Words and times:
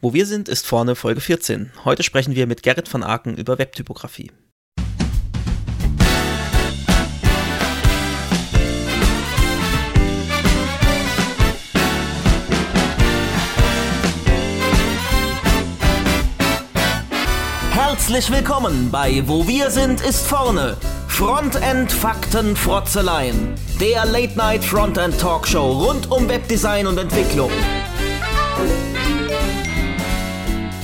Wo 0.00 0.14
wir 0.14 0.26
sind, 0.26 0.48
ist 0.48 0.64
vorne 0.64 0.94
Folge 0.94 1.20
14. 1.20 1.72
Heute 1.84 2.04
sprechen 2.04 2.36
wir 2.36 2.46
mit 2.46 2.62
Gerrit 2.62 2.92
van 2.94 3.02
Aken 3.02 3.36
über 3.36 3.58
Webtypografie. 3.58 4.30
Herzlich 17.72 18.30
willkommen 18.30 18.92
bei 18.92 19.24
Wo 19.26 19.48
wir 19.48 19.68
sind, 19.72 20.00
ist 20.00 20.24
vorne. 20.28 20.76
Frontend 21.08 21.90
Fakten 21.90 22.54
Frotzeleien. 22.54 23.56
Der 23.80 24.04
Late 24.04 24.38
Night 24.38 24.62
Frontend 24.62 25.18
Talkshow 25.18 25.72
rund 25.72 26.08
um 26.08 26.28
Webdesign 26.28 26.86
und 26.86 26.98
Entwicklung. 26.98 27.50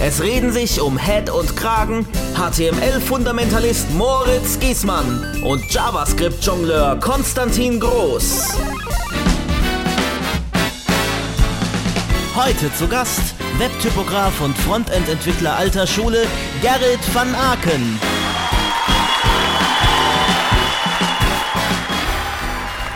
Es 0.07 0.23
reden 0.23 0.53
sich 0.53 0.83
um 0.83 0.99
Head 0.99 1.31
und 1.31 1.57
Kragen 1.57 2.07
HTML-Fundamentalist 2.35 3.91
Moritz 3.93 4.61
Giesmann 4.61 5.43
und 5.43 5.73
JavaScript-Jongleur 5.73 7.01
Konstantin 7.01 7.81
Groß. 7.81 8.51
Heute 12.37 12.75
zu 12.75 12.87
Gast 12.87 13.35
Webtypograf 13.57 14.43
und 14.43 14.55
Frontend-Entwickler 14.59 15.57
alter 15.57 15.87
Schule 15.87 16.27
Gerrit 16.61 17.01
van 17.15 17.35
Aken. 17.35 17.99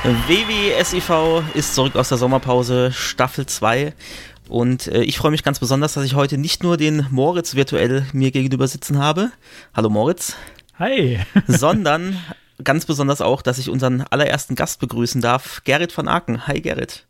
WWSIV 0.05 1.43
ist 1.55 1.75
zurück 1.75 1.97
aus 1.97 2.09
der 2.09 2.17
Sommerpause, 2.17 2.93
Staffel 2.93 3.45
2. 3.45 3.93
Und 4.49 4.87
äh, 4.89 5.03
ich 5.03 5.19
freue 5.19 5.31
mich 5.31 5.43
ganz 5.43 5.59
besonders, 5.59 5.95
dass 5.95 6.05
ich 6.05 6.15
heute 6.15 6.39
nicht 6.39 6.63
nur 6.63 6.77
den 6.77 7.07
Moritz 7.11 7.55
virtuell 7.55 8.07
mir 8.13 8.31
gegenüber 8.31 8.67
sitzen 8.67 8.99
habe. 8.99 9.31
Hallo 9.75 9.91
Moritz. 9.91 10.35
Hi. 10.79 11.19
sondern 11.47 12.17
ganz 12.63 12.87
besonders 12.87 13.21
auch, 13.21 13.43
dass 13.43 13.59
ich 13.59 13.71
unseren 13.71 14.03
allerersten 14.03 14.55
Gast 14.55 14.81
begrüßen 14.81 15.21
darf, 15.21 15.63
Gerrit 15.65 15.93
von 15.93 16.09
Aken. 16.09 16.47
Hi 16.47 16.61
Gerrit. 16.61 17.08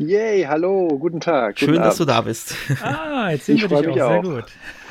Yay, 0.00 0.46
hallo, 0.48 0.88
guten 0.98 1.20
Tag. 1.20 1.58
Schön, 1.58 1.72
guten 1.72 1.82
dass 1.82 1.98
du 1.98 2.06
da 2.06 2.22
bist. 2.22 2.54
Ah, 2.82 3.32
jetzt 3.32 3.44
sehen 3.44 3.56
ich 3.56 3.68
wir 3.68 3.82
dich 3.82 4.00
auch. 4.00 4.10
auch. 4.10 4.24
Sehr 4.24 4.32
gut. 4.32 4.44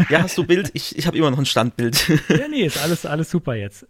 Ja, 0.07 0.21
hast 0.21 0.37
du 0.37 0.43
Bild? 0.43 0.69
Ich, 0.73 0.95
ich 0.95 1.07
habe 1.07 1.17
immer 1.17 1.31
noch 1.31 1.39
ein 1.39 1.47
Standbild. 1.47 2.07
Ja, 2.29 2.47
nee, 2.47 2.61
ist 2.63 2.77
alles, 2.81 3.07
alles 3.07 3.31
super 3.31 3.55
jetzt. 3.55 3.87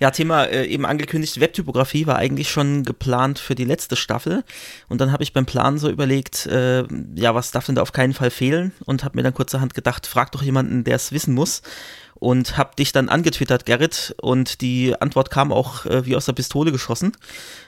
Ja, 0.00 0.10
Thema 0.10 0.44
äh, 0.46 0.66
eben 0.66 0.84
angekündigt, 0.84 1.38
Webtypografie 1.38 2.08
war 2.08 2.16
eigentlich 2.16 2.50
schon 2.50 2.82
geplant 2.82 3.38
für 3.38 3.54
die 3.54 3.64
letzte 3.64 3.94
Staffel. 3.94 4.42
Und 4.88 5.00
dann 5.00 5.12
habe 5.12 5.22
ich 5.22 5.32
beim 5.32 5.46
Plan 5.46 5.78
so 5.78 5.88
überlegt, 5.88 6.46
äh, 6.46 6.82
ja, 7.14 7.36
was 7.36 7.52
darf 7.52 7.66
denn 7.66 7.76
da 7.76 7.82
auf 7.82 7.92
keinen 7.92 8.12
Fall 8.12 8.30
fehlen? 8.30 8.72
Und 8.84 9.04
habe 9.04 9.16
mir 9.16 9.22
dann 9.22 9.34
kurzerhand 9.34 9.74
gedacht, 9.74 10.08
frag 10.08 10.32
doch 10.32 10.42
jemanden, 10.42 10.82
der 10.82 10.96
es 10.96 11.12
wissen 11.12 11.34
muss 11.34 11.62
und 12.22 12.56
habe 12.56 12.76
dich 12.76 12.92
dann 12.92 13.08
angetwittert, 13.08 13.66
Gerrit, 13.66 14.14
und 14.22 14.60
die 14.60 14.94
Antwort 15.00 15.30
kam 15.30 15.52
auch 15.52 15.86
äh, 15.86 16.06
wie 16.06 16.14
aus 16.14 16.26
der 16.26 16.34
Pistole 16.34 16.70
geschossen. 16.70 17.10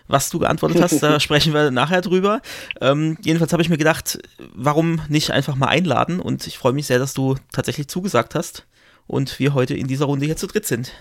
Was 0.06 0.30
du 0.30 0.38
geantwortet 0.38 0.80
hast, 0.80 1.02
da 1.02 1.18
sprechen 1.26 1.52
wir 1.52 1.72
nachher 1.72 2.02
drüber. 2.02 2.40
Ähm, 2.80 3.18
jedenfalls 3.20 3.52
habe 3.52 3.62
ich 3.62 3.68
mir 3.68 3.78
gedacht, 3.78 4.20
warum 4.54 5.00
nicht 5.08 5.32
einfach 5.32 5.56
mal 5.56 5.66
einladen? 5.66 6.20
Und 6.20 6.46
ich 6.46 6.56
freue 6.56 6.72
mich 6.72 6.86
sehr, 6.86 7.00
dass 7.00 7.14
du 7.14 7.34
tatsächlich 7.52 7.88
zugesagt 7.88 8.36
hast 8.36 8.64
und 9.08 9.40
wir 9.40 9.54
heute 9.54 9.74
in 9.74 9.88
dieser 9.88 10.04
Runde 10.04 10.24
hier 10.24 10.36
zu 10.36 10.46
dritt 10.46 10.66
sind. 10.66 10.92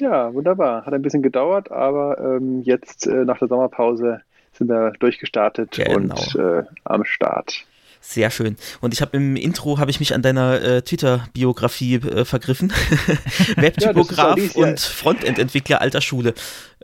Ja, 0.00 0.32
wunderbar. 0.32 0.86
Hat 0.86 0.94
ein 0.94 1.02
bisschen 1.02 1.22
gedauert, 1.22 1.70
aber 1.70 2.18
ähm, 2.18 2.62
jetzt 2.62 3.06
äh, 3.06 3.26
nach 3.26 3.40
der 3.40 3.48
Sommerpause 3.48 4.22
sind 4.52 4.70
wir 4.70 4.92
durchgestartet 5.00 5.72
genau. 5.72 5.96
und 5.96 6.36
äh, 6.36 6.62
am 6.84 7.04
Start. 7.04 7.66
Sehr 8.06 8.30
schön. 8.30 8.56
Und 8.82 8.92
ich 8.92 9.00
habe 9.00 9.16
im 9.16 9.34
Intro 9.34 9.78
habe 9.78 9.90
ich 9.90 9.98
mich 9.98 10.14
an 10.14 10.20
deiner 10.20 10.60
äh, 10.60 10.82
Twitter-Biografie 10.82 11.94
äh, 11.94 12.24
vergriffen. 12.26 12.70
Webtypograf 13.56 14.38
ja, 14.38 14.62
und 14.62 14.78
Frontend-Entwickler 14.78 15.80
alter 15.80 16.02
Schule. 16.02 16.34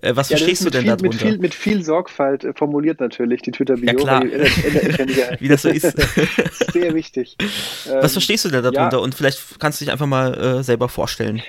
Äh, 0.01 0.17
was 0.17 0.31
ja, 0.31 0.39
verstehst 0.39 0.65
du 0.65 0.71
denn 0.71 0.81
viel, 0.81 0.91
darunter? 0.91 1.09
Mit 1.09 1.21
viel, 1.21 1.39
mit 1.39 1.55
viel 1.55 1.85
Sorgfalt 1.85 2.45
äh, 2.45 2.55
formuliert 2.55 3.01
natürlich 3.01 3.43
die 3.43 3.51
Twitter-Bio. 3.51 3.87
Ja, 3.87 3.95
klar. 3.95 4.23
Wie 5.41 5.49
das 5.49 5.63
so 5.63 5.69
ist. 5.69 5.83
Sehr 6.73 6.95
wichtig. 6.95 7.37
was 7.39 7.93
ähm, 7.93 8.09
verstehst 8.09 8.47
du 8.47 8.49
denn 8.49 8.63
darunter? 8.63 8.97
Ja. 8.97 9.03
Und 9.03 9.15
vielleicht 9.15 9.61
kannst 9.61 9.81
du 9.81 9.85
dich 9.85 9.93
einfach 9.93 10.07
mal 10.07 10.35
äh, 10.35 10.63
selber 10.63 10.89
vorstellen. 10.89 11.43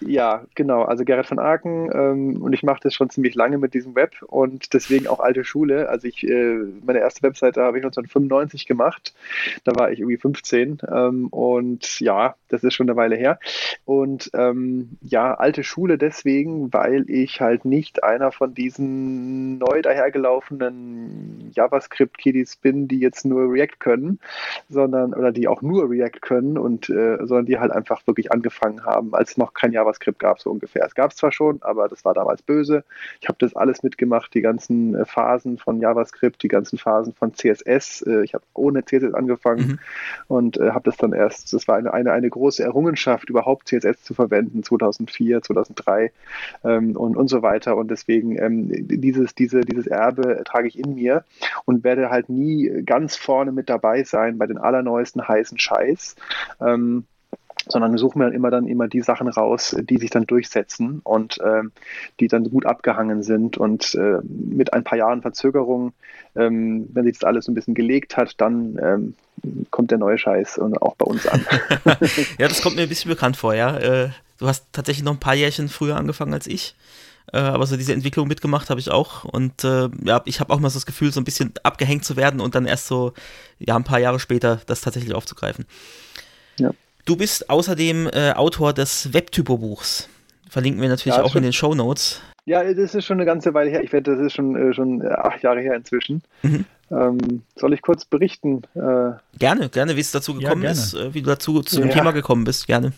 Ja, 0.00 0.44
genau. 0.54 0.82
Also 0.82 1.04
Gerrit 1.04 1.28
van 1.28 1.40
Aken 1.40 1.90
ähm, 1.92 2.42
und 2.42 2.52
ich 2.52 2.62
mache 2.62 2.80
das 2.82 2.94
schon 2.94 3.10
ziemlich 3.10 3.34
lange 3.34 3.58
mit 3.58 3.74
diesem 3.74 3.96
Web 3.96 4.22
und 4.22 4.72
deswegen 4.72 5.08
auch 5.08 5.18
alte 5.18 5.42
Schule. 5.42 5.88
Also 5.88 6.06
ich, 6.06 6.22
äh, 6.22 6.58
meine 6.84 7.00
erste 7.00 7.22
Webseite 7.22 7.62
habe 7.62 7.78
ich 7.78 7.84
1995 7.84 8.66
gemacht. 8.66 9.12
Da 9.64 9.72
war 9.74 9.90
ich 9.90 9.98
irgendwie 9.98 10.18
15 10.18 10.78
ähm, 10.88 11.26
und 11.28 11.98
ja, 11.98 12.36
das 12.48 12.62
ist 12.62 12.74
schon 12.74 12.88
eine 12.88 12.96
Weile 12.96 13.16
her. 13.16 13.40
Und 13.84 14.30
ähm, 14.34 14.98
ja, 15.02 15.34
alte 15.34 15.64
Schule 15.64 15.98
deswegen, 15.98 16.72
weil 16.72 17.10
ich 17.10 17.40
halt 17.40 17.64
nicht 17.64 18.04
einer 18.04 18.30
von 18.30 18.54
diesen 18.54 19.58
neu 19.58 19.82
dahergelaufenen 19.82 21.50
JavaScript-Kiddies 21.54 22.56
bin, 22.56 22.86
die 22.86 23.00
jetzt 23.00 23.24
nur 23.24 23.52
React 23.52 23.78
können, 23.80 24.20
sondern 24.68 25.12
oder 25.12 25.32
die 25.32 25.48
auch 25.48 25.60
nur 25.60 25.90
React 25.90 26.20
können 26.20 26.56
und 26.56 26.88
äh, 26.88 27.16
sondern 27.18 27.46
die 27.46 27.58
halt 27.58 27.72
einfach 27.72 28.06
wirklich 28.06 28.30
angefangen 28.30 28.84
haben, 28.84 29.12
als 29.14 29.36
noch 29.36 29.54
kein 29.54 29.72
Java 29.72 29.87
JavaScript 29.88 30.18
gab, 30.18 30.40
so 30.40 30.50
ungefähr. 30.50 30.84
Es 30.84 30.94
gab 30.94 31.10
es 31.10 31.16
zwar 31.16 31.32
schon, 31.32 31.62
aber 31.62 31.88
das 31.88 32.04
war 32.04 32.14
damals 32.14 32.42
böse. 32.42 32.84
Ich 33.20 33.28
habe 33.28 33.38
das 33.40 33.56
alles 33.56 33.82
mitgemacht, 33.82 34.34
die 34.34 34.40
ganzen 34.40 34.94
äh, 34.94 35.04
Phasen 35.04 35.58
von 35.58 35.80
JavaScript, 35.80 36.42
die 36.42 36.48
ganzen 36.48 36.78
Phasen 36.78 37.14
von 37.14 37.34
CSS. 37.34 38.02
Äh, 38.02 38.24
ich 38.24 38.34
habe 38.34 38.44
ohne 38.54 38.84
CSS 38.84 39.14
angefangen 39.14 39.66
mhm. 39.66 39.78
und 40.28 40.56
äh, 40.58 40.70
habe 40.70 40.84
das 40.84 40.96
dann 40.96 41.12
erst, 41.12 41.52
das 41.52 41.66
war 41.68 41.76
eine, 41.76 41.92
eine, 41.92 42.12
eine 42.12 42.28
große 42.28 42.62
Errungenschaft, 42.62 43.30
überhaupt 43.30 43.68
CSS 43.68 44.02
zu 44.02 44.14
verwenden, 44.14 44.62
2004, 44.62 45.42
2003 45.42 46.12
ähm, 46.64 46.96
und, 46.96 47.16
und 47.16 47.28
so 47.28 47.42
weiter. 47.42 47.76
Und 47.76 47.90
deswegen 47.90 48.38
ähm, 48.38 48.68
dieses, 48.70 49.34
diese, 49.34 49.62
dieses 49.62 49.86
Erbe 49.86 50.42
trage 50.44 50.68
ich 50.68 50.78
in 50.78 50.94
mir 50.94 51.24
und 51.64 51.84
werde 51.84 52.10
halt 52.10 52.28
nie 52.28 52.82
ganz 52.84 53.16
vorne 53.16 53.52
mit 53.52 53.68
dabei 53.68 54.04
sein 54.04 54.38
bei 54.38 54.46
den 54.46 54.58
allerneuesten 54.58 55.26
heißen 55.26 55.58
Scheiß. 55.58 56.16
Ähm, 56.60 57.04
sondern 57.66 57.96
suchen 57.98 58.20
wir 58.20 58.26
dann 58.26 58.34
immer 58.34 58.50
dann 58.50 58.66
immer 58.66 58.88
die 58.88 59.00
Sachen 59.00 59.28
raus, 59.28 59.76
die 59.78 59.98
sich 59.98 60.10
dann 60.10 60.26
durchsetzen 60.26 61.00
und 61.04 61.38
äh, 61.40 61.62
die 62.20 62.28
dann 62.28 62.48
gut 62.50 62.66
abgehangen 62.66 63.22
sind 63.22 63.56
und 63.56 63.94
äh, 63.94 64.18
mit 64.22 64.72
ein 64.72 64.84
paar 64.84 64.98
Jahren 64.98 65.22
Verzögerung, 65.22 65.92
ähm, 66.36 66.88
wenn 66.92 67.04
sich 67.04 67.18
das 67.18 67.24
alles 67.24 67.46
so 67.46 67.52
ein 67.52 67.54
bisschen 67.54 67.74
gelegt 67.74 68.16
hat, 68.16 68.40
dann 68.40 68.78
ähm, 68.82 69.14
kommt 69.70 69.90
der 69.90 69.98
neue 69.98 70.18
Scheiß 70.18 70.58
und 70.58 70.80
auch 70.80 70.96
bei 70.96 71.04
uns 71.04 71.26
an. 71.26 71.44
ja, 72.38 72.48
das 72.48 72.62
kommt 72.62 72.76
mir 72.76 72.82
ein 72.82 72.88
bisschen 72.88 73.10
bekannt 73.10 73.36
vor, 73.36 73.54
ja. 73.54 73.76
Äh, 73.76 74.10
du 74.38 74.46
hast 74.46 74.66
tatsächlich 74.72 75.04
noch 75.04 75.12
ein 75.12 75.20
paar 75.20 75.34
Jährchen 75.34 75.68
früher 75.68 75.96
angefangen 75.96 76.34
als 76.34 76.46
ich. 76.46 76.74
Äh, 77.32 77.38
aber 77.38 77.66
so 77.66 77.76
diese 77.76 77.92
Entwicklung 77.92 78.26
mitgemacht 78.26 78.70
habe 78.70 78.80
ich 78.80 78.90
auch. 78.90 79.24
Und 79.24 79.64
äh, 79.64 79.88
ja, 80.04 80.22
ich 80.24 80.40
habe 80.40 80.52
auch 80.52 80.60
mal 80.60 80.70
so 80.70 80.78
das 80.78 80.86
Gefühl, 80.86 81.12
so 81.12 81.20
ein 81.20 81.24
bisschen 81.24 81.52
abgehängt 81.62 82.04
zu 82.04 82.16
werden 82.16 82.40
und 82.40 82.54
dann 82.54 82.66
erst 82.66 82.86
so, 82.86 83.12
ja, 83.58 83.76
ein 83.76 83.84
paar 83.84 83.98
Jahre 83.98 84.18
später 84.18 84.60
das 84.66 84.80
tatsächlich 84.80 85.14
aufzugreifen. 85.14 85.66
Ja. 86.58 86.70
Du 87.08 87.16
bist 87.16 87.48
außerdem 87.48 88.10
äh, 88.12 88.32
Autor 88.32 88.74
des 88.74 89.14
Webtypo-Buchs. 89.14 90.10
Verlinken 90.50 90.82
wir 90.82 90.90
natürlich 90.90 91.16
ja, 91.16 91.22
auch 91.22 91.34
in 91.36 91.42
den 91.42 91.54
Show 91.54 91.74
Notes. 91.74 92.20
Ja, 92.44 92.62
das 92.62 92.94
ist 92.94 93.06
schon 93.06 93.16
eine 93.16 93.24
ganze 93.24 93.54
Weile 93.54 93.70
her. 93.70 93.82
Ich 93.82 93.94
werde, 93.94 94.14
das 94.14 94.26
ist 94.26 94.34
schon, 94.34 94.54
äh, 94.54 94.74
schon 94.74 95.02
acht 95.06 95.42
Jahre 95.42 95.62
her 95.62 95.74
inzwischen. 95.74 96.20
Mhm. 96.42 96.66
Ähm, 96.90 97.42
soll 97.56 97.72
ich 97.72 97.80
kurz 97.80 98.04
berichten? 98.04 98.60
Äh, 98.74 99.12
gerne, 99.38 99.70
gerne, 99.70 99.96
wie 99.96 100.00
es 100.00 100.12
dazu 100.12 100.34
gekommen 100.34 100.64
ja, 100.64 100.70
ist, 100.70 100.92
äh, 100.92 101.14
wie 101.14 101.22
du 101.22 101.30
dazu 101.30 101.62
zu 101.62 101.76
dem 101.76 101.88
ja. 101.88 101.94
Thema 101.94 102.10
gekommen 102.10 102.44
bist, 102.44 102.66
gerne. 102.66 102.92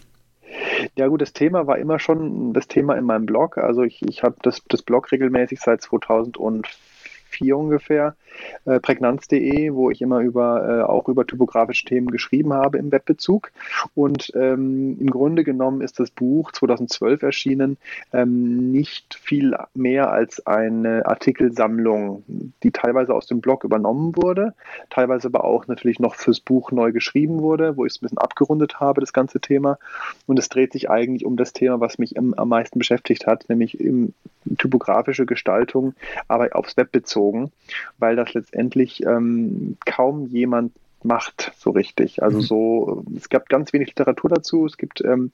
Ja 0.96 1.06
gut, 1.06 1.22
das 1.22 1.32
Thema 1.32 1.68
war 1.68 1.78
immer 1.78 2.00
schon 2.00 2.52
das 2.52 2.66
Thema 2.66 2.96
in 2.96 3.04
meinem 3.04 3.26
Blog. 3.26 3.58
Also 3.58 3.84
ich, 3.84 4.02
ich 4.02 4.24
habe 4.24 4.34
das, 4.42 4.60
das 4.66 4.82
Blog 4.82 5.12
regelmäßig 5.12 5.60
seit 5.60 5.82
2004 5.82 7.56
ungefähr 7.56 8.16
äh, 8.64 8.80
prägnanz.de, 8.80 9.72
wo 9.74 9.90
ich 9.90 10.00
immer 10.02 10.20
über, 10.20 10.68
äh, 10.68 10.82
auch 10.82 11.08
über 11.08 11.26
typografische 11.26 11.84
Themen 11.84 12.10
geschrieben 12.10 12.52
habe 12.52 12.78
im 12.78 12.92
Webbezug. 12.92 13.52
Und 13.94 14.32
ähm, 14.34 14.96
im 15.00 15.10
Grunde 15.10 15.44
genommen 15.44 15.80
ist 15.80 16.00
das 16.00 16.10
Buch 16.10 16.52
2012 16.52 17.22
erschienen, 17.22 17.76
ähm, 18.12 18.70
nicht 18.70 19.14
viel 19.14 19.56
mehr 19.74 20.10
als 20.10 20.46
eine 20.46 21.06
Artikelsammlung, 21.06 22.24
die 22.62 22.70
teilweise 22.70 23.14
aus 23.14 23.26
dem 23.26 23.40
Blog 23.40 23.64
übernommen 23.64 24.16
wurde, 24.16 24.54
teilweise 24.90 25.28
aber 25.28 25.44
auch 25.44 25.66
natürlich 25.66 25.98
noch 25.98 26.14
fürs 26.14 26.40
Buch 26.40 26.72
neu 26.72 26.92
geschrieben 26.92 27.40
wurde, 27.40 27.76
wo 27.76 27.84
ich 27.84 27.92
es 27.92 27.98
ein 27.98 28.02
bisschen 28.02 28.18
abgerundet 28.18 28.80
habe, 28.80 29.00
das 29.00 29.12
ganze 29.12 29.40
Thema. 29.40 29.78
Und 30.26 30.38
es 30.38 30.48
dreht 30.48 30.72
sich 30.72 30.90
eigentlich 30.90 31.24
um 31.24 31.36
das 31.36 31.52
Thema, 31.52 31.80
was 31.80 31.98
mich 31.98 32.18
am, 32.18 32.34
am 32.34 32.48
meisten 32.48 32.78
beschäftigt 32.78 33.26
hat, 33.26 33.48
nämlich 33.48 33.80
im, 33.80 34.14
typografische 34.58 35.26
Gestaltung, 35.26 35.94
aber 36.28 36.48
aufs 36.52 36.76
Web 36.76 36.92
bezogen, 36.92 37.52
weil 37.98 38.16
das 38.24 38.34
letztendlich 38.34 39.02
ähm, 39.04 39.76
kaum 39.84 40.26
jemand 40.26 40.72
macht 41.02 41.52
so 41.56 41.70
richtig. 41.70 42.22
Also 42.22 42.38
mhm. 42.38 42.42
so, 42.42 43.04
es 43.16 43.28
gab 43.28 43.48
ganz 43.48 43.72
wenig 43.72 43.88
Literatur 43.88 44.30
dazu. 44.30 44.66
Es 44.66 44.76
gibt 44.76 45.02
ähm, 45.02 45.32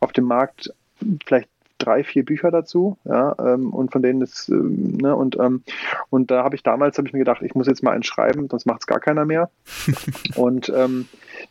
auf 0.00 0.12
dem 0.12 0.24
Markt 0.24 0.72
vielleicht 1.26 1.48
drei, 1.84 2.04
vier 2.04 2.24
Bücher 2.24 2.50
dazu, 2.50 2.96
ja, 3.04 3.34
ähm, 3.38 3.70
und 3.70 3.92
von 3.92 4.02
denen 4.02 4.22
ist, 4.22 4.48
ähm, 4.48 4.98
ne, 5.00 5.14
und, 5.14 5.38
ähm, 5.38 5.62
und 6.10 6.30
da 6.30 6.44
habe 6.44 6.54
ich 6.54 6.62
damals, 6.62 6.98
habe 6.98 7.08
ich 7.08 7.12
mir 7.12 7.20
gedacht, 7.20 7.42
ich 7.42 7.54
muss 7.54 7.66
jetzt 7.66 7.82
mal 7.82 7.92
einen 7.92 8.02
schreiben, 8.02 8.48
sonst 8.48 8.66
macht 8.66 8.82
es 8.82 8.86
gar 8.86 9.00
keiner 9.00 9.24
mehr. 9.24 9.50
und 10.36 10.72
ähm, 10.74 11.08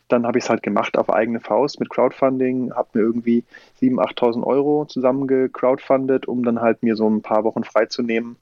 dann 0.08 0.26
habe 0.26 0.38
ich 0.38 0.46
es 0.46 0.50
halt 0.50 0.64
gemacht 0.64 0.98
auf 0.98 1.12
eigene 1.12 1.40
Faust 1.40 1.80
mit 1.80 1.90
Crowdfunding, 1.90 2.74
habe 2.74 2.90
mir 2.94 3.02
irgendwie 3.02 3.44
7.000, 3.82 4.00
8.000 4.18 4.44
Euro 4.44 4.86
zusammen 4.86 5.28
gecrowdfundet, 5.28 6.28
um 6.28 6.44
dann 6.44 6.62
halt 6.62 6.84
mir 6.84 6.96
so 6.96 7.10
ein 7.10 7.22
paar 7.22 7.44
Wochen 7.44 7.64
freizunehmen, 7.64 8.38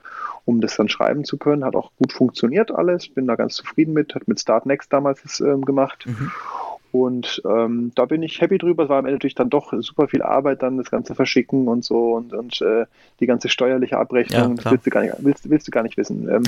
um 0.46 0.62
das 0.62 0.76
dann 0.76 0.90
schreiben 0.90 1.24
zu 1.24 1.38
können. 1.38 1.64
Hat 1.64 1.76
auch 1.76 1.92
gut 1.98 2.14
funktioniert 2.14 2.72
alles, 2.72 3.10
bin 3.10 3.28
da 3.28 3.36
ganz 3.36 3.56
zufrieden 3.56 3.94
mit, 3.94 4.16
hat 4.16 4.28
mit 4.28 4.40
Start 4.40 4.66
Next 4.66 4.92
damals 4.92 5.22
das, 5.24 5.40
ähm, 5.40 5.64
gemacht. 5.66 6.06
Mhm. 6.06 6.32
Und 6.92 7.42
ähm, 7.46 7.92
da 7.96 8.06
bin 8.06 8.24
ich 8.24 8.42
happy 8.42 8.58
drüber. 8.58 8.84
Es 8.84 8.90
war 8.90 8.98
am 8.98 9.06
Ende 9.06 9.16
natürlich 9.16 9.36
dann 9.36 9.50
doch 9.50 9.74
super 9.80 10.08
viel 10.08 10.22
Arbeit, 10.22 10.64
dann 10.64 10.78
das 10.78 10.90
Ganze 10.90 11.16
verschicken 11.16 11.68
und 11.68 11.84
so 11.84 12.16
und, 12.16 12.34
und 12.34 12.62
äh, 12.62 12.86
die 13.20 13.26
ganze 13.26 13.50
steuerliche 13.50 13.98
Abrechnung, 13.98 14.56
ja, 14.56 14.64
das 14.64 14.72
willst 14.72 14.86
du 14.86 14.90
gar 14.90 15.02
nicht, 15.02 15.14
willst, 15.20 15.50
willst 15.50 15.68
du 15.68 15.72
gar 15.72 15.84
nicht 15.84 15.98
wissen. 15.98 16.30
Ähm, 16.30 16.44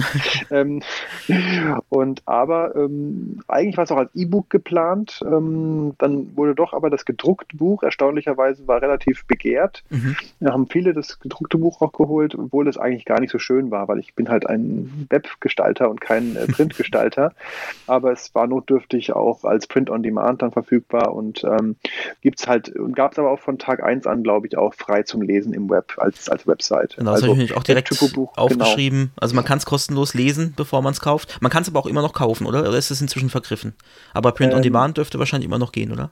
ähm, 1.30 1.82
und 1.90 2.22
aber 2.26 2.76
ähm, 2.76 3.42
eigentlich 3.48 3.78
war 3.78 3.84
es 3.84 3.92
auch 3.92 3.98
als 3.98 4.16
E-Book 4.16 4.50
geplant. 4.50 5.22
Ähm, 5.26 5.94
dann 5.98 6.36
wurde 6.36 6.56
doch 6.56 6.74
aber 6.74 6.90
das 6.90 7.06
gedruckte 7.06 7.58
Buch 7.58 7.84
erstaunlicherweise 7.84 8.68
war 8.68 8.82
relativ 8.82 9.26
begehrt. 9.26 9.84
Mhm. 9.90 10.16
Wir 10.40 10.54
haben 10.54 10.68
viele 10.68 10.94
das 10.94 11.20
gedruckte 11.20 11.58
Buch 11.58 11.82
auch 11.82 11.92
geholt, 11.92 12.36
obwohl 12.36 12.68
es 12.68 12.78
eigentlich 12.78 13.06
gar 13.06 13.20
nicht 13.20 13.32
so 13.32 13.40
schön 13.40 13.70
war, 13.72 13.88
weil 13.88 14.00
ich 14.00 14.16
bin 14.16 14.30
halt 14.30 14.48
ein 14.48 15.08
Webgestalter 15.10 15.90
und 15.90 16.02
kein 16.02 16.36
äh, 16.36 16.48
Printgestalter. 16.48 17.34
aber 17.88 18.12
es 18.14 18.34
war 18.34 18.48
notdürftig 18.48 19.14
auch 19.14 19.44
als 19.44 19.68
Print 19.68 19.90
on 19.90 20.02
Demand 20.02 20.31
Versand 20.32 20.42
dann 20.42 20.52
verfügbar 20.52 21.14
und 21.14 21.44
ähm, 21.44 21.76
gibt 22.22 22.40
es 22.40 22.48
halt, 22.48 22.72
gab 22.94 23.14
es 23.14 23.20
aber 23.20 23.32
auch 23.32 23.40
von 23.40 23.58
Tag 23.58 23.84
1 23.84 24.08
an, 24.08 24.24
glaube 24.24 24.48
ich, 24.48 24.58
auch 24.58 24.74
frei 24.74 25.04
zum 25.04 25.22
Lesen 25.22 25.54
im 25.54 25.70
Web 25.70 25.94
als, 25.98 26.30
als 26.30 26.48
Website. 26.48 26.96
Genau, 26.98 27.12
das 27.12 27.22
also, 27.24 27.34
habe 27.34 27.44
ich 27.44 27.56
auch 27.56 27.64
direkt 27.64 27.90
genau. 27.90 28.32
aufgeschrieben. 28.36 29.00
Genau. 29.00 29.12
Also 29.18 29.36
man 29.36 29.46
kann 29.46 29.58
es 29.58 29.66
kostenlos 29.66 30.14
lesen, 30.14 30.54
bevor 30.56 30.82
man 30.82 30.94
es 30.94 31.02
kauft. 31.02 31.42
Man 31.42 31.52
kann 31.52 31.64
es 31.64 31.70
aber 31.70 31.80
auch 31.80 31.86
immer 31.86 32.02
noch 32.02 32.14
kaufen, 32.14 32.46
oder? 32.46 32.62
Oder 32.62 32.78
ist 32.78 32.92
es 32.92 33.02
inzwischen 33.02 33.30
vergriffen? 33.30 33.74
Aber 34.14 34.32
Print 34.32 34.52
ähm, 34.52 34.58
on 34.58 34.64
Demand 34.64 34.98
dürfte 34.98 35.20
wahrscheinlich 35.20 35.48
immer 35.48 35.60
noch 35.60 35.72
gehen, 35.72 35.92
oder? 35.92 36.12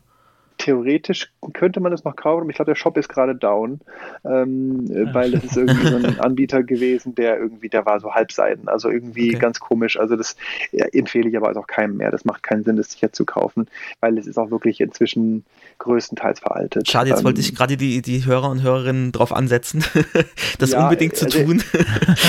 Theoretisch 0.59 1.31
könnte 1.53 1.79
man 1.79 1.91
das 1.91 2.03
noch 2.03 2.15
kaufen, 2.15 2.41
aber 2.41 2.49
ich 2.49 2.57
glaube, 2.57 2.69
der 2.69 2.75
Shop 2.75 2.97
ist 2.97 3.07
gerade 3.07 3.33
down, 3.33 3.79
ähm, 4.25 4.85
ja. 4.87 5.13
weil 5.13 5.31
das 5.31 5.45
ist 5.45 5.57
irgendwie 5.57 5.87
so 5.87 5.95
ein 5.95 6.19
Anbieter 6.19 6.63
gewesen, 6.63 7.15
der 7.15 7.39
irgendwie, 7.39 7.69
der 7.69 7.85
war 7.85 7.99
so 7.99 8.13
halbseiden, 8.13 8.67
also 8.67 8.89
irgendwie 8.89 9.29
okay. 9.29 9.39
ganz 9.39 9.59
komisch. 9.59 9.97
Also 9.97 10.15
das 10.15 10.35
empfehle 10.71 11.29
ich 11.29 11.37
aber 11.37 11.57
auch 11.57 11.65
keinem 11.65 11.97
mehr. 11.97 12.11
Das 12.11 12.25
macht 12.25 12.43
keinen 12.43 12.63
Sinn, 12.63 12.75
das 12.75 12.91
sicher 12.91 13.11
zu 13.11 13.25
kaufen, 13.25 13.67
weil 14.01 14.17
es 14.17 14.27
ist 14.27 14.37
auch 14.37 14.51
wirklich 14.51 14.81
inzwischen 14.81 15.45
größtenteils 15.79 16.41
veraltet. 16.41 16.89
Schade, 16.89 17.09
jetzt 17.09 17.19
ähm, 17.19 17.25
wollte 17.25 17.39
ich 17.39 17.55
gerade 17.55 17.77
die, 17.77 18.01
die 18.01 18.25
Hörer 18.25 18.49
und 18.49 18.61
Hörerinnen 18.61 19.13
darauf 19.13 19.31
ansetzen, 19.31 19.83
das 20.59 20.71
ja, 20.71 20.83
unbedingt 20.83 21.15
zu 21.15 21.25
also, 21.25 21.43
tun. 21.43 21.63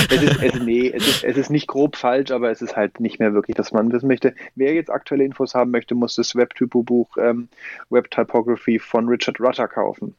Es 0.09 0.21
ist, 0.21 0.41
es, 0.41 0.59
nee, 0.61 0.91
es 0.93 1.07
ist, 1.07 1.23
es 1.23 1.37
ist 1.37 1.49
nicht 1.49 1.67
grob 1.67 1.95
falsch, 1.95 2.31
aber 2.31 2.51
es 2.51 2.61
ist 2.61 2.75
halt 2.75 2.99
nicht 2.99 3.19
mehr 3.19 3.33
wirklich, 3.33 3.55
dass 3.55 3.71
man 3.71 3.91
wissen 3.91 4.07
möchte. 4.07 4.33
Wer 4.55 4.73
jetzt 4.73 4.89
aktuelle 4.89 5.23
Infos 5.23 5.53
haben 5.53 5.71
möchte, 5.71 5.95
muss 5.95 6.15
das 6.15 6.35
Webtypo-Buch 6.35 7.17
ähm, 7.17 7.49
Webtype 7.89 8.20
Typography 8.25 8.79
von 8.79 9.07
Richard 9.07 9.39
Rutter 9.39 9.67
kaufen. 9.67 10.15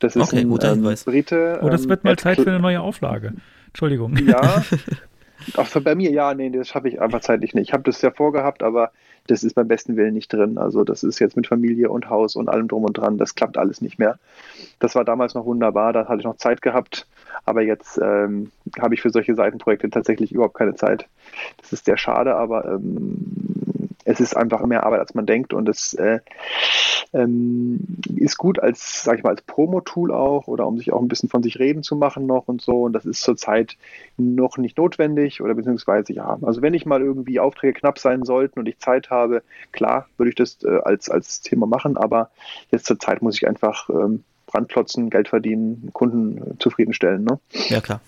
Das 0.00 0.16
ist 0.16 0.22
okay, 0.22 0.40
ein 0.40 0.48
guter 0.48 0.72
ähm, 0.72 0.82
Brite. 0.82 1.60
Oh, 1.62 1.68
das 1.68 1.88
wird 1.88 2.04
mal 2.04 2.10
ähm, 2.10 2.18
Zeit 2.18 2.40
für 2.40 2.48
eine 2.48 2.60
neue 2.60 2.80
Auflage. 2.80 3.34
Entschuldigung. 3.68 4.16
Ja. 4.26 4.64
Auch 5.56 5.68
bei 5.80 5.94
mir, 5.94 6.10
ja, 6.10 6.34
nee, 6.34 6.50
das 6.50 6.68
schaffe 6.68 6.88
ich 6.88 7.00
einfach 7.00 7.20
zeitlich 7.20 7.54
nicht. 7.54 7.68
Ich 7.68 7.72
habe 7.72 7.82
das 7.82 8.02
ja 8.02 8.10
vorgehabt, 8.10 8.62
aber 8.62 8.92
das 9.26 9.42
ist 9.42 9.54
beim 9.54 9.68
besten 9.68 9.96
Willen 9.96 10.14
nicht 10.14 10.32
drin. 10.32 10.58
Also 10.58 10.84
das 10.84 11.02
ist 11.02 11.18
jetzt 11.18 11.36
mit 11.36 11.46
Familie 11.46 11.90
und 11.90 12.10
Haus 12.10 12.36
und 12.36 12.48
allem 12.48 12.68
drum 12.68 12.84
und 12.84 12.98
dran, 12.98 13.16
das 13.16 13.34
klappt 13.34 13.56
alles 13.56 13.80
nicht 13.80 13.98
mehr. 13.98 14.18
Das 14.80 14.94
war 14.94 15.04
damals 15.04 15.34
noch 15.34 15.46
wunderbar, 15.46 15.92
da 15.92 16.08
hatte 16.08 16.20
ich 16.20 16.24
noch 16.24 16.36
Zeit 16.36 16.62
gehabt, 16.62 17.06
aber 17.44 17.62
jetzt 17.62 17.98
ähm, 18.02 18.50
habe 18.78 18.94
ich 18.94 19.00
für 19.00 19.10
solche 19.10 19.34
Seitenprojekte 19.34 19.88
tatsächlich 19.90 20.32
überhaupt 20.32 20.56
keine 20.56 20.74
Zeit. 20.74 21.06
Das 21.58 21.72
ist 21.72 21.84
sehr 21.84 21.96
schade, 21.96 22.34
aber 22.34 22.66
ähm, 22.66 23.16
es 24.04 24.20
ist 24.20 24.36
einfach 24.36 24.64
mehr 24.64 24.84
Arbeit, 24.84 25.00
als 25.00 25.14
man 25.14 25.26
denkt 25.26 25.52
und 25.52 25.68
es 25.68 25.94
äh, 25.94 26.20
ähm, 27.12 27.80
ist 28.16 28.38
gut 28.38 28.58
als, 28.58 29.02
sag 29.02 29.18
ich 29.18 29.24
mal, 29.24 29.30
als 29.30 29.42
Promo-Tool 29.42 30.12
auch 30.12 30.46
oder 30.46 30.66
um 30.66 30.78
sich 30.78 30.92
auch 30.92 31.00
ein 31.00 31.08
bisschen 31.08 31.28
von 31.28 31.42
sich 31.42 31.58
reden 31.58 31.82
zu 31.82 31.96
machen 31.96 32.26
noch 32.26 32.48
und 32.48 32.62
so 32.62 32.82
und 32.82 32.92
das 32.92 33.04
ist 33.04 33.22
zurzeit 33.22 33.76
noch 34.16 34.58
nicht 34.58 34.78
notwendig 34.78 35.40
oder 35.40 35.54
beziehungsweise 35.54 36.12
ja, 36.12 36.38
also 36.42 36.62
wenn 36.62 36.74
ich 36.74 36.86
mal 36.86 37.02
irgendwie 37.02 37.40
Aufträge 37.40 37.78
knapp 37.78 37.98
sein 37.98 38.24
sollten 38.24 38.60
und 38.60 38.66
ich 38.66 38.78
Zeit 38.78 39.10
habe, 39.10 39.42
klar, 39.72 40.08
würde 40.16 40.30
ich 40.30 40.36
das 40.36 40.62
äh, 40.62 40.78
als, 40.84 41.10
als 41.10 41.40
Thema 41.40 41.66
machen, 41.66 41.96
aber 41.96 42.30
jetzt 42.70 42.86
zur 42.86 42.98
Zeit 42.98 43.22
muss 43.22 43.36
ich 43.36 43.48
einfach 43.48 43.88
ähm, 43.90 44.24
brandklotzen, 44.46 45.10
Geld 45.10 45.28
verdienen, 45.28 45.90
Kunden 45.92 46.38
äh, 46.38 46.58
zufriedenstellen. 46.58 47.24
Ne? 47.24 47.38
Ja, 47.68 47.80
klar. 47.80 48.00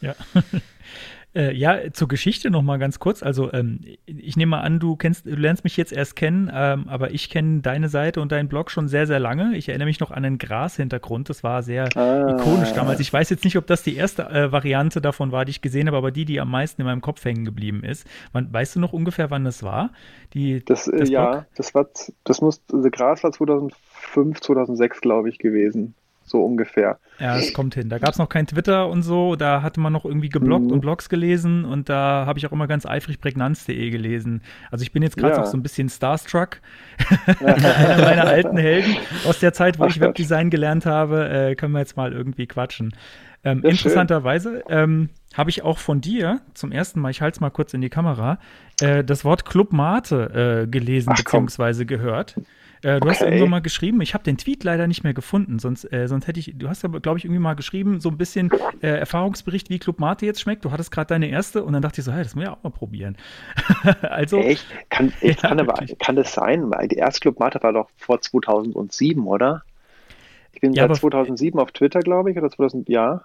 Ja. 0.00 0.14
Äh, 1.34 1.52
ja, 1.52 1.92
zur 1.92 2.06
Geschichte 2.06 2.48
noch 2.50 2.62
mal 2.62 2.78
ganz 2.78 3.00
kurz. 3.00 3.22
Also 3.22 3.52
ähm, 3.52 3.80
ich 4.06 4.36
nehme 4.36 4.50
mal 4.50 4.60
an, 4.60 4.78
du 4.78 4.94
kennst, 4.94 5.26
du 5.26 5.34
lernst 5.34 5.64
mich 5.64 5.76
jetzt 5.76 5.92
erst 5.92 6.14
kennen, 6.14 6.48
ähm, 6.54 6.88
aber 6.88 7.10
ich 7.10 7.28
kenne 7.28 7.60
deine 7.60 7.88
Seite 7.88 8.20
und 8.20 8.30
deinen 8.30 8.48
Blog 8.48 8.70
schon 8.70 8.86
sehr, 8.86 9.08
sehr 9.08 9.18
lange. 9.18 9.56
Ich 9.56 9.68
erinnere 9.68 9.86
mich 9.86 9.98
noch 9.98 10.12
an 10.12 10.24
einen 10.24 10.38
Gras-Hintergrund. 10.38 11.28
Das 11.28 11.42
war 11.42 11.64
sehr 11.64 11.88
ah. 11.96 12.36
ikonisch 12.36 12.72
damals. 12.72 13.00
Ich 13.00 13.12
weiß 13.12 13.30
jetzt 13.30 13.42
nicht, 13.42 13.56
ob 13.56 13.66
das 13.66 13.82
die 13.82 13.96
erste 13.96 14.22
äh, 14.30 14.52
Variante 14.52 15.00
davon 15.00 15.32
war, 15.32 15.44
die 15.44 15.50
ich 15.50 15.60
gesehen 15.60 15.88
habe, 15.88 15.96
aber 15.96 16.12
die, 16.12 16.24
die 16.24 16.40
am 16.40 16.50
meisten 16.50 16.82
in 16.82 16.86
meinem 16.86 17.00
Kopf 17.00 17.24
hängen 17.24 17.44
geblieben 17.44 17.82
ist. 17.82 18.06
Wann, 18.32 18.52
weißt 18.52 18.76
du 18.76 18.80
noch 18.80 18.92
ungefähr, 18.92 19.30
wann 19.30 19.44
das 19.44 19.64
war? 19.64 19.90
Die, 20.34 20.64
das, 20.64 20.86
äh, 20.86 20.98
das 20.98 21.10
ja, 21.10 21.46
das 21.56 21.74
war, 21.74 21.88
das 22.22 22.42
muss, 22.42 22.62
also 22.72 22.88
Gras 22.90 23.24
war 23.24 23.32
2005, 23.32 24.40
2006, 24.40 25.00
glaube 25.00 25.30
ich, 25.30 25.38
gewesen 25.38 25.94
so 26.24 26.42
ungefähr. 26.44 26.98
Ja, 27.18 27.36
es 27.36 27.52
kommt 27.52 27.74
hin. 27.74 27.88
Da 27.88 27.98
gab 27.98 28.10
es 28.10 28.18
noch 28.18 28.28
kein 28.28 28.46
Twitter 28.46 28.88
und 28.88 29.02
so, 29.02 29.36
da 29.36 29.62
hatte 29.62 29.80
man 29.80 29.92
noch 29.92 30.04
irgendwie 30.04 30.28
geblockt 30.28 30.66
mhm. 30.66 30.72
und 30.72 30.80
Blogs 30.80 31.08
gelesen 31.08 31.64
und 31.64 31.88
da 31.88 32.24
habe 32.26 32.38
ich 32.38 32.46
auch 32.46 32.52
immer 32.52 32.66
ganz 32.66 32.86
eifrig 32.86 33.20
prägnanz.de 33.20 33.90
gelesen. 33.90 34.42
Also 34.70 34.82
ich 34.82 34.92
bin 34.92 35.02
jetzt 35.02 35.16
gerade 35.16 35.34
ja. 35.36 35.42
auch 35.42 35.46
so 35.46 35.56
ein 35.56 35.62
bisschen 35.62 35.88
starstruck. 35.88 36.60
Einer 37.40 37.98
meiner 37.98 38.26
alten 38.26 38.56
Helden 38.56 38.96
aus 39.26 39.38
der 39.38 39.52
Zeit, 39.52 39.78
wo 39.78 39.84
Ach, 39.84 39.88
ich 39.88 40.00
Webdesign 40.00 40.50
gelernt 40.50 40.86
habe, 40.86 41.28
äh, 41.28 41.54
können 41.54 41.72
wir 41.72 41.80
jetzt 41.80 41.96
mal 41.96 42.12
irgendwie 42.12 42.46
quatschen. 42.46 42.94
Ähm, 43.44 43.62
interessanterweise 43.62 44.64
ähm, 44.68 45.10
habe 45.34 45.50
ich 45.50 45.62
auch 45.62 45.78
von 45.78 46.00
dir 46.00 46.40
zum 46.54 46.72
ersten 46.72 47.00
Mal, 47.00 47.10
ich 47.10 47.20
halte 47.20 47.36
es 47.36 47.40
mal 47.40 47.50
kurz 47.50 47.74
in 47.74 47.82
die 47.82 47.90
Kamera, 47.90 48.38
äh, 48.80 49.04
das 49.04 49.24
Wort 49.24 49.44
Club 49.44 49.72
Mate 49.72 50.64
äh, 50.64 50.66
gelesen 50.66 51.12
bzw. 51.14 51.84
gehört. 51.84 52.36
Äh, 52.84 53.00
du 53.00 53.06
okay. 53.06 53.10
hast 53.10 53.22
irgendwann 53.22 53.50
mal 53.50 53.62
geschrieben, 53.62 54.00
ich 54.02 54.12
habe 54.12 54.24
den 54.24 54.36
Tweet 54.36 54.62
leider 54.62 54.86
nicht 54.86 55.04
mehr 55.04 55.14
gefunden, 55.14 55.58
sonst, 55.58 55.90
äh, 55.90 56.06
sonst 56.06 56.26
hätte 56.26 56.38
ich, 56.38 56.52
du 56.56 56.68
hast 56.68 56.84
aber, 56.84 57.00
glaube 57.00 57.18
ich, 57.18 57.24
irgendwie 57.24 57.40
mal 57.40 57.54
geschrieben, 57.54 58.00
so 58.00 58.10
ein 58.10 58.18
bisschen 58.18 58.50
äh, 58.82 58.88
Erfahrungsbericht, 58.88 59.70
wie 59.70 59.78
Club 59.78 59.98
Mate 59.98 60.26
jetzt 60.26 60.40
schmeckt. 60.40 60.64
Du 60.64 60.70
hattest 60.70 60.90
gerade 60.90 61.06
deine 61.06 61.28
erste 61.28 61.64
und 61.64 61.72
dann 61.72 61.80
dachte 61.80 62.00
ich 62.00 62.04
so, 62.04 62.12
hey, 62.12 62.22
das 62.22 62.34
muss 62.34 62.44
ich 62.44 62.50
auch 62.50 62.62
mal 62.62 62.70
probieren. 62.70 63.16
also. 64.02 64.38
Echt? 64.38 64.66
Kann, 64.90 65.12
ich 65.22 65.40
ja, 65.40 65.48
kann, 65.48 65.60
aber, 65.60 65.74
kann 65.98 66.16
das 66.16 66.34
sein? 66.34 66.70
Weil 66.70 66.88
die 66.88 66.96
erste 66.96 67.20
Club 67.20 67.40
Mate 67.40 67.62
war 67.62 67.72
doch 67.72 67.88
vor 67.96 68.20
2007, 68.20 69.26
oder? 69.26 69.62
Ich 70.52 70.60
bin 70.60 70.74
ja, 70.74 70.86
seit 70.86 70.98
2007 70.98 71.58
auf 71.58 71.72
Twitter, 71.72 72.00
glaube 72.00 72.30
ich, 72.30 72.36
oder 72.36 72.50
2000, 72.50 72.88
ja. 72.90 73.22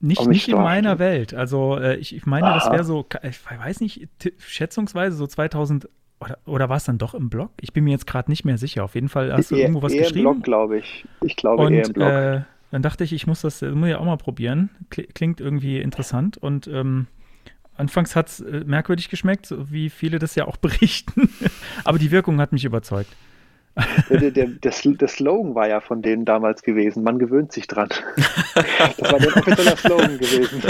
Nicht, 0.00 0.24
nicht 0.26 0.48
in 0.48 0.56
meiner 0.56 0.98
Welt. 0.98 1.34
Also 1.34 1.76
äh, 1.78 1.96
ich, 1.96 2.14
ich 2.14 2.26
meine, 2.26 2.46
Aha. 2.46 2.54
das 2.54 2.70
wäre 2.70 2.84
so, 2.84 3.06
ich 3.22 3.40
weiß 3.44 3.80
nicht, 3.80 4.08
schätzungsweise 4.38 5.16
so 5.16 5.26
2000 5.26 5.88
oder, 6.20 6.38
oder 6.46 6.68
war 6.68 6.76
es 6.76 6.84
dann 6.84 6.98
doch 6.98 7.14
im 7.14 7.30
Blog? 7.30 7.50
Ich 7.60 7.72
bin 7.72 7.84
mir 7.84 7.90
jetzt 7.90 8.06
gerade 8.06 8.30
nicht 8.30 8.44
mehr 8.44 8.58
sicher. 8.58 8.84
Auf 8.84 8.94
jeden 8.94 9.08
Fall 9.08 9.32
hast 9.32 9.50
du 9.50 9.54
eher, 9.54 9.62
irgendwo 9.62 9.82
was 9.82 9.92
eher 9.92 10.02
geschrieben. 10.02 10.26
Im 10.26 10.34
Blog, 10.34 10.44
glaube 10.44 10.78
ich. 10.78 11.04
Ich 11.22 11.36
glaube 11.36 11.64
und, 11.64 11.74
eher 11.74 11.86
im 11.86 11.92
Blog. 11.92 12.08
Äh, 12.08 12.42
dann 12.70 12.82
dachte 12.82 13.04
ich, 13.04 13.12
ich 13.12 13.26
muss 13.26 13.40
das, 13.42 13.62
muss 13.62 13.88
ich 13.88 13.94
auch 13.94 14.04
mal 14.04 14.16
probieren. 14.16 14.70
Klingt 14.90 15.40
irgendwie 15.40 15.80
interessant 15.80 16.36
und 16.36 16.66
ähm, 16.66 17.06
anfangs 17.76 18.16
hat 18.16 18.28
es 18.28 18.40
äh, 18.40 18.64
merkwürdig 18.66 19.08
geschmeckt, 19.08 19.46
so 19.46 19.70
wie 19.70 19.90
viele 19.90 20.18
das 20.18 20.34
ja 20.34 20.46
auch 20.46 20.56
berichten. 20.58 21.30
Aber 21.84 21.98
die 21.98 22.10
Wirkung 22.10 22.40
hat 22.40 22.52
mich 22.52 22.64
überzeugt. 22.64 23.14
Der, 24.10 24.30
der, 24.30 24.46
der, 24.46 24.72
der, 24.72 25.08
Slogan 25.08 25.54
war 25.54 25.68
ja 25.68 25.80
von 25.80 26.02
denen 26.02 26.24
damals 26.24 26.62
gewesen, 26.62 27.02
man 27.02 27.18
gewöhnt 27.18 27.52
sich 27.52 27.66
dran. 27.66 27.88
Das 28.98 29.12
war 29.12 29.20
der 29.20 29.36
offizieller 29.36 29.76
Slogan 29.76 30.18
gewesen. 30.18 30.62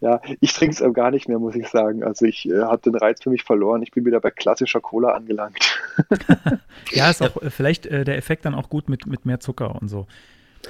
Ja, 0.00 0.20
ich 0.40 0.52
trinke 0.52 0.84
es 0.84 0.94
gar 0.94 1.10
nicht 1.10 1.28
mehr, 1.28 1.38
muss 1.38 1.56
ich 1.56 1.66
sagen. 1.68 2.04
Also 2.04 2.24
ich 2.24 2.48
äh, 2.48 2.60
habe 2.60 2.82
den 2.82 2.94
Reiz 2.94 3.22
für 3.22 3.30
mich 3.30 3.42
verloren. 3.42 3.82
Ich 3.82 3.90
bin 3.90 4.04
wieder 4.04 4.20
bei 4.20 4.30
klassischer 4.30 4.80
Cola 4.80 5.12
angelangt. 5.12 5.58
Ja, 6.92 7.10
ist 7.10 7.22
auch 7.22 7.42
äh, 7.42 7.50
vielleicht 7.50 7.84
äh, 7.86 8.04
der 8.04 8.16
Effekt 8.16 8.46
dann 8.46 8.54
auch 8.54 8.70
gut 8.70 8.88
mit, 8.88 9.06
mit 9.06 9.26
mehr 9.26 9.40
Zucker 9.40 9.74
und 9.80 9.88
so. 9.88 10.06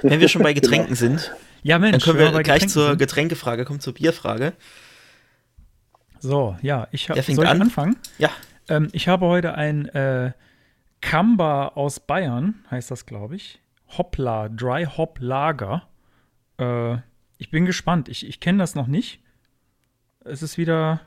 Wenn 0.01 0.19
wir 0.19 0.27
schon 0.27 0.43
bei 0.43 0.53
Getränken 0.59 0.95
genau. 0.95 0.97
sind, 0.97 1.33
ja, 1.63 1.79
Mensch, 1.79 2.03
dann 2.03 2.15
können 2.17 2.33
wir 2.33 2.43
gleich 2.43 2.67
zur 2.67 2.89
sind. 2.89 2.99
Getränkefrage 2.99 3.63
kommen, 3.63 3.79
zur 3.79 3.93
Bierfrage. 3.93 4.53
So, 6.19 6.57
ja, 6.61 6.87
ich 6.91 7.09
habe. 7.09 7.21
Soll 7.21 7.45
ich 7.45 7.49
an? 7.49 7.61
anfangen? 7.61 7.95
Ja. 8.17 8.29
Ähm, 8.67 8.89
ich 8.91 9.07
habe 9.07 9.25
heute 9.25 9.55
ein 9.55 9.87
äh, 9.89 10.31
Kamba 11.01 11.69
aus 11.69 11.99
Bayern, 11.99 12.65
heißt 12.69 12.91
das, 12.91 13.05
glaube 13.05 13.35
ich. 13.35 13.61
Hoppla, 13.97 14.49
Dry 14.49 14.85
Hop 14.85 15.19
Lager. 15.19 15.87
Äh, 16.57 16.97
ich 17.37 17.49
bin 17.51 17.65
gespannt. 17.65 18.09
Ich, 18.09 18.27
ich 18.27 18.39
kenne 18.39 18.59
das 18.59 18.75
noch 18.75 18.87
nicht. 18.87 19.21
Es 20.25 20.43
ist 20.43 20.57
wieder. 20.57 21.01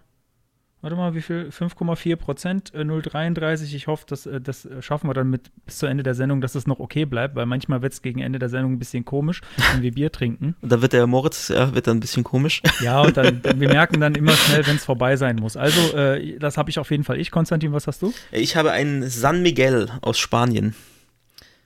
Warte 0.82 0.96
mal, 0.96 1.14
wie 1.14 1.22
viel? 1.22 1.48
5,4 1.50 2.16
Prozent, 2.16 2.72
0,33. 2.74 3.74
Ich 3.74 3.86
hoffe, 3.86 4.04
dass, 4.08 4.28
das 4.42 4.68
schaffen 4.80 5.08
wir 5.08 5.14
dann 5.14 5.30
mit 5.30 5.50
bis 5.64 5.78
zu 5.78 5.86
Ende 5.86 6.02
der 6.02 6.14
Sendung, 6.14 6.40
dass 6.40 6.54
es 6.54 6.66
noch 6.66 6.80
okay 6.80 7.04
bleibt, 7.04 7.34
weil 7.36 7.46
manchmal 7.46 7.82
wird 7.82 7.92
es 7.92 8.02
gegen 8.02 8.20
Ende 8.20 8.38
der 8.38 8.48
Sendung 8.48 8.72
ein 8.72 8.78
bisschen 8.78 9.04
komisch, 9.04 9.40
wenn 9.72 9.82
wir 9.82 9.92
Bier 9.92 10.12
trinken. 10.12 10.56
Und 10.60 10.70
da 10.70 10.82
wird 10.82 10.92
der 10.92 11.06
Moritz, 11.06 11.48
ja, 11.48 11.74
wird 11.74 11.86
dann 11.86 11.98
ein 11.98 12.00
bisschen 12.00 12.24
komisch. 12.24 12.62
Ja, 12.82 13.00
und 13.00 13.16
dann, 13.16 13.42
wir 13.44 13.68
merken 13.68 14.00
dann 14.00 14.14
immer 14.14 14.32
schnell, 14.32 14.66
wenn 14.66 14.76
es 14.76 14.84
vorbei 14.84 15.16
sein 15.16 15.36
muss. 15.36 15.56
Also, 15.56 15.96
äh, 15.96 16.38
das 16.38 16.56
habe 16.56 16.70
ich 16.70 16.78
auf 16.78 16.90
jeden 16.90 17.04
Fall. 17.04 17.20
Ich, 17.20 17.30
Konstantin, 17.30 17.72
was 17.72 17.86
hast 17.86 18.02
du? 18.02 18.12
Ich 18.32 18.56
habe 18.56 18.72
einen 18.72 19.08
San 19.08 19.42
Miguel 19.42 19.88
aus 20.00 20.18
Spanien. 20.18 20.74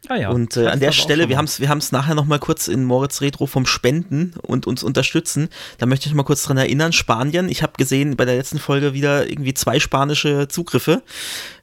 Ah 0.09 0.17
ja, 0.17 0.31
und 0.31 0.57
äh, 0.57 0.67
an 0.69 0.79
der 0.79 0.93
Stelle, 0.93 1.29
wir 1.29 1.37
haben 1.37 1.47
es 1.47 1.61
wir 1.61 1.69
haben's 1.69 1.91
nachher 1.91 2.15
noch 2.15 2.27
mal 2.27 2.39
kurz 2.39 2.69
in 2.69 2.85
Moritz 2.85 3.21
Retro 3.21 3.47
vom 3.47 3.67
Spenden 3.67 4.35
und 4.43 4.67
uns 4.67 4.83
unterstützen. 4.83 5.49
Da 5.79 5.87
möchte 5.87 6.09
ich 6.09 6.15
mal 6.15 6.23
kurz 6.23 6.45
dran 6.45 6.57
erinnern, 6.57 6.93
Spanien, 6.93 7.49
ich 7.49 7.63
habe 7.63 7.73
gesehen 7.77 8.17
bei 8.17 8.25
der 8.25 8.37
letzten 8.37 8.59
Folge 8.59 8.95
wieder 8.95 9.29
irgendwie 9.29 9.55
zwei 9.55 9.81
spanische 9.81 10.47
Zugriffe. 10.49 11.03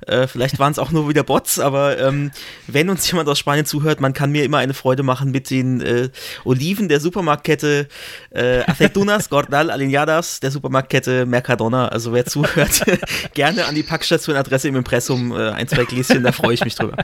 Äh, 0.07 0.27
vielleicht 0.27 0.59
waren 0.59 0.71
es 0.71 0.79
auch 0.79 0.91
nur 0.91 1.07
wieder 1.07 1.23
Bots, 1.23 1.59
aber 1.59 1.97
ähm, 1.99 2.31
wenn 2.67 2.89
uns 2.89 3.09
jemand 3.09 3.29
aus 3.29 3.39
Spanien 3.39 3.65
zuhört, 3.65 4.01
man 4.01 4.13
kann 4.13 4.31
mir 4.31 4.43
immer 4.43 4.57
eine 4.57 4.73
Freude 4.73 5.03
machen 5.03 5.31
mit 5.31 5.49
den 5.49 5.79
äh, 5.81 6.09
Oliven 6.43 6.89
der 6.89 6.99
Supermarktkette 6.99 7.87
äh, 8.31 8.61
Aceitunas 8.67 9.29
Gordal 9.29 9.71
Alineadas 9.71 10.41
der 10.41 10.51
Supermarktkette 10.51 11.25
Mercadona. 11.25 11.87
Also 11.87 12.11
wer 12.11 12.25
zuhört, 12.25 12.83
gerne 13.33 13.65
an 13.65 13.75
die 13.75 13.83
Packstation 13.83 14.35
Adresse 14.35 14.67
im 14.67 14.75
Impressum 14.75 15.31
äh, 15.31 15.51
ein, 15.51 15.67
zwei 15.67 15.85
Gläschen, 15.85 16.23
da 16.23 16.33
freue 16.33 16.55
ich 16.55 16.65
mich 16.65 16.75
drüber. 16.75 16.97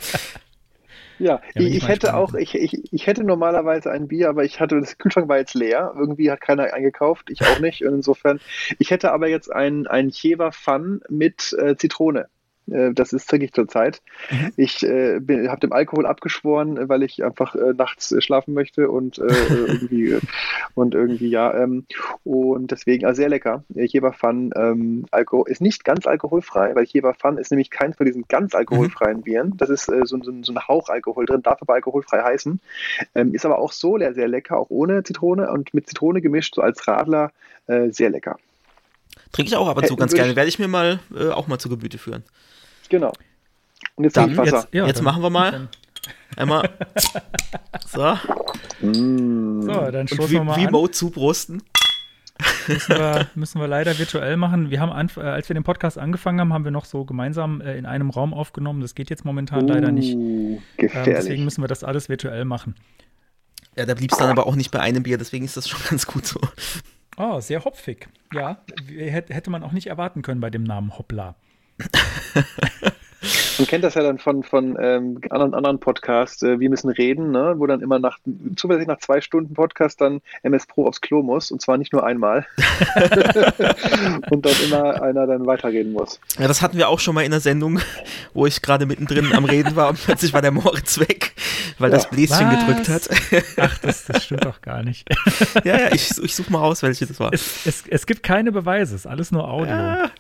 Ja, 1.20 1.42
ja 1.54 1.62
ich, 1.62 1.76
ich 1.76 1.88
hätte 1.88 2.16
auch, 2.16 2.34
ich, 2.34 2.56
ich, 2.56 2.94
ich 2.94 3.08
hätte 3.08 3.24
normalerweise 3.24 3.92
ein 3.92 4.08
Bier, 4.08 4.30
aber 4.30 4.44
ich 4.46 4.60
hatte, 4.60 4.80
das 4.80 4.98
Kühlschrank 4.98 5.28
war 5.28 5.38
jetzt 5.38 5.54
leer. 5.54 5.94
Irgendwie 5.96 6.32
hat 6.32 6.42
keiner 6.42 6.74
eingekauft, 6.74 7.30
ich 7.30 7.42
auch 7.42 7.60
nicht. 7.60 7.86
Und 7.86 7.96
insofern, 7.96 8.40
ich 8.80 8.92
hätte 8.92 9.12
aber 9.12 9.28
jetzt 9.28 9.52
ein, 9.52 9.86
ein 9.88 10.10
Jever 10.10 10.52
Fun 10.52 11.02
mit 11.10 11.54
äh, 11.54 11.76
Zitrone. 11.76 12.30
Äh, 12.72 12.94
das 12.94 13.14
ist 13.14 13.30
trinke 13.30 13.46
ich 13.46 13.54
zurzeit. 13.54 14.02
Mhm. 14.32 14.52
Ich 14.58 14.84
äh, 14.84 15.20
habe 15.48 15.60
dem 15.60 15.74
Alkohol 15.74 16.06
abgeschworen, 16.06 16.90
weil 16.90 17.04
ich 17.04 17.24
einfach 17.24 17.56
äh, 17.56 17.74
nachts 17.74 18.12
äh, 18.12 18.22
schlafen 18.22 18.54
möchte 18.54 18.90
und 18.90 19.18
äh, 19.18 19.24
irgendwie 19.50 20.18
und 20.76 20.96
irgendwie 20.96 21.30
ja 21.30 21.54
ähm, 21.54 21.86
und 22.24 22.72
deswegen 22.72 23.06
also 23.06 23.20
sehr 23.20 23.30
lecker. 23.30 23.64
Jeber 23.70 24.14
Fun 24.14 24.52
ähm, 24.56 25.06
Alkohol 25.12 25.50
ist 25.50 25.62
nicht 25.62 25.84
ganz 25.84 26.08
alkoholfrei, 26.08 26.76
weil 26.76 26.86
Jeber 26.86 27.14
Fun 27.14 27.38
ist 27.38 27.52
nämlich 27.52 27.70
keins 27.70 27.98
von 27.98 28.06
diesen 28.06 28.26
ganz 28.28 28.56
alkoholfreien 28.56 29.18
mhm. 29.18 29.24
Bieren. 29.24 29.54
Das 29.58 29.70
ist 29.70 29.90
äh, 29.90 30.06
so, 30.06 30.22
so, 30.22 30.32
so, 30.42 30.54
ein 30.54 30.68
Hauch 30.68 30.90
Alkohol 30.90 31.26
drin, 31.26 31.42
darf 31.42 31.62
aber 31.62 31.74
alkoholfrei 31.76 32.22
heißen. 32.22 32.60
Ähm, 33.16 33.34
ist 33.34 33.46
aber 33.46 33.60
auch 33.60 33.72
so 33.72 33.98
sehr 34.00 34.28
lecker, 34.28 34.58
auch 34.58 34.70
ohne 34.70 35.04
Zitrone 35.04 35.52
und 35.52 35.74
mit 35.74 35.88
Zitrone 35.88 36.22
gemischt, 36.22 36.56
so 36.56 36.62
als 36.62 36.88
Radler 36.88 37.32
sehr 37.90 38.10
lecker. 38.10 38.38
Trinke 39.32 39.50
ich 39.50 39.56
auch 39.56 39.68
ab 39.68 39.78
und 39.78 39.86
zu 39.86 39.96
ganz 39.96 40.14
gerne. 40.14 40.36
Werde 40.36 40.50
ich 40.50 40.58
mir 40.58 40.68
mal 40.68 41.00
auch 41.34 41.46
mal 41.46 41.60
zu 41.60 41.70
Gebüte 41.70 42.00
führen. 42.00 42.24
Genau. 42.89 43.13
Und 43.96 44.03
jetzt, 44.03 44.17
dann, 44.17 44.36
jetzt, 44.43 44.67
ja, 44.72 44.86
jetzt 44.86 45.01
machen 45.01 45.22
wir 45.22 45.29
mal. 45.29 45.69
Einmal. 46.36 46.69
So. 47.88 48.17
Mm. 48.81 49.63
So, 49.63 49.91
dann 49.91 50.08
stoßen 50.08 50.29
wir 50.29 50.43
mal 50.43 50.58
wie 50.58 50.67
an. 50.67 50.72
Mode 50.72 50.91
zubrusten. 50.91 51.63
Müssen 52.67 52.98
wir, 52.98 53.27
müssen 53.36 53.60
wir 53.60 53.67
leider 53.67 53.98
virtuell 53.98 54.38
machen. 54.38 54.69
Wir 54.69 54.79
haben, 54.79 55.10
äh, 55.17 55.22
als 55.22 55.50
wir 55.50 55.55
den 55.55 55.63
Podcast 55.63 55.98
angefangen 55.98 56.39
haben, 56.39 56.53
haben 56.53 56.63
wir 56.63 56.72
noch 56.72 56.86
so 56.86 57.03
gemeinsam 57.03 57.62
äh, 57.62 57.77
in 57.77 57.86
einem 57.86 58.12
Raum 58.12 58.34
aufgenommen. 58.34 58.81
Das 58.81 58.96
geht 58.96 59.10
jetzt 59.10 59.25
momentan 59.25 59.63
uh, 59.63 59.67
leider 59.67 59.91
nicht. 59.91 60.15
Uh, 60.15 60.62
gefährlich. 60.77 61.08
Ähm, 61.08 61.15
deswegen 61.15 61.43
müssen 61.46 61.63
wir 61.63 61.67
das 61.67 61.84
alles 61.84 62.10
virtuell 62.10 62.46
machen. 62.46 62.75
Ja, 63.75 63.86
da 63.86 63.93
blieb 63.93 64.12
es 64.12 64.17
dann 64.17 64.29
aber 64.29 64.46
auch 64.48 64.55
nicht 64.55 64.72
bei 64.72 64.79
einem 64.79 65.03
Bier, 65.03 65.17
deswegen 65.17 65.46
ist 65.46 65.58
das 65.58 65.67
schon 65.67 65.79
ganz 65.89 66.05
gut 66.05 66.25
so. 66.25 66.39
Oh, 67.17 67.39
sehr 67.39 67.63
hopfig. 67.65 68.08
Ja, 68.34 68.62
hätte 68.88 69.50
man 69.50 69.63
auch 69.63 69.72
nicht 69.72 69.88
erwarten 69.88 70.22
können 70.22 70.41
bei 70.41 70.50
dem 70.50 70.63
Namen 70.63 70.98
Hoppla. 70.98 71.36
Man 73.58 73.68
kennt 73.68 73.84
das 73.84 73.96
ja 73.96 74.04
dann 74.04 74.20
von, 74.20 74.44
von 74.44 74.78
ähm, 74.80 75.20
anderen, 75.30 75.54
anderen 75.54 75.80
Podcasts, 75.80 76.42
äh, 76.44 76.62
Wir 76.62 76.70
müssen 76.70 76.90
reden, 76.90 77.32
ne? 77.32 77.56
wo 77.58 77.68
dann 77.68 77.82
immer 77.82 78.00
nach, 78.00 78.18
zuverlässig 78.56 78.88
nach 78.88 79.00
zwei 79.00 79.20
Stunden 79.20 79.54
Podcast 79.54 80.00
dann 80.00 80.22
MS 80.44 80.66
Pro 80.68 80.88
aufs 80.88 81.02
Klo 81.02 81.22
muss 81.22 81.52
und 81.52 81.62
zwar 81.62 81.78
nicht 81.78 81.92
nur 81.92 82.06
einmal. 82.06 82.48
und 84.30 84.46
dann 84.46 84.56
immer 84.64 85.02
einer 85.02 85.28
dann 85.28 85.46
weiterreden 85.46 85.92
muss. 85.92 86.22
Ja, 86.38 86.48
das 86.48 86.62
hatten 86.62 86.78
wir 86.78 86.88
auch 86.88 87.00
schon 87.02 87.14
mal 87.14 87.24
in 87.24 87.32
der 87.32 87.42
Sendung, 87.42 87.80
wo 88.34 88.46
ich 88.46 88.62
gerade 88.62 88.86
mittendrin 88.86 89.34
am 89.34 89.44
Reden 89.44 89.76
war 89.76 89.90
und 89.90 90.02
plötzlich 90.02 90.32
war 90.32 90.42
der 90.42 90.52
Moritz 90.52 90.98
weg, 91.00 91.34
weil 91.78 91.92
ja. 91.92 91.98
das 91.98 92.10
Bläschen 92.10 92.48
Was? 92.48 92.66
gedrückt 92.66 92.88
hat. 92.88 93.10
Ach, 93.58 93.78
das, 93.80 94.06
das 94.06 94.24
stimmt 94.24 94.46
doch 94.46 94.62
gar 94.62 94.84
nicht. 94.84 95.06
ja, 95.66 95.78
ja, 95.78 95.88
ich, 95.94 96.18
ich 96.24 96.36
suche 96.36 96.54
mal 96.54 96.62
aus, 96.62 96.82
welche 96.84 97.06
das 97.06 97.20
war. 97.20 97.34
Es, 97.34 97.66
es, 97.66 97.84
es 97.86 98.06
gibt 98.06 98.24
keine 98.24 98.54
Beweise, 98.54 98.96
es 98.96 99.02
ist 99.02 99.08
alles 99.08 99.32
nur 99.32 99.50
Audio. 99.50 99.76
Ja. 99.76 100.12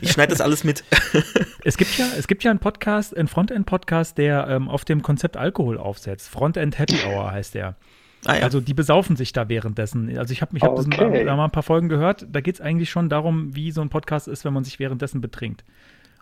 Ich 0.00 0.12
schneide 0.12 0.30
das 0.30 0.40
alles 0.40 0.64
mit. 0.64 0.84
es 1.64 1.76
gibt 1.76 1.96
ja 1.98 2.06
es 2.18 2.26
gibt 2.26 2.44
ja 2.44 2.50
einen 2.50 2.60
Podcast, 2.60 3.16
einen 3.16 3.28
Frontend-Podcast, 3.28 4.18
der 4.18 4.48
ähm, 4.48 4.68
auf 4.68 4.84
dem 4.84 5.02
Konzept 5.02 5.36
Alkohol 5.36 5.78
aufsetzt. 5.78 6.28
Frontend 6.28 6.78
Happy 6.78 6.96
Hour 7.06 7.30
heißt 7.32 7.54
der. 7.54 7.76
Ah, 8.24 8.36
ja. 8.36 8.42
Also 8.42 8.60
die 8.60 8.74
besaufen 8.74 9.16
sich 9.16 9.32
da 9.32 9.48
währenddessen. 9.48 10.16
Also 10.16 10.32
ich 10.32 10.42
habe 10.42 10.58
hab 10.60 10.78
okay. 10.78 11.24
da 11.24 11.36
mal 11.36 11.46
ein 11.46 11.50
paar 11.50 11.64
Folgen 11.64 11.88
gehört. 11.88 12.26
Da 12.30 12.40
geht 12.40 12.54
es 12.56 12.60
eigentlich 12.60 12.90
schon 12.90 13.08
darum, 13.08 13.54
wie 13.54 13.72
so 13.72 13.80
ein 13.80 13.88
Podcast 13.88 14.28
ist, 14.28 14.44
wenn 14.44 14.52
man 14.52 14.64
sich 14.64 14.78
währenddessen 14.78 15.20
betrinkt. 15.20 15.64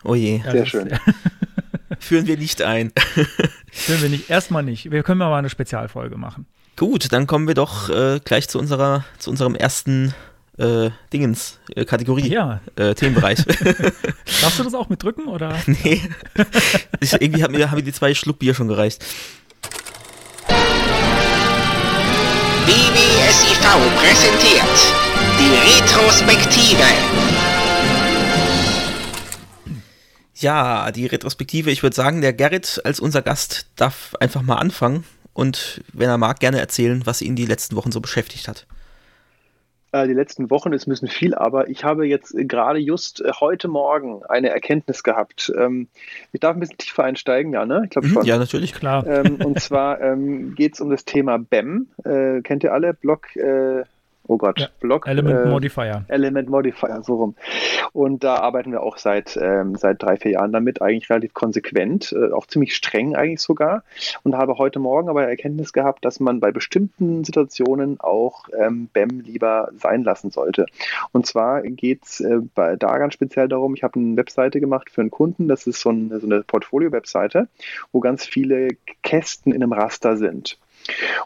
Oh 0.03 0.15
je. 0.15 0.41
Also 0.43 0.51
Sehr 0.51 0.65
schön. 0.65 0.89
Führen 1.99 2.25
wir 2.25 2.37
nicht 2.37 2.61
ein. 2.63 2.91
Führen 3.71 4.01
wir 4.01 4.09
nicht. 4.09 4.29
Erstmal 4.29 4.63
nicht. 4.63 4.89
Wir 4.89 5.03
können 5.03 5.19
mal 5.19 5.37
eine 5.37 5.49
Spezialfolge 5.49 6.17
machen. 6.17 6.47
Gut, 6.75 7.11
dann 7.11 7.27
kommen 7.27 7.47
wir 7.47 7.53
doch 7.53 7.89
äh, 7.89 8.19
gleich 8.23 8.49
zu 8.49 8.57
unserer, 8.57 9.05
zu 9.19 9.29
unserem 9.29 9.53
ersten 9.53 10.15
äh, 10.57 10.89
Dingens, 11.13 11.59
äh, 11.75 11.85
Kategorie, 11.85 12.29
ja. 12.29 12.61
äh, 12.75 12.93
Themenbereich. 12.93 13.43
Darfst 14.41 14.59
du 14.59 14.63
das 14.63 14.73
auch 14.73 14.89
mit 14.89 15.03
drücken, 15.03 15.27
oder? 15.27 15.57
Nee. 15.65 16.01
Ich, 16.99 17.13
irgendwie 17.13 17.43
haben 17.43 17.53
mir, 17.53 17.71
haben 17.71 17.77
mir 17.77 17.83
die 17.83 17.93
zwei 17.93 18.13
Schluck 18.13 18.39
Bier 18.39 18.53
schon 18.53 18.67
gereicht. 18.67 19.03
BBSIV 22.65 23.59
präsentiert 23.97 24.93
die 25.39 25.81
Retrospektive. 25.81 26.83
Ja, 30.35 30.91
die 30.91 31.05
Retrospektive. 31.05 31.71
Ich 31.71 31.83
würde 31.83 31.95
sagen, 31.95 32.21
der 32.21 32.33
Gerrit 32.33 32.81
als 32.83 32.99
unser 32.99 33.21
Gast 33.21 33.67
darf 33.75 34.15
einfach 34.19 34.41
mal 34.41 34.55
anfangen 34.55 35.05
und, 35.33 35.81
wenn 35.93 36.09
er 36.09 36.17
mag, 36.17 36.39
gerne 36.39 36.59
erzählen, 36.59 37.05
was 37.05 37.21
ihn 37.21 37.35
die 37.35 37.45
letzten 37.45 37.75
Wochen 37.75 37.91
so 37.91 38.01
beschäftigt 38.01 38.47
hat. 38.47 38.65
Äh, 39.93 40.07
die 40.07 40.13
letzten 40.13 40.49
Wochen, 40.49 40.71
es 40.73 40.87
müssen 40.87 41.07
viel, 41.07 41.35
aber 41.35 41.69
ich 41.69 41.83
habe 41.83 42.07
jetzt 42.07 42.33
gerade 42.35 42.79
just 42.79 43.21
äh, 43.21 43.31
heute 43.39 43.67
Morgen 43.67 44.23
eine 44.23 44.49
Erkenntnis 44.49 45.03
gehabt. 45.03 45.51
Ähm, 45.57 45.87
ich 46.31 46.39
darf 46.39 46.55
ein 46.55 46.59
bisschen 46.61 46.77
tiefer 46.77 47.03
einsteigen, 47.03 47.53
ja, 47.53 47.65
ne? 47.65 47.81
Ich 47.83 47.89
glaube 47.89 48.07
mhm. 48.07 48.13
schon. 48.13 48.25
Ja, 48.25 48.37
natürlich, 48.37 48.73
klar. 48.73 49.05
Ähm, 49.05 49.35
und 49.43 49.59
zwar 49.59 49.99
ähm, 50.01 50.55
geht 50.55 50.75
es 50.75 50.81
um 50.81 50.89
das 50.89 51.03
Thema 51.03 51.37
BEM. 51.37 51.87
Äh, 52.05 52.41
kennt 52.41 52.63
ihr 52.63 52.73
alle? 52.73 52.93
Block 52.93 53.35
äh, 53.35 53.83
oh 54.31 54.37
Gott, 54.37 54.59
ja, 54.59 54.67
Block. 54.79 55.07
Element 55.07 55.45
äh, 55.45 55.49
Modifier. 55.49 56.05
Element 56.07 56.49
Modifier, 56.49 57.01
so 57.03 57.15
rum. 57.15 57.35
Und 57.91 58.23
da 58.23 58.35
arbeiten 58.35 58.71
wir 58.71 58.81
auch 58.81 58.97
seit, 58.97 59.37
ähm, 59.41 59.75
seit 59.75 60.01
drei, 60.01 60.15
vier 60.15 60.31
Jahren 60.31 60.53
damit, 60.53 60.81
eigentlich 60.81 61.09
relativ 61.09 61.33
konsequent, 61.33 62.13
äh, 62.13 62.31
auch 62.31 62.47
ziemlich 62.47 62.75
streng 62.75 63.15
eigentlich 63.15 63.41
sogar. 63.41 63.83
Und 64.23 64.37
habe 64.37 64.57
heute 64.57 64.79
Morgen 64.79 65.09
aber 65.09 65.27
Erkenntnis 65.27 65.73
gehabt, 65.73 66.05
dass 66.05 66.19
man 66.19 66.39
bei 66.39 66.51
bestimmten 66.51 67.25
Situationen 67.25 67.99
auch 67.99 68.45
ähm, 68.57 68.87
BEM 68.93 69.19
lieber 69.19 69.69
sein 69.77 70.03
lassen 70.03 70.31
sollte. 70.31 70.65
Und 71.11 71.25
zwar 71.25 71.61
geht 71.63 72.05
es 72.05 72.21
äh, 72.21 72.39
da 72.55 72.97
ganz 72.97 73.13
speziell 73.13 73.49
darum, 73.49 73.75
ich 73.75 73.83
habe 73.83 73.99
eine 73.99 74.15
Webseite 74.15 74.61
gemacht 74.61 74.89
für 74.89 75.01
einen 75.01 75.11
Kunden, 75.11 75.49
das 75.49 75.67
ist 75.67 75.81
so, 75.81 75.89
ein, 75.89 76.17
so 76.19 76.25
eine 76.25 76.43
Portfolio-Webseite, 76.43 77.49
wo 77.91 77.99
ganz 77.99 78.25
viele 78.25 78.69
Kästen 79.03 79.51
in 79.51 79.61
einem 79.61 79.73
Raster 79.73 80.15
sind. 80.15 80.57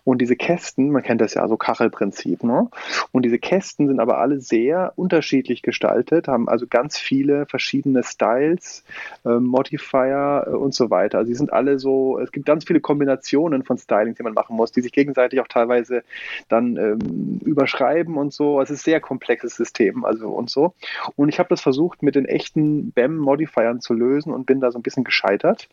Und 0.03 0.21
diese 0.21 0.35
Kästen, 0.35 0.91
man 0.91 1.03
kennt 1.03 1.21
das 1.21 1.33
ja, 1.33 1.47
so 1.47 1.57
Kachelprinzip, 1.57 2.43
ne? 2.43 2.69
Und 3.11 3.23
diese 3.23 3.39
Kästen 3.39 3.87
sind 3.87 3.99
aber 3.99 4.19
alle 4.19 4.39
sehr 4.39 4.93
unterschiedlich 4.95 5.61
gestaltet, 5.61 6.27
haben 6.27 6.47
also 6.47 6.67
ganz 6.67 6.97
viele 6.97 7.45
verschiedene 7.45 8.03
Styles, 8.03 8.83
äh, 9.25 9.39
Modifier 9.39 10.45
äh, 10.47 10.49
und 10.51 10.73
so 10.73 10.89
weiter. 10.89 11.19
Also 11.19 11.29
die 11.29 11.35
sind 11.35 11.53
alle 11.53 11.79
so, 11.79 12.19
es 12.19 12.31
gibt 12.31 12.45
ganz 12.45 12.65
viele 12.65 12.79
Kombinationen 12.79 13.63
von 13.63 13.77
Stylings, 13.77 14.17
die 14.17 14.23
man 14.23 14.33
machen 14.33 14.55
muss, 14.55 14.71
die 14.71 14.81
sich 14.81 14.91
gegenseitig 14.91 15.39
auch 15.39 15.47
teilweise 15.47 16.03
dann 16.49 16.77
ähm, 16.77 17.41
überschreiben 17.43 18.17
und 18.17 18.33
so. 18.33 18.61
Es 18.61 18.69
ist 18.69 18.81
ein 18.81 18.91
sehr 18.91 18.99
komplexes 18.99 19.55
System, 19.55 20.05
also 20.05 20.29
und 20.29 20.49
so. 20.49 20.73
Und 21.15 21.29
ich 21.29 21.39
habe 21.39 21.49
das 21.49 21.61
versucht 21.61 22.03
mit 22.03 22.15
den 22.15 22.25
echten 22.25 22.91
BEM-Modifiern 22.91 23.81
zu 23.81 23.93
lösen 23.93 24.33
und 24.33 24.45
bin 24.45 24.59
da 24.59 24.71
so 24.71 24.79
ein 24.79 24.83
bisschen 24.83 25.03
gescheitert, 25.03 25.69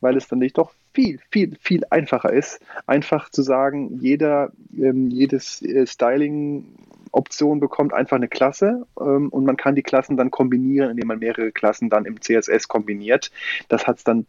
weil 0.00 0.16
es 0.16 0.28
dann 0.28 0.38
nicht 0.38 0.58
doch 0.58 0.72
viel, 0.96 1.20
viel, 1.30 1.58
viel 1.60 1.82
einfacher 1.90 2.32
ist, 2.32 2.58
einfach 2.86 3.28
zu 3.28 3.42
sagen, 3.42 3.98
jeder, 4.00 4.50
ähm, 4.74 5.10
jedes 5.10 5.60
äh, 5.60 5.86
Styling 5.86 6.64
Option 7.12 7.60
bekommt 7.60 7.92
einfach 7.92 8.16
eine 8.16 8.28
Klasse 8.28 8.86
ähm, 8.98 9.28
und 9.28 9.44
man 9.44 9.58
kann 9.58 9.74
die 9.74 9.82
Klassen 9.82 10.16
dann 10.16 10.30
kombinieren, 10.30 10.90
indem 10.90 11.08
man 11.08 11.18
mehrere 11.18 11.52
Klassen 11.52 11.90
dann 11.90 12.06
im 12.06 12.18
CSS 12.20 12.66
kombiniert. 12.68 13.30
Das 13.68 13.86
hat 13.86 13.98
es 13.98 14.04
dann 14.04 14.26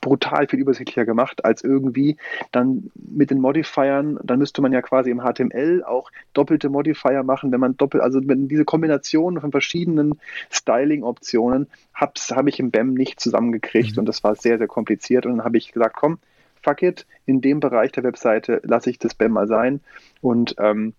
brutal 0.00 0.46
viel 0.48 0.60
übersichtlicher 0.60 1.04
gemacht, 1.04 1.44
als 1.44 1.62
irgendwie 1.62 2.16
dann 2.52 2.90
mit 2.94 3.30
den 3.30 3.40
Modifiern, 3.40 4.18
dann 4.22 4.38
müsste 4.38 4.62
man 4.62 4.72
ja 4.72 4.82
quasi 4.82 5.10
im 5.10 5.20
HTML 5.20 5.84
auch 5.84 6.10
doppelte 6.32 6.68
Modifier 6.68 7.22
machen, 7.22 7.52
wenn 7.52 7.60
man 7.60 7.76
doppelt, 7.76 8.02
also 8.02 8.20
wenn 8.24 8.48
diese 8.48 8.64
Kombination 8.64 9.40
von 9.40 9.50
verschiedenen 9.50 10.18
Styling-Optionen 10.50 11.66
habe 11.94 12.12
hab 12.30 12.46
ich 12.46 12.60
im 12.60 12.70
BEM 12.70 12.94
nicht 12.94 13.20
zusammengekriegt 13.20 13.96
mhm. 13.96 14.00
und 14.00 14.06
das 14.06 14.24
war 14.24 14.34
sehr, 14.34 14.58
sehr 14.58 14.68
kompliziert 14.68 15.26
und 15.26 15.38
dann 15.38 15.44
habe 15.44 15.58
ich 15.58 15.72
gesagt, 15.72 15.96
komm, 15.96 16.18
fuck 16.62 16.82
it, 16.82 17.06
in 17.26 17.40
dem 17.40 17.60
Bereich 17.60 17.92
der 17.92 18.04
Webseite 18.04 18.60
lasse 18.64 18.90
ich 18.90 18.98
das 18.98 19.14
BEM 19.14 19.32
mal 19.32 19.46
sein 19.46 19.80
und 20.20 20.56
ähm, 20.58 20.94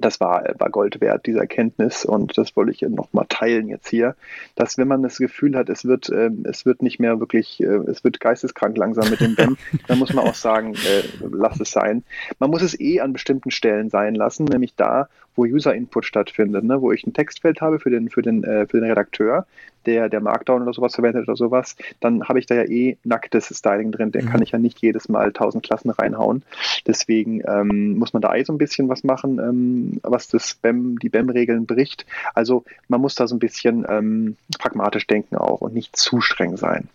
das 0.00 0.20
war, 0.20 0.44
war 0.58 0.70
Gold 0.70 1.00
wert, 1.00 1.26
diese 1.26 1.38
Erkenntnis. 1.38 2.04
Und 2.04 2.36
das 2.38 2.56
wollte 2.56 2.72
ich 2.72 2.82
nochmal 2.82 3.26
teilen 3.28 3.68
jetzt 3.68 3.88
hier, 3.88 4.14
dass 4.54 4.78
wenn 4.78 4.88
man 4.88 5.02
das 5.02 5.18
Gefühl 5.18 5.56
hat, 5.56 5.68
es 5.68 5.84
wird, 5.84 6.08
äh, 6.10 6.30
es 6.44 6.66
wird 6.66 6.82
nicht 6.82 6.98
mehr 6.98 7.20
wirklich, 7.20 7.62
äh, 7.62 7.78
es 7.88 8.04
wird 8.04 8.20
geisteskrank 8.20 8.76
langsam 8.76 9.10
mit 9.10 9.20
dem 9.20 9.34
BEM, 9.34 9.56
dann 9.88 9.98
muss 9.98 10.12
man 10.12 10.26
auch 10.26 10.34
sagen, 10.34 10.74
äh, 10.74 11.02
lass 11.30 11.60
es 11.60 11.70
sein. 11.70 12.04
Man 12.38 12.50
muss 12.50 12.62
es 12.62 12.78
eh 12.78 13.00
an 13.00 13.12
bestimmten 13.12 13.50
Stellen 13.50 13.90
sein 13.90 14.14
lassen, 14.14 14.44
nämlich 14.44 14.74
da, 14.74 15.08
wo 15.36 15.44
User-Input 15.44 16.04
stattfindet, 16.04 16.64
ne? 16.64 16.80
wo 16.80 16.92
ich 16.92 17.06
ein 17.06 17.12
Textfeld 17.12 17.60
habe 17.60 17.78
für 17.78 17.90
den, 17.90 18.10
für 18.10 18.22
den, 18.22 18.42
äh, 18.42 18.66
für 18.66 18.80
den 18.80 18.88
Redakteur, 18.88 19.46
der, 19.86 20.08
der 20.08 20.20
Markdown 20.20 20.62
oder 20.62 20.72
sowas 20.72 20.94
verwendet 20.94 21.28
oder 21.28 21.36
sowas, 21.36 21.76
dann 22.00 22.28
habe 22.28 22.38
ich 22.38 22.46
da 22.46 22.54
ja 22.54 22.64
eh 22.64 22.96
nacktes 23.04 23.56
Styling 23.56 23.92
drin. 23.92 24.10
Der 24.12 24.24
mhm. 24.24 24.28
kann 24.28 24.42
ich 24.42 24.50
ja 24.50 24.58
nicht 24.58 24.80
jedes 24.80 25.08
Mal 25.08 25.32
tausend 25.32 25.64
Klassen 25.64 25.90
reinhauen. 25.90 26.42
Deswegen 26.86 27.42
ähm, 27.46 27.96
muss 27.96 28.12
man 28.12 28.22
da 28.22 28.34
eh 28.34 28.42
so 28.42 28.52
ein 28.52 28.58
bisschen 28.58 28.88
was 28.88 29.04
machen, 29.04 29.38
ähm, 29.38 30.00
was 30.02 30.28
das 30.28 30.54
BEM, 30.54 30.98
die 30.98 31.08
BEM-Regeln 31.08 31.66
bricht. 31.66 32.04
Also 32.34 32.64
man 32.88 33.00
muss 33.00 33.14
da 33.14 33.28
so 33.28 33.36
ein 33.36 33.38
bisschen 33.38 33.86
ähm, 33.88 34.36
pragmatisch 34.58 35.06
denken 35.06 35.36
auch 35.36 35.60
und 35.60 35.74
nicht 35.74 35.96
zu 35.96 36.20
streng 36.20 36.56
sein. 36.56 36.88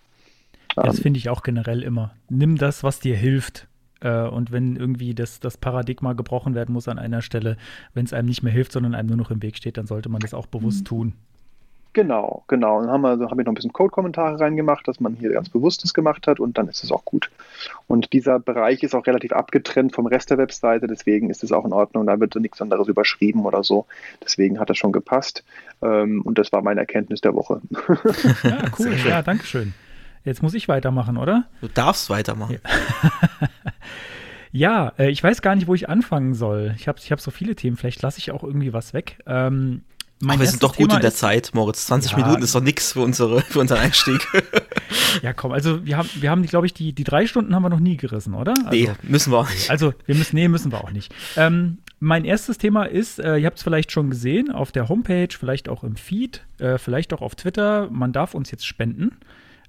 Das 0.75 0.97
ähm, 0.97 1.03
finde 1.03 1.19
ich 1.19 1.29
auch 1.29 1.43
generell 1.43 1.83
immer. 1.83 2.13
Nimm 2.29 2.57
das, 2.57 2.83
was 2.83 2.99
dir 2.99 3.15
hilft. 3.15 3.67
Äh, 4.01 4.27
und 4.27 4.51
wenn 4.51 4.75
irgendwie 4.75 5.15
das, 5.15 5.39
das 5.39 5.57
Paradigma 5.57 6.13
gebrochen 6.13 6.55
werden 6.55 6.73
muss 6.73 6.87
an 6.87 6.99
einer 6.99 7.21
Stelle, 7.21 7.57
wenn 7.93 8.05
es 8.05 8.13
einem 8.13 8.27
nicht 8.27 8.43
mehr 8.43 8.53
hilft, 8.53 8.71
sondern 8.71 8.95
einem 8.95 9.09
nur 9.09 9.17
noch 9.17 9.31
im 9.31 9.41
Weg 9.41 9.57
steht, 9.57 9.77
dann 9.77 9.87
sollte 9.87 10.09
man 10.09 10.19
das 10.19 10.33
auch 10.33 10.47
bewusst 10.47 10.81
mhm. 10.81 10.85
tun. 10.85 11.13
Genau, 11.93 12.45
genau. 12.47 12.79
Dann 12.79 12.89
haben 12.89 13.01
wir, 13.01 13.09
also 13.09 13.29
habe 13.29 13.41
ich 13.41 13.45
noch 13.45 13.51
ein 13.51 13.55
bisschen 13.55 13.73
Code-Kommentare 13.73 14.39
reingemacht, 14.39 14.87
dass 14.87 15.01
man 15.01 15.15
hier 15.15 15.31
ganz 15.31 15.49
Bewusstes 15.49 15.93
gemacht 15.93 16.25
hat 16.25 16.39
und 16.39 16.57
dann 16.57 16.69
ist 16.69 16.85
es 16.85 16.91
auch 16.91 17.03
gut. 17.03 17.29
Und 17.87 18.13
dieser 18.13 18.39
Bereich 18.39 18.81
ist 18.81 18.95
auch 18.95 19.05
relativ 19.05 19.33
abgetrennt 19.33 19.93
vom 19.93 20.05
Rest 20.05 20.29
der 20.29 20.37
Webseite, 20.37 20.87
deswegen 20.87 21.29
ist 21.29 21.43
es 21.43 21.51
auch 21.51 21.65
in 21.65 21.73
Ordnung. 21.73 22.07
Da 22.07 22.17
wird 22.17 22.33
nichts 22.35 22.61
anderes 22.61 22.87
überschrieben 22.87 23.45
oder 23.45 23.63
so. 23.63 23.87
Deswegen 24.23 24.57
hat 24.57 24.69
das 24.69 24.77
schon 24.77 24.93
gepasst. 24.93 25.43
Ähm, 25.81 26.21
und 26.21 26.37
das 26.37 26.53
war 26.53 26.61
meine 26.61 26.79
Erkenntnis 26.79 27.19
der 27.21 27.35
Woche. 27.35 27.61
Ja, 28.43 28.63
cool. 28.79 28.95
Ja, 29.07 29.21
danke 29.21 29.45
schön. 29.45 29.73
Jetzt 30.23 30.43
muss 30.43 30.53
ich 30.53 30.67
weitermachen, 30.67 31.17
oder? 31.17 31.45
Du 31.61 31.67
darfst 31.67 32.09
weitermachen. 32.09 32.59
Ja, 34.51 34.91
ja 34.97 35.03
äh, 35.03 35.09
ich 35.09 35.23
weiß 35.23 35.41
gar 35.41 35.55
nicht, 35.55 35.67
wo 35.67 35.75
ich 35.75 35.89
anfangen 35.89 36.33
soll. 36.33 36.73
Ich 36.77 36.87
habe 36.87 36.99
ich 36.99 37.11
hab 37.11 37.19
so 37.19 37.31
viele 37.31 37.55
Themen. 37.55 37.77
Vielleicht 37.77 38.01
lasse 38.01 38.19
ich 38.19 38.31
auch 38.31 38.43
irgendwie 38.43 38.73
was 38.73 38.93
weg. 38.93 39.19
Ähm, 39.25 39.81
mein 40.21 40.35
Aber 40.35 40.41
wir 40.41 40.51
sind 40.51 40.61
doch 40.61 40.75
gut 40.75 40.89
Thema 40.89 40.97
in 40.97 41.01
der 41.01 41.13
Zeit, 41.13 41.51
Moritz. 41.53 41.87
20 41.87 42.11
ja, 42.11 42.17
Minuten 42.17 42.43
ist 42.43 42.53
doch 42.53 42.61
nichts 42.61 42.93
für, 42.93 43.01
unsere, 43.01 43.41
für 43.41 43.59
unseren 43.59 43.79
Einstieg. 43.79 44.27
ja, 45.23 45.33
komm, 45.33 45.51
also 45.51 45.83
wir 45.83 45.97
haben, 45.97 46.09
wir 46.13 46.29
haben 46.29 46.45
glaube 46.45 46.67
ich, 46.67 46.75
die, 46.75 46.93
die 46.93 47.03
drei 47.03 47.25
Stunden 47.25 47.55
haben 47.55 47.63
wir 47.63 47.69
noch 47.69 47.79
nie 47.79 47.97
gerissen, 47.97 48.35
oder? 48.35 48.53
Also, 48.65 48.69
nee, 48.69 48.91
müssen 49.01 49.31
wir 49.33 49.39
auch 49.39 49.49
nicht. 49.49 49.71
Also, 49.71 49.95
wir 50.05 50.13
müssen, 50.13 50.35
nee, 50.35 50.47
müssen 50.47 50.71
wir 50.71 50.83
auch 50.83 50.91
nicht. 50.91 51.11
Ähm, 51.37 51.79
mein 51.99 52.23
erstes 52.23 52.59
Thema 52.59 52.83
ist, 52.83 53.19
äh, 53.19 53.37
ihr 53.37 53.47
habt 53.47 53.57
es 53.57 53.63
vielleicht 53.63 53.91
schon 53.91 54.11
gesehen, 54.11 54.51
auf 54.51 54.71
der 54.71 54.89
Homepage, 54.89 55.29
vielleicht 55.37 55.69
auch 55.69 55.83
im 55.83 55.95
Feed, 55.95 56.43
äh, 56.59 56.77
vielleicht 56.77 57.13
auch 57.13 57.21
auf 57.21 57.33
Twitter, 57.33 57.89
man 57.89 58.13
darf 58.13 58.35
uns 58.35 58.51
jetzt 58.51 58.65
spenden. 58.65 59.17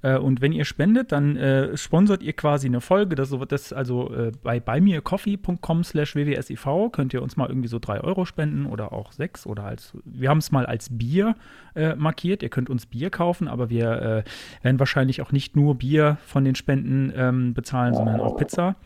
Äh, 0.02 0.18
und 0.18 0.40
wenn 0.40 0.52
ihr 0.52 0.64
spendet, 0.64 1.12
dann 1.12 1.36
äh, 1.36 1.76
sponsert 1.76 2.22
ihr 2.22 2.32
quasi 2.32 2.66
eine 2.66 2.80
Folge. 2.80 3.14
Das, 3.14 3.34
das 3.48 3.72
also 3.72 4.12
äh, 4.12 4.32
bei 4.42 4.60
beimircoffee.com 4.60 5.84
slash 5.84 6.14
wwsiv 6.14 6.66
könnt 6.92 7.14
ihr 7.14 7.22
uns 7.22 7.36
mal 7.36 7.48
irgendwie 7.48 7.68
so 7.68 7.78
drei 7.78 8.00
Euro 8.00 8.24
spenden 8.24 8.66
oder 8.66 8.92
auch 8.92 9.12
sechs 9.12 9.46
oder 9.46 9.64
als, 9.64 9.96
wir 10.04 10.28
haben 10.28 10.38
es 10.38 10.52
mal 10.52 10.66
als 10.66 10.88
Bier 10.90 11.34
äh, 11.74 11.94
markiert. 11.94 12.42
Ihr 12.42 12.50
könnt 12.50 12.68
uns 12.68 12.86
Bier 12.86 13.10
kaufen, 13.10 13.48
aber 13.48 13.70
wir 13.70 13.90
äh, 13.90 14.64
werden 14.64 14.78
wahrscheinlich 14.78 15.22
auch 15.22 15.32
nicht 15.32 15.56
nur 15.56 15.76
Bier 15.76 16.18
von 16.26 16.44
den 16.44 16.54
Spenden 16.54 17.12
ähm, 17.16 17.54
bezahlen, 17.54 17.94
sondern 17.94 18.20
auch 18.20 18.36
Pizza. 18.36 18.76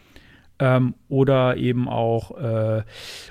Ähm, 0.59 0.95
oder 1.09 1.57
eben 1.59 1.87
auch 1.87 2.31
äh, 2.39 2.83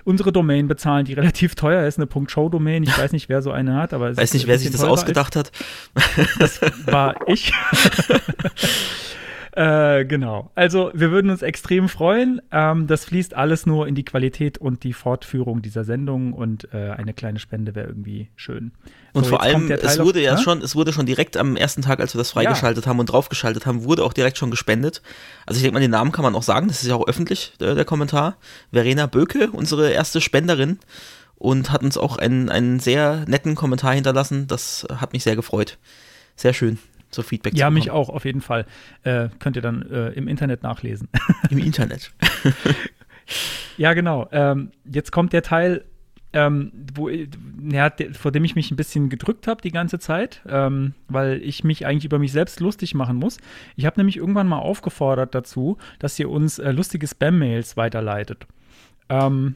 unsere 0.03 0.31
Domain 0.31 0.67
bezahlen, 0.67 1.05
die 1.05 1.13
relativ 1.15 1.55
teuer 1.55 1.87
ist, 1.87 1.99
eine 1.99 2.07
.show-Domain. 2.27 2.83
Ich 2.83 2.97
weiß 2.97 3.13
nicht, 3.13 3.29
wer 3.29 3.41
so 3.41 3.51
eine 3.51 3.75
hat, 3.75 3.93
aber 3.93 4.09
es 4.09 4.17
weiß 4.17 4.33
nicht, 4.33 4.47
wer 4.47 4.59
sich 4.59 4.71
das 4.71 4.83
ausgedacht 4.83 5.35
ist. 5.35 5.51
hat. 5.95 6.37
Das 6.39 6.61
war 6.85 7.15
ich. 7.27 7.51
Äh, 9.55 10.03
genau. 10.03 10.51
Also 10.53 10.91
wir 10.93 11.11
würden 11.11 11.31
uns 11.31 11.41
extrem 11.41 11.87
freuen. 11.87 12.41
Ähm, 12.51 12.87
das 12.87 13.05
fließt 13.05 13.33
alles 13.35 13.65
nur 13.65 13.87
in 13.87 13.95
die 13.95 14.03
Qualität 14.03 14.57
und 14.57 14.83
die 14.83 14.91
Fortführung 14.91 15.61
dieser 15.61 15.85
Sendung 15.85 16.33
und 16.33 16.73
äh, 16.73 16.89
eine 16.89 17.13
kleine 17.13 17.39
Spende 17.39 17.73
wäre 17.73 17.87
irgendwie 17.87 18.27
schön. 18.35 18.73
Und 19.13 19.23
so, 19.23 19.29
vor 19.29 19.41
allem, 19.41 19.71
es 19.71 19.97
wurde 19.97 20.19
auf, 20.19 20.25
ja 20.25 20.35
ne? 20.35 20.41
schon, 20.41 20.61
es 20.61 20.75
wurde 20.75 20.91
schon 20.91 21.05
direkt 21.05 21.37
am 21.37 21.55
ersten 21.55 21.81
Tag, 21.81 22.01
als 22.01 22.13
wir 22.13 22.19
das 22.19 22.31
freigeschaltet 22.31 22.83
ja. 22.83 22.89
haben 22.89 22.99
und 22.99 23.05
draufgeschaltet 23.05 23.65
haben, 23.65 23.85
wurde 23.85 24.03
auch 24.03 24.11
direkt 24.11 24.37
schon 24.37 24.51
gespendet. 24.51 25.01
Also 25.45 25.57
ich 25.57 25.63
denke 25.63 25.75
mal, 25.75 25.79
den 25.79 25.91
Namen 25.91 26.11
kann 26.11 26.23
man 26.23 26.35
auch 26.35 26.43
sagen, 26.43 26.67
das 26.67 26.81
ist 26.81 26.89
ja 26.89 26.95
auch 26.95 27.07
öffentlich, 27.07 27.53
der, 27.61 27.75
der 27.75 27.85
Kommentar. 27.85 28.35
Verena 28.73 29.05
Böke, 29.05 29.51
unsere 29.51 29.89
erste 29.89 30.19
Spenderin 30.19 30.79
und 31.35 31.71
hat 31.71 31.81
uns 31.81 31.97
auch 31.97 32.17
einen, 32.17 32.49
einen 32.49 32.81
sehr 32.81 33.23
netten 33.25 33.55
Kommentar 33.55 33.93
hinterlassen. 33.93 34.47
Das 34.47 34.85
hat 34.97 35.13
mich 35.13 35.23
sehr 35.23 35.37
gefreut. 35.37 35.77
Sehr 36.35 36.53
schön 36.53 36.77
so 37.15 37.23
Feedback 37.23 37.53
ja, 37.53 37.57
zu 37.57 37.61
Ja, 37.61 37.69
mich 37.69 37.91
auch, 37.91 38.09
auf 38.09 38.25
jeden 38.25 38.41
Fall. 38.41 38.65
Äh, 39.03 39.29
könnt 39.39 39.55
ihr 39.55 39.61
dann 39.61 39.89
äh, 39.89 40.09
im 40.09 40.27
Internet 40.27 40.63
nachlesen. 40.63 41.07
Im 41.49 41.57
Internet. 41.59 42.11
ja, 43.77 43.93
genau. 43.93 44.27
Ähm, 44.31 44.71
jetzt 44.85 45.11
kommt 45.11 45.33
der 45.33 45.41
Teil, 45.41 45.85
ähm, 46.33 46.71
wo, 46.93 47.09
ja, 47.09 47.89
der, 47.89 48.13
vor 48.13 48.31
dem 48.31 48.43
ich 48.43 48.55
mich 48.55 48.69
ein 48.69 48.75
bisschen 48.75 49.09
gedrückt 49.09 49.47
habe 49.47 49.61
die 49.61 49.71
ganze 49.71 49.99
Zeit, 49.99 50.41
ähm, 50.47 50.93
weil 51.07 51.41
ich 51.41 51.63
mich 51.63 51.85
eigentlich 51.85 52.05
über 52.05 52.19
mich 52.19 52.33
selbst 52.33 52.59
lustig 52.59 52.93
machen 52.93 53.15
muss. 53.15 53.37
Ich 53.77 53.85
habe 53.85 53.99
nämlich 53.99 54.17
irgendwann 54.17 54.47
mal 54.47 54.59
aufgefordert 54.59 55.33
dazu, 55.33 55.77
dass 55.97 56.19
ihr 56.19 56.29
uns 56.29 56.59
äh, 56.59 56.71
lustige 56.71 57.07
Spam-Mails 57.07 57.77
weiterleitet. 57.77 58.47
Ähm, 59.07 59.55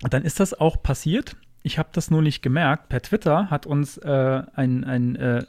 dann 0.00 0.22
ist 0.22 0.40
das 0.40 0.54
auch 0.58 0.82
passiert. 0.82 1.36
Ich 1.62 1.78
habe 1.78 1.90
das 1.92 2.10
nur 2.10 2.22
nicht 2.22 2.42
gemerkt. 2.42 2.88
Per 2.88 3.02
Twitter 3.02 3.50
hat 3.50 3.66
uns 3.66 3.98
äh, 3.98 4.42
ein, 4.54 4.84
ein 4.84 5.16
äh, 5.16 5.44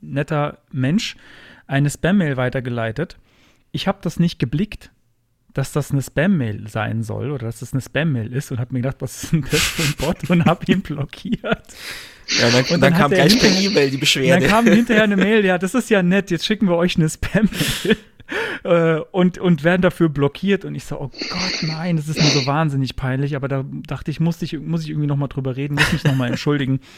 netter 0.00 0.58
Mensch 0.72 1.16
eine 1.66 1.90
Spam-Mail 1.90 2.36
weitergeleitet. 2.36 3.18
Ich 3.72 3.86
habe 3.86 3.98
das 4.02 4.18
nicht 4.18 4.38
geblickt, 4.38 4.90
dass 5.54 5.72
das 5.72 5.90
eine 5.90 6.02
Spam-Mail 6.02 6.68
sein 6.68 7.02
soll 7.02 7.30
oder 7.30 7.46
dass 7.46 7.60
das 7.60 7.72
eine 7.72 7.82
Spam-Mail 7.82 8.32
ist 8.32 8.50
und 8.50 8.58
habe 8.58 8.72
mir 8.72 8.80
gedacht, 8.80 8.98
was 9.00 9.24
ist 9.24 9.32
denn 9.32 9.42
das 9.50 9.60
für 9.60 9.82
ein 9.82 9.94
Bot 9.98 10.30
und 10.30 10.44
habe 10.44 10.64
ihn 10.70 10.82
blockiert. 10.82 11.42
Ja, 11.42 12.50
dann, 12.50 12.60
und 12.60 12.70
dann, 12.70 12.80
dann 12.80 12.94
kam 12.94 13.10
gleich 13.10 13.38
per 13.38 13.50
E-Mail 13.50 13.90
die 13.90 13.96
Beschwerde. 13.96 14.46
Dann 14.46 14.50
kam 14.50 14.66
hinterher 14.66 15.04
eine 15.04 15.16
Mail, 15.16 15.44
ja, 15.44 15.58
das 15.58 15.74
ist 15.74 15.90
ja 15.90 16.02
nett, 16.02 16.30
jetzt 16.30 16.44
schicken 16.44 16.68
wir 16.68 16.76
euch 16.76 16.96
eine 16.96 17.08
Spam-Mail. 17.08 17.96
Äh, 18.64 19.00
und, 19.12 19.38
und 19.38 19.64
werden 19.64 19.82
dafür 19.82 20.08
blockiert. 20.08 20.64
Und 20.64 20.74
ich 20.74 20.84
so, 20.84 21.00
oh 21.00 21.08
Gott, 21.08 21.62
nein, 21.62 21.96
das 21.96 22.08
ist 22.08 22.18
mir 22.18 22.28
so 22.28 22.46
wahnsinnig 22.46 22.96
peinlich. 22.96 23.36
Aber 23.36 23.48
da 23.48 23.64
dachte 23.86 24.10
ich, 24.10 24.20
muss 24.20 24.42
ich, 24.42 24.58
muss 24.58 24.82
ich 24.82 24.90
irgendwie 24.90 25.06
nochmal 25.06 25.28
drüber 25.28 25.56
reden, 25.56 25.74
muss 25.74 25.92
mich 25.92 26.04
nochmal 26.04 26.28
entschuldigen. 26.28 26.80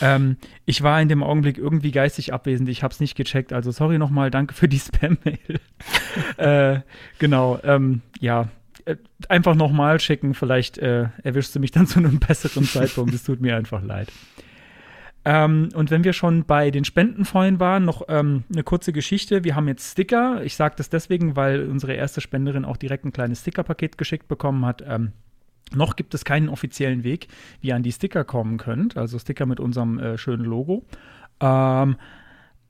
Ähm, 0.00 0.36
ich 0.64 0.82
war 0.82 1.00
in 1.00 1.08
dem 1.08 1.22
Augenblick 1.22 1.56
irgendwie 1.56 1.92
geistig 1.92 2.32
abwesend. 2.32 2.68
Ich 2.68 2.82
habe 2.82 2.92
es 2.92 3.00
nicht 3.00 3.16
gecheckt. 3.16 3.52
Also 3.52 3.70
sorry 3.70 3.98
nochmal, 3.98 4.30
danke 4.30 4.54
für 4.54 4.68
die 4.68 4.78
Spam-Mail. 4.78 5.60
äh, 6.36 6.80
genau, 7.18 7.58
ähm, 7.62 8.02
ja, 8.20 8.48
äh, 8.84 8.96
einfach 9.28 9.54
nochmal 9.54 10.00
schicken. 10.00 10.34
Vielleicht 10.34 10.78
äh, 10.78 11.06
erwischst 11.22 11.54
du 11.54 11.60
mich 11.60 11.70
dann 11.70 11.86
zu 11.86 11.98
einem 11.98 12.18
besseren 12.18 12.64
Zeitpunkt. 12.64 13.14
Es 13.14 13.24
tut 13.24 13.40
mir 13.40 13.56
einfach 13.56 13.82
leid. 13.82 14.08
Ähm, 15.28 15.68
und 15.74 15.90
wenn 15.90 16.04
wir 16.04 16.14
schon 16.14 16.44
bei 16.44 16.70
den 16.70 16.86
Spenden 16.86 17.26
vorhin 17.26 17.60
waren, 17.60 17.84
noch 17.84 18.00
ähm, 18.08 18.44
eine 18.50 18.62
kurze 18.62 18.94
Geschichte. 18.94 19.44
Wir 19.44 19.56
haben 19.56 19.68
jetzt 19.68 19.92
Sticker. 19.92 20.42
Ich 20.42 20.56
sage 20.56 20.76
das 20.78 20.88
deswegen, 20.88 21.36
weil 21.36 21.68
unsere 21.68 21.92
erste 21.92 22.22
Spenderin 22.22 22.64
auch 22.64 22.78
direkt 22.78 23.04
ein 23.04 23.12
kleines 23.12 23.42
Stickerpaket 23.42 23.98
geschickt 23.98 24.26
bekommen 24.26 24.64
hat. 24.64 24.82
Ähm, 24.88 25.12
noch 25.74 25.96
gibt 25.96 26.14
es 26.14 26.24
keinen 26.24 26.48
offiziellen 26.48 27.04
Weg, 27.04 27.28
wie 27.60 27.68
ihr 27.68 27.76
an 27.76 27.82
die 27.82 27.92
Sticker 27.92 28.24
kommen 28.24 28.56
könnt. 28.56 28.96
Also 28.96 29.18
Sticker 29.18 29.44
mit 29.44 29.60
unserem 29.60 29.98
äh, 29.98 30.16
schönen 30.16 30.46
Logo. 30.46 30.86
Ähm, 31.40 31.96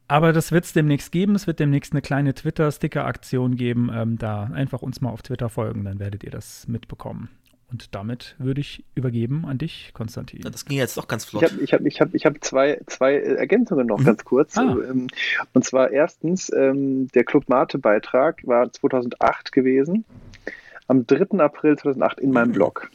aber 0.09 0.33
das 0.33 0.51
wird 0.51 0.65
es 0.65 0.73
demnächst 0.73 1.13
geben. 1.13 1.37
Es 1.37 1.47
wird 1.47 1.61
demnächst 1.61 1.93
eine 1.93 2.03
kleine 2.03 2.35
Twitter-Sticker-Aktion 2.35 3.55
geben. 3.55 3.89
Ähm, 3.95 4.19
da 4.19 4.45
einfach 4.53 4.83
uns 4.83 5.01
mal 5.01 5.11
auf 5.11 5.23
Twitter 5.23 5.49
folgen, 5.49 5.85
dann 5.85 6.01
werdet 6.01 6.25
ihr 6.25 6.33
das 6.33 6.67
mitbekommen. 6.67 7.29
Und 7.71 7.95
damit 7.95 8.35
würde 8.39 8.63
ich 8.63 8.85
übergeben 8.95 9.45
an 9.47 9.59
dich, 9.59 9.91
Konstantin. 9.93 10.41
das 10.41 10.65
ging 10.65 10.79
jetzt 10.79 10.97
doch 10.97 11.07
ganz 11.07 11.27
flott. 11.27 11.43
Ich 11.43 11.53
habe 11.53 11.63
ich 11.63 11.73
hab, 11.73 11.85
ich 11.85 12.01
hab, 12.01 12.15
ich 12.15 12.25
hab 12.25 12.43
zwei, 12.43 12.81
zwei 12.87 13.17
Ergänzungen 13.17 13.87
noch 13.87 13.99
mhm. 13.99 14.05
ganz 14.05 14.25
kurz. 14.25 14.57
Ah. 14.57 14.77
Ähm, 14.89 15.09
und 15.53 15.65
zwar 15.65 15.91
erstens, 15.91 16.51
ähm, 16.53 17.09
der 17.09 17.25
Club 17.25 17.49
Mate-Beitrag 17.49 18.47
war 18.47 18.73
2008 18.73 19.53
gewesen, 19.53 20.07
am 20.87 21.07
3. 21.07 21.39
April 21.41 21.77
2008 21.77 22.21
in 22.21 22.33
meinem 22.33 22.49
mhm. 22.49 22.55
Blog. 22.55 22.91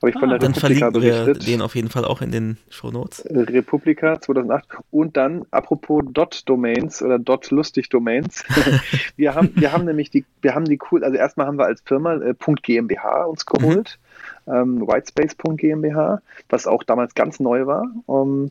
Habe 0.00 0.10
ich 0.10 0.18
von 0.18 0.28
ah, 0.28 0.38
der 0.38 0.38
dann 0.38 0.52
Republika 0.52 0.90
berichtet. 0.90 1.46
Wir 1.46 1.52
den 1.56 1.62
auf 1.62 1.74
jeden 1.74 1.88
Fall 1.88 2.04
auch 2.04 2.22
in 2.22 2.30
den 2.30 2.56
Show 2.70 2.90
Notes. 2.90 3.24
Republika 3.28 4.20
2008. 4.20 4.68
Und 4.90 5.16
dann, 5.16 5.44
apropos 5.50 6.04
Dot-Domains 6.12 7.02
oder 7.02 7.18
Dot-Lustig-Domains. 7.18 8.44
wir, 9.16 9.34
haben, 9.34 9.50
wir 9.56 9.72
haben 9.72 9.86
nämlich 9.86 10.10
die, 10.10 10.24
wir 10.40 10.54
haben 10.54 10.66
die 10.66 10.78
cool, 10.90 11.02
also 11.02 11.16
erstmal 11.16 11.48
haben 11.48 11.58
wir 11.58 11.66
als 11.66 11.80
Firma 11.80 12.14
äh, 12.14 12.34
.gmbh 12.62 13.24
uns 13.24 13.44
geholt. 13.44 13.98
Mhm. 14.46 14.52
Ähm, 14.52 14.80
Whitespace.gmbh, 14.86 16.20
was 16.48 16.66
auch 16.66 16.82
damals 16.84 17.14
ganz 17.14 17.40
neu 17.40 17.66
war. 17.66 17.84
Um, 18.06 18.44
ähm, 18.44 18.50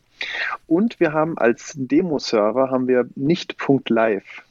und 0.67 0.99
wir 0.99 1.13
haben 1.13 1.37
als 1.37 1.73
Demo-Server 1.75 2.69
haben 2.69 2.87
wir 2.87 3.07
nicht 3.15 3.55
.live. 3.89 4.43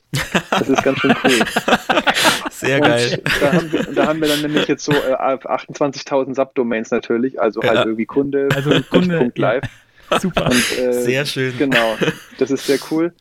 Das 0.51 0.69
ist 0.69 0.83
ganz 0.83 0.99
schön 0.99 1.15
cool. 1.25 1.31
Sehr 2.51 2.77
und 2.77 2.87
geil. 2.87 3.23
Da 3.41 3.53
haben, 3.53 3.73
wir, 3.73 3.83
da 3.83 4.07
haben, 4.07 4.21
wir, 4.21 4.29
dann 4.29 4.43
nämlich 4.43 4.67
jetzt 4.67 4.85
so 4.85 4.93
äh, 4.93 5.15
28.000 5.15 6.35
Subdomains 6.35 6.91
natürlich, 6.91 7.41
also 7.41 7.63
halt 7.63 7.75
ja. 7.75 7.85
irgendwie 7.85 8.07
Kunde, 8.07 8.49
also 8.55 8.71
Kunde 8.91 9.33
live. 9.35 9.65
Ja. 9.65 9.71
Super. 10.21 10.47
Und, 10.47 10.79
äh, 10.79 10.93
Sehr 10.93 11.27
schön. 11.27 11.57
Genau, 11.59 11.97
das 12.39 12.51
ist 12.51 12.67
sehr 12.67 12.79
cool. 12.91 13.13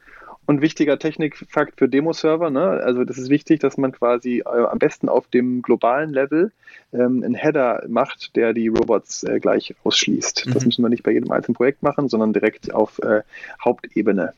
Und 0.45 0.61
wichtiger 0.61 0.99
Technikfakt 0.99 1.79
für 1.79 1.89
Demo-Server, 1.89 2.51
ne? 2.51 2.61
also 2.83 3.03
das 3.03 3.17
ist 3.17 3.29
wichtig, 3.29 3.59
dass 3.61 3.77
man 3.77 3.91
quasi 3.91 4.43
äh, 4.45 4.65
am 4.65 4.77
besten 4.77 5.09
auf 5.09 5.27
dem 5.27 5.63
globalen 5.63 6.13
Level 6.13 6.51
ähm, 6.93 7.23
einen 7.23 7.33
Header 7.33 7.83
macht, 7.87 8.35
der 8.35 8.53
die 8.53 8.67
Robots 8.67 9.23
äh, 9.23 9.39
gleich 9.39 9.73
ausschließt. 9.83 10.45
Mhm. 10.45 10.53
Das 10.53 10.65
müssen 10.65 10.83
wir 10.83 10.89
nicht 10.89 11.01
bei 11.01 11.11
jedem 11.11 11.31
einzelnen 11.31 11.55
Projekt 11.55 11.81
machen, 11.81 12.09
sondern 12.09 12.31
direkt 12.31 12.71
auf 12.71 12.99
äh, 12.99 13.23
Hauptebene 13.63 14.33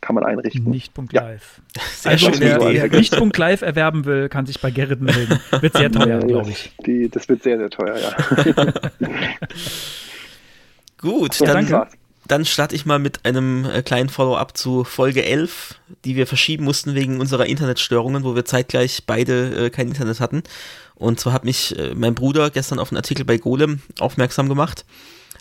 kann 0.00 0.14
man 0.14 0.24
einrichten. 0.24 0.64
Nicht.live. 0.70 1.60
Ja. 1.76 1.82
Sehr 1.96 2.12
also, 2.12 2.30
wer, 2.38 2.88
Nicht.live 2.88 3.62
erwerben 3.62 4.04
will, 4.04 4.28
kann 4.28 4.46
sich 4.46 4.60
bei 4.60 4.70
Gerrit 4.70 5.00
melden. 5.00 5.40
Wird 5.60 5.76
sehr 5.76 5.90
teuer, 5.90 6.18
glaube 6.26 6.50
ich. 6.50 6.72
Die, 6.86 7.08
das 7.08 7.28
wird 7.28 7.42
sehr, 7.42 7.58
sehr 7.58 7.70
teuer, 7.70 7.96
ja. 7.98 8.14
Gut, 10.98 11.38
ja, 11.40 11.52
dann, 11.52 11.86
dann 12.26 12.44
starte 12.44 12.74
ich 12.74 12.86
mal 12.86 12.98
mit 12.98 13.24
einem 13.24 13.64
äh, 13.64 13.82
kleinen 13.82 14.08
Follow-up 14.08 14.56
zu 14.56 14.84
Folge 14.84 15.24
11, 15.24 15.80
die 16.04 16.16
wir 16.16 16.26
verschieben 16.26 16.64
mussten 16.64 16.94
wegen 16.94 17.20
unserer 17.20 17.46
Internetstörungen, 17.46 18.24
wo 18.24 18.34
wir 18.34 18.44
zeitgleich 18.44 19.04
beide 19.06 19.66
äh, 19.66 19.70
kein 19.70 19.88
Internet 19.88 20.20
hatten. 20.20 20.42
Und 20.94 21.20
zwar 21.20 21.32
hat 21.32 21.44
mich 21.44 21.78
äh, 21.78 21.94
mein 21.94 22.14
Bruder 22.14 22.50
gestern 22.50 22.78
auf 22.78 22.90
einen 22.90 22.98
Artikel 22.98 23.24
bei 23.24 23.38
Golem 23.38 23.80
aufmerksam 24.00 24.48
gemacht. 24.48 24.84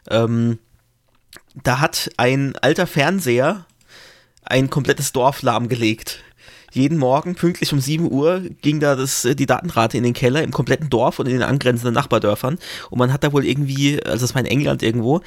Ähm, 0.09 0.59
da 1.63 1.79
hat 1.79 2.09
ein 2.17 2.55
alter 2.61 2.87
Fernseher 2.87 3.65
ein 4.49 4.69
komplettes 4.69 5.11
Dorf 5.11 5.41
lahmgelegt. 5.41 6.19
Jeden 6.73 6.97
Morgen 6.97 7.35
pünktlich 7.35 7.71
um 7.71 7.79
7 7.79 8.11
Uhr 8.11 8.41
ging 8.61 8.79
da 8.79 8.95
das, 8.95 9.23
äh, 9.25 9.35
die 9.35 9.45
Datenrate 9.45 9.97
in 9.97 10.03
den 10.03 10.13
Keller 10.13 10.43
im 10.43 10.51
kompletten 10.51 10.89
Dorf 10.89 11.17
und 11.19 11.25
in 11.27 11.33
den 11.33 11.43
angrenzenden 11.43 11.93
Nachbardörfern. 11.93 12.59
Und 12.89 12.99
man 12.99 13.13
hat 13.13 13.23
da 13.23 13.31
wohl 13.31 13.45
irgendwie, 13.45 14.03
also 14.03 14.25
das 14.25 14.35
war 14.35 14.41
in 14.41 14.47
England 14.47 14.83
irgendwo, 14.83 15.21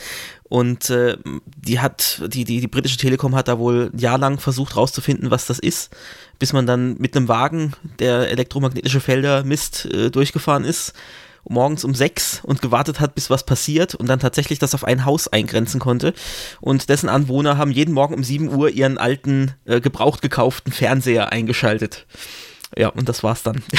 und 0.45 0.91
äh, 0.91 1.17
die 1.45 1.81
hat, 1.81 2.23
die, 2.27 2.45
die, 2.45 2.61
die 2.61 2.69
britische 2.69 2.99
Telekom 2.99 3.35
hat 3.35 3.49
da 3.49 3.59
wohl 3.59 3.91
ein 3.93 3.99
Jahr 3.99 4.19
lang 4.19 4.39
versucht 4.39 4.77
rauszufinden, 4.77 5.31
was 5.31 5.47
das 5.47 5.59
ist, 5.59 5.91
bis 6.39 6.53
man 6.53 6.67
dann 6.67 6.97
mit 6.99 7.17
einem 7.17 7.29
Wagen, 7.29 7.73
der 7.99 8.31
elektromagnetische 8.31 9.01
Felder 9.01 9.43
misst, 9.45 9.87
äh, 9.87 10.11
durchgefahren 10.11 10.65
ist 10.65 10.93
morgens 11.51 11.85
um 11.85 11.95
sechs 11.95 12.41
und 12.43 12.63
gewartet 12.63 13.01
hat, 13.01 13.15
bis 13.15 13.29
was 13.31 13.45
passiert 13.45 13.95
und 13.95 14.09
dann 14.09 14.21
tatsächlich 14.21 14.59
das 14.59 14.75
auf 14.75 14.85
ein 14.85 15.05
Haus 15.05 15.29
eingrenzen 15.29 15.81
konnte. 15.81 16.15
Und 16.61 16.89
dessen 16.89 17.09
Anwohner 17.09 17.59
haben 17.59 17.71
jeden 17.71 17.93
Morgen 17.93 18.15
um 18.15 18.25
sieben 18.25 18.49
Uhr 18.49 18.71
ihren 18.71 18.99
alten, 18.99 19.53
äh, 19.65 19.81
gebraucht 19.81 20.23
gekauften 20.23 20.73
Fernseher 20.73 21.33
eingeschaltet. 21.33 22.07
Ja, 22.77 22.89
und 22.89 23.09
das 23.09 23.23
war's 23.23 23.43
dann. 23.43 23.63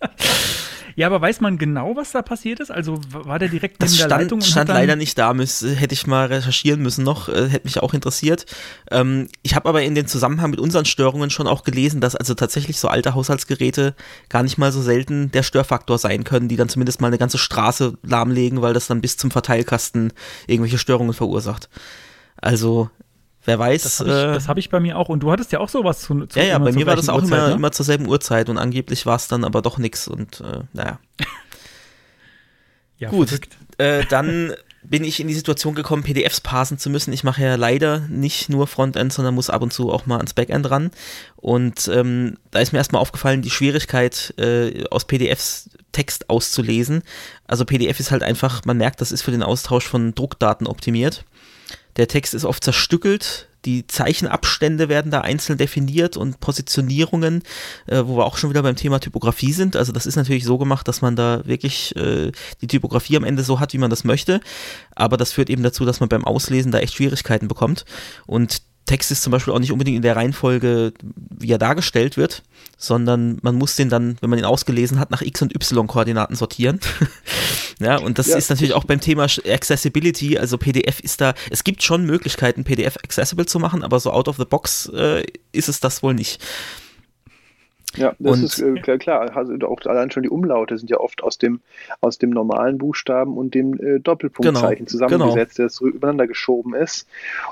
Ja, 0.96 1.08
aber 1.08 1.20
weiß 1.20 1.40
man 1.40 1.58
genau, 1.58 1.96
was 1.96 2.12
da 2.12 2.22
passiert 2.22 2.60
ist? 2.60 2.70
Also 2.70 3.00
war 3.10 3.38
der 3.38 3.48
direkt 3.48 3.82
das 3.82 3.90
neben 3.90 3.98
stand, 3.98 4.10
der 4.10 4.18
Leitung? 4.18 4.38
Das 4.40 4.48
stand 4.48 4.68
leider 4.68 4.96
nicht 4.96 5.18
da, 5.18 5.34
müß, 5.34 5.64
hätte 5.76 5.94
ich 5.94 6.06
mal 6.06 6.26
recherchieren 6.26 6.80
müssen 6.82 7.04
noch, 7.04 7.28
äh, 7.28 7.48
hätte 7.48 7.66
mich 7.66 7.80
auch 7.80 7.94
interessiert. 7.94 8.46
Ähm, 8.90 9.28
ich 9.42 9.54
habe 9.54 9.68
aber 9.68 9.82
in 9.82 9.94
den 9.94 10.06
Zusammenhang 10.06 10.50
mit 10.50 10.60
unseren 10.60 10.84
Störungen 10.84 11.30
schon 11.30 11.46
auch 11.46 11.64
gelesen, 11.64 12.00
dass 12.00 12.14
also 12.14 12.34
tatsächlich 12.34 12.78
so 12.78 12.88
alte 12.88 13.14
Haushaltsgeräte 13.14 13.94
gar 14.28 14.42
nicht 14.42 14.58
mal 14.58 14.72
so 14.72 14.82
selten 14.82 15.30
der 15.32 15.42
Störfaktor 15.42 15.98
sein 15.98 16.24
können, 16.24 16.48
die 16.48 16.56
dann 16.56 16.68
zumindest 16.68 17.00
mal 17.00 17.08
eine 17.08 17.18
ganze 17.18 17.38
Straße 17.38 17.98
lahmlegen, 18.02 18.62
weil 18.62 18.74
das 18.74 18.86
dann 18.86 19.00
bis 19.00 19.16
zum 19.16 19.30
Verteilkasten 19.30 20.12
irgendwelche 20.46 20.78
Störungen 20.78 21.14
verursacht. 21.14 21.68
Also 22.36 22.90
Wer 23.44 23.58
weiß. 23.58 23.82
Das 23.82 24.00
habe 24.00 24.10
ich, 24.10 24.16
äh, 24.16 24.48
hab 24.48 24.58
ich, 24.58 24.70
bei 24.70 24.80
mir 24.80 24.98
auch. 24.98 25.08
Und 25.08 25.20
du 25.20 25.30
hattest 25.30 25.52
ja 25.52 25.60
auch 25.60 25.68
sowas 25.68 26.00
zu. 26.00 26.26
zu 26.26 26.38
ja, 26.38 26.44
ja, 26.46 26.58
bei 26.58 26.72
mir 26.72 26.86
war 26.86 26.96
das 26.96 27.08
auch 27.08 27.22
Uhrzeit, 27.22 27.38
immer, 27.38 27.48
ne? 27.48 27.54
immer 27.54 27.72
zur 27.72 27.84
selben 27.84 28.08
Uhrzeit 28.08 28.48
und 28.48 28.58
angeblich 28.58 29.06
war 29.06 29.16
es 29.16 29.28
dann 29.28 29.44
aber 29.44 29.62
doch 29.62 29.78
nichts 29.78 30.08
und 30.08 30.40
äh, 30.40 30.60
naja. 30.72 30.98
ja, 32.98 33.10
Gut, 33.10 33.40
äh, 33.78 34.04
dann 34.08 34.54
bin 34.86 35.04
ich 35.04 35.20
in 35.20 35.28
die 35.28 35.34
Situation 35.34 35.74
gekommen, 35.74 36.02
PDFs 36.02 36.40
parsen 36.40 36.78
zu 36.78 36.90
müssen. 36.90 37.12
Ich 37.12 37.24
mache 37.24 37.42
ja 37.42 37.54
leider 37.54 38.00
nicht 38.08 38.50
nur 38.50 38.66
Frontend, 38.66 39.12
sondern 39.12 39.34
muss 39.34 39.50
ab 39.50 39.62
und 39.62 39.72
zu 39.72 39.90
auch 39.90 40.06
mal 40.06 40.18
ans 40.18 40.34
Backend 40.34 40.70
ran. 40.70 40.90
Und 41.36 41.88
ähm, 41.88 42.36
da 42.50 42.60
ist 42.60 42.72
mir 42.72 42.78
erstmal 42.78 43.00
aufgefallen, 43.00 43.42
die 43.42 43.50
Schwierigkeit, 43.50 44.34
äh, 44.38 44.84
aus 44.90 45.06
PDFs 45.06 45.70
Text 45.92 46.28
auszulesen. 46.28 47.02
Also 47.46 47.64
PDF 47.64 48.00
ist 48.00 48.10
halt 48.10 48.22
einfach, 48.22 48.62
man 48.64 48.76
merkt, 48.76 49.00
das 49.00 49.12
ist 49.12 49.22
für 49.22 49.30
den 49.30 49.42
Austausch 49.42 49.86
von 49.86 50.14
Druckdaten 50.14 50.66
optimiert. 50.66 51.24
Der 51.96 52.08
Text 52.08 52.34
ist 52.34 52.44
oft 52.44 52.64
zerstückelt, 52.64 53.48
die 53.64 53.86
Zeichenabstände 53.86 54.88
werden 54.88 55.10
da 55.10 55.22
einzeln 55.22 55.58
definiert 55.58 56.16
und 56.16 56.40
Positionierungen, 56.40 57.42
äh, 57.86 58.02
wo 58.04 58.16
wir 58.16 58.26
auch 58.26 58.36
schon 58.36 58.50
wieder 58.50 58.62
beim 58.62 58.76
Thema 58.76 59.00
Typografie 59.00 59.52
sind. 59.52 59.76
Also 59.76 59.92
das 59.92 60.06
ist 60.06 60.16
natürlich 60.16 60.44
so 60.44 60.58
gemacht, 60.58 60.86
dass 60.86 61.00
man 61.00 61.16
da 61.16 61.42
wirklich 61.46 61.96
äh, 61.96 62.32
die 62.60 62.66
Typografie 62.66 63.16
am 63.16 63.24
Ende 63.24 63.42
so 63.42 63.60
hat, 63.60 63.72
wie 63.72 63.78
man 63.78 63.90
das 63.90 64.04
möchte. 64.04 64.40
Aber 64.94 65.16
das 65.16 65.32
führt 65.32 65.50
eben 65.50 65.62
dazu, 65.62 65.84
dass 65.84 66.00
man 66.00 66.08
beim 66.08 66.24
Auslesen 66.24 66.72
da 66.72 66.78
echt 66.78 66.94
Schwierigkeiten 66.94 67.48
bekommt. 67.48 67.84
Und 68.26 68.62
Text 68.86 69.10
ist 69.10 69.22
zum 69.22 69.30
Beispiel 69.30 69.52
auch 69.52 69.58
nicht 69.58 69.72
unbedingt 69.72 69.96
in 69.96 70.02
der 70.02 70.16
Reihenfolge, 70.16 70.92
wie 71.02 71.50
er 71.50 71.58
dargestellt 71.58 72.16
wird, 72.16 72.42
sondern 72.76 73.38
man 73.42 73.54
muss 73.54 73.76
den 73.76 73.88
dann, 73.88 74.16
wenn 74.20 74.30
man 74.30 74.38
ihn 74.38 74.44
ausgelesen 74.44 74.98
hat, 74.98 75.10
nach 75.10 75.22
X- 75.22 75.42
und 75.42 75.54
Y-Koordinaten 75.54 76.36
sortieren. 76.36 76.80
ja, 77.80 77.96
und 77.98 78.18
das 78.18 78.28
ja. 78.28 78.36
ist 78.36 78.50
natürlich 78.50 78.74
auch 78.74 78.84
beim 78.84 79.00
Thema 79.00 79.24
Accessibility, 79.24 80.38
also 80.38 80.58
PDF 80.58 81.00
ist 81.00 81.20
da, 81.20 81.34
es 81.50 81.64
gibt 81.64 81.82
schon 81.82 82.04
Möglichkeiten, 82.04 82.64
PDF 82.64 82.96
accessible 82.98 83.46
zu 83.46 83.58
machen, 83.58 83.82
aber 83.82 84.00
so 84.00 84.10
out 84.10 84.28
of 84.28 84.36
the 84.36 84.44
box 84.44 84.90
äh, 84.94 85.24
ist 85.52 85.68
es 85.68 85.80
das 85.80 86.02
wohl 86.02 86.14
nicht. 86.14 86.42
Ja, 87.96 88.14
das 88.18 88.38
und, 88.38 88.44
ist 88.44 88.60
äh, 88.60 88.98
klar. 88.98 89.36
Also 89.36 89.54
auch 89.66 89.80
allein 89.86 90.10
schon 90.10 90.22
die 90.22 90.28
Umlaute 90.28 90.78
sind 90.78 90.90
ja 90.90 90.98
oft 90.98 91.22
aus 91.22 91.38
dem, 91.38 91.60
aus 92.00 92.18
dem 92.18 92.30
normalen 92.30 92.78
Buchstaben 92.78 93.36
und 93.36 93.54
dem 93.54 93.74
äh, 93.74 94.00
Doppelpunktzeichen 94.00 94.86
genau, 94.86 94.90
zusammengesetzt, 94.90 95.56
genau. 95.56 95.66
das 95.66 95.76
so 95.76 95.86
übereinander 95.86 96.26
geschoben 96.26 96.74
ist. 96.74 97.08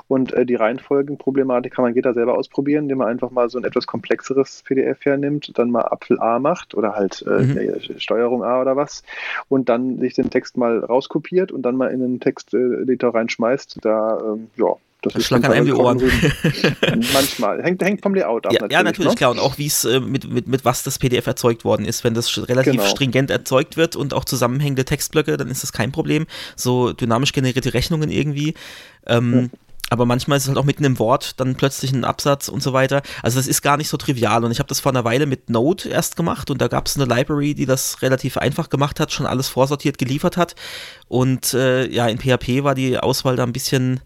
Und 0.07 0.33
äh, 0.33 0.45
die 0.45 0.55
Reihenfolgenproblematik 0.55 1.73
kann 1.73 1.83
man 1.83 1.95
jeder 1.95 2.13
selber 2.13 2.37
ausprobieren, 2.37 2.83
indem 2.85 2.99
man 2.99 3.07
einfach 3.07 3.31
mal 3.31 3.49
so 3.49 3.57
ein 3.57 3.63
etwas 3.63 3.87
komplexeres 3.87 4.63
PDF 4.65 5.05
hernimmt, 5.05 5.57
dann 5.57 5.71
mal 5.71 5.85
Apfel 5.85 6.19
A 6.19 6.39
macht 6.39 6.75
oder 6.75 6.95
halt 6.95 7.23
äh, 7.27 7.41
mhm. 7.41 7.99
Steuerung 7.99 8.43
A 8.43 8.61
oder 8.61 8.75
was 8.75 9.03
und 9.49 9.69
dann 9.69 9.99
sich 9.99 10.13
den 10.13 10.29
Text 10.29 10.57
mal 10.57 10.79
rauskopiert 10.79 11.51
und 11.51 11.61
dann 11.63 11.75
mal 11.75 11.87
in 11.87 11.99
den 11.99 12.19
Texteditor 12.19 13.15
reinschmeißt. 13.15 13.79
Da, 13.81 14.19
ähm, 14.19 14.49
ja, 14.55 14.75
das 15.03 15.15
ist 15.15 15.25
Schlag 15.25 15.43
an 15.43 15.51
einem 15.51 15.65
die 15.65 15.73
Ohren. 15.73 16.01
Manchmal. 17.13 17.61
Hängt, 17.61 17.81
hängt 17.81 18.01
vom 18.01 18.15
Layout 18.15 18.45
ab. 18.45 18.53
Ja, 18.53 18.59
natürlich, 18.61 18.71
ja, 18.73 18.83
natürlich 18.83 19.11
ne? 19.11 19.15
klar. 19.15 19.31
Und 19.31 19.39
auch 19.39 19.57
wie 19.57 19.67
es 19.67 19.85
äh, 19.85 19.99
mit, 19.99 20.31
mit, 20.31 20.47
mit 20.47 20.65
was 20.65 20.83
das 20.83 20.97
PDF 20.97 21.27
erzeugt 21.27 21.65
worden 21.65 21.85
ist. 21.85 22.03
Wenn 22.03 22.13
das 22.13 22.37
relativ 22.47 22.73
genau. 22.73 22.85
stringent 22.87 23.29
erzeugt 23.29 23.77
wird 23.77 23.95
und 23.95 24.13
auch 24.13 24.25
zusammenhängende 24.25 24.85
Textblöcke, 24.85 25.37
dann 25.37 25.49
ist 25.49 25.63
das 25.63 25.73
kein 25.73 25.91
Problem. 25.91 26.25
So 26.55 26.93
dynamisch 26.93 27.33
generierte 27.33 27.73
Rechnungen 27.73 28.09
irgendwie. 28.09 28.53
Ähm, 29.05 29.33
ja. 29.51 29.59
Aber 29.89 30.07
manchmal 30.07 30.37
ist 30.37 30.45
es 30.45 30.47
halt 30.47 30.57
auch 30.57 30.63
mitten 30.63 30.85
im 30.85 30.97
Wort 30.97 31.39
dann 31.39 31.55
plötzlich 31.55 31.91
ein 31.91 32.03
Absatz 32.03 32.47
und 32.47 32.63
so 32.63 32.73
weiter. 32.73 33.03
Also 33.21 33.37
das 33.37 33.45
ist 33.45 33.61
gar 33.61 33.77
nicht 33.77 33.89
so 33.89 33.97
trivial. 33.97 34.43
Und 34.43 34.51
ich 34.51 34.57
habe 34.57 34.67
das 34.67 34.79
vor 34.79 34.91
einer 34.91 35.03
Weile 35.03 35.27
mit 35.27 35.51
Node 35.51 35.87
erst 35.87 36.15
gemacht 36.15 36.49
und 36.49 36.59
da 36.61 36.67
gab 36.67 36.87
es 36.87 36.95
eine 36.95 37.05
Library, 37.05 37.53
die 37.53 37.67
das 37.67 38.01
relativ 38.01 38.37
einfach 38.37 38.69
gemacht 38.69 38.99
hat, 38.99 39.11
schon 39.11 39.27
alles 39.27 39.49
vorsortiert 39.49 39.99
geliefert 39.99 40.35
hat. 40.35 40.55
Und 41.09 41.53
äh, 41.53 41.85
ja, 41.87 42.07
in 42.07 42.17
PHP 42.17 42.63
war 42.63 42.73
die 42.73 42.97
Auswahl 42.97 43.35
da 43.35 43.43
ein 43.43 43.53
bisschen 43.53 43.99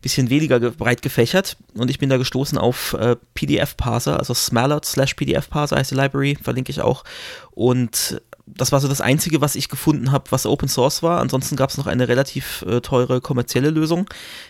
bisschen 0.00 0.30
weniger 0.30 0.58
breit 0.58 1.02
gefächert 1.02 1.56
und 1.74 1.90
ich 1.90 1.98
bin 1.98 2.08
da 2.08 2.16
gestoßen 2.16 2.58
auf 2.58 2.94
äh, 2.94 3.16
PDF-Parser, 3.34 4.18
also 4.18 4.34
Smallot 4.34 4.84
slash 4.84 5.14
PDF-Parser 5.14 5.76
heißt 5.76 5.90
die 5.90 5.96
Library, 5.96 6.36
verlinke 6.40 6.70
ich 6.70 6.80
auch. 6.80 7.04
Und 7.52 8.20
das 8.46 8.72
war 8.72 8.80
so 8.80 8.88
das 8.88 9.00
Einzige, 9.00 9.40
was 9.40 9.56
ich 9.56 9.68
gefunden 9.68 10.12
habe, 10.12 10.30
was 10.30 10.46
Open 10.46 10.68
Source 10.68 11.02
war. 11.02 11.20
Ansonsten 11.20 11.56
gab 11.56 11.70
es 11.70 11.78
noch 11.78 11.86
eine 11.86 12.08
relativ 12.08 12.62
äh, 12.62 12.80
teure 12.80 13.20
kommerzielle 13.20 13.70
Lösung, 13.70 14.06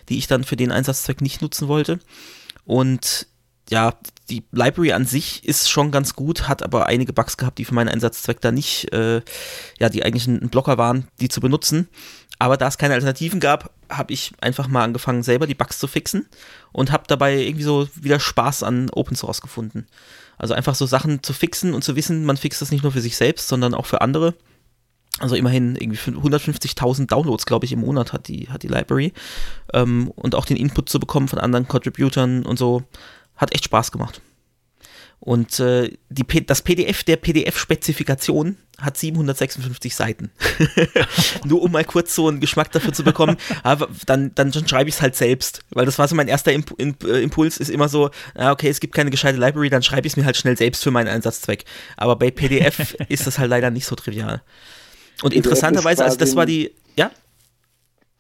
die 0.09 0.19
ich 0.19 0.27
dann 0.27 0.45
für 0.45 0.57
den 0.57 0.71
Einsatzzweck 0.71 1.21
nicht 1.21 1.41
nutzen 1.41 1.69
wollte. 1.69 1.99
Und 2.65 3.27
ja, 3.71 3.95
die 4.29 4.45
Library 4.53 4.93
an 4.93 5.07
sich 5.07 5.45
ist 5.45 5.71
schon 5.71 5.91
ganz 5.91 6.15
gut, 6.15 6.49
hat 6.49 6.63
aber 6.63 6.87
einige 6.87 7.13
Bugs 7.13 7.37
gehabt, 7.37 7.59
die 7.59 7.65
für 7.65 7.75
meinen 7.75 7.89
Einsatzzweck 7.89 8.41
da 8.41 8.53
nicht, 8.53 8.93
äh, 8.93 9.23
ja, 9.79 9.89
die 9.89 10.05
eigentlich 10.05 10.27
ein 10.27 10.51
Blocker 10.51 10.79
waren, 10.79 11.09
die 11.21 11.29
zu 11.29 11.41
benutzen. 11.41 11.89
Aber 12.39 12.57
da 12.57 12.69
es 12.69 12.79
keine 12.79 12.95
Alternativen 12.95 13.41
gab, 13.41 13.71
habe 13.89 14.13
ich 14.13 14.33
einfach 14.41 14.69
mal 14.69 14.85
angefangen, 14.85 15.23
selber 15.23 15.47
die 15.47 15.55
Bugs 15.55 15.79
zu 15.79 15.87
fixen 15.87 16.27
und 16.73 16.93
habe 16.93 17.05
dabei 17.07 17.37
irgendwie 17.37 17.65
so 17.65 17.89
wieder 17.95 18.21
Spaß 18.21 18.63
an 18.63 18.91
Open 18.91 19.17
Source 19.17 19.41
gefunden. 19.41 19.87
Also 20.39 20.55
einfach 20.55 20.75
so 20.75 20.87
Sachen 20.87 21.23
zu 21.23 21.33
fixen 21.33 21.75
und 21.75 21.83
zu 21.83 21.97
wissen, 21.97 22.25
man 22.25 22.37
fixt 22.37 22.61
das 22.61 22.71
nicht 22.71 22.83
nur 22.83 22.93
für 22.93 23.01
sich 23.01 23.17
selbst, 23.17 23.49
sondern 23.49 23.75
auch 23.75 23.87
für 23.87 24.01
andere. 24.01 24.35
Also 25.19 25.35
immerhin 25.35 25.77
irgendwie 25.77 25.99
150.000 25.99 27.07
Downloads, 27.07 27.47
glaube 27.47 27.65
ich, 27.65 27.73
im 27.73 27.81
Monat 27.81 28.13
hat 28.13 28.29
die, 28.29 28.49
hat 28.51 28.63
die 28.63 28.69
Library. 28.69 29.15
Ähm, 29.73 30.13
und 30.15 30.35
auch 30.35 30.45
den 30.45 30.59
Input 30.59 30.91
zu 30.91 31.01
bekommen 31.01 31.29
von 31.29 31.39
anderen 31.39 31.69
Contributern 31.69 32.45
und 32.45 32.59
so, 32.59 32.83
hat 33.37 33.55
echt 33.55 33.65
Spaß 33.65 33.93
gemacht. 33.93 34.21
Und 35.21 35.59
äh, 35.61 35.91
die, 36.09 36.47
das 36.47 36.63
PDF 36.63 37.03
der 37.03 37.17
PDF-Spezifikation 37.17 38.57
hat 38.79 38.99
756 38.99 39.97
Seiten. 39.97 40.31
Nur 41.45 41.63
um 41.63 41.73
mal 41.73 41.85
kurz 41.85 42.15
so 42.15 42.29
einen 42.29 42.41
Geschmack 42.41 42.71
dafür 42.73 42.93
zu 42.93 43.03
bekommen, 43.03 43.37
aber 43.63 43.89
dann, 44.05 44.35
dann 44.35 44.53
schreibe 44.53 44.89
ich 44.89 44.97
es 44.97 45.03
halt 45.03 45.17
selbst. 45.17 45.61
Weil 45.71 45.87
das 45.87 45.99
war 45.99 46.07
so 46.07 46.15
mein 46.15 46.29
erster 46.29 46.53
Imp 46.53 46.75
Imp 46.77 47.03
äh, 47.05 47.23
Impuls, 47.23 47.57
ist 47.57 47.71
immer 47.71 47.89
so, 47.89 48.11
ah, 48.35 48.53
okay, 48.53 48.69
es 48.69 48.81
gibt 48.81 48.95
keine 48.95 49.11
gescheite 49.11 49.39
Library, 49.39 49.71
dann 49.71 49.83
schreibe 49.83 50.07
ich 50.07 50.13
es 50.13 50.17
mir 50.17 50.27
halt 50.27 50.37
schnell 50.37 50.57
selbst 50.57 50.85
für 50.85 50.91
meinen 50.91 51.09
Einsatzzweck. 51.09 51.65
Aber 51.97 52.17
bei 52.17 52.31
PDF 52.31 52.95
ist 53.09 53.27
das 53.27 53.39
halt 53.39 53.51
leider 53.51 53.71
nicht 53.71 53.87
so 53.87 53.97
trivial. 53.97 54.43
Und 55.23 55.33
interessanterweise, 55.33 56.05
also 56.05 56.19
das 56.19 56.37
war 56.37 56.45
die? 56.45 56.73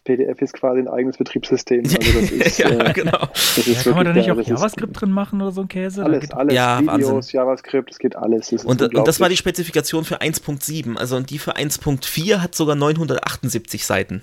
PDF 0.07 0.41
ist 0.41 0.55
quasi 0.55 0.81
ein 0.81 0.89
eigenes 0.89 1.19
Betriebssystem. 1.19 1.85
Also 1.97 2.21
das 2.21 2.31
ist, 2.31 2.59
ja, 2.59 2.69
äh, 2.69 2.93
genau. 2.93 3.19
Das 3.19 3.59
ist 3.59 3.67
ja, 3.67 3.83
kann 3.83 3.95
man 3.95 4.07
da 4.07 4.13
nicht 4.13 4.31
auch 4.31 4.41
JavaScript 4.41 5.01
drin 5.01 5.11
machen 5.11 5.41
oder 5.43 5.53
so 5.53 5.63
ein 5.63 5.69
Käse? 5.69 6.05
Alles, 6.05 6.31
alles. 6.31 6.55
Ja, 6.55 6.81
Videos, 6.81 7.11
Wahnsinn. 7.11 7.39
JavaScript, 7.39 7.91
es 7.91 7.99
geht 7.99 8.17
alles. 8.17 8.53
Und, 8.53 8.83
und, 8.83 9.09
das 9.09 9.21
war 9.21 9.29
die 9.29 9.37
Spezifikation 9.37 10.05
für 10.05 10.21
1.7. 10.21 10.97
Also 10.97 11.17
und 11.17 11.31
die 11.31 11.39
für 11.39 11.57
1.4 11.57 12.39
hat 12.39 12.55
sogar 12.55 12.77
978 12.77 13.85
Seiten. 13.85 14.23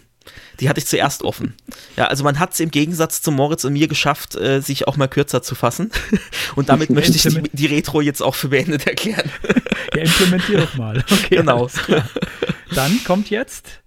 Die 0.59 0.69
hatte 0.69 0.79
ich 0.79 0.85
zuerst 0.85 1.23
offen. 1.23 1.55
Ja, 1.97 2.07
also 2.07 2.23
man 2.23 2.39
hat 2.39 2.53
es 2.53 2.59
im 2.59 2.71
Gegensatz 2.71 3.21
zu 3.21 3.31
Moritz 3.31 3.65
und 3.65 3.73
mir 3.73 3.87
geschafft, 3.87 4.35
äh, 4.35 4.61
sich 4.61 4.87
auch 4.87 4.95
mal 4.95 5.07
kürzer 5.07 5.41
zu 5.41 5.55
fassen. 5.55 5.91
Und 6.55 6.69
damit 6.69 6.89
möchte 6.89 7.15
ich 7.15 7.23
die, 7.23 7.49
die, 7.51 7.65
Retro 7.65 8.01
jetzt 8.01 8.21
auch 8.21 8.35
für 8.35 8.49
beendet 8.49 8.87
erklären. 8.87 9.29
Ja, 9.93 10.03
implementier 10.03 10.59
doch 10.61 10.75
mal. 10.75 11.03
Okay, 11.11 11.37
genau. 11.37 11.69
Dann 12.73 13.03
kommt 13.03 13.29
jetzt 13.29 13.82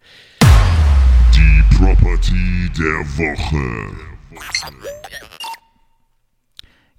Property 1.86 2.68
der 2.76 2.98
Woche. 3.16 3.96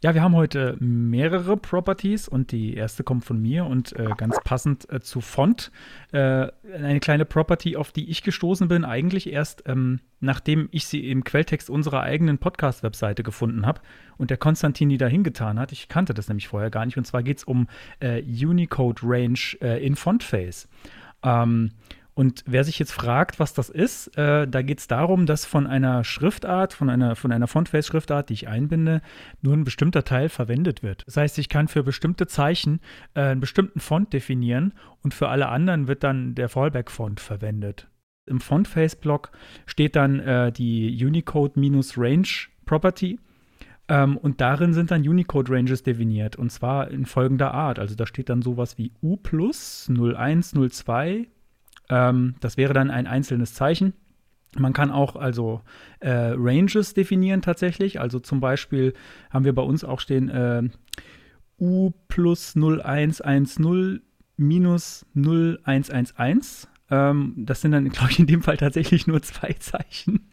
Ja, 0.01 0.13
wir 0.13 0.21
haben 0.21 0.33
heute 0.33 0.77
mehrere 0.79 1.57
Properties 1.57 2.29
und 2.29 2.53
die 2.53 2.73
erste 2.73 3.03
kommt 3.03 3.25
von 3.25 3.41
mir 3.41 3.65
und 3.65 3.91
äh, 3.99 4.07
ganz 4.15 4.37
passend 4.45 4.89
äh, 4.89 5.01
zu 5.01 5.19
Font. 5.19 5.73
Äh, 6.13 6.47
eine 6.73 7.01
kleine 7.01 7.25
Property, 7.25 7.75
auf 7.75 7.91
die 7.91 8.09
ich 8.09 8.23
gestoßen 8.23 8.69
bin, 8.69 8.85
eigentlich 8.85 9.29
erst 9.29 9.63
ähm, 9.65 9.99
nachdem 10.21 10.69
ich 10.71 10.87
sie 10.87 11.11
im 11.11 11.25
Quelltext 11.25 11.69
unserer 11.69 12.03
eigenen 12.03 12.37
Podcast-Webseite 12.37 13.23
gefunden 13.23 13.65
habe 13.65 13.81
und 14.15 14.29
der 14.29 14.37
Konstantin 14.37 14.87
die 14.87 14.97
da 14.97 15.07
hingetan 15.07 15.59
hat. 15.59 15.73
Ich 15.73 15.89
kannte 15.89 16.13
das 16.13 16.29
nämlich 16.29 16.47
vorher 16.47 16.69
gar 16.69 16.85
nicht 16.85 16.97
und 16.97 17.05
zwar 17.05 17.23
geht 17.23 17.39
es 17.39 17.43
um 17.43 17.67
äh, 17.99 18.21
Unicode 18.21 19.01
Range 19.03 19.39
äh, 19.59 19.85
in 19.85 19.97
Fontface. 19.97 20.69
Ähm, 21.23 21.71
und 22.17 22.43
wer 22.47 22.63
sich 22.63 22.79
jetzt 22.79 22.93
fragt, 22.93 23.39
was 23.39 23.53
das 23.53 23.69
ist, 23.69 24.17
äh, 24.17 24.47
da 24.47 24.63
geht 24.63 24.79
es 24.79 24.87
darum, 24.87 25.27
dass 25.27 25.45
von 25.45 25.67
einer 25.67 26.03
Schriftart, 26.03 26.73
von 26.73 26.89
einer, 26.89 27.15
von 27.15 27.31
einer 27.31 27.45
Fontface-Schriftart, 27.45 28.29
die 28.29 28.33
ich 28.33 28.47
einbinde, 28.47 29.03
nur 29.43 29.53
ein 29.53 29.63
bestimmter 29.63 30.03
Teil 30.03 30.29
verwendet 30.29 30.81
wird. 30.81 31.03
Das 31.05 31.15
heißt, 31.15 31.37
ich 31.37 31.47
kann 31.47 31.67
für 31.67 31.83
bestimmte 31.83 32.25
Zeichen 32.25 32.79
äh, 33.13 33.21
einen 33.21 33.39
bestimmten 33.39 33.79
Font 33.79 34.13
definieren 34.13 34.73
und 35.03 35.13
für 35.13 35.29
alle 35.29 35.49
anderen 35.49 35.87
wird 35.87 36.03
dann 36.03 36.33
der 36.33 36.49
Fallback-Font 36.49 37.19
verwendet. 37.19 37.87
Im 38.25 38.39
Fontface-Block 38.39 39.29
steht 39.67 39.95
dann 39.95 40.19
äh, 40.19 40.51
die 40.51 40.97
Unicode-Range-Property. 41.05 43.19
Ähm, 43.89 44.17
und 44.17 44.41
darin 44.41 44.73
sind 44.73 44.89
dann 44.89 45.07
Unicode-Ranges 45.07 45.83
definiert 45.83 46.35
und 46.35 46.51
zwar 46.51 46.89
in 46.89 47.05
folgender 47.05 47.53
Art. 47.53 47.77
Also 47.77 47.93
da 47.93 48.07
steht 48.07 48.29
dann 48.29 48.41
sowas 48.41 48.79
wie 48.79 48.91
U 49.03 49.17
plus 49.17 49.87
0102 49.87 51.27
ähm, 51.89 52.35
das 52.39 52.57
wäre 52.57 52.73
dann 52.73 52.91
ein 52.91 53.07
einzelnes 53.07 53.53
Zeichen. 53.53 53.93
Man 54.55 54.73
kann 54.73 54.91
auch 54.91 55.15
also 55.15 55.61
äh, 55.99 56.33
Ranges 56.35 56.93
definieren 56.93 57.41
tatsächlich. 57.41 57.99
Also 57.99 58.19
zum 58.19 58.39
Beispiel 58.39 58.93
haben 59.29 59.45
wir 59.45 59.53
bei 59.53 59.61
uns 59.61 59.83
auch 59.83 59.99
stehen 59.99 60.29
äh, 60.29 60.63
U 61.59 61.91
plus 62.07 62.55
0110 62.55 64.01
minus 64.37 65.05
0111. 65.15 66.67
Ähm, 66.89 67.33
das 67.37 67.61
sind 67.61 67.71
dann, 67.71 67.89
glaube 67.89 68.11
ich, 68.11 68.19
in 68.19 68.27
dem 68.27 68.41
Fall 68.41 68.57
tatsächlich 68.57 69.07
nur 69.07 69.21
zwei 69.21 69.53
Zeichen. 69.53 70.29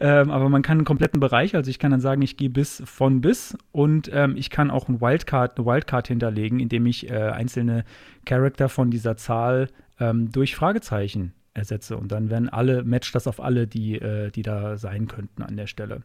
Ähm, 0.00 0.30
aber 0.30 0.48
man 0.48 0.62
kann 0.62 0.78
einen 0.78 0.84
kompletten 0.84 1.20
Bereich, 1.20 1.54
also 1.54 1.70
ich 1.70 1.78
kann 1.78 1.90
dann 1.90 2.00
sagen, 2.00 2.22
ich 2.22 2.36
gehe 2.36 2.50
bis 2.50 2.82
von 2.84 3.20
bis 3.20 3.56
und 3.72 4.10
ähm, 4.12 4.36
ich 4.36 4.50
kann 4.50 4.70
auch 4.70 4.88
ein 4.88 5.00
Wildcard, 5.00 5.58
eine 5.58 5.66
Wildcard 5.66 6.08
hinterlegen, 6.08 6.60
indem 6.60 6.86
ich 6.86 7.10
äh, 7.10 7.14
einzelne 7.14 7.84
Charakter 8.24 8.68
von 8.68 8.90
dieser 8.90 9.16
Zahl 9.16 9.68
ähm, 10.00 10.30
durch 10.32 10.56
Fragezeichen 10.56 11.32
ersetze. 11.54 11.96
Und 11.96 12.12
dann 12.12 12.30
werden 12.30 12.48
alle, 12.48 12.82
match 12.82 13.12
das 13.12 13.26
auf 13.26 13.40
alle, 13.40 13.66
die, 13.66 13.94
äh, 13.94 14.30
die 14.30 14.42
da 14.42 14.76
sein 14.76 15.06
könnten 15.08 15.42
an 15.42 15.56
der 15.56 15.66
Stelle. 15.66 16.02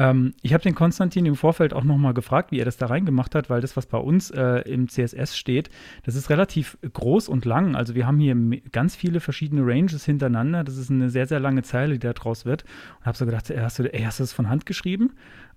Ähm, 0.00 0.32
ich 0.40 0.54
habe 0.54 0.62
den 0.62 0.74
Konstantin 0.74 1.26
im 1.26 1.36
Vorfeld 1.36 1.74
auch 1.74 1.84
nochmal 1.84 2.14
gefragt, 2.14 2.52
wie 2.52 2.58
er 2.58 2.64
das 2.64 2.78
da 2.78 2.86
reingemacht 2.86 3.34
hat, 3.34 3.50
weil 3.50 3.60
das, 3.60 3.76
was 3.76 3.84
bei 3.84 3.98
uns 3.98 4.30
äh, 4.30 4.62
im 4.62 4.88
CSS 4.88 5.36
steht, 5.36 5.68
das 6.04 6.14
ist 6.14 6.30
relativ 6.30 6.78
groß 6.90 7.28
und 7.28 7.44
lang. 7.44 7.76
Also 7.76 7.94
wir 7.94 8.06
haben 8.06 8.18
hier 8.18 8.34
ganz 8.72 8.96
viele 8.96 9.20
verschiedene 9.20 9.60
Ranges 9.62 10.06
hintereinander. 10.06 10.64
Das 10.64 10.78
ist 10.78 10.90
eine 10.90 11.10
sehr, 11.10 11.26
sehr 11.26 11.38
lange 11.38 11.62
Zeile, 11.62 11.92
die 11.92 11.98
da 11.98 12.14
draus 12.14 12.46
wird. 12.46 12.64
Und 13.00 13.06
habe 13.06 13.18
so 13.18 13.26
gedacht, 13.26 13.50
ey, 13.50 13.58
hast, 13.58 13.78
du, 13.78 13.92
ey, 13.92 14.02
hast 14.02 14.20
du 14.20 14.22
das 14.22 14.32
von 14.32 14.48
Hand 14.48 14.64
geschrieben? 14.64 15.12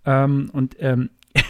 Ähm, 0.05 0.49
und 0.51 0.75
ähm, 0.79 1.09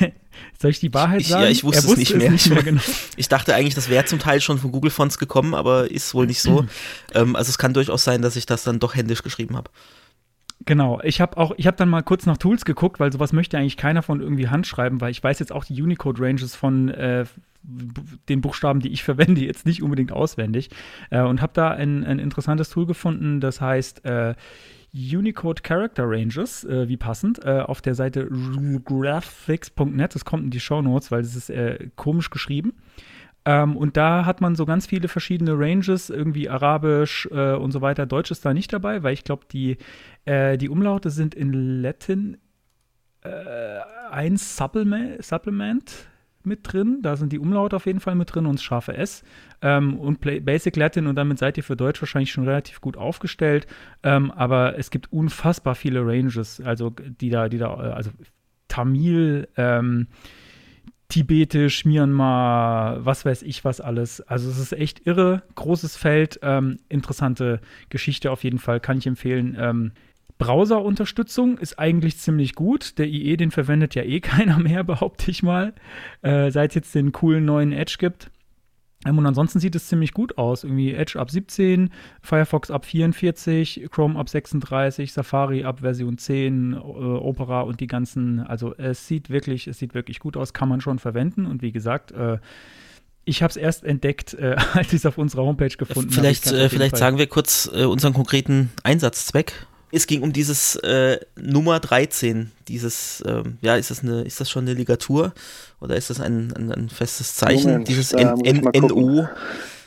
soll 0.59 0.69
ich 0.69 0.79
die 0.79 0.93
Wahrheit 0.93 1.23
sagen? 1.23 1.45
Ich, 1.45 1.47
ja, 1.47 1.51
ich 1.51 1.63
wusste, 1.63 1.87
wusste 1.87 2.01
es, 2.03 2.09
nicht, 2.11 2.15
mehr. 2.15 2.27
es 2.27 2.31
nicht 2.31 2.49
mehr. 2.51 2.61
genau. 2.61 2.81
Ich 3.17 3.27
dachte 3.27 3.55
eigentlich, 3.55 3.73
das 3.73 3.89
wäre 3.89 4.05
zum 4.05 4.19
Teil 4.19 4.39
schon 4.39 4.59
von 4.59 4.71
Google 4.71 4.91
Fonts 4.91 5.17
gekommen, 5.17 5.55
aber 5.55 5.89
ist 5.89 6.13
wohl 6.13 6.27
nicht 6.27 6.41
so. 6.41 6.67
ähm, 7.15 7.35
also 7.35 7.49
es 7.49 7.57
kann 7.57 7.73
durchaus 7.73 8.03
sein, 8.03 8.21
dass 8.21 8.35
ich 8.35 8.45
das 8.45 8.63
dann 8.63 8.77
doch 8.77 8.93
händisch 8.93 9.23
geschrieben 9.23 9.57
habe. 9.57 9.71
Genau, 10.65 11.01
ich 11.03 11.19
habe 11.19 11.37
auch, 11.37 11.53
ich 11.57 11.67
habe 11.67 11.77
dann 11.77 11.89
mal 11.89 12.03
kurz 12.03 12.25
nach 12.25 12.37
Tools 12.37 12.63
geguckt, 12.63 12.99
weil 12.99 13.11
sowas 13.11 13.33
möchte 13.33 13.57
eigentlich 13.57 13.77
keiner 13.77 14.01
von 14.01 14.21
irgendwie 14.21 14.47
handschreiben, 14.47 15.01
weil 15.01 15.11
ich 15.11 15.23
weiß 15.23 15.39
jetzt 15.39 15.51
auch 15.51 15.65
die 15.65 15.81
Unicode-Ranges 15.81 16.55
von 16.55 16.89
äh, 16.89 17.25
den 18.29 18.41
Buchstaben, 18.41 18.79
die 18.79 18.89
ich 18.89 19.03
verwende, 19.03 19.41
jetzt 19.45 19.65
nicht 19.65 19.83
unbedingt 19.83 20.11
auswendig 20.11 20.69
äh, 21.09 21.21
und 21.21 21.41
habe 21.41 21.53
da 21.53 21.71
ein, 21.71 22.05
ein, 22.05 22.19
interessantes 22.19 22.69
Tool 22.69 22.85
gefunden, 22.85 23.41
das 23.41 23.59
heißt 23.59 24.05
äh, 24.05 24.35
Unicode 24.93 25.63
Character 25.63 26.03
Ranges, 26.05 26.63
äh, 26.65 26.87
wie 26.87 26.97
passend, 26.97 27.43
äh, 27.43 27.61
auf 27.61 27.81
der 27.81 27.95
Seite 27.95 28.29
graphics.net. 28.85 30.13
Das 30.13 30.23
kommt 30.23 30.43
in 30.43 30.51
die 30.51 30.59
Show 30.59 30.81
Notes, 30.81 31.11
weil 31.11 31.21
es 31.21 31.35
ist 31.35 31.49
äh, 31.49 31.89
komisch 31.95 32.29
geschrieben. 32.29 32.73
Ähm, 33.45 33.75
und 33.75 33.97
da 33.97 34.25
hat 34.25 34.41
man 34.41 34.55
so 34.55 34.65
ganz 34.65 34.85
viele 34.85 35.07
verschiedene 35.07 35.57
Ranges, 35.57 36.09
irgendwie 36.09 36.49
Arabisch 36.49 37.27
äh, 37.31 37.53
und 37.53 37.71
so 37.71 37.81
weiter. 37.81 38.05
Deutsch 38.05 38.31
ist 38.31 38.45
da 38.45 38.53
nicht 38.53 38.71
dabei, 38.71 39.03
weil 39.03 39.13
ich 39.13 39.23
glaube, 39.23 39.45
die, 39.51 39.77
äh, 40.25 40.57
die 40.57 40.69
Umlaute 40.69 41.09
sind 41.09 41.35
in 41.35 41.81
Latin 41.81 42.37
äh, 43.21 43.79
ein 44.11 44.37
Supplement, 44.37 45.23
Supplement 45.23 46.07
mit 46.43 46.59
drin. 46.63 46.99
Da 47.01 47.15
sind 47.15 47.31
die 47.31 47.39
Umlaute 47.39 47.75
auf 47.75 47.85
jeden 47.85 47.99
Fall 47.99 48.15
mit 48.15 48.33
drin 48.33 48.45
und 48.45 48.55
das 48.55 48.63
scharfe 48.63 48.95
S. 48.95 49.23
Ähm, 49.61 49.97
und 49.97 50.19
Play 50.19 50.39
Basic 50.39 50.75
Latin 50.75 51.07
und 51.07 51.15
damit 51.15 51.39
seid 51.39 51.57
ihr 51.57 51.63
für 51.63 51.75
Deutsch 51.75 52.01
wahrscheinlich 52.01 52.31
schon 52.31 52.45
relativ 52.45 52.81
gut 52.81 52.97
aufgestellt. 52.97 53.67
Ähm, 54.03 54.31
aber 54.31 54.77
es 54.77 54.89
gibt 54.89 55.11
unfassbar 55.11 55.75
viele 55.75 56.05
Ranges, 56.05 56.61
also 56.61 56.89
die 56.89 57.29
da, 57.29 57.49
die 57.49 57.57
da, 57.57 57.73
äh, 57.73 57.91
also 57.91 58.11
Tamil, 58.67 59.47
ähm, 59.57 60.07
Tibetisch, 61.13 61.85
Myanmar, 61.85 63.05
was 63.05 63.23
weiß 63.23 63.43
ich 63.43 63.63
was 63.63 63.79
alles. 63.79 64.19
Also 64.21 64.49
es 64.49 64.57
ist 64.57 64.73
echt 64.73 65.05
irre, 65.05 65.43
großes 65.53 65.95
Feld, 65.95 66.39
ähm, 66.41 66.79
interessante 66.89 67.61
Geschichte 67.89 68.31
auf 68.31 68.43
jeden 68.43 68.57
Fall, 68.57 68.79
kann 68.79 68.97
ich 68.97 69.05
empfehlen. 69.05 69.55
Ähm, 69.59 69.91
Browser-Unterstützung 70.39 71.59
ist 71.59 71.77
eigentlich 71.77 72.17
ziemlich 72.17 72.55
gut. 72.55 72.97
Der 72.97 73.05
IE, 73.05 73.37
den 73.37 73.51
verwendet 73.51 73.93
ja 73.93 74.01
eh 74.01 74.19
keiner 74.21 74.57
mehr, 74.57 74.83
behaupte 74.83 75.29
ich 75.29 75.43
mal, 75.43 75.75
äh, 76.23 76.49
seit 76.49 76.71
es 76.71 76.75
jetzt 76.75 76.95
den 76.95 77.11
coolen 77.11 77.45
neuen 77.45 77.73
Edge 77.73 77.97
gibt. 77.99 78.31
Ähm, 79.05 79.17
und 79.17 79.25
ansonsten 79.25 79.59
sieht 79.59 79.75
es 79.75 79.87
ziemlich 79.87 80.13
gut 80.13 80.37
aus. 80.37 80.63
Irgendwie 80.63 80.93
Edge 80.93 81.19
ab 81.19 81.29
17, 81.29 81.89
Firefox 82.21 82.71
ab 82.71 82.85
44, 82.85 83.87
Chrome 83.91 84.17
ab 84.17 84.29
36, 84.29 85.13
Safari 85.13 85.63
ab 85.63 85.79
Version 85.81 86.17
10, 86.17 86.73
äh, 86.73 86.77
Opera 86.77 87.61
und 87.61 87.79
die 87.79 87.87
ganzen. 87.87 88.39
Also 88.39 88.75
es 88.75 89.07
sieht 89.07 89.29
wirklich, 89.29 89.67
es 89.67 89.79
sieht 89.79 89.93
wirklich 89.93 90.19
gut 90.19 90.37
aus, 90.37 90.53
kann 90.53 90.69
man 90.69 90.81
schon 90.81 90.99
verwenden. 90.99 91.45
Und 91.45 91.61
wie 91.61 91.71
gesagt, 91.71 92.11
äh, 92.11 92.37
ich 93.25 93.41
habe 93.41 93.51
es 93.51 93.57
erst 93.57 93.83
entdeckt, 93.83 94.33
äh, 94.33 94.55
als 94.73 94.87
ich 94.87 94.95
es 94.95 95.05
auf 95.05 95.17
unserer 95.17 95.43
Homepage 95.43 95.69
gefunden 95.69 96.11
habe. 96.11 96.21
Vielleicht, 96.21 96.51
äh, 96.51 96.69
vielleicht 96.69 96.97
sagen 96.97 97.17
wir 97.17 97.27
kurz 97.27 97.69
äh, 97.73 97.85
unseren 97.85 98.13
konkreten 98.13 98.71
Einsatzzweck. 98.83 99.67
Es 99.95 100.07
ging 100.07 100.23
um 100.23 100.33
dieses 100.33 100.75
äh, 100.77 101.19
Nummer 101.39 101.79
13, 101.79 102.51
dieses, 102.67 103.23
ähm, 103.27 103.59
ja, 103.61 103.75
ist 103.75 103.91
das, 103.91 104.01
eine, 104.01 104.23
ist 104.23 104.39
das 104.39 104.49
schon 104.49 104.65
eine 104.65 104.73
Ligatur 104.73 105.33
oder 105.79 105.95
ist 105.95 106.09
das 106.09 106.19
ein, 106.19 106.51
ein, 106.53 106.71
ein 106.71 106.89
festes 106.89 107.35
Zeichen? 107.35 107.69
Moment, 107.69 107.87
dieses 107.87 108.11
N, 108.11 108.43
N, 108.43 108.61
NO. 108.61 109.27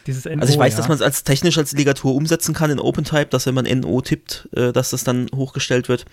Dieses 0.06 0.24
NO, 0.24 0.40
also 0.40 0.52
ich 0.52 0.58
weiß, 0.60 0.74
ja. 0.74 0.76
dass 0.76 0.86
man 0.86 0.94
es 0.94 1.02
als 1.02 1.24
technisch 1.24 1.58
als 1.58 1.72
Ligatur 1.72 2.14
umsetzen 2.14 2.54
kann 2.54 2.70
in 2.70 2.78
OpenType, 2.78 3.26
dass 3.30 3.46
wenn 3.46 3.54
man 3.56 3.64
NO 3.64 4.00
tippt, 4.00 4.48
äh, 4.52 4.72
dass 4.72 4.90
das 4.90 5.02
dann 5.02 5.26
hochgestellt 5.34 5.88
wird. 5.88 6.04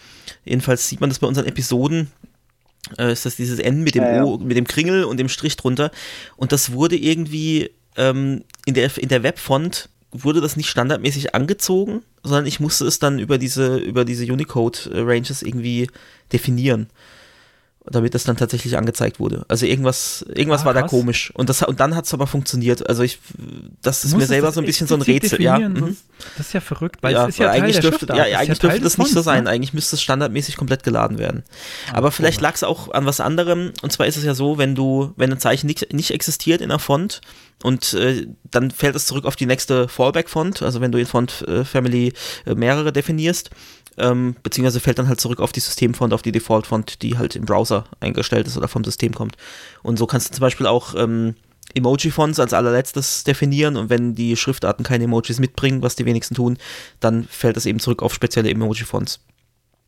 Jedenfalls 0.44 0.90
sieht 0.90 1.00
man 1.00 1.12
das 1.12 1.20
bei 1.20 1.28
unseren 1.28 1.46
Episoden. 1.46 2.12
Äh, 2.98 3.12
ist 3.12 3.28
das 3.28 3.36
dieses 3.36 3.60
N 3.60 3.84
mit 3.84 3.94
dem 3.94 4.04
ja, 4.04 4.24
O, 4.24 4.40
mit 4.40 4.58
dem 4.58 4.66
Kringel 4.66 5.04
und 5.04 5.18
dem 5.18 5.30
Strich 5.30 5.56
drunter. 5.56 5.92
Und 6.36 6.52
das 6.52 6.72
wurde 6.72 6.96
irgendwie 6.96 7.70
ähm, 7.96 8.44
in 8.66 8.74
der, 8.74 8.90
in 8.98 9.10
der 9.10 9.22
Webfont 9.22 9.90
wurde 10.14 10.42
das 10.42 10.56
nicht 10.56 10.70
standardmäßig 10.70 11.34
angezogen, 11.36 12.04
sondern 12.24 12.46
ich 12.46 12.60
musste 12.60 12.86
es 12.86 13.00
dann 13.00 13.20
über 13.20 13.38
diese, 13.38 13.78
über 13.78 14.06
diese 14.06 14.32
Unicode-Ranges 14.32 15.42
irgendwie 15.42 15.88
definieren 16.32 16.88
damit 17.86 18.14
das 18.14 18.24
dann 18.24 18.38
tatsächlich 18.38 18.78
angezeigt 18.78 19.20
wurde. 19.20 19.46
Also 19.50 19.66
irgendwas, 19.66 20.26
irgendwas 20.34 20.62
ah, 20.62 20.66
war 20.66 20.74
da 20.74 20.84
komisch. 20.84 21.32
Und, 21.34 21.50
das, 21.50 21.62
und 21.64 21.80
dann 21.80 21.96
hat 21.96 22.06
es 22.06 22.14
aber 22.14 22.28
funktioniert. 22.28 22.88
Also 22.88 23.04
ich, 23.04 23.20
das 23.82 24.06
ist 24.06 24.16
mir 24.16 24.26
selber 24.26 24.52
so 24.54 24.62
ein 24.62 24.66
bisschen 24.66 24.88
so 24.88 24.96
ein 24.96 25.02
Rätsel. 25.02 25.42
Ja. 25.42 25.60
Mhm. 25.60 25.98
Das 26.38 26.48
ist 26.48 26.54
ja 26.54 26.62
verrückt, 26.62 27.04
weil 27.04 27.14
ja, 27.14 27.24
es 27.24 27.30
ist 27.30 27.40
ja 27.40 27.50
eigentlich 27.50 27.80
Teil 27.80 27.92
dürfte, 27.92 28.06
ja, 28.08 28.24
eigentlich 28.24 28.48
ja 28.48 28.70
dürfte 28.70 28.82
das 28.82 28.98
nicht 28.98 29.12
so 29.12 29.22
sein. 29.22 29.44
Ne? 29.44 29.50
Eigentlich 29.50 29.74
müsste 29.74 29.98
es 29.98 30.02
standardmäßig 30.02 30.56
komplett 30.56 30.84
geladen 30.84 31.18
werden. 31.18 31.44
Ah, 31.92 31.98
aber 31.98 32.12
vielleicht 32.12 32.40
lag 32.40 32.56
es 32.56 32.64
auch 32.64 32.92
an 32.94 33.06
was 33.06 33.20
anderem. 33.20 33.74
Und 33.82 33.92
zwar 33.92 34.08
ist 34.08 34.16
es 34.16 34.24
ja 34.24 34.34
so, 34.34 34.58
wenn 34.58 34.76
du, 34.76 35.14
wenn 35.18 35.32
ein 35.32 35.40
Zeichen 35.40 35.68
nicht, 35.68 35.92
nicht 35.94 36.12
existiert 36.12 36.62
in 36.62 36.70
der 36.70 36.80
Font 36.80 37.20
und 37.64 37.94
äh, 37.94 38.28
dann 38.50 38.72
fällt 38.72 38.96
es 38.96 39.06
zurück 39.06 39.26
auf 39.26 39.36
die 39.36 39.46
nächste 39.46 39.88
Fallback-Font, 39.88 40.62
also 40.62 40.82
wenn 40.82 40.92
du 40.92 41.00
in 41.00 41.06
Font-Family 41.06 42.14
äh, 42.46 42.56
mehrere 42.56 42.92
definierst, 42.92 43.50
ähm, 43.98 44.36
beziehungsweise 44.44 44.80
fällt 44.80 45.00
dann 45.00 45.08
halt 45.08 45.22
zurück 45.22 45.40
auf 45.40 45.52
die 45.52 45.60
Systemfont, 45.60 46.14
auf 46.14 46.22
die 46.22 46.32
Default-Font, 46.32 47.02
die 47.02 47.18
halt 47.18 47.36
im 47.36 47.46
Browser 47.46 47.86
eingestellt 48.00 48.48
ist 48.48 48.58
oder 48.58 48.68
vom 48.68 48.84
System 48.84 49.14
kommt. 49.14 49.38
Und 49.82 49.98
so 49.98 50.08
kannst 50.08 50.30
du 50.30 50.34
zum 50.34 50.42
Beispiel 50.42 50.68
auch 50.68 50.96
ähm, 50.96 51.36
Emoji-Fonts 51.76 52.40
als 52.40 52.54
allerletztes 52.54 53.24
definieren 53.24 53.78
und 53.78 53.90
wenn 53.90 54.16
die 54.16 54.36
Schriftarten 54.36 54.86
keine 54.86 55.06
Emojis 55.06 55.40
mitbringen, 55.40 55.82
was 55.82 55.96
die 55.96 56.06
wenigsten 56.06 56.36
tun, 56.36 56.58
dann 57.00 57.24
fällt 57.26 57.58
das 57.58 57.66
eben 57.66 57.80
zurück 57.80 58.04
auf 58.04 58.14
spezielle 58.14 58.50
Emoji-Fonts. 58.50 59.20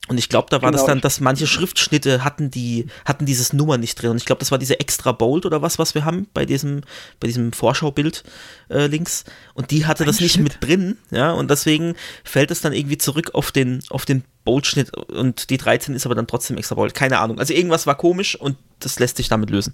Und 0.08 0.20
ich 0.20 0.30
glaube, 0.30 0.48
da 0.52 0.62
war 0.62 0.72
genau. 0.72 0.82
das 0.82 0.86
dann, 0.86 1.02
dass 1.02 1.20
manche 1.20 1.48
Schriftschnitte 1.48 2.24
hatten 2.24 2.52
die, 2.52 2.86
hatten 3.06 3.26
dieses 3.26 3.54
Nummer 3.54 3.78
nicht 3.78 4.00
drin. 4.00 4.12
Und 4.12 4.18
ich 4.18 4.26
glaube, 4.26 4.40
das 4.40 4.52
war 4.52 4.60
diese 4.60 4.80
extra 4.80 5.12
Bold 5.12 5.46
oder 5.46 5.62
was, 5.64 5.80
was 5.80 5.96
wir 5.96 6.06
haben 6.06 6.28
bei 6.34 6.46
diesem, 6.46 6.82
bei 7.20 7.28
diesem 7.28 7.54
Vorschaubild 7.54 8.24
äh, 8.70 8.86
links. 8.86 9.26
Und 9.56 9.72
die 9.72 9.86
hatte 9.86 10.04
Ein 10.04 10.08
das 10.08 10.20
nicht 10.20 10.34
Schnitt. 10.34 10.62
mit 10.62 10.70
drin, 10.70 10.98
ja. 11.10 11.32
Und 11.32 11.50
deswegen 11.50 11.96
fällt 12.24 12.52
es 12.52 12.62
dann 12.62 12.74
irgendwie 12.74 13.00
zurück 13.00 13.32
auf 13.34 13.52
den, 13.52 13.84
auf 13.90 14.06
den 14.06 14.24
Bold-Schnitt 14.44 14.96
und 14.96 15.50
die 15.50 15.58
13 15.58 15.96
ist 15.96 16.06
aber 16.06 16.14
dann 16.14 16.28
trotzdem 16.28 16.58
extra 16.58 16.76
Bold. 16.76 16.94
Keine 16.94 17.20
Ahnung. 17.20 17.40
Also 17.40 17.54
irgendwas 17.54 17.88
war 17.88 17.96
komisch 17.96 18.36
und 18.36 18.58
das 18.80 19.00
lässt 19.00 19.18
sich 19.18 19.28
damit 19.28 19.50
lösen. 19.50 19.74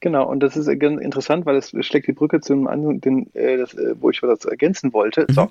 Genau, 0.00 0.28
und 0.28 0.40
das 0.40 0.56
ist 0.56 0.68
ganz 0.78 1.00
interessant, 1.00 1.46
weil 1.46 1.56
es 1.56 1.70
schlägt 1.80 2.06
die 2.06 2.12
Brücke 2.12 2.40
zu 2.40 2.52
einem 2.52 2.66
anderen, 2.66 3.00
den, 3.00 3.34
äh, 3.34 3.56
das, 3.56 3.74
äh, 3.74 3.94
wo 4.00 4.10
ich 4.10 4.22
was 4.22 4.44
ergänzen 4.44 4.92
wollte. 4.92 5.26
Mhm. 5.28 5.32
So. 5.32 5.50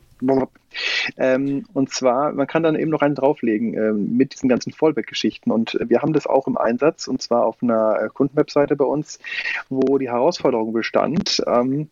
Ähm, 1.18 1.66
und 1.74 1.90
zwar, 1.90 2.32
man 2.34 2.48
kann 2.48 2.64
dann 2.64 2.76
eben 2.76 2.92
noch 2.92 3.02
einen 3.02 3.16
drauflegen 3.16 3.74
äh, 3.74 3.92
mit 3.92 4.34
diesen 4.34 4.50
ganzen 4.50 4.72
Fallback-Geschichten. 4.72 5.52
Und 5.52 5.78
wir 5.88 6.02
haben 6.02 6.14
das 6.14 6.28
auch 6.28 6.48
im 6.48 6.58
Einsatz, 6.58 7.08
und 7.08 7.22
zwar 7.22 7.46
auf 7.46 7.62
einer 7.62 8.02
äh, 8.02 8.08
Kundenwebseite 8.10 8.76
bei 8.76 8.86
uns, 8.86 9.20
wo 9.70 9.98
die 9.98 10.10
Herausforderung 10.10 10.74
bestand, 10.74 11.42
ähm, 11.48 11.90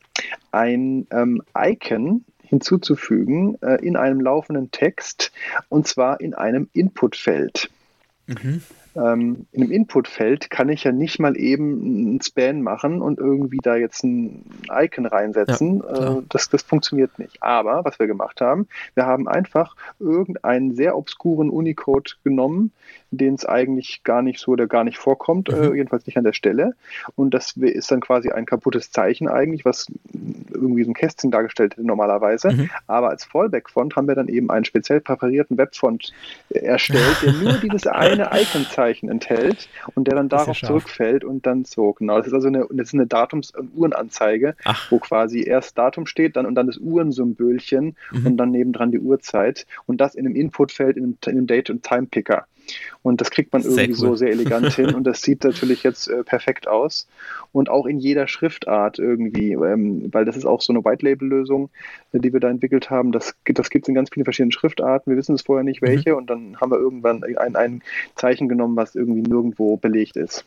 ein 0.52 1.08
ähm, 1.12 1.42
Icon 1.58 2.24
hinzuzufügen 2.44 3.62
äh, 3.62 3.76
in 3.86 3.96
einem 3.96 4.22
laufenden 4.22 4.72
Text, 4.72 5.32
und 5.70 5.88
zwar 5.88 6.20
in 6.20 6.34
einem 6.34 6.70
Inputfeld. 6.74 7.70
Mhm 8.28 8.62
ähm, 9.00 9.46
in 9.52 9.64
einem 9.64 9.72
Inputfeld 9.72 10.50
kann 10.50 10.70
ich 10.70 10.84
ja 10.84 10.92
nicht 10.92 11.20
mal 11.20 11.38
eben 11.38 12.16
ein 12.16 12.22
Span 12.22 12.62
machen 12.62 13.02
und 13.02 13.20
irgendwie 13.20 13.60
da 13.62 13.76
jetzt 13.76 14.04
ein 14.04 14.46
Icon 14.72 15.06
reinsetzen. 15.06 15.82
Ja, 15.88 16.18
äh, 16.18 16.22
das, 16.30 16.50
das 16.50 16.64
funktioniert 16.64 17.18
nicht. 17.20 17.42
Aber 17.42 17.86
was 17.86 18.00
wir 18.00 18.08
gemacht 18.08 18.42
haben, 18.42 18.68
wir 18.96 19.06
haben 19.06 19.28
einfach 19.28 19.76
irgendeinen 20.00 20.76
sehr 20.76 20.98
obskuren 20.98 21.50
Unicode 21.50 22.14
genommen, 22.24 22.72
den 23.12 23.36
es 23.36 23.46
eigentlich 23.46 24.04
gar 24.04 24.22
nicht 24.22 24.40
so 24.40 24.52
oder 24.52 24.68
gar 24.68 24.84
nicht 24.84 24.98
vorkommt, 24.98 25.50
äh, 25.50 25.56
mhm. 25.56 25.74
äh, 25.74 25.78
jedenfalls 25.78 26.06
nicht 26.06 26.18
an 26.18 26.24
der 26.24 26.34
Stelle. 26.34 26.76
Und 27.16 27.34
das 27.34 27.54
ist 27.58 27.92
dann 27.92 28.02
quasi 28.02 28.32
ein 28.32 28.46
kaputtes 28.46 28.92
Zeichen 28.92 29.28
eigentlich, 29.28 29.66
was 29.66 29.88
irgendwie 30.54 30.84
so 30.84 30.92
ein 30.92 30.96
Kästchen 30.96 31.32
dargestellt 31.32 31.74
hätte 31.74 31.88
normalerweise. 31.88 32.52
Mhm. 32.52 32.70
Aber 32.88 33.10
als 33.10 33.24
Fallback-Font 33.24 33.96
haben 33.96 34.08
wir 34.08 34.16
dann 34.16 34.28
eben 34.28 34.50
einen 34.52 34.66
speziell 34.66 35.00
präparierten 35.00 35.58
Webfont 35.58 36.12
erstellt, 36.50 37.18
der 37.24 37.34
nur 37.34 37.54
dieses 37.62 37.88
eine 37.88 38.32
Icon-Zeichen 38.90 39.10
enthält 39.10 39.70
und 39.96 40.08
der 40.08 40.16
dann 40.16 40.30
darauf 40.30 40.60
ja 40.62 40.68
zurückfällt 40.68 41.24
und 41.24 41.46
dann 41.46 41.66
so. 41.66 41.94
Genau, 41.94 42.18
das 42.18 42.28
ist 42.28 42.34
also 42.34 42.48
eine, 42.48 42.66
das 42.72 42.90
ist 42.90 42.94
eine 42.94 43.06
Datums- 43.06 43.56
und 43.56 43.76
Uhrenanzeige, 43.76 44.56
Ach. 44.64 44.92
wo 44.92 45.00
quasi 45.00 45.44
erst 45.44 45.78
Datum 45.78 46.06
steht, 46.06 46.36
dann 46.36 46.46
und 46.46 46.56
dann 46.56 46.68
das 46.68 46.78
Uhrensymbolchen 46.78 47.96
mhm. 48.12 48.26
und 48.26 48.38
dann 48.38 48.52
nebendran 48.52 48.92
die 48.92 49.00
Uhrzeit 49.00 49.66
und 49.86 50.02
das 50.02 50.16
in 50.16 50.26
einem 50.26 50.36
Inputfeld 50.36 50.98
in 50.98 51.04
einem, 51.04 51.18
in 51.26 51.32
einem 51.32 51.48
Date- 51.48 51.70
und 51.70 51.84
Time-Picker. 51.84 52.46
Und 53.02 53.22
das 53.22 53.32
kriegt 53.32 53.54
man 53.54 53.62
irgendwie 53.62 53.90
cool. 53.90 53.96
so 53.96 54.16
sehr 54.16 54.30
elegant 54.30 54.74
hin 54.76 54.94
und 54.94 55.04
das 55.06 55.22
sieht 55.22 55.44
natürlich 55.44 55.84
jetzt 55.84 56.08
äh, 56.08 56.24
perfekt 56.24 56.68
aus. 56.68 57.08
Und 57.52 57.70
auch 57.70 57.86
in 57.86 58.00
jeder 58.00 58.28
Schriftart 58.28 59.00
irgendwie, 59.00 59.54
ähm, 59.54 60.10
weil 60.12 60.26
das 60.26 60.38
ist 60.38 60.46
auch 60.46 60.62
so 60.62 60.74
eine 60.74 60.84
White-Label-Lösung, 60.84 61.70
äh, 62.12 62.20
die 62.20 62.34
wir 62.34 62.40
da 62.40 62.50
entwickelt 62.50 62.90
haben. 62.90 63.12
Das, 63.12 63.34
das 63.46 63.70
gibt 63.70 63.86
es 63.86 63.90
in 63.90 63.96
ganz 63.96 64.10
vielen 64.14 64.26
verschiedenen 64.26 64.52
Schriftarten. 64.52 65.12
Wir 65.12 65.18
wissen 65.18 65.36
es 65.36 65.42
vorher 65.42 65.64
nicht, 65.64 65.82
welche. 65.82 66.12
Mhm. 66.12 66.18
Und 66.18 66.30
dann 66.30 66.58
haben 66.62 66.72
wir 66.72 66.80
irgendwann 66.80 67.24
ein, 67.24 67.56
ein 67.56 67.82
Zeichen 68.16 68.50
genommen, 68.50 68.76
was 68.76 68.96
irgendwie 68.96 69.22
nirgendwo 69.22 69.78
belegt 69.78 70.18
ist. 70.18 70.46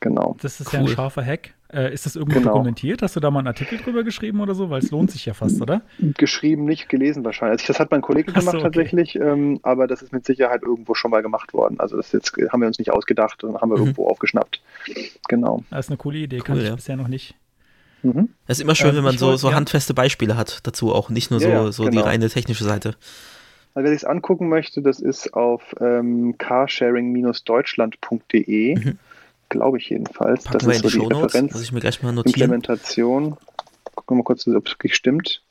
Genau. 0.00 0.36
Das 0.40 0.60
ist 0.60 0.68
cool. 0.68 0.74
ja 0.74 0.80
ein 0.80 0.88
scharfer 0.88 1.24
Hack. 1.24 1.54
Äh, 1.70 1.92
ist 1.92 2.06
das 2.06 2.16
irgendwo 2.16 2.38
genau. 2.38 2.52
dokumentiert? 2.52 3.02
Hast 3.02 3.14
du 3.14 3.20
da 3.20 3.30
mal 3.30 3.40
einen 3.40 3.48
Artikel 3.48 3.76
drüber 3.78 4.02
geschrieben 4.02 4.40
oder 4.40 4.54
so? 4.54 4.70
Weil 4.70 4.78
es 4.78 4.90
lohnt 4.90 5.10
sich 5.10 5.26
ja 5.26 5.34
fast, 5.34 5.60
oder? 5.60 5.82
Geschrieben, 5.98 6.64
nicht 6.64 6.88
gelesen 6.88 7.26
wahrscheinlich. 7.26 7.60
Also 7.60 7.74
das 7.74 7.80
hat 7.80 7.90
mein 7.90 8.00
Kollege 8.00 8.32
gemacht 8.32 8.52
so, 8.52 8.52
okay. 8.52 8.62
tatsächlich, 8.62 9.16
ähm, 9.16 9.60
aber 9.62 9.86
das 9.86 10.00
ist 10.00 10.10
mit 10.12 10.24
Sicherheit 10.24 10.62
irgendwo 10.62 10.94
schon 10.94 11.10
mal 11.10 11.20
gemacht 11.20 11.52
worden. 11.52 11.78
Also 11.78 11.98
das 11.98 12.10
jetzt 12.12 12.32
haben 12.50 12.60
wir 12.60 12.68
uns 12.68 12.78
nicht 12.78 12.90
ausgedacht 12.90 13.44
und 13.44 13.60
haben 13.60 13.70
wir 13.70 13.76
mhm. 13.76 13.82
irgendwo 13.82 14.06
aufgeschnappt. 14.06 14.62
Genau. 15.28 15.62
Das 15.68 15.84
ist 15.86 15.90
eine 15.90 15.98
coole 15.98 16.16
Idee, 16.18 16.38
cool, 16.38 16.44
kann 16.44 16.58
ich 16.58 16.74
bisher 16.74 16.96
noch 16.96 17.08
nicht. 17.08 17.34
Mhm. 18.02 18.30
Es 18.46 18.56
ist 18.58 18.62
immer 18.62 18.74
schön, 18.74 18.88
ähm, 18.90 18.96
wenn 18.96 19.04
man 19.04 19.18
so, 19.18 19.36
so 19.36 19.52
handfeste 19.52 19.92
Beispiele 19.92 20.38
hat 20.38 20.66
dazu 20.66 20.94
auch, 20.94 21.10
nicht 21.10 21.30
nur 21.30 21.40
so, 21.40 21.48
ja, 21.48 21.70
so 21.70 21.84
genau. 21.84 22.00
die 22.00 22.08
reine 22.08 22.30
technische 22.30 22.64
Seite. 22.64 22.94
Also 23.74 23.84
wer 23.84 23.92
sich 23.92 24.04
es 24.04 24.08
angucken 24.08 24.48
möchte, 24.48 24.80
das 24.80 25.00
ist 25.00 25.34
auf 25.34 25.74
ähm, 25.80 26.38
carsharing-deutschland.de. 26.38 28.76
Mhm 28.76 28.98
glaube 29.48 29.78
ich 29.78 29.88
jedenfalls. 29.88 30.44
Packen 30.44 30.66
das 30.66 30.76
ist 30.76 30.82
so 30.82 30.88
die 30.88 30.94
Shownotes, 30.94 31.34
Referenz. 31.34 31.52
Muss 31.52 31.62
ich 31.62 31.72
mir 31.72 31.80
gleich 31.80 32.02
mal 32.02 32.12
notieren. 32.12 32.40
Implementation. 32.40 33.36
Gucken 33.94 34.16
wir 34.16 34.18
mal 34.18 34.24
kurz, 34.24 34.46
ob 34.46 34.66
es 34.66 34.72
wirklich 34.72 34.94
stimmt. 34.94 35.42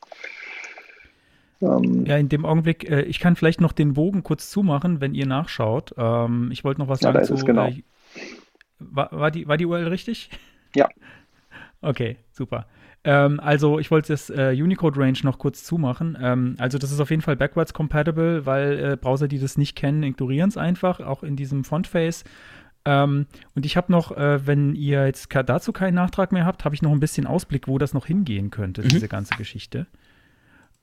Ähm, 1.60 2.06
ja, 2.06 2.16
in 2.16 2.28
dem 2.28 2.44
Augenblick, 2.44 2.88
äh, 2.88 3.02
ich 3.02 3.18
kann 3.18 3.36
vielleicht 3.36 3.60
noch 3.60 3.72
den 3.72 3.94
Bogen 3.94 4.22
kurz 4.22 4.50
zumachen, 4.50 5.00
wenn 5.00 5.14
ihr 5.14 5.26
nachschaut. 5.26 5.94
Ähm, 5.96 6.50
ich 6.52 6.64
wollte 6.64 6.80
noch 6.80 6.88
was 6.88 7.00
ja, 7.00 7.12
sagen 7.12 7.24
zu. 7.24 7.34
Es, 7.34 7.44
genau. 7.44 7.66
Äh, 7.66 7.82
war, 8.78 9.10
war, 9.10 9.30
die, 9.30 9.48
war 9.48 9.56
die 9.56 9.66
URL 9.66 9.88
richtig? 9.88 10.30
Ja. 10.74 10.88
Okay, 11.80 12.16
super. 12.32 12.66
Ähm, 13.04 13.38
also 13.38 13.78
ich 13.78 13.92
wollte 13.92 14.12
das 14.12 14.30
äh, 14.30 14.52
Unicode-Range 14.60 15.18
noch 15.22 15.38
kurz 15.38 15.62
zumachen. 15.62 16.18
Ähm, 16.20 16.56
also 16.58 16.76
das 16.76 16.90
ist 16.90 16.98
auf 16.98 17.10
jeden 17.10 17.22
Fall 17.22 17.36
backwards 17.36 17.72
compatible, 17.72 18.46
weil 18.46 18.78
äh, 18.78 18.96
Browser, 18.96 19.28
die 19.28 19.38
das 19.38 19.56
nicht 19.56 19.76
kennen, 19.76 20.02
ignorieren 20.02 20.48
es 20.48 20.56
einfach, 20.56 20.98
auch 20.98 21.22
in 21.22 21.36
diesem 21.36 21.62
Font-Face. 21.62 22.24
Ähm, 22.88 23.26
und 23.54 23.66
ich 23.66 23.76
habe 23.76 23.92
noch, 23.92 24.16
äh, 24.16 24.46
wenn 24.46 24.74
ihr 24.74 25.04
jetzt 25.04 25.28
dazu 25.44 25.72
keinen 25.72 25.94
Nachtrag 25.94 26.32
mehr 26.32 26.46
habt, 26.46 26.64
habe 26.64 26.74
ich 26.74 26.80
noch 26.80 26.90
ein 26.90 27.00
bisschen 27.00 27.26
Ausblick, 27.26 27.68
wo 27.68 27.76
das 27.76 27.92
noch 27.92 28.06
hingehen 28.06 28.50
könnte, 28.50 28.82
mhm. 28.82 28.88
diese 28.88 29.08
ganze 29.08 29.34
Geschichte. 29.34 29.86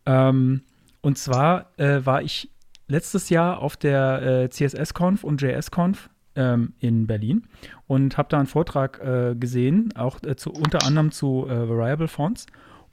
Ähm, 0.06 0.62
und 1.02 1.18
zwar 1.18 1.72
äh, 1.78 2.06
war 2.06 2.22
ich 2.22 2.52
letztes 2.88 3.30
Jahr 3.30 3.58
auf 3.58 3.76
der 3.76 4.22
äh, 4.22 4.50
CSS-Conf 4.52 5.24
und 5.24 5.42
JS-Conf 5.42 6.12
ähm, 6.36 6.74
in 6.80 7.08
Berlin 7.08 7.48
und 7.88 8.20
habe 8.20 8.30
da 8.30 8.38
einen 8.38 8.46
Vortrag 8.46 9.02
äh, 9.04 9.34
gesehen, 9.34 9.92
auch 9.96 10.22
äh, 10.22 10.36
zu, 10.36 10.52
unter 10.52 10.86
anderem 10.86 11.12
zu 11.12 11.48
äh, 11.50 11.68
Variable 11.68 12.08
Fonts. 12.08 12.46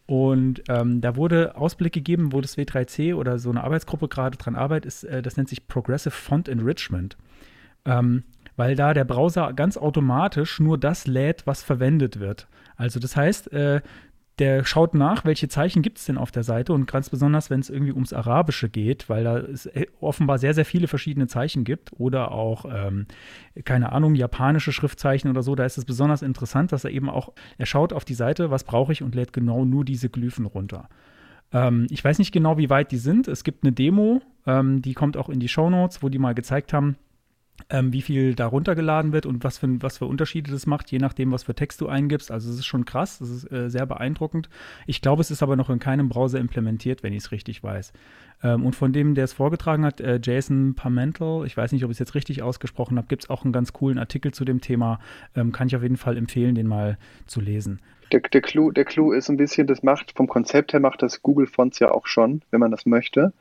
Und 0.06 0.62
ähm, 0.70 1.02
da 1.02 1.16
wurde 1.16 1.54
Ausblick 1.56 1.92
gegeben, 1.92 2.32
wo 2.32 2.40
das 2.40 2.56
W3C 2.56 3.14
oder 3.14 3.38
so 3.38 3.50
eine 3.50 3.62
Arbeitsgruppe 3.62 4.08
gerade 4.08 4.38
dran 4.38 4.56
arbeitet, 4.56 4.86
ist, 4.86 5.04
äh, 5.04 5.20
das 5.20 5.36
nennt 5.36 5.50
sich 5.50 5.68
Progressive 5.68 6.12
Font 6.12 6.48
Enrichment. 6.48 7.18
Ähm, 7.84 8.22
weil 8.56 8.76
da 8.76 8.94
der 8.94 9.04
Browser 9.04 9.52
ganz 9.52 9.76
automatisch 9.76 10.60
nur 10.60 10.78
das 10.78 11.06
lädt, 11.06 11.46
was 11.46 11.62
verwendet 11.62 12.20
wird. 12.20 12.48
Also 12.76 13.00
das 13.00 13.16
heißt, 13.16 13.52
äh, 13.52 13.80
der 14.38 14.64
schaut 14.64 14.94
nach, 14.94 15.24
welche 15.24 15.48
Zeichen 15.48 15.82
gibt 15.82 15.98
es 15.98 16.06
denn 16.06 16.16
auf 16.16 16.30
der 16.30 16.42
Seite 16.42 16.72
und 16.72 16.90
ganz 16.90 17.10
besonders, 17.10 17.50
wenn 17.50 17.60
es 17.60 17.68
irgendwie 17.68 17.92
ums 17.92 18.12
Arabische 18.12 18.68
geht, 18.68 19.08
weil 19.08 19.24
da 19.24 19.38
es 19.38 19.66
äh, 19.66 19.86
offenbar 20.00 20.38
sehr, 20.38 20.54
sehr 20.54 20.64
viele 20.64 20.88
verschiedene 20.88 21.26
Zeichen 21.26 21.64
gibt 21.64 21.92
oder 21.98 22.32
auch, 22.32 22.64
ähm, 22.68 23.06
keine 23.64 23.92
Ahnung, 23.92 24.14
japanische 24.14 24.72
Schriftzeichen 24.72 25.30
oder 25.30 25.42
so, 25.42 25.54
da 25.54 25.64
ist 25.64 25.76
es 25.76 25.84
besonders 25.84 26.22
interessant, 26.22 26.72
dass 26.72 26.84
er 26.84 26.90
eben 26.90 27.10
auch, 27.10 27.32
er 27.58 27.66
schaut 27.66 27.92
auf 27.92 28.04
die 28.04 28.14
Seite, 28.14 28.50
was 28.50 28.64
brauche 28.64 28.92
ich 28.92 29.02
und 29.02 29.14
lädt 29.14 29.32
genau 29.32 29.64
nur 29.64 29.84
diese 29.84 30.08
Glyphen 30.08 30.46
runter. 30.46 30.88
Ähm, 31.52 31.86
ich 31.90 32.02
weiß 32.02 32.18
nicht 32.18 32.32
genau, 32.32 32.56
wie 32.56 32.70
weit 32.70 32.90
die 32.90 32.96
sind. 32.96 33.28
Es 33.28 33.44
gibt 33.44 33.64
eine 33.64 33.72
Demo, 33.72 34.22
ähm, 34.46 34.80
die 34.80 34.94
kommt 34.94 35.16
auch 35.18 35.28
in 35.28 35.40
die 35.40 35.48
Show 35.48 35.68
Notes, 35.68 36.02
wo 36.02 36.08
die 36.08 36.18
mal 36.18 36.34
gezeigt 36.34 36.72
haben, 36.72 36.96
ähm, 37.70 37.92
wie 37.92 38.02
viel 38.02 38.34
da 38.34 38.46
runtergeladen 38.46 39.12
wird 39.12 39.26
und 39.26 39.44
was 39.44 39.58
für, 39.58 39.82
was 39.82 39.98
für 39.98 40.06
Unterschiede 40.06 40.50
das 40.50 40.66
macht, 40.66 40.90
je 40.90 40.98
nachdem, 40.98 41.32
was 41.32 41.44
für 41.44 41.54
Text 41.54 41.80
du 41.80 41.88
eingibst. 41.88 42.30
Also 42.30 42.50
es 42.50 42.56
ist 42.56 42.66
schon 42.66 42.84
krass, 42.84 43.18
das 43.18 43.28
ist 43.30 43.50
äh, 43.50 43.70
sehr 43.70 43.86
beeindruckend. 43.86 44.48
Ich 44.86 45.00
glaube, 45.00 45.20
es 45.20 45.30
ist 45.30 45.42
aber 45.42 45.56
noch 45.56 45.70
in 45.70 45.78
keinem 45.78 46.08
Browser 46.08 46.38
implementiert, 46.38 47.02
wenn 47.02 47.12
ich 47.12 47.24
es 47.24 47.32
richtig 47.32 47.62
weiß. 47.62 47.92
Ähm, 48.42 48.64
und 48.64 48.76
von 48.76 48.92
dem, 48.92 49.14
der 49.14 49.24
es 49.24 49.32
vorgetragen 49.32 49.84
hat, 49.84 50.00
äh, 50.00 50.20
Jason 50.22 50.74
Parmental, 50.74 51.44
ich 51.46 51.56
weiß 51.56 51.72
nicht, 51.72 51.84
ob 51.84 51.90
ich 51.90 51.96
es 51.96 52.00
jetzt 52.00 52.14
richtig 52.14 52.42
ausgesprochen 52.42 52.96
habe, 52.98 53.06
gibt 53.08 53.24
es 53.24 53.30
auch 53.30 53.44
einen 53.44 53.52
ganz 53.52 53.72
coolen 53.72 53.98
Artikel 53.98 54.32
zu 54.32 54.44
dem 54.44 54.60
Thema. 54.60 54.98
Ähm, 55.34 55.52
kann 55.52 55.68
ich 55.68 55.76
auf 55.76 55.82
jeden 55.82 55.96
Fall 55.96 56.16
empfehlen, 56.16 56.54
den 56.54 56.66
mal 56.66 56.98
zu 57.26 57.40
lesen 57.40 57.80
der, 58.12 58.20
der, 58.20 58.42
Clou, 58.42 58.70
der 58.70 58.84
Clou 58.84 59.12
ist 59.12 59.28
ein 59.28 59.36
bisschen, 59.36 59.66
das 59.66 59.82
macht 59.82 60.12
vom 60.16 60.28
Konzept 60.28 60.72
her 60.72 60.80
macht 60.80 61.02
das 61.02 61.22
Google 61.22 61.46
Fonts 61.46 61.78
ja 61.78 61.90
auch 61.90 62.06
schon, 62.06 62.42
wenn 62.50 62.60
man 62.60 62.70
das 62.70 62.86
möchte. 62.86 63.32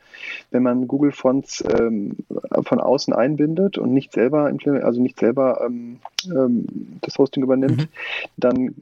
Wenn 0.49 0.63
man 0.63 0.88
Google 0.88 1.11
Fonts 1.11 1.63
ähm, 1.78 2.15
von 2.63 2.80
außen 2.80 3.13
einbindet 3.13 3.78
und 3.78 3.93
nicht 3.93 4.13
selber 4.13 4.51
also 4.82 5.01
nicht 5.01 5.19
selber 5.19 5.61
ähm, 5.65 5.99
ähm, 6.25 6.65
das 7.01 7.17
Hosting 7.17 7.43
übernimmt, 7.43 7.78
mhm. 7.82 7.88
dann 8.38 8.75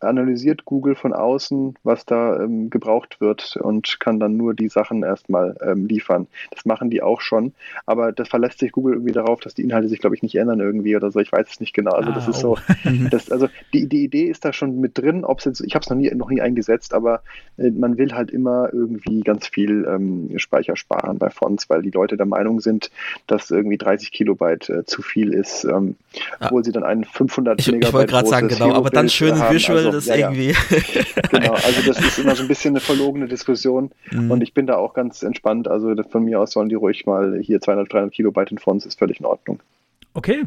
analysiert 0.00 0.64
Google 0.64 0.94
von 0.94 1.12
außen, 1.12 1.76
was 1.82 2.06
da 2.06 2.40
ähm, 2.40 2.70
gebraucht 2.70 3.20
wird 3.20 3.56
und 3.56 3.98
kann 4.00 4.20
dann 4.20 4.36
nur 4.36 4.54
die 4.54 4.68
Sachen 4.68 5.02
erstmal 5.02 5.56
ähm, 5.64 5.86
liefern. 5.86 6.26
Das 6.50 6.64
machen 6.64 6.90
die 6.90 7.02
auch 7.02 7.20
schon, 7.20 7.52
aber 7.86 8.12
das 8.12 8.28
verlässt 8.28 8.58
sich 8.58 8.72
Google 8.72 8.94
irgendwie 8.94 9.12
darauf, 9.12 9.40
dass 9.40 9.54
die 9.54 9.62
Inhalte 9.62 9.88
sich, 9.88 10.00
glaube 10.00 10.16
ich, 10.16 10.22
nicht 10.22 10.34
ändern 10.34 10.60
irgendwie 10.60 10.96
oder 10.96 11.10
so. 11.10 11.20
Ich 11.20 11.32
weiß 11.32 11.48
es 11.48 11.60
nicht 11.60 11.72
genau. 11.72 11.92
Also 11.92 12.10
ah, 12.10 12.14
das 12.14 12.28
ist 12.28 12.44
oh. 12.44 12.56
so, 12.56 12.90
das, 13.10 13.30
also 13.30 13.48
die, 13.72 13.86
die 13.86 14.04
Idee 14.04 14.24
ist 14.24 14.44
da 14.44 14.52
schon 14.52 14.80
mit 14.80 14.98
drin, 14.98 15.24
ob 15.24 15.38
es 15.38 15.44
jetzt, 15.44 15.60
ich 15.60 15.74
habe 15.74 15.82
es 15.82 15.90
noch 15.90 15.96
nie, 15.96 16.10
noch 16.14 16.30
nie 16.30 16.40
eingesetzt, 16.40 16.94
aber 16.94 17.22
äh, 17.58 17.70
man 17.70 17.98
will 17.98 18.12
halt 18.12 18.30
immer 18.30 18.70
irgendwie 18.72 19.20
ganz 19.20 19.46
viel 19.46 19.86
ähm, 19.88 20.30
Speicher 20.36 20.76
sparen 20.76 21.18
bei 21.18 21.30
Fonts, 21.30 21.68
weil 21.70 21.82
die 21.82 21.90
Leute 21.90 22.16
der 22.16 22.26
Meinung 22.26 22.60
sind, 22.60 22.90
dass 23.26 23.50
irgendwie 23.50 23.78
30 23.78 24.12
Kilobyte 24.12 24.68
äh, 24.68 24.84
zu 24.84 25.02
viel 25.02 25.32
ist, 25.32 25.64
ähm, 25.64 25.96
ja. 26.14 26.46
obwohl 26.46 26.64
sie 26.64 26.72
dann 26.72 26.84
einen 26.84 27.04
500 27.04 27.60
ich, 27.60 27.66
Megabyte 27.66 27.88
Ich 27.88 27.92
wollte 27.94 28.12
gerade 28.12 28.28
sagen, 28.28 28.48
genau, 28.48 28.74
aber 28.74 28.90
dann 28.90 29.08
schön 29.08 29.38
haben. 29.38 29.54
Visual, 29.54 29.78
also, 29.78 29.92
das 29.92 30.06
ja, 30.06 30.16
irgendwie. 30.16 30.50
Ja. 30.50 30.56
genau, 31.30 31.52
also 31.52 31.82
das 31.86 31.98
ist 32.00 32.18
immer 32.18 32.34
so 32.34 32.42
ein 32.42 32.48
bisschen 32.48 32.72
eine 32.72 32.80
verlogene 32.80 33.28
Diskussion 33.28 33.90
mhm. 34.10 34.30
und 34.30 34.42
ich 34.42 34.54
bin 34.54 34.66
da 34.66 34.76
auch 34.76 34.94
ganz 34.94 35.22
entspannt. 35.22 35.51
Also 35.68 35.94
von 36.10 36.24
mir 36.24 36.40
aus 36.40 36.52
sollen 36.52 36.68
die 36.68 36.74
ruhig 36.74 37.06
mal 37.06 37.38
hier 37.40 37.60
200, 37.60 37.92
300 37.92 38.14
Kilobyte 38.14 38.50
in 38.50 38.58
Fonts, 38.58 38.86
ist 38.86 38.98
völlig 38.98 39.20
in 39.20 39.26
Ordnung. 39.26 39.60
Okay, 40.14 40.44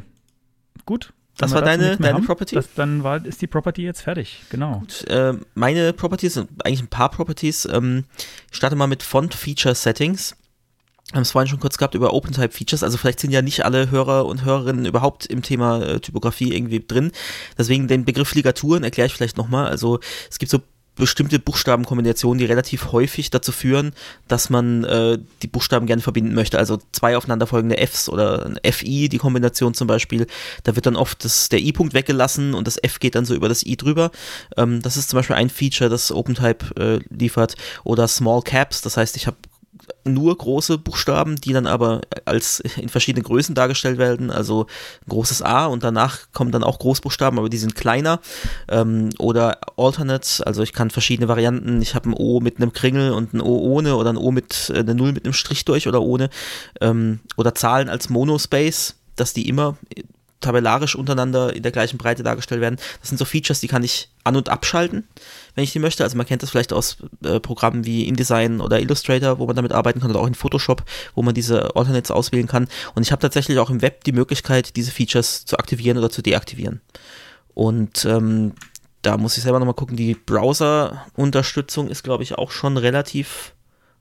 gut. 0.86 1.14
Das 1.38 1.54
war 1.54 1.62
deine, 1.62 1.98
deine 1.98 2.22
Property? 2.22 2.56
Das, 2.56 2.74
dann 2.76 3.04
war, 3.04 3.26
ist 3.26 3.42
die 3.42 3.48
Property 3.48 3.84
jetzt 3.84 4.02
fertig, 4.02 4.44
genau. 4.50 4.80
Gut, 4.80 5.06
äh, 5.10 5.34
meine 5.54 5.92
Properties 5.92 6.36
sind 6.36 6.50
eigentlich 6.64 6.82
ein 6.82 6.88
paar 6.88 7.12
Properties. 7.12 7.66
Ähm, 7.66 8.06
ich 8.50 8.58
starte 8.58 8.76
mal 8.78 8.88
mit 8.88 9.04
Font 9.04 9.34
Feature 9.34 9.76
Settings. 9.76 10.38
Wir 11.10 11.18
haben 11.18 11.24
es 11.24 11.32
vorhin 11.32 11.50
schon 11.50 11.60
kurz 11.60 11.78
gehabt 11.78 11.94
über 11.94 12.14
OpenType 12.14 12.52
Features. 12.54 12.84
Also 12.84 12.98
vielleicht 12.98 13.20
sind 13.20 13.32
ja 13.32 13.42
nicht 13.42 13.64
alle 13.64 13.92
Hörer 13.92 14.26
und 14.26 14.44
Hörerinnen 14.44 14.86
überhaupt 14.86 15.26
im 15.26 15.42
Thema 15.42 15.82
äh, 15.82 16.00
Typografie 16.00 16.54
irgendwie 16.54 16.80
drin. 16.80 17.12
Deswegen 17.58 17.88
den 17.88 18.06
Begriff 18.06 18.34
Ligaturen 18.34 18.84
erkläre 18.84 19.08
ich 19.08 19.14
vielleicht 19.14 19.38
nochmal. 19.38 19.68
Also 19.68 20.00
es 20.32 20.40
gibt 20.40 20.50
so 20.50 20.62
bestimmte 20.96 21.40
Buchstabenkombinationen, 21.40 22.40
die 22.40 22.46
relativ 22.46 22.92
häufig 22.92 23.30
dazu 23.30 23.52
führen, 23.52 23.94
dass 24.28 24.50
man 24.50 24.84
äh, 24.84 25.18
die 25.42 25.48
Buchstaben 25.48 25.86
gerne 25.86 26.02
verbinden 26.02 26.34
möchte. 26.34 26.58
Also 26.58 26.80
zwei 26.92 27.18
aufeinanderfolgende 27.18 27.78
Fs 27.78 28.10
oder 28.10 28.46
ein 28.46 28.60
FI, 28.72 29.10
die 29.10 29.18
Kombination 29.18 29.74
zum 29.74 29.88
Beispiel. 29.88 30.28
Da 30.64 30.76
wird 30.76 30.86
dann 30.86 30.96
oft 30.96 31.24
das, 31.26 31.50
der 31.50 31.60
I-Punkt 31.60 31.94
weggelassen 31.94 32.54
und 32.54 32.68
das 32.68 32.82
F 32.82 33.00
geht 33.00 33.16
dann 33.16 33.26
so 33.26 33.36
über 33.36 33.50
das 33.50 33.66
I 33.66 33.76
drüber. 33.76 34.12
Ähm, 34.58 34.82
das 34.82 34.98
ist 34.98 35.10
zum 35.10 35.18
Beispiel 35.18 35.36
ein 35.36 35.50
Feature, 35.50 35.90
das 35.90 36.12
OpenType 36.12 36.66
äh, 36.80 37.00
liefert. 37.14 37.56
Oder 37.84 38.08
Small 38.08 38.42
Caps, 38.42 38.82
das 38.82 38.98
heißt, 38.98 39.16
ich 39.18 39.28
habe 39.28 39.38
nur 40.04 40.38
große 40.38 40.78
Buchstaben, 40.78 41.36
die 41.36 41.54
dann 41.54 41.68
aber 41.68 42.02
als 42.26 42.60
in 42.60 42.90
verschiedenen 42.90 43.24
Größen 43.24 43.56
dargestellt 43.56 43.98
werden. 43.98 44.32
Also 44.32 44.68
ein 45.06 45.10
großes 45.10 45.42
A 45.42 45.66
und 45.66 45.84
danach 45.84 46.20
kommen 46.34 46.52
dann 46.52 46.64
auch 46.64 46.80
Großbuchstaben, 46.80 47.40
aber 47.40 47.50
die 47.50 47.58
sind 47.58 47.76
kleiner. 47.76 48.20
Ähm, 48.70 49.10
oder 49.20 49.60
Alternates, 49.78 50.42
also 50.42 50.64
ich 50.64 50.74
kann 50.74 50.92
verschiedene 50.92 51.28
Varianten. 51.28 51.82
Ich 51.82 51.96
habe 51.96 52.10
ein 52.10 52.14
O 52.14 52.40
mit 52.40 52.58
einem 52.58 52.74
Kringel 52.74 53.12
und 53.12 53.34
ein 53.34 53.42
O 53.42 53.58
ohne 53.58 53.96
oder 53.96 54.12
ein 54.12 54.18
O 54.18 54.32
mit 54.32 54.72
äh, 54.74 54.80
eine 54.80 54.96
Null 54.96 55.14
mit 55.14 55.26
einem 55.26 55.34
Strich 55.34 55.66
durch 55.66 55.88
oder 55.88 56.02
ohne. 56.02 56.30
Ähm, 56.82 57.20
oder 57.38 57.56
Zahlen 57.56 57.90
als 57.90 58.10
Monospace, 58.10 58.96
dass 59.16 59.34
die 59.34 59.48
immer 59.48 59.78
tabellarisch 60.42 60.96
untereinander 60.96 61.56
in 61.56 61.64
der 61.64 61.72
gleichen 61.72 61.98
Breite 61.98 62.24
dargestellt 62.24 62.62
werden. 62.62 62.78
Das 63.00 63.10
sind 63.10 63.18
so 63.18 63.26
Features, 63.26 63.62
die 63.62 63.68
kann 63.68 63.84
ich 63.84 64.10
an- 64.24 64.36
und 64.36 64.50
abschalten, 64.50 65.08
wenn 65.56 65.64
ich 65.64 65.72
die 65.72 65.80
möchte. 65.80 66.04
Also 66.04 66.18
man 66.18 66.26
kennt 66.26 66.44
das 66.44 66.52
vielleicht 66.52 66.74
aus 66.74 66.98
äh, 67.24 67.40
Programmen 67.40 67.86
wie 67.86 68.08
InDesign 68.08 68.62
oder 68.62 68.80
Illustrator, 68.80 69.40
wo 69.40 69.48
man 69.48 69.56
damit 69.56 69.72
arbeiten 69.72 70.02
kann, 70.02 70.12
oder 70.12 70.20
auch 70.20 70.28
in 70.28 70.36
Photoshop, 70.36 70.84
wo 71.16 71.22
man 71.22 71.34
diese 71.34 71.76
Alternates 71.76 72.12
auswählen 72.12 72.48
kann. 72.48 72.68
Und 72.94 73.04
ich 73.04 73.12
habe 73.12 73.22
tatsächlich 73.22 73.58
auch 73.60 73.70
im 73.70 73.82
Web 73.82 74.04
die 74.04 74.12
Möglichkeit, 74.12 74.76
diese 74.76 74.92
Features 74.92 75.46
zu 75.46 75.58
aktivieren 75.58 75.98
oder 75.98 76.10
zu 76.10 76.22
deaktivieren. 76.22 76.82
Und 77.54 78.06
ähm, 78.06 78.54
da 79.02 79.18
muss 79.18 79.38
ich 79.38 79.44
selber 79.44 79.60
nochmal 79.60 79.76
gucken, 79.76 79.96
die 79.96 80.16
Browser-Unterstützung 80.16 81.90
ist, 81.90 82.04
glaube 82.04 82.24
ich, 82.24 82.36
auch 82.36 82.52
schon 82.52 82.78
relativ 82.78 83.54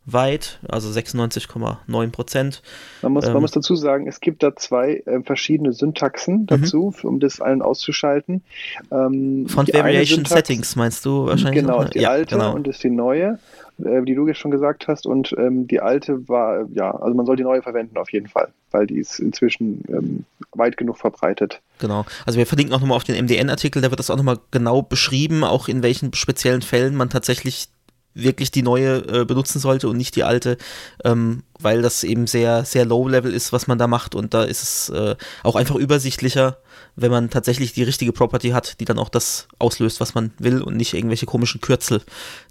weit, 0.06 0.58
also 0.68 0.88
96,9 0.88 2.10
Prozent. 2.10 2.62
Man 3.02 3.12
muss, 3.12 3.26
ähm, 3.26 3.32
man 3.32 3.42
muss 3.42 3.52
dazu 3.52 3.74
sagen, 3.74 4.06
es 4.06 4.20
gibt 4.20 4.42
da 4.42 4.54
zwei 4.54 5.02
äh, 5.06 5.22
verschiedene 5.22 5.72
Syntaxen 5.72 6.40
mhm. 6.40 6.46
dazu, 6.46 6.94
mhm. 7.02 7.08
um 7.08 7.20
das 7.20 7.40
allen 7.40 7.62
auszuschalten. 7.62 8.42
Ähm, 8.90 9.46
Font 9.48 9.72
Variation 9.72 10.18
Syntax, 10.18 10.30
Settings 10.34 10.76
meinst 10.76 11.04
du 11.06 11.26
wahrscheinlich? 11.26 11.62
Genau, 11.62 11.82
noch? 11.82 11.90
die 11.90 12.00
ja, 12.00 12.10
alte 12.10 12.36
genau. 12.36 12.54
und 12.54 12.68
ist 12.68 12.82
die 12.84 12.90
neue, 12.90 13.38
äh, 13.82 14.02
die 14.02 14.14
du 14.14 14.26
jetzt 14.28 14.38
schon 14.38 14.50
gesagt 14.50 14.88
hast. 14.88 15.06
Und 15.06 15.34
ähm, 15.38 15.66
die 15.66 15.80
alte 15.80 16.28
war, 16.28 16.66
ja, 16.72 16.90
also 16.90 17.14
man 17.14 17.24
soll 17.24 17.36
die 17.36 17.42
neue 17.42 17.62
verwenden 17.62 17.96
auf 17.96 18.12
jeden 18.12 18.28
Fall, 18.28 18.48
weil 18.72 18.86
die 18.86 18.98
ist 18.98 19.18
inzwischen 19.18 19.84
ähm, 19.88 20.24
weit 20.52 20.76
genug 20.76 20.98
verbreitet. 20.98 21.62
Genau. 21.78 22.04
Also 22.26 22.38
wir 22.38 22.46
verlinken 22.46 22.74
auch 22.74 22.80
nochmal 22.80 22.96
auf 22.96 23.04
den 23.04 23.16
MDN-Artikel, 23.24 23.80
da 23.80 23.90
wird 23.90 23.98
das 23.98 24.10
auch 24.10 24.16
nochmal 24.16 24.38
genau 24.50 24.82
beschrieben, 24.82 25.44
auch 25.44 25.68
in 25.68 25.82
welchen 25.82 26.12
speziellen 26.12 26.62
Fällen 26.62 26.94
man 26.94 27.08
tatsächlich 27.08 27.68
wirklich 28.14 28.50
die 28.50 28.62
neue 28.62 28.96
äh, 29.06 29.24
benutzen 29.24 29.58
sollte 29.58 29.88
und 29.88 29.96
nicht 29.96 30.16
die 30.16 30.24
alte, 30.24 30.56
ähm, 31.04 31.42
weil 31.58 31.82
das 31.82 32.04
eben 32.04 32.26
sehr, 32.26 32.64
sehr 32.64 32.84
low-level 32.84 33.32
ist, 33.32 33.52
was 33.52 33.66
man 33.66 33.78
da 33.78 33.86
macht 33.86 34.14
und 34.14 34.34
da 34.34 34.44
ist 34.44 34.62
es 34.62 34.88
äh, 34.90 35.16
auch 35.42 35.56
einfach 35.56 35.74
übersichtlicher, 35.74 36.58
wenn 36.96 37.10
man 37.10 37.30
tatsächlich 37.30 37.72
die 37.72 37.82
richtige 37.82 38.12
Property 38.12 38.50
hat, 38.50 38.80
die 38.80 38.84
dann 38.84 38.98
auch 38.98 39.08
das 39.08 39.48
auslöst, 39.58 40.00
was 40.00 40.14
man 40.14 40.32
will 40.38 40.62
und 40.62 40.76
nicht 40.76 40.94
irgendwelche 40.94 41.26
komischen 41.26 41.60
Kürzel, 41.60 42.02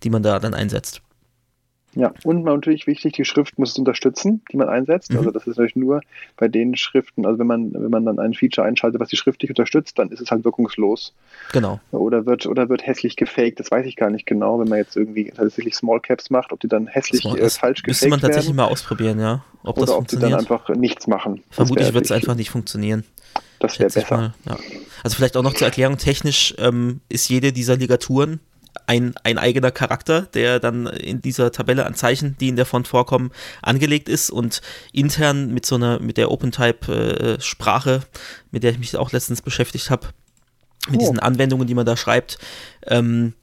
die 0.03 0.09
man 0.09 0.23
da 0.23 0.39
dann 0.39 0.53
einsetzt. 0.53 1.01
Ja, 1.95 2.13
und 2.23 2.43
natürlich 2.43 2.87
wichtig, 2.87 3.13
die 3.13 3.25
Schrift 3.25 3.59
muss 3.59 3.71
es 3.71 3.77
unterstützen, 3.77 4.41
die 4.51 4.57
man 4.57 4.69
einsetzt. 4.69 5.11
Mhm. 5.11 5.19
Also 5.19 5.31
das 5.31 5.43
ist 5.43 5.57
natürlich 5.57 5.75
nur 5.75 6.01
bei 6.37 6.47
den 6.47 6.75
Schriften, 6.75 7.25
also 7.25 7.39
wenn 7.39 7.47
man, 7.47 7.73
wenn 7.73 7.91
man 7.91 8.05
dann 8.05 8.19
ein 8.19 8.33
Feature 8.33 8.65
einschaltet, 8.65 8.99
was 8.99 9.09
die 9.09 9.17
Schrift 9.17 9.41
nicht 9.41 9.51
unterstützt, 9.51 9.99
dann 9.99 10.09
ist 10.09 10.21
es 10.21 10.31
halt 10.31 10.43
wirkungslos. 10.43 11.13
Genau. 11.51 11.79
Oder 11.91 12.25
wird, 12.25 12.45
oder 12.47 12.69
wird 12.69 12.85
hässlich 12.85 13.15
gefaked, 13.15 13.59
das 13.59 13.69
weiß 13.69 13.85
ich 13.85 13.95
gar 13.95 14.09
nicht 14.09 14.25
genau, 14.25 14.59
wenn 14.59 14.69
man 14.69 14.79
jetzt 14.79 14.95
irgendwie 14.95 15.31
tatsächlich 15.35 15.75
Small 15.75 15.99
Caps 15.99 16.29
macht, 16.29 16.51
ob 16.51 16.59
die 16.59 16.67
dann 16.67 16.87
hässlich 16.87 17.25
äh, 17.25 17.49
falsch 17.49 17.83
gefaked 17.83 17.87
Müsste 17.87 18.09
man 18.09 18.19
tatsächlich 18.19 18.47
werden. 18.47 18.55
mal 18.57 18.65
ausprobieren, 18.65 19.19
ja. 19.19 19.43
Ob 19.63 19.77
oder 19.77 19.85
das 19.85 19.95
ob 19.95 20.07
die 20.07 20.17
dann 20.17 20.33
einfach 20.33 20.69
nichts 20.69 21.07
machen. 21.07 21.43
Vermutlich 21.49 21.93
wird 21.93 22.05
es 22.05 22.11
einfach 22.11 22.35
nicht 22.35 22.49
funktionieren. 22.49 23.03
Das 23.59 23.79
wäre 23.79 23.89
besser. 23.89 24.17
Mal, 24.17 24.33
ja. 24.45 24.57
Also 25.03 25.15
vielleicht 25.15 25.37
auch 25.37 25.43
noch 25.43 25.53
zur 25.53 25.67
Erklärung, 25.67 25.97
technisch 25.97 26.53
ähm, 26.57 27.01
ist 27.07 27.29
jede 27.29 27.53
dieser 27.53 27.77
Ligaturen 27.77 28.39
ein, 28.87 29.13
ein 29.23 29.37
eigener 29.37 29.71
Charakter, 29.71 30.21
der 30.21 30.59
dann 30.59 30.87
in 30.87 31.21
dieser 31.21 31.51
Tabelle 31.51 31.85
an 31.85 31.95
Zeichen, 31.95 32.35
die 32.39 32.49
in 32.49 32.55
der 32.55 32.65
Font 32.65 32.87
vorkommen, 32.87 33.31
angelegt 33.61 34.09
ist 34.09 34.29
und 34.29 34.61
intern 34.91 35.53
mit 35.53 35.65
so 35.65 35.75
einer, 35.75 35.99
mit 35.99 36.17
der 36.17 36.31
OpenType-Sprache, 36.31 38.01
äh, 38.03 38.17
mit 38.51 38.63
der 38.63 38.71
ich 38.71 38.79
mich 38.79 38.95
auch 38.97 39.11
letztens 39.11 39.41
beschäftigt 39.41 39.89
habe, 39.89 40.07
mit 40.89 40.97
oh. 40.97 40.99
diesen 40.99 41.19
Anwendungen, 41.19 41.67
die 41.67 41.75
man 41.75 41.85
da 41.85 41.95
schreibt, 41.95 42.37
ähm, 42.87 43.33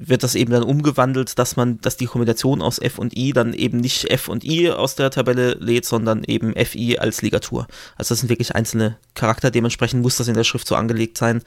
wird 0.00 0.22
das 0.22 0.34
eben 0.34 0.52
dann 0.52 0.62
umgewandelt, 0.62 1.38
dass 1.38 1.56
man, 1.56 1.80
dass 1.80 1.96
die 1.96 2.06
Kombination 2.06 2.62
aus 2.62 2.78
F 2.78 2.98
und 2.98 3.16
I 3.16 3.32
dann 3.32 3.52
eben 3.52 3.78
nicht 3.78 4.10
F 4.10 4.28
und 4.28 4.44
I 4.44 4.70
aus 4.70 4.94
der 4.94 5.10
Tabelle 5.10 5.54
lädt, 5.54 5.84
sondern 5.84 6.24
eben 6.24 6.54
FI 6.54 6.98
als 6.98 7.22
Ligatur. 7.22 7.66
Also 7.96 8.10
das 8.10 8.20
sind 8.20 8.28
wirklich 8.28 8.54
einzelne 8.54 8.96
Charakter, 9.14 9.50
dementsprechend 9.50 10.02
muss 10.02 10.16
das 10.16 10.28
in 10.28 10.34
der 10.34 10.44
Schrift 10.44 10.68
so 10.68 10.76
angelegt 10.76 11.18
sein. 11.18 11.42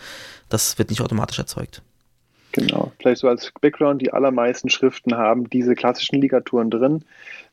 Das 0.50 0.78
wird 0.78 0.90
nicht 0.90 1.02
automatisch 1.02 1.40
erzeugt. 1.40 1.82
Genau, 2.52 2.91
vielleicht 3.02 3.22
so 3.22 3.28
als 3.28 3.52
Background, 3.60 4.02
die 4.02 4.14
allermeisten 4.14 4.70
Schriften 4.70 5.16
haben 5.16 5.50
diese 5.50 5.76
klassischen 5.76 6.22
Ligaturen 6.22 6.70
drin. 6.70 7.04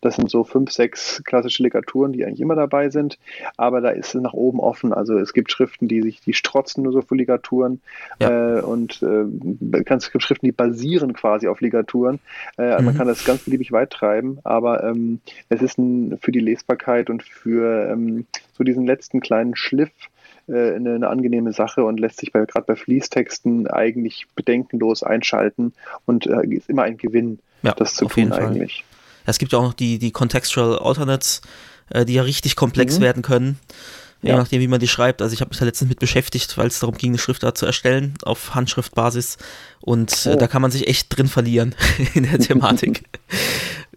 Das 0.00 0.16
sind 0.16 0.30
so 0.30 0.44
fünf, 0.44 0.70
sechs 0.70 1.22
klassische 1.24 1.62
Ligaturen, 1.62 2.12
die 2.12 2.24
eigentlich 2.24 2.40
immer 2.40 2.54
dabei 2.54 2.90
sind, 2.90 3.18
aber 3.56 3.80
da 3.80 3.90
ist 3.90 4.14
es 4.14 4.20
nach 4.20 4.32
oben 4.32 4.60
offen. 4.60 4.92
Also 4.92 5.18
es 5.18 5.32
gibt 5.32 5.50
Schriften, 5.50 5.88
die 5.88 6.02
sich, 6.02 6.20
die 6.20 6.34
strotzen 6.34 6.84
nur 6.84 6.92
so 6.92 7.02
für 7.02 7.16
Ligaturen 7.16 7.80
ja. 8.20 8.58
äh, 8.58 8.60
und 8.62 9.02
äh, 9.02 9.24
es 9.94 10.12
gibt 10.12 10.22
Schriften, 10.22 10.46
die 10.46 10.52
basieren 10.52 11.14
quasi 11.14 11.48
auf 11.48 11.60
Ligaturen. 11.60 12.20
Äh, 12.56 12.78
mhm. 12.78 12.84
Man 12.84 12.96
kann 12.96 13.08
das 13.08 13.24
ganz 13.24 13.42
beliebig 13.42 13.72
weit 13.72 13.90
treiben, 13.90 14.38
aber 14.44 14.84
ähm, 14.84 15.20
es 15.48 15.62
ist 15.62 15.78
ein, 15.78 16.18
für 16.18 16.30
die 16.30 16.40
Lesbarkeit 16.40 17.10
und 17.10 17.24
für 17.24 17.88
ähm, 17.90 18.26
so 18.52 18.62
diesen 18.62 18.86
letzten 18.86 19.20
kleinen 19.20 19.56
Schliff 19.56 19.90
äh, 20.48 20.74
eine, 20.74 20.94
eine, 20.94 21.08
angenehme 21.08 21.52
Sache 21.52 21.84
und 21.84 22.00
lässt 22.00 22.20
sich 22.20 22.32
bei, 22.32 22.44
gerade 22.44 22.66
bei 22.66 22.76
Fließtexten 22.76 23.68
eigentlich 23.68 24.26
bedenkenlos 24.34 25.02
einschalten 25.02 25.72
und 26.06 26.26
äh, 26.26 26.46
ist 26.46 26.68
immer 26.68 26.82
ein 26.82 26.96
Gewinn, 26.96 27.38
ja, 27.62 27.72
das 27.72 27.94
zu 27.94 28.06
tun 28.06 28.32
eigentlich. 28.32 28.84
Ja, 29.26 29.30
es 29.30 29.38
gibt 29.38 29.52
ja 29.52 29.58
auch 29.58 29.64
noch 29.64 29.74
die, 29.74 29.98
die 29.98 30.10
Contextual 30.10 30.78
Alternates, 30.78 31.42
äh, 31.90 32.04
die 32.04 32.14
ja 32.14 32.22
richtig 32.22 32.56
komplex 32.56 32.98
mhm. 32.98 33.02
werden 33.02 33.22
können. 33.22 33.58
Je 34.20 34.30
ja. 34.30 34.36
nachdem, 34.36 34.60
wie 34.60 34.68
man 34.68 34.80
die 34.80 34.88
schreibt. 34.88 35.22
Also 35.22 35.32
ich 35.34 35.40
habe 35.40 35.50
mich 35.50 35.58
da 35.58 35.64
letztens 35.64 35.88
mit 35.88 36.00
beschäftigt, 36.00 36.58
weil 36.58 36.66
es 36.66 36.80
darum 36.80 36.96
ging, 36.96 37.12
eine 37.12 37.18
Schriftart 37.18 37.56
zu 37.56 37.66
erstellen 37.66 38.14
auf 38.24 38.54
Handschriftbasis. 38.54 39.38
Und 39.80 40.26
äh, 40.26 40.30
oh. 40.30 40.36
da 40.36 40.48
kann 40.48 40.60
man 40.60 40.72
sich 40.72 40.88
echt 40.88 41.16
drin 41.16 41.28
verlieren 41.28 41.74
in 42.14 42.24
der 42.24 42.38
Thematik. 42.38 43.04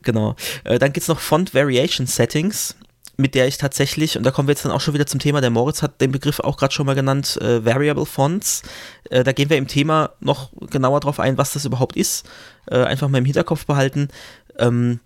Genau. 0.03 0.35
Äh, 0.63 0.79
dann 0.79 0.93
gibt 0.93 1.03
es 1.03 1.07
noch 1.09 1.19
Font 1.19 1.53
Variation 1.53 2.07
Settings 2.07 2.75
mit 3.17 3.35
der 3.35 3.47
ich 3.47 3.57
tatsächlich, 3.57 4.17
und 4.17 4.23
da 4.23 4.31
kommen 4.31 4.47
wir 4.47 4.53
jetzt 4.53 4.65
dann 4.65 4.71
auch 4.71 4.81
schon 4.81 4.93
wieder 4.93 5.05
zum 5.05 5.19
Thema, 5.19 5.41
der 5.41 5.49
Moritz 5.49 5.81
hat 5.81 6.01
den 6.01 6.11
Begriff 6.11 6.39
auch 6.39 6.57
gerade 6.57 6.73
schon 6.73 6.85
mal 6.85 6.95
genannt, 6.95 7.37
äh, 7.41 7.63
Variable 7.63 8.05
Fonts. 8.05 8.63
Äh, 9.09 9.23
da 9.23 9.31
gehen 9.31 9.49
wir 9.49 9.57
im 9.57 9.67
Thema 9.67 10.11
noch 10.19 10.51
genauer 10.69 10.99
drauf 11.01 11.19
ein, 11.19 11.37
was 11.37 11.53
das 11.53 11.65
überhaupt 11.65 11.95
ist. 11.95 12.25
Äh, 12.67 12.83
einfach 12.83 13.09
mal 13.09 13.19
im 13.19 13.25
Hinterkopf 13.25 13.65
behalten. 13.65 14.09
Ähm, 14.57 14.99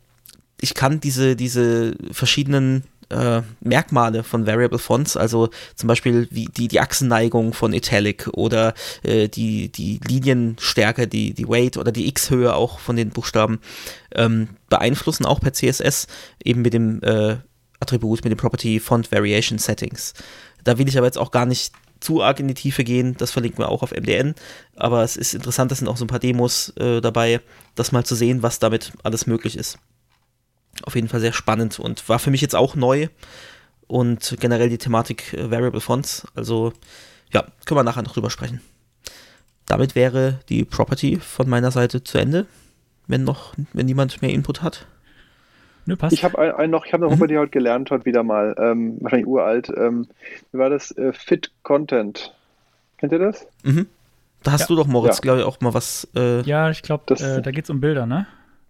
ich 0.61 0.73
kann 0.73 0.99
diese, 0.99 1.35
diese 1.35 1.95
verschiedenen 2.11 2.83
äh, 3.09 3.41
Merkmale 3.61 4.23
von 4.23 4.47
Variable 4.47 4.79
Fonts, 4.79 5.17
also 5.17 5.49
zum 5.75 5.87
Beispiel 5.87 6.27
wie 6.31 6.45
die, 6.45 6.67
die 6.67 6.79
Achsenneigung 6.79 7.53
von 7.53 7.73
Italic 7.73 8.27
oder 8.33 8.73
äh, 9.03 9.27
die, 9.27 9.71
die 9.71 9.99
Linienstärke, 10.07 11.07
die, 11.07 11.33
die 11.33 11.47
Weight 11.47 11.77
oder 11.77 11.91
die 11.91 12.07
X-Höhe 12.07 12.55
auch 12.55 12.79
von 12.79 12.95
den 12.95 13.09
Buchstaben 13.09 13.59
ähm, 14.15 14.49
beeinflussen, 14.69 15.25
auch 15.25 15.39
per 15.39 15.53
CSS, 15.53 16.07
eben 16.43 16.61
mit 16.61 16.73
dem 16.73 17.01
äh, 17.03 17.37
Attribut 17.79 18.23
mit 18.23 18.31
dem 18.31 18.37
Property 18.37 18.79
Font 18.79 19.11
Variation 19.11 19.59
Settings. 19.59 20.13
Da 20.63 20.77
will 20.77 20.87
ich 20.87 20.97
aber 20.97 21.07
jetzt 21.07 21.17
auch 21.17 21.31
gar 21.31 21.45
nicht 21.45 21.73
zu 21.99 22.21
arg 22.21 22.39
in 22.39 22.47
die 22.47 22.53
Tiefe 22.53 22.83
gehen, 22.83 23.15
das 23.17 23.31
verlinken 23.31 23.59
wir 23.59 23.69
auch 23.69 23.83
auf 23.83 23.91
MDN, 23.91 24.35
aber 24.75 25.03
es 25.03 25.17
ist 25.17 25.33
interessant, 25.33 25.71
da 25.71 25.75
sind 25.75 25.87
auch 25.87 25.97
so 25.97 26.05
ein 26.05 26.09
paar 26.09 26.19
Demos 26.19 26.69
äh, 26.77 27.01
dabei, 27.01 27.41
das 27.73 27.91
mal 27.91 28.05
zu 28.05 28.15
sehen, 28.15 28.43
was 28.43 28.59
damit 28.59 28.93
alles 29.03 29.27
möglich 29.27 29.57
ist. 29.57 29.79
Auf 30.83 30.95
jeden 30.95 31.07
Fall 31.07 31.21
sehr 31.21 31.33
spannend 31.33 31.79
und 31.79 32.07
war 32.09 32.19
für 32.19 32.31
mich 32.31 32.41
jetzt 32.41 32.55
auch 32.55 32.75
neu 32.75 33.07
und 33.87 34.35
generell 34.39 34.69
die 34.69 34.77
Thematik 34.77 35.33
äh, 35.33 35.49
Variable 35.49 35.81
Fonts, 35.81 36.27
also 36.35 36.73
ja, 37.33 37.45
können 37.65 37.79
wir 37.79 37.83
nachher 37.83 38.03
noch 38.03 38.13
drüber 38.13 38.29
sprechen. 38.29 38.61
Damit 39.65 39.95
wäre 39.95 40.39
die 40.49 40.63
Property 40.63 41.19
von 41.19 41.49
meiner 41.49 41.71
Seite 41.71 42.03
zu 42.03 42.17
Ende, 42.17 42.45
wenn 43.07 43.23
noch, 43.23 43.53
wenn 43.73 43.87
niemand 43.87 44.21
mehr 44.21 44.31
Input 44.31 44.61
hat. 44.61 44.85
Nö, 45.85 45.95
passt. 45.95 46.13
Ich 46.13 46.23
habe 46.23 46.39
ein, 46.39 46.51
ein 46.51 46.69
noch, 46.69 46.85
ich 46.85 46.93
habe 46.93 47.03
noch 47.03 47.11
mhm. 47.11 47.17
über 47.17 47.27
die 47.27 47.37
heute 47.37 47.51
gelernt, 47.51 47.91
heute 47.91 48.05
wieder 48.05 48.23
mal, 48.23 48.55
ähm, 48.57 48.97
wahrscheinlich 49.01 49.27
uralt. 49.27 49.69
Ähm, 49.75 50.07
wie 50.51 50.57
war 50.57 50.69
das? 50.69 50.91
Äh, 50.91 51.13
Fit 51.13 51.51
Content. 51.63 52.33
Kennt 52.97 53.11
ihr 53.11 53.19
das? 53.19 53.47
Mhm. 53.63 53.87
Da 54.43 54.51
hast 54.51 54.61
ja. 54.61 54.67
du 54.67 54.75
doch, 54.75 54.87
Moritz, 54.87 55.17
ja. 55.17 55.21
glaube 55.21 55.39
ich, 55.39 55.45
auch 55.45 55.59
mal 55.61 55.73
was. 55.73 56.07
Äh, 56.15 56.41
ja, 56.41 56.69
ich 56.69 56.81
glaube, 56.81 57.13
äh, 57.15 57.41
da 57.41 57.51
geht 57.51 57.65
es 57.65 57.69
um 57.69 57.81
Bilder, 57.81 58.05
ne? 58.05 58.27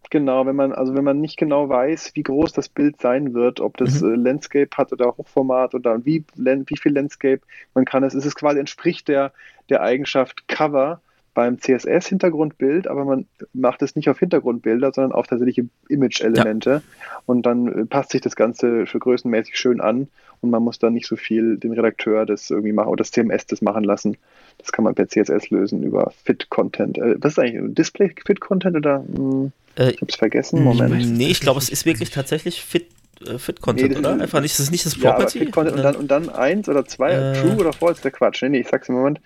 Genau, 0.09 0.45
wenn 0.45 0.55
man, 0.55 0.71
also 0.71 0.95
wenn 0.95 1.03
man 1.03 1.19
nicht 1.19 1.37
genau 1.37 1.67
weiß, 1.67 2.11
wie 2.13 2.23
groß 2.23 2.53
das 2.53 2.69
Bild 2.69 3.01
sein 3.01 3.33
wird, 3.33 3.59
ob 3.59 3.77
das 3.77 4.01
mhm. 4.01 4.13
äh, 4.13 4.15
Landscape 4.15 4.69
hat 4.77 4.91
oder 4.91 5.07
Hochformat 5.17 5.73
oder 5.73 6.05
wie, 6.05 6.23
wie 6.35 6.77
viel 6.77 6.93
Landscape 6.93 7.41
man 7.73 7.85
kann 7.85 8.03
es, 8.03 8.13
ist 8.13 8.25
es 8.25 8.35
quasi 8.35 8.59
entspricht 8.59 9.07
der, 9.07 9.31
der 9.69 9.81
Eigenschaft 9.81 10.47
Cover 10.47 11.01
beim 11.35 11.59
CSS-Hintergrundbild, 11.59 12.87
aber 12.87 13.05
man 13.05 13.27
macht 13.53 13.83
es 13.83 13.95
nicht 13.95 14.09
auf 14.09 14.17
Hintergrundbilder, 14.17 14.91
sondern 14.91 15.11
auf 15.11 15.27
tatsächliche 15.27 15.67
Image-Elemente. 15.89 16.69
Ja. 16.69 16.81
Und 17.27 17.45
dann 17.45 17.67
äh, 17.67 17.85
passt 17.85 18.11
sich 18.11 18.21
das 18.21 18.35
Ganze 18.35 18.87
für 18.87 18.97
größenmäßig 18.97 19.55
schön 19.55 19.81
an 19.81 20.07
und 20.41 20.49
man 20.49 20.63
muss 20.63 20.79
dann 20.79 20.93
nicht 20.93 21.07
so 21.07 21.15
viel 21.15 21.57
den 21.57 21.73
Redakteur 21.73 22.25
das 22.25 22.49
irgendwie 22.49 22.71
machen 22.71 22.87
oder 22.87 23.03
das 23.03 23.11
CMS 23.11 23.45
das 23.45 23.61
machen 23.61 23.83
lassen. 23.83 24.17
Das 24.57 24.71
kann 24.71 24.85
man 24.85 24.95
per 24.95 25.07
CSS 25.07 25.49
lösen 25.49 25.83
über 25.83 26.11
Fit-Content. 26.23 26.97
Äh, 26.97 27.15
was 27.19 27.33
ist 27.33 27.39
eigentlich? 27.39 27.75
Display-Fit-Content 27.75 28.77
oder? 28.77 29.03
Hm, 29.13 29.51
äh, 29.77 29.91
ich 29.91 30.01
hab's 30.01 30.15
vergessen. 30.15 30.63
Moment. 30.63 31.17
Nee, 31.17 31.27
ich 31.27 31.41
glaube, 31.41 31.59
es 31.59 31.69
ist 31.69 31.85
wirklich 31.85 32.09
tatsächlich 32.09 32.63
Fit 32.63 32.87
äh, 33.21 33.37
Fit-Content, 33.37 33.91
nee, 33.91 33.97
oder? 33.97 34.11
Einfach 34.13 34.41
nicht, 34.41 34.53
das 34.53 34.61
ist 34.61 34.71
nicht 34.71 34.85
das 34.85 34.97
Property. 34.97 35.39
Ja, 35.39 35.45
Fit-Content 35.45 35.77
und 35.77 35.83
dann, 35.83 35.95
und 35.95 36.07
dann 36.09 36.29
eins 36.29 36.69
oder 36.69 36.85
zwei, 36.85 37.11
äh, 37.11 37.33
True 37.33 37.57
oder 37.57 37.73
False, 37.73 38.01
der 38.01 38.11
Quatsch. 38.11 38.41
Nee, 38.43 38.49
nee, 38.49 38.59
ich 38.59 38.67
sag's 38.67 38.89
im 38.89 38.95
Moment. 38.95 39.21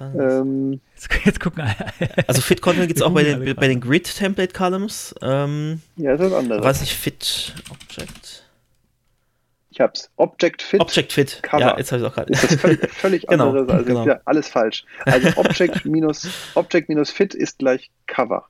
Ähm, 0.00 0.80
jetzt, 0.94 1.08
jetzt 1.24 1.40
gucken 1.40 1.64
Also 2.26 2.40
Fit-Content 2.40 2.88
gibt's 2.88 3.02
auch 3.02 3.12
bei 3.12 3.24
den, 3.24 3.54
bei 3.54 3.68
den 3.68 3.80
Grid-Template-Columns. 3.80 5.14
Ähm, 5.22 5.80
ja, 5.96 6.12
das 6.16 6.26
ist 6.26 6.32
was 6.32 6.38
anderes. 6.38 6.64
Weiß 6.64 6.82
ich, 6.82 6.94
Fit-Object. 6.94 8.42
Ich 9.72 9.80
hab's. 9.80 10.10
Object 10.16 10.60
Fit. 10.60 10.80
Object 10.82 11.14
Fit. 11.14 11.42
Cover. 11.42 11.62
Ja, 11.62 11.78
jetzt 11.78 11.92
habe 11.92 12.02
ich 12.02 12.06
auch 12.06 12.14
gerade. 12.14 12.30
Ist 12.30 12.44
das 12.44 12.56
völlig, 12.56 12.90
völlig 12.92 13.22
genau, 13.26 13.48
anderes. 13.48 13.70
Also 13.70 13.84
genau. 13.86 14.06
ja 14.06 14.20
alles 14.26 14.48
falsch. 14.48 14.84
Also 15.06 15.30
Object 15.36 15.86
minus, 15.86 16.28
Object 16.54 16.90
minus 16.90 17.10
Fit 17.10 17.34
ist 17.34 17.58
gleich 17.58 17.90
Cover. 18.06 18.44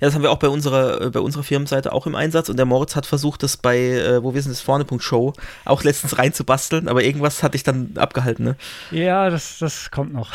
Ja, 0.00 0.06
das 0.08 0.14
haben 0.14 0.22
wir 0.22 0.30
auch 0.30 0.38
bei 0.38 0.48
unserer, 0.48 1.00
äh, 1.00 1.10
bei 1.10 1.20
unserer 1.20 1.42
Firmenseite 1.42 1.92
auch 1.92 2.06
im 2.06 2.14
Einsatz 2.14 2.48
und 2.48 2.56
der 2.56 2.66
Moritz 2.66 2.96
hat 2.96 3.06
versucht, 3.06 3.42
das 3.42 3.56
bei, 3.56 3.78
äh, 3.78 4.22
wo 4.22 4.34
wir 4.34 4.42
sind, 4.42 4.52
das 4.52 4.60
vorne.show 4.60 5.32
auch 5.64 5.84
letztens 5.84 6.18
reinzubasteln, 6.18 6.88
aber 6.88 7.02
irgendwas 7.02 7.42
hatte 7.42 7.56
ich 7.56 7.62
dann 7.62 7.92
abgehalten, 7.96 8.44
ne? 8.44 8.56
Ja, 8.90 9.30
das, 9.30 9.58
das 9.58 9.90
kommt 9.90 10.12
noch. 10.12 10.32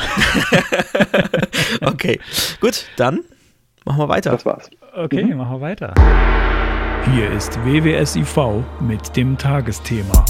okay, 1.80 2.20
gut, 2.60 2.86
dann 2.96 3.20
machen 3.84 3.98
wir 3.98 4.08
weiter. 4.08 4.30
Das 4.30 4.44
war's. 4.44 4.70
Okay, 4.94 5.24
mhm. 5.24 5.36
machen 5.36 5.52
wir 5.52 5.60
weiter. 5.60 5.94
Hier 7.14 7.30
ist 7.30 7.58
WWSIV 7.64 8.64
mit 8.80 9.16
dem 9.16 9.36
Tagesthema. 9.38 10.24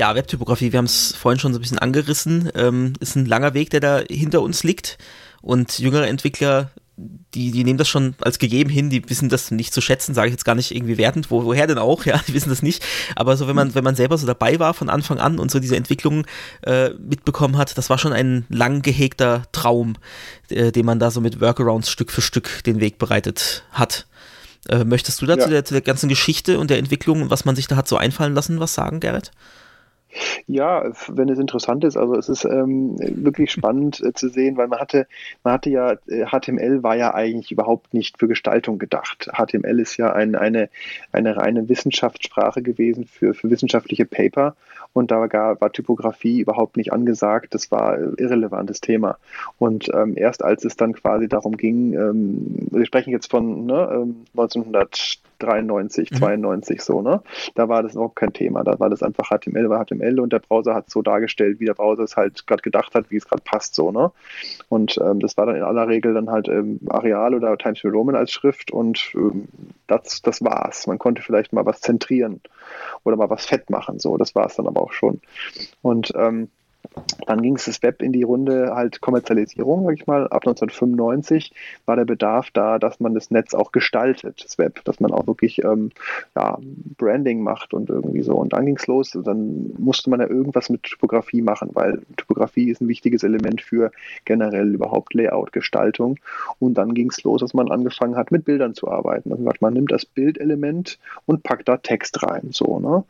Ja, 0.00 0.14
Webtypografie, 0.14 0.72
wir 0.72 0.78
haben 0.78 0.86
es 0.86 1.14
vorhin 1.14 1.38
schon 1.38 1.52
so 1.52 1.58
ein 1.58 1.60
bisschen 1.60 1.78
angerissen, 1.78 2.50
ähm, 2.54 2.94
ist 3.00 3.16
ein 3.16 3.26
langer 3.26 3.52
Weg, 3.52 3.68
der 3.68 3.80
da 3.80 4.00
hinter 4.08 4.40
uns 4.40 4.64
liegt. 4.64 4.96
Und 5.42 5.78
jüngere 5.78 6.08
Entwickler, 6.08 6.70
die, 6.96 7.50
die 7.50 7.64
nehmen 7.64 7.76
das 7.76 7.90
schon 7.90 8.14
als 8.22 8.38
gegeben 8.38 8.70
hin, 8.70 8.88
die 8.88 9.06
wissen 9.10 9.28
das 9.28 9.50
nicht 9.50 9.74
zu 9.74 9.82
schätzen, 9.82 10.14
sage 10.14 10.28
ich 10.28 10.32
jetzt 10.32 10.46
gar 10.46 10.54
nicht 10.54 10.74
irgendwie 10.74 10.96
wertend, 10.96 11.30
wo, 11.30 11.44
woher 11.44 11.66
denn 11.66 11.76
auch, 11.76 12.04
ja, 12.06 12.18
die 12.26 12.32
wissen 12.32 12.48
das 12.48 12.62
nicht. 12.62 12.82
Aber 13.14 13.36
so, 13.36 13.46
wenn 13.46 13.54
man, 13.54 13.74
wenn 13.74 13.84
man 13.84 13.94
selber 13.94 14.16
so 14.16 14.26
dabei 14.26 14.58
war 14.58 14.72
von 14.72 14.88
Anfang 14.88 15.18
an 15.18 15.38
und 15.38 15.50
so 15.50 15.60
diese 15.60 15.76
Entwicklung 15.76 16.26
äh, 16.62 16.94
mitbekommen 16.94 17.58
hat, 17.58 17.76
das 17.76 17.90
war 17.90 17.98
schon 17.98 18.14
ein 18.14 18.46
lang 18.48 18.80
gehegter 18.80 19.42
Traum, 19.52 19.96
äh, 20.48 20.72
den 20.72 20.86
man 20.86 20.98
da 20.98 21.10
so 21.10 21.20
mit 21.20 21.42
Workarounds 21.42 21.90
Stück 21.90 22.10
für 22.10 22.22
Stück 22.22 22.64
den 22.64 22.80
Weg 22.80 22.96
bereitet 22.96 23.64
hat. 23.70 24.06
Äh, 24.66 24.84
möchtest 24.84 25.20
du 25.20 25.26
da 25.26 25.36
ja. 25.36 25.44
zu, 25.44 25.50
der, 25.50 25.66
zu 25.66 25.74
der 25.74 25.82
ganzen 25.82 26.08
Geschichte 26.08 26.58
und 26.58 26.70
der 26.70 26.78
Entwicklung 26.78 27.20
und 27.20 27.30
was 27.30 27.44
man 27.44 27.54
sich 27.54 27.66
da 27.66 27.76
hat 27.76 27.86
so 27.86 27.98
einfallen 27.98 28.34
lassen, 28.34 28.60
was 28.60 28.72
sagen, 28.72 29.00
Gerrit? 29.00 29.30
Ja, 30.46 30.90
wenn 31.08 31.28
es 31.28 31.38
interessant 31.38 31.84
ist, 31.84 31.96
also 31.96 32.16
es 32.16 32.28
ist 32.28 32.44
ähm, 32.44 32.96
wirklich 32.98 33.50
spannend 33.50 34.00
äh, 34.00 34.12
zu 34.12 34.28
sehen, 34.28 34.56
weil 34.56 34.68
man 34.68 34.80
hatte, 34.80 35.06
man 35.44 35.54
hatte 35.54 35.70
ja, 35.70 35.96
HTML 36.06 36.78
äh, 36.78 36.82
war 36.82 36.96
ja 36.96 37.14
eigentlich 37.14 37.52
überhaupt 37.52 37.94
nicht 37.94 38.18
für 38.18 38.28
Gestaltung 38.28 38.78
gedacht. 38.78 39.30
HTML 39.32 39.78
ist 39.78 39.96
ja 39.96 40.12
ein, 40.12 40.34
eine, 40.34 40.68
eine 41.12 41.36
reine 41.36 41.68
Wissenschaftssprache 41.68 42.62
gewesen 42.62 43.04
für, 43.06 43.34
für 43.34 43.50
wissenschaftliche 43.50 44.04
Paper 44.04 44.56
und 44.92 45.10
da 45.10 45.26
gar, 45.26 45.60
war 45.60 45.72
Typografie 45.72 46.40
überhaupt 46.40 46.76
nicht 46.76 46.92
angesagt. 46.92 47.54
Das 47.54 47.70
war 47.70 47.94
ein 47.94 48.14
irrelevantes 48.16 48.80
Thema. 48.80 49.18
Und 49.58 49.88
ähm, 49.94 50.14
erst 50.16 50.42
als 50.42 50.64
es 50.64 50.76
dann 50.76 50.94
quasi 50.94 51.28
darum 51.28 51.56
ging, 51.56 51.94
ähm, 51.94 52.68
wir 52.70 52.86
sprechen 52.86 53.10
jetzt 53.10 53.30
von 53.30 53.66
ne, 53.66 54.06
1993, 55.42 56.10
ähm, 56.12 56.16
mhm. 56.16 56.18
92 56.18 56.82
so, 56.82 57.02
ne? 57.02 57.22
Da 57.54 57.68
war 57.68 57.82
das 57.82 57.94
überhaupt 57.94 58.16
kein 58.16 58.32
Thema. 58.32 58.64
Da 58.64 58.78
war 58.78 58.90
das 58.90 59.02
einfach 59.02 59.30
HTML, 59.30 59.68
war 59.68 59.84
HTML 59.84 60.20
und 60.20 60.32
der 60.32 60.40
Browser 60.40 60.74
hat 60.74 60.90
so 60.90 61.02
dargestellt, 61.02 61.60
wie 61.60 61.66
der 61.66 61.74
Browser 61.74 62.04
es 62.04 62.16
halt 62.16 62.46
gerade 62.46 62.62
gedacht 62.62 62.94
hat, 62.94 63.10
wie 63.10 63.16
es 63.16 63.28
gerade 63.28 63.42
passt, 63.42 63.74
so, 63.74 63.90
ne? 63.90 64.12
Und 64.68 64.98
ähm, 65.02 65.20
das 65.20 65.36
war 65.36 65.46
dann 65.46 65.56
in 65.56 65.62
aller 65.62 65.88
Regel 65.88 66.14
dann 66.14 66.30
halt 66.30 66.48
ähm, 66.48 66.80
Areal 66.88 67.34
oder 67.34 67.56
Times 67.58 67.82
New 67.84 67.90
Roman 67.90 68.16
als 68.16 68.32
Schrift 68.32 68.70
und 68.70 69.12
ähm, 69.14 69.48
das, 69.86 70.22
das 70.22 70.42
war's. 70.42 70.86
Man 70.86 70.98
konnte 70.98 71.22
vielleicht 71.22 71.52
mal 71.52 71.66
was 71.66 71.80
zentrieren 71.80 72.40
oder 73.04 73.16
mal 73.16 73.30
was 73.30 73.46
fett 73.46 73.70
machen, 73.70 73.98
so. 73.98 74.16
Das 74.16 74.34
war 74.34 74.46
es 74.46 74.56
dann 74.56 74.66
aber 74.66 74.82
auch 74.82 74.92
schon. 74.92 75.20
Und 75.82 76.12
ähm, 76.16 76.48
dann 77.26 77.42
ging 77.42 77.56
es 77.56 77.66
das 77.66 77.82
Web 77.82 78.02
in 78.02 78.12
die 78.12 78.22
Runde 78.22 78.74
halt 78.74 79.00
Kommerzialisierung, 79.00 79.84
sag 79.84 79.94
ich 79.94 80.06
mal. 80.06 80.24
Ab 80.24 80.46
1995 80.46 81.52
war 81.86 81.96
der 81.96 82.04
Bedarf 82.04 82.50
da, 82.50 82.78
dass 82.78 83.00
man 83.00 83.14
das 83.14 83.30
Netz 83.30 83.54
auch 83.54 83.72
gestaltet, 83.72 84.42
das 84.44 84.58
Web, 84.58 84.84
dass 84.84 85.00
man 85.00 85.12
auch 85.12 85.26
wirklich 85.26 85.62
ähm, 85.62 85.90
ja, 86.34 86.58
Branding 86.98 87.42
macht 87.42 87.74
und 87.74 87.88
irgendwie 87.88 88.22
so. 88.22 88.34
Und 88.34 88.52
dann 88.52 88.66
ging 88.66 88.76
es 88.76 88.86
los. 88.86 89.16
Dann 89.24 89.72
musste 89.78 90.10
man 90.10 90.20
ja 90.20 90.28
irgendwas 90.28 90.70
mit 90.70 90.82
Typografie 90.82 91.42
machen, 91.42 91.70
weil 91.74 92.02
Typografie 92.16 92.70
ist 92.70 92.80
ein 92.80 92.88
wichtiges 92.88 93.22
Element 93.22 93.60
für 93.60 93.92
generell 94.24 94.74
überhaupt 94.74 95.14
Layout-Gestaltung. 95.14 96.18
Und 96.58 96.74
dann 96.74 96.94
ging 96.94 97.10
es 97.10 97.22
los, 97.22 97.40
dass 97.40 97.54
man 97.54 97.70
angefangen 97.70 98.16
hat, 98.16 98.30
mit 98.30 98.44
Bildern 98.44 98.74
zu 98.74 98.88
arbeiten. 98.88 99.32
Also 99.32 99.44
man 99.60 99.74
nimmt 99.74 99.92
das 99.92 100.04
Bildelement 100.04 100.98
und 101.26 101.42
packt 101.42 101.68
da 101.68 101.76
Text 101.76 102.22
rein. 102.22 102.48
So, 102.50 102.80
ne? 102.80 103.04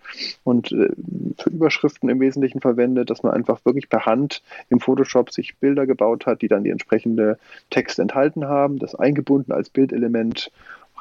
Und 0.44 0.72
äh, 0.72 0.90
für 1.38 1.50
Überschriften 1.50 2.08
im 2.08 2.20
Wesentlichen 2.20 2.60
verwendet, 2.60 3.10
dass 3.10 3.22
man 3.22 3.32
einfach 3.32 3.59
wirklich 3.64 3.88
per 3.88 4.06
Hand 4.06 4.42
im 4.68 4.80
Photoshop 4.80 5.32
sich 5.32 5.56
Bilder 5.58 5.86
gebaut 5.86 6.26
hat, 6.26 6.42
die 6.42 6.48
dann 6.48 6.64
die 6.64 6.70
entsprechende 6.70 7.38
Text 7.70 7.98
enthalten 7.98 8.46
haben, 8.46 8.78
das 8.78 8.94
eingebunden 8.94 9.52
als 9.52 9.70
Bildelement 9.70 10.50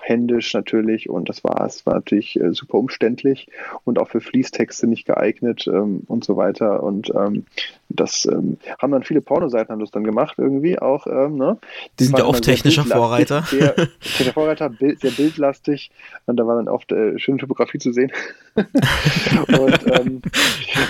händisch 0.02 0.54
natürlich 0.54 1.10
und 1.10 1.30
das 1.30 1.44
war 1.44 1.66
es. 1.66 1.86
War 1.86 1.96
natürlich 1.96 2.40
äh, 2.40 2.54
super 2.54 2.78
umständlich 2.78 3.48
und 3.84 4.00
auch 4.00 4.10
für 4.10 4.22
Fließtexte 4.22 4.88
nicht 4.88 5.06
geeignet 5.06 5.68
ähm, 5.68 6.04
und 6.08 6.24
so 6.24 6.38
weiter. 6.38 6.84
Und 6.84 7.12
ähm, 7.16 7.46
das 7.90 8.28
ähm, 8.32 8.58
haben 8.80 8.92
dann 8.92 9.04
viele 9.04 9.22
Pornoseiten 9.22 9.72
haben 9.72 9.80
das 9.80 9.92
dann 9.92 10.04
gemacht 10.04 10.36
irgendwie 10.38 10.80
auch. 10.80 11.08
Ähm, 11.08 11.38
ne? 11.38 11.58
Die, 12.00 12.06
sind 12.06 12.18
ja 12.18 12.26
oft 12.26 12.44
technischer 12.44 12.86
Vorreiter. 12.86 13.44
Sehr, 13.44 13.76
technischer 13.76 14.34
Vorreiter, 14.34 14.70
Bild, 14.70 15.02
sehr 15.02 15.12
bildlastig 15.12 15.92
und 16.26 16.38
da 16.38 16.46
war 16.46 16.56
dann 16.56 16.68
oft 16.68 16.92
äh, 16.92 17.18
schöne 17.18 17.40
Topografie 17.40 17.80
zu 17.80 17.92
sehen. 17.92 18.12
und, 18.56 20.00
ähm, 20.00 20.22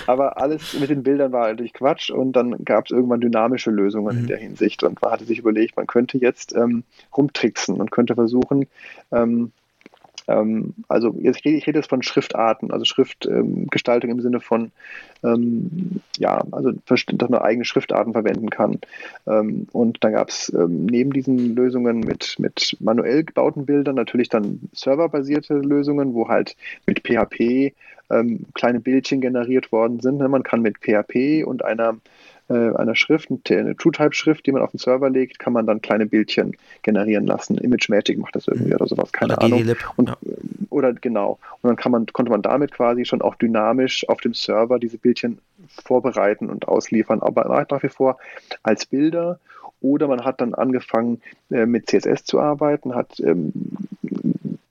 aber 0.07 0.41
alles 0.41 0.77
mit 0.79 0.89
den 0.89 1.03
Bildern 1.03 1.31
war 1.31 1.45
eigentlich 1.45 1.73
Quatsch 1.73 2.09
und 2.09 2.33
dann 2.33 2.63
gab 2.65 2.85
es 2.85 2.91
irgendwann 2.91 3.21
dynamische 3.21 3.71
Lösungen 3.71 4.15
mhm. 4.15 4.21
in 4.21 4.27
der 4.27 4.37
Hinsicht 4.37 4.83
und 4.83 5.01
man 5.01 5.11
hatte 5.11 5.25
sich 5.25 5.39
überlegt, 5.39 5.77
man 5.77 5.87
könnte 5.87 6.17
jetzt 6.17 6.55
ähm, 6.55 6.83
rumtricksen 7.15 7.79
und 7.79 7.91
könnte 7.91 8.15
versuchen, 8.15 8.67
ähm, 9.11 9.51
ähm, 10.29 10.75
also 10.87 11.15
jetzt 11.19 11.43
rede 11.43 11.57
ich 11.57 11.65
rede 11.65 11.79
jetzt 11.79 11.89
von 11.89 12.03
Schriftarten, 12.03 12.71
also 12.71 12.85
Schriftgestaltung 12.85 14.11
ähm, 14.11 14.17
im 14.17 14.21
Sinne 14.21 14.39
von 14.39 14.71
ähm, 15.23 16.01
ja, 16.17 16.43
also 16.51 16.71
dass 16.85 17.29
man 17.29 17.41
eigene 17.41 17.65
Schriftarten 17.65 18.13
verwenden 18.13 18.49
kann. 18.49 18.79
Ähm, 19.25 19.67
und 19.71 20.03
dann 20.03 20.13
gab 20.13 20.29
es 20.29 20.53
neben 20.53 21.11
diesen 21.11 21.55
Lösungen 21.55 22.01
mit, 22.01 22.35
mit 22.37 22.77
manuell 22.79 23.23
gebauten 23.23 23.65
Bildern 23.65 23.95
natürlich 23.95 24.29
dann 24.29 24.69
serverbasierte 24.71 25.55
Lösungen, 25.55 26.13
wo 26.13 26.27
halt 26.27 26.55
mit 26.85 27.01
PHP 27.01 27.73
ähm, 28.11 28.45
kleine 28.53 28.79
Bildchen 28.79 29.21
generiert 29.21 29.71
worden 29.71 29.99
sind. 29.99 30.19
Man 30.19 30.43
kann 30.43 30.61
mit 30.61 30.77
PHP 30.79 31.43
und 31.45 31.63
einer 31.65 31.97
äh, 32.49 32.75
einer 32.75 32.95
Schrift, 32.95 33.29
eine 33.49 33.75
TrueType-Schrift, 33.75 34.45
die 34.45 34.51
man 34.51 34.61
auf 34.61 34.71
den 34.71 34.79
Server 34.79 35.09
legt, 35.09 35.39
kann 35.39 35.53
man 35.53 35.67
dann 35.67 35.81
kleine 35.81 36.05
Bildchen 36.05 36.57
generieren 36.81 37.27
lassen. 37.27 37.57
ImageMagick 37.57 38.17
macht 38.17 38.35
das 38.35 38.47
irgendwie 38.47 38.73
oder 38.73 38.87
sowas, 38.87 39.11
keine 39.11 39.33
oder 39.33 39.43
Ahnung. 39.43 39.75
Und, 39.95 40.09
ja. 40.09 40.17
Oder 40.69 40.93
genau. 40.93 41.39
Und 41.61 41.67
dann 41.69 41.75
kann 41.75 41.91
man, 41.91 42.07
konnte 42.07 42.31
man 42.31 42.41
damit 42.41 42.71
quasi 42.71 43.05
schon 43.05 43.21
auch 43.21 43.35
dynamisch 43.35 44.07
auf 44.09 44.19
dem 44.21 44.33
Server 44.33 44.79
diese 44.79 44.97
Bildchen 44.97 45.39
vorbereiten 45.67 46.49
und 46.49 46.67
ausliefern, 46.67 47.21
aber 47.21 47.45
nach 47.69 47.83
wie 47.83 47.89
vor 47.89 48.17
als 48.63 48.85
Bilder. 48.85 49.39
Oder 49.81 50.07
man 50.07 50.25
hat 50.25 50.41
dann 50.41 50.53
angefangen 50.53 51.21
äh, 51.51 51.65
mit 51.65 51.89
CSS 51.89 52.25
zu 52.25 52.39
arbeiten, 52.39 52.95
hat 52.95 53.19
ähm, 53.21 53.53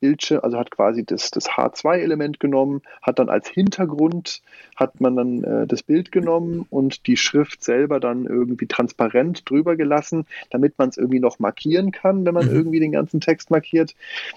Bildschirm, 0.01 0.41
also 0.43 0.59
hat 0.59 0.71
quasi 0.71 1.05
das, 1.05 1.31
das 1.31 1.49
H2-Element 1.51 2.41
genommen, 2.41 2.83
hat 3.03 3.19
dann 3.19 3.29
als 3.29 3.49
Hintergrund, 3.49 4.43
hat 4.77 5.01
man 5.01 5.17
dann 5.17 5.45
äh, 5.45 5.67
das 5.67 5.83
Bild 5.83 6.13
genommen 6.13 6.67
und 6.71 7.07
die 7.07 7.17
Schrift 7.17 7.63
selber 7.63 8.01
dann 8.01 8.27
irgendwie 8.27 8.67
transparent 8.67 9.49
drüber 9.49 9.77
gelassen, 9.77 10.27
damit 10.51 10.79
man 10.79 10.89
es 10.89 10.97
irgendwie 10.97 11.21
noch 11.21 11.39
markieren 11.39 11.93
kann, 11.93 12.25
wenn 12.25 12.35
man 12.35 12.47
mhm. 12.47 12.55
irgendwie 12.55 12.81
den 12.81 12.93
ganzen 12.93 13.21
Text 13.21 13.51
markiert. 13.51 13.95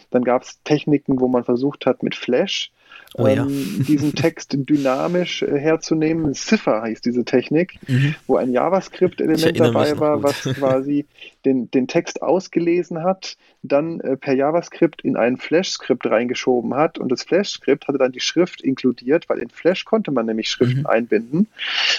Dann 0.09 0.23
gab 0.23 0.43
es 0.43 0.61
Techniken, 0.63 1.19
wo 1.19 1.27
man 1.27 1.43
versucht 1.43 1.85
hat, 1.85 2.03
mit 2.03 2.15
Flash 2.15 2.71
oh, 3.15 3.27
ja. 3.27 3.43
ähm, 3.43 3.85
diesen 3.87 4.15
Text 4.15 4.55
dynamisch 4.57 5.41
äh, 5.41 5.59
herzunehmen. 5.59 6.33
Cipher 6.33 6.81
heißt 6.81 7.05
diese 7.05 7.25
Technik, 7.25 7.79
mhm. 7.87 8.15
wo 8.27 8.37
ein 8.37 8.51
JavaScript-Element 8.51 9.59
dabei 9.59 9.99
war, 9.99 10.23
was 10.23 10.43
quasi 10.57 11.05
den, 11.45 11.69
den 11.71 11.87
Text 11.87 12.21
ausgelesen 12.21 13.03
hat, 13.03 13.37
dann 13.63 13.99
äh, 13.99 14.17
per 14.17 14.33
JavaScript 14.33 15.01
in 15.01 15.15
ein 15.15 15.37
Flash-Skript 15.37 16.05
reingeschoben 16.05 16.73
hat 16.75 16.97
und 16.97 17.11
das 17.11 17.23
Flash-Skript 17.23 17.87
hatte 17.87 17.97
dann 17.97 18.11
die 18.11 18.19
Schrift 18.19 18.61
inkludiert, 18.61 19.29
weil 19.29 19.39
in 19.39 19.49
Flash 19.49 19.85
konnte 19.85 20.11
man 20.11 20.25
nämlich 20.25 20.49
Schriften 20.49 20.81
mhm. 20.81 20.87
einbinden 20.87 21.47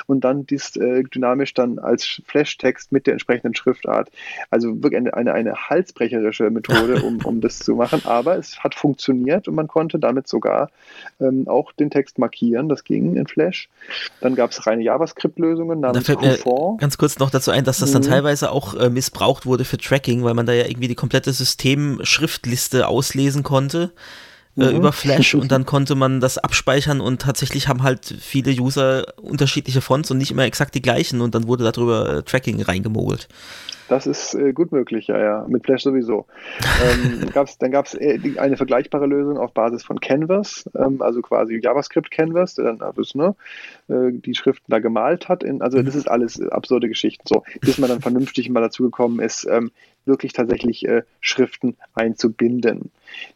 und 0.06 0.22
dann 0.24 0.46
dies 0.46 0.76
äh, 0.76 1.02
dynamisch 1.04 1.54
dann 1.54 1.78
als 1.78 2.22
Flash-Text 2.26 2.92
mit 2.92 3.06
der 3.06 3.14
entsprechenden 3.14 3.54
Schriftart. 3.54 4.10
Also 4.50 4.82
wirklich 4.82 4.98
eine, 4.98 5.14
eine, 5.14 5.34
eine 5.34 5.54
halsbrecherische 5.54 6.50
Methode, 6.50 7.02
um, 7.04 7.24
um 7.24 7.40
das 7.40 7.58
zu 7.58 7.76
machen, 7.76 8.02
aber 8.04 8.36
es 8.36 8.62
hat 8.62 8.74
funktioniert 8.74 9.48
und 9.48 9.54
man 9.54 9.68
konnte 9.68 9.98
damit 9.98 10.28
sogar 10.28 10.70
ähm, 11.20 11.48
auch 11.48 11.72
den 11.72 11.90
Text 11.90 12.18
markieren. 12.18 12.68
Das 12.68 12.84
ging 12.84 13.16
in 13.16 13.26
Flash. 13.26 13.68
Dann 14.20 14.34
gab 14.34 14.50
es 14.50 14.66
reine 14.66 14.82
JavaScript-Lösungen 14.82 15.80
namens 15.80 15.98
Da 15.98 16.04
fällt 16.04 16.20
mir 16.20 16.76
ganz 16.78 16.98
kurz 16.98 17.18
noch 17.18 17.30
dazu 17.30 17.50
ein, 17.50 17.64
dass 17.64 17.78
das 17.78 17.92
dann 17.92 18.02
mhm. 18.02 18.06
teilweise 18.06 18.50
auch 18.50 18.74
äh, 18.74 18.90
missbraucht 18.90 19.46
wurde 19.46 19.64
für 19.64 19.78
Tracking, 19.78 20.24
weil 20.24 20.34
man 20.34 20.46
da 20.46 20.52
ja 20.52 20.66
irgendwie 20.66 20.88
die 20.88 20.94
komplette 20.94 21.32
System-Schriftliste 21.32 22.88
auslesen 22.88 23.42
konnte. 23.42 23.92
Äh, 24.54 24.66
mhm. 24.66 24.76
über 24.76 24.92
Flash 24.92 25.34
und 25.34 25.50
dann 25.50 25.64
konnte 25.64 25.94
man 25.94 26.20
das 26.20 26.36
abspeichern 26.36 27.00
und 27.00 27.22
tatsächlich 27.22 27.68
haben 27.68 27.82
halt 27.82 28.14
viele 28.20 28.52
User 28.52 29.06
unterschiedliche 29.16 29.80
Fonts 29.80 30.10
und 30.10 30.18
nicht 30.18 30.30
immer 30.30 30.44
exakt 30.44 30.74
die 30.74 30.82
gleichen 30.82 31.22
und 31.22 31.34
dann 31.34 31.48
wurde 31.48 31.64
darüber 31.64 32.18
äh, 32.18 32.22
Tracking 32.22 32.60
reingemogelt. 32.60 33.28
Das 33.92 34.06
ist 34.06 34.32
äh, 34.34 34.54
gut 34.54 34.72
möglich, 34.72 35.08
ja, 35.08 35.18
ja. 35.18 35.44
Mit 35.46 35.66
Flash 35.66 35.82
sowieso. 35.82 36.24
ähm, 36.82 37.28
gab's, 37.34 37.58
dann 37.58 37.70
gab 37.70 37.84
es 37.84 37.92
äh, 37.92 38.18
eine 38.38 38.56
vergleichbare 38.56 39.04
Lösung 39.04 39.36
auf 39.36 39.52
Basis 39.52 39.84
von 39.84 40.00
Canvas, 40.00 40.64
ähm, 40.74 41.02
also 41.02 41.20
quasi 41.20 41.60
JavaScript 41.62 42.10
Canvas, 42.10 42.54
der 42.54 42.72
dann 42.72 42.80
also, 42.80 43.02
ne, 43.18 43.34
äh, 43.88 44.10
die 44.12 44.34
Schriften 44.34 44.72
da 44.72 44.78
gemalt 44.78 45.28
hat. 45.28 45.44
In, 45.44 45.60
also 45.60 45.82
das 45.82 45.94
ist 45.94 46.10
alles 46.10 46.40
absurde 46.40 46.88
Geschichten. 46.88 47.24
So, 47.26 47.44
bis 47.60 47.76
man 47.76 47.90
dann 47.90 48.00
vernünftig 48.00 48.48
mal 48.48 48.62
dazu 48.62 48.82
gekommen 48.82 49.20
ist, 49.20 49.46
ähm, 49.50 49.72
wirklich 50.04 50.32
tatsächlich 50.32 50.86
äh, 50.86 51.02
Schriften 51.20 51.76
einzubinden. 51.94 52.90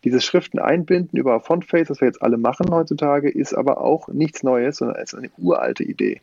Dieses 0.04 0.24
Schriften 0.24 0.58
einbinden 0.58 1.18
über 1.18 1.40
Fontface, 1.40 1.90
was 1.90 2.00
wir 2.00 2.08
jetzt 2.08 2.22
alle 2.22 2.38
machen 2.38 2.70
heutzutage, 2.70 3.30
ist 3.30 3.54
aber 3.54 3.80
auch 3.80 4.08
nichts 4.08 4.42
Neues, 4.42 4.78
sondern 4.78 5.02
ist 5.02 5.14
eine 5.14 5.30
uralte 5.36 5.84
Idee. 5.84 6.20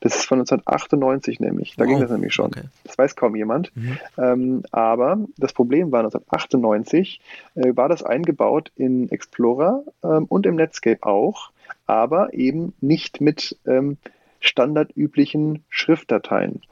Das 0.00 0.16
ist 0.16 0.26
von 0.26 0.40
1998 0.40 1.40
nämlich. 1.40 1.74
Da 1.76 1.84
wow. 1.84 1.90
ging 1.90 2.00
das 2.00 2.10
nämlich 2.10 2.34
schon. 2.34 2.46
Okay. 2.46 2.62
Das 2.84 2.98
weiß 2.98 3.16
kaum 3.16 3.36
jemand. 3.36 3.74
Mhm. 3.76 3.98
Ähm, 4.18 4.62
aber 4.72 5.18
das 5.36 5.52
Problem 5.52 5.92
war 5.92 6.00
1998 6.00 7.20
äh, 7.54 7.76
war 7.76 7.88
das 7.88 8.02
eingebaut 8.02 8.72
in 8.76 9.10
Explorer 9.10 9.84
ähm, 10.02 10.26
und 10.26 10.46
im 10.46 10.56
Netscape 10.56 11.02
auch, 11.02 11.50
aber 11.86 12.34
eben 12.34 12.74
nicht 12.80 13.20
mit 13.20 13.56
ähm, 13.66 13.98
standardüblichen 14.40 15.64
Schriftdateien. 15.68 16.62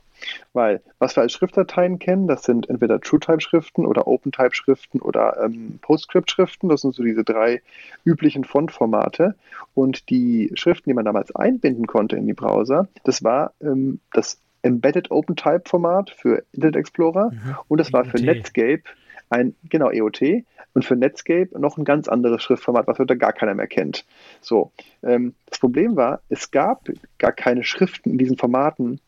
Weil, 0.52 0.82
was 0.98 1.16
wir 1.16 1.22
als 1.22 1.32
Schriftdateien 1.32 1.98
kennen, 1.98 2.26
das 2.26 2.42
sind 2.44 2.68
entweder 2.68 3.00
TrueType-Schriften 3.00 3.86
oder 3.86 4.06
OpenType-Schriften 4.06 5.00
oder 5.00 5.42
ähm, 5.42 5.78
PostScript-Schriften. 5.82 6.68
Das 6.68 6.82
sind 6.82 6.94
so 6.94 7.02
diese 7.02 7.24
drei 7.24 7.62
üblichen 8.04 8.44
Fontformate. 8.44 9.34
Und 9.74 10.10
die 10.10 10.50
Schriften, 10.54 10.90
die 10.90 10.94
man 10.94 11.04
damals 11.04 11.34
einbinden 11.34 11.86
konnte 11.86 12.16
in 12.16 12.26
die 12.26 12.34
Browser, 12.34 12.88
das 13.04 13.24
war 13.24 13.52
ähm, 13.60 14.00
das 14.12 14.40
Embedded 14.62 15.10
OpenType-Format 15.10 16.10
für 16.10 16.42
Internet 16.52 16.76
Explorer 16.76 17.30
mhm. 17.30 17.56
und 17.68 17.78
das 17.78 17.92
war 17.92 18.04
für 18.04 18.16
EOT. 18.16 18.24
Netscape 18.24 18.82
ein, 19.30 19.54
genau, 19.68 19.90
EOT 19.90 20.44
und 20.74 20.84
für 20.84 20.96
Netscape 20.96 21.48
noch 21.58 21.76
ein 21.76 21.84
ganz 21.84 22.08
anderes 22.08 22.42
Schriftformat, 22.42 22.86
was 22.86 22.98
heute 22.98 23.16
gar 23.16 23.32
keiner 23.32 23.54
mehr 23.54 23.66
kennt. 23.66 24.04
So, 24.40 24.72
ähm, 25.02 25.34
das 25.46 25.58
Problem 25.58 25.96
war, 25.96 26.20
es 26.28 26.50
gab 26.50 26.88
gar 27.18 27.32
keine 27.32 27.64
Schriften 27.64 28.10
in 28.10 28.18
diesen 28.18 28.36
Formaten, 28.36 29.00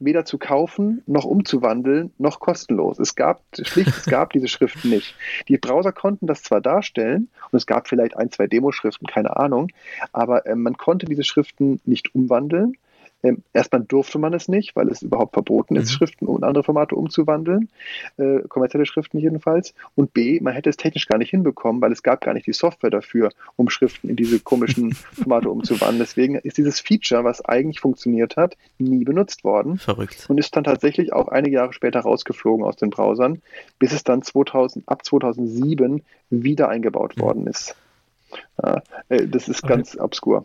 weder 0.00 0.24
zu 0.24 0.38
kaufen 0.38 1.02
noch 1.06 1.24
umzuwandeln 1.24 2.12
noch 2.18 2.40
kostenlos. 2.40 2.98
Es 2.98 3.14
gab 3.14 3.42
schlicht, 3.60 3.96
es 3.96 4.06
gab 4.06 4.32
diese 4.32 4.48
Schriften 4.48 4.90
nicht. 4.90 5.14
Die 5.48 5.58
Browser 5.58 5.92
konnten 5.92 6.26
das 6.26 6.42
zwar 6.42 6.60
darstellen 6.60 7.28
und 7.50 7.56
es 7.56 7.66
gab 7.66 7.86
vielleicht 7.86 8.16
ein, 8.16 8.32
zwei 8.32 8.46
Demoschriften, 8.46 9.06
keine 9.06 9.36
Ahnung, 9.36 9.68
aber 10.12 10.46
äh, 10.46 10.56
man 10.56 10.76
konnte 10.76 11.06
diese 11.06 11.24
Schriften 11.24 11.80
nicht 11.84 12.14
umwandeln 12.14 12.76
ähm, 13.22 13.42
erstmal 13.52 13.82
durfte 13.82 14.18
man 14.18 14.32
es 14.32 14.48
nicht, 14.48 14.74
weil 14.76 14.88
es 14.88 15.02
überhaupt 15.02 15.34
verboten 15.34 15.76
ist, 15.76 15.90
mhm. 15.90 15.94
Schriften 15.94 16.26
und 16.26 16.44
andere 16.44 16.64
Formate 16.64 16.94
umzuwandeln, 16.94 17.68
äh, 18.16 18.40
kommerzielle 18.48 18.86
Schriften 18.86 19.18
jedenfalls. 19.18 19.74
Und 19.94 20.14
B, 20.14 20.40
man 20.40 20.54
hätte 20.54 20.70
es 20.70 20.76
technisch 20.76 21.06
gar 21.06 21.18
nicht 21.18 21.30
hinbekommen, 21.30 21.82
weil 21.82 21.92
es 21.92 22.02
gab 22.02 22.22
gar 22.22 22.34
nicht 22.34 22.46
die 22.46 22.52
Software 22.52 22.90
dafür, 22.90 23.30
um 23.56 23.68
Schriften 23.68 24.08
in 24.08 24.16
diese 24.16 24.40
komischen 24.40 24.92
Formate 25.12 25.50
umzuwandeln. 25.50 25.98
Deswegen 25.98 26.36
ist 26.36 26.56
dieses 26.58 26.80
Feature, 26.80 27.24
was 27.24 27.44
eigentlich 27.44 27.80
funktioniert 27.80 28.36
hat, 28.36 28.56
nie 28.78 29.04
benutzt 29.04 29.44
worden. 29.44 29.78
Verrückt. 29.78 30.26
Und 30.28 30.38
ist 30.38 30.56
dann 30.56 30.64
tatsächlich 30.64 31.12
auch 31.12 31.28
einige 31.28 31.56
Jahre 31.56 31.72
später 31.72 32.00
rausgeflogen 32.00 32.64
aus 32.64 32.76
den 32.76 32.90
Browsern, 32.90 33.42
bis 33.78 33.92
es 33.92 34.04
dann 34.04 34.22
2000, 34.22 34.88
ab 34.88 35.04
2007 35.04 36.02
wieder 36.30 36.68
eingebaut 36.68 37.16
mhm. 37.16 37.20
worden 37.20 37.46
ist. 37.46 37.76
Ja, 38.62 38.82
äh, 39.08 39.26
das 39.26 39.48
ist 39.48 39.64
okay. 39.64 39.74
ganz 39.74 39.98
obskur. 39.98 40.44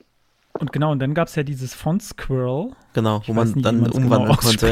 Und 0.60 0.72
genau, 0.72 0.91
und 0.91 0.99
dann 0.99 1.14
gab 1.14 1.28
es 1.28 1.36
ja 1.36 1.43
dieses 1.43 1.74
Font 1.74 2.01
Squirrel. 2.01 2.72
Genau, 2.95 3.21
wo 3.25 3.33
man 3.33 3.51
nicht, 3.51 3.65
dann 3.65 3.83
genau 3.83 3.97
umwandeln 3.97 4.31
genau 4.31 4.35
konnte. 4.37 4.69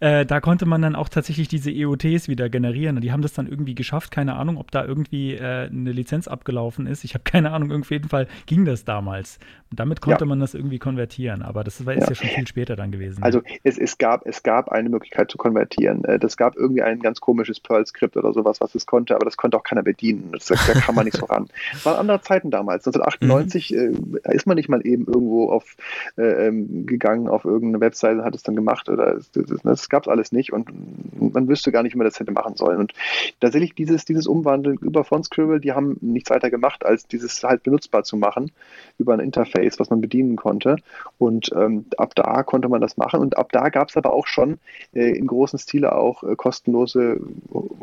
Ja. 0.00 0.20
Äh, 0.20 0.26
da 0.26 0.40
konnte 0.40 0.66
man 0.66 0.82
dann 0.82 0.96
auch 0.96 1.08
tatsächlich 1.08 1.46
diese 1.46 1.70
EOTs 1.70 2.26
wieder 2.26 2.48
generieren. 2.48 2.96
Und 2.96 3.02
die 3.02 3.12
haben 3.12 3.22
das 3.22 3.34
dann 3.34 3.46
irgendwie 3.46 3.76
geschafft. 3.76 4.10
Keine 4.10 4.34
Ahnung, 4.34 4.56
ob 4.56 4.72
da 4.72 4.84
irgendwie 4.84 5.34
äh, 5.34 5.68
eine 5.68 5.92
Lizenz 5.92 6.26
abgelaufen 6.26 6.88
ist. 6.88 7.04
Ich 7.04 7.14
habe 7.14 7.22
keine 7.24 7.52
Ahnung, 7.52 7.70
auf 7.80 7.90
jeden 7.92 8.08
Fall 8.08 8.26
ging 8.46 8.64
das 8.64 8.84
damals. 8.84 9.38
Und 9.70 9.78
damit 9.78 10.00
konnte 10.00 10.24
ja. 10.24 10.26
man 10.26 10.40
das 10.40 10.54
irgendwie 10.54 10.80
konvertieren. 10.80 11.42
Aber 11.42 11.62
das 11.62 11.86
war, 11.86 11.94
ist 11.94 12.02
ja. 12.02 12.08
ja 12.08 12.14
schon 12.16 12.28
viel 12.30 12.48
später 12.48 12.74
dann 12.74 12.90
gewesen. 12.90 13.22
Also 13.22 13.42
es, 13.62 13.78
es, 13.78 13.96
gab, 13.96 14.26
es 14.26 14.42
gab 14.42 14.70
eine 14.70 14.88
Möglichkeit 14.88 15.30
zu 15.30 15.38
konvertieren. 15.38 16.04
Äh, 16.04 16.18
das 16.18 16.36
gab 16.36 16.56
irgendwie 16.56 16.82
ein 16.82 16.98
ganz 16.98 17.20
komisches 17.20 17.60
Perl-Skript 17.60 18.16
oder 18.16 18.32
sowas, 18.32 18.60
was 18.60 18.74
es 18.74 18.86
konnte, 18.86 19.14
aber 19.14 19.24
das 19.24 19.36
konnte 19.36 19.56
auch 19.56 19.62
keiner 19.62 19.84
bedienen. 19.84 20.32
Das, 20.32 20.46
da 20.46 20.56
kam 20.56 20.96
man 20.96 21.04
nicht 21.04 21.16
so 21.16 21.26
ran. 21.26 21.46
Das 21.72 21.86
waren 21.86 21.96
andere 21.96 22.20
Zeiten 22.22 22.50
damals. 22.50 22.86
1998 22.88 23.70
mhm. 23.70 24.18
äh, 24.24 24.34
ist 24.34 24.48
man 24.48 24.56
nicht 24.56 24.68
mal 24.68 24.84
eben 24.84 25.06
irgendwo 25.06 25.48
auf 25.50 25.76
äh, 26.16 26.48
ähm, 26.48 26.86
gegangen 26.86 27.28
auf 27.28 27.35
irgendeine 27.44 27.80
Webseite, 27.80 28.24
hat 28.24 28.34
es 28.34 28.42
dann 28.42 28.56
gemacht 28.56 28.88
oder 28.88 29.14
das, 29.14 29.30
das, 29.32 29.62
das 29.62 29.88
gab 29.88 30.04
es 30.04 30.08
alles 30.08 30.32
nicht 30.32 30.52
und 30.52 30.70
man 31.18 31.48
wüsste 31.48 31.72
gar 31.72 31.82
nicht, 31.82 31.94
wie 31.94 31.98
man 31.98 32.06
das 32.06 32.18
hätte 32.18 32.32
machen 32.32 32.56
sollen. 32.56 32.78
Und 32.78 32.92
tatsächlich 33.40 33.74
dieses, 33.74 34.04
dieses 34.04 34.26
Umwandeln 34.26 34.78
über 34.78 35.04
von 35.04 35.22
Scribble, 35.22 35.60
die 35.60 35.72
haben 35.72 35.96
nichts 36.00 36.30
weiter 36.30 36.50
gemacht, 36.50 36.84
als 36.84 37.06
dieses 37.06 37.42
halt 37.42 37.62
benutzbar 37.62 38.04
zu 38.04 38.16
machen 38.16 38.50
über 38.98 39.14
ein 39.14 39.20
Interface, 39.20 39.78
was 39.78 39.90
man 39.90 40.00
bedienen 40.00 40.36
konnte. 40.36 40.76
Und 41.18 41.50
ähm, 41.54 41.86
ab 41.96 42.14
da 42.14 42.42
konnte 42.42 42.68
man 42.68 42.80
das 42.80 42.96
machen. 42.96 43.20
Und 43.20 43.36
ab 43.36 43.52
da 43.52 43.68
gab 43.68 43.88
es 43.88 43.96
aber 43.96 44.12
auch 44.12 44.26
schon 44.26 44.58
äh, 44.94 45.16
im 45.16 45.26
großen 45.26 45.58
Stile 45.58 45.94
auch 45.94 46.22
äh, 46.22 46.36
kostenlose, 46.36 47.20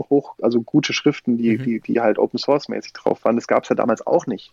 hoch, 0.09 0.35
also 0.41 0.61
gute 0.61 0.93
Schriften, 0.93 1.37
die, 1.37 1.57
mhm. 1.57 1.63
die, 1.63 1.79
die 1.79 1.99
halt 1.99 2.17
Open 2.17 2.39
Source 2.39 2.69
mäßig 2.69 2.93
drauf 2.93 3.23
waren. 3.23 3.35
Das 3.35 3.47
gab 3.47 3.63
es 3.63 3.69
ja 3.69 3.75
damals 3.75 4.05
auch 4.05 4.27
nicht. 4.27 4.51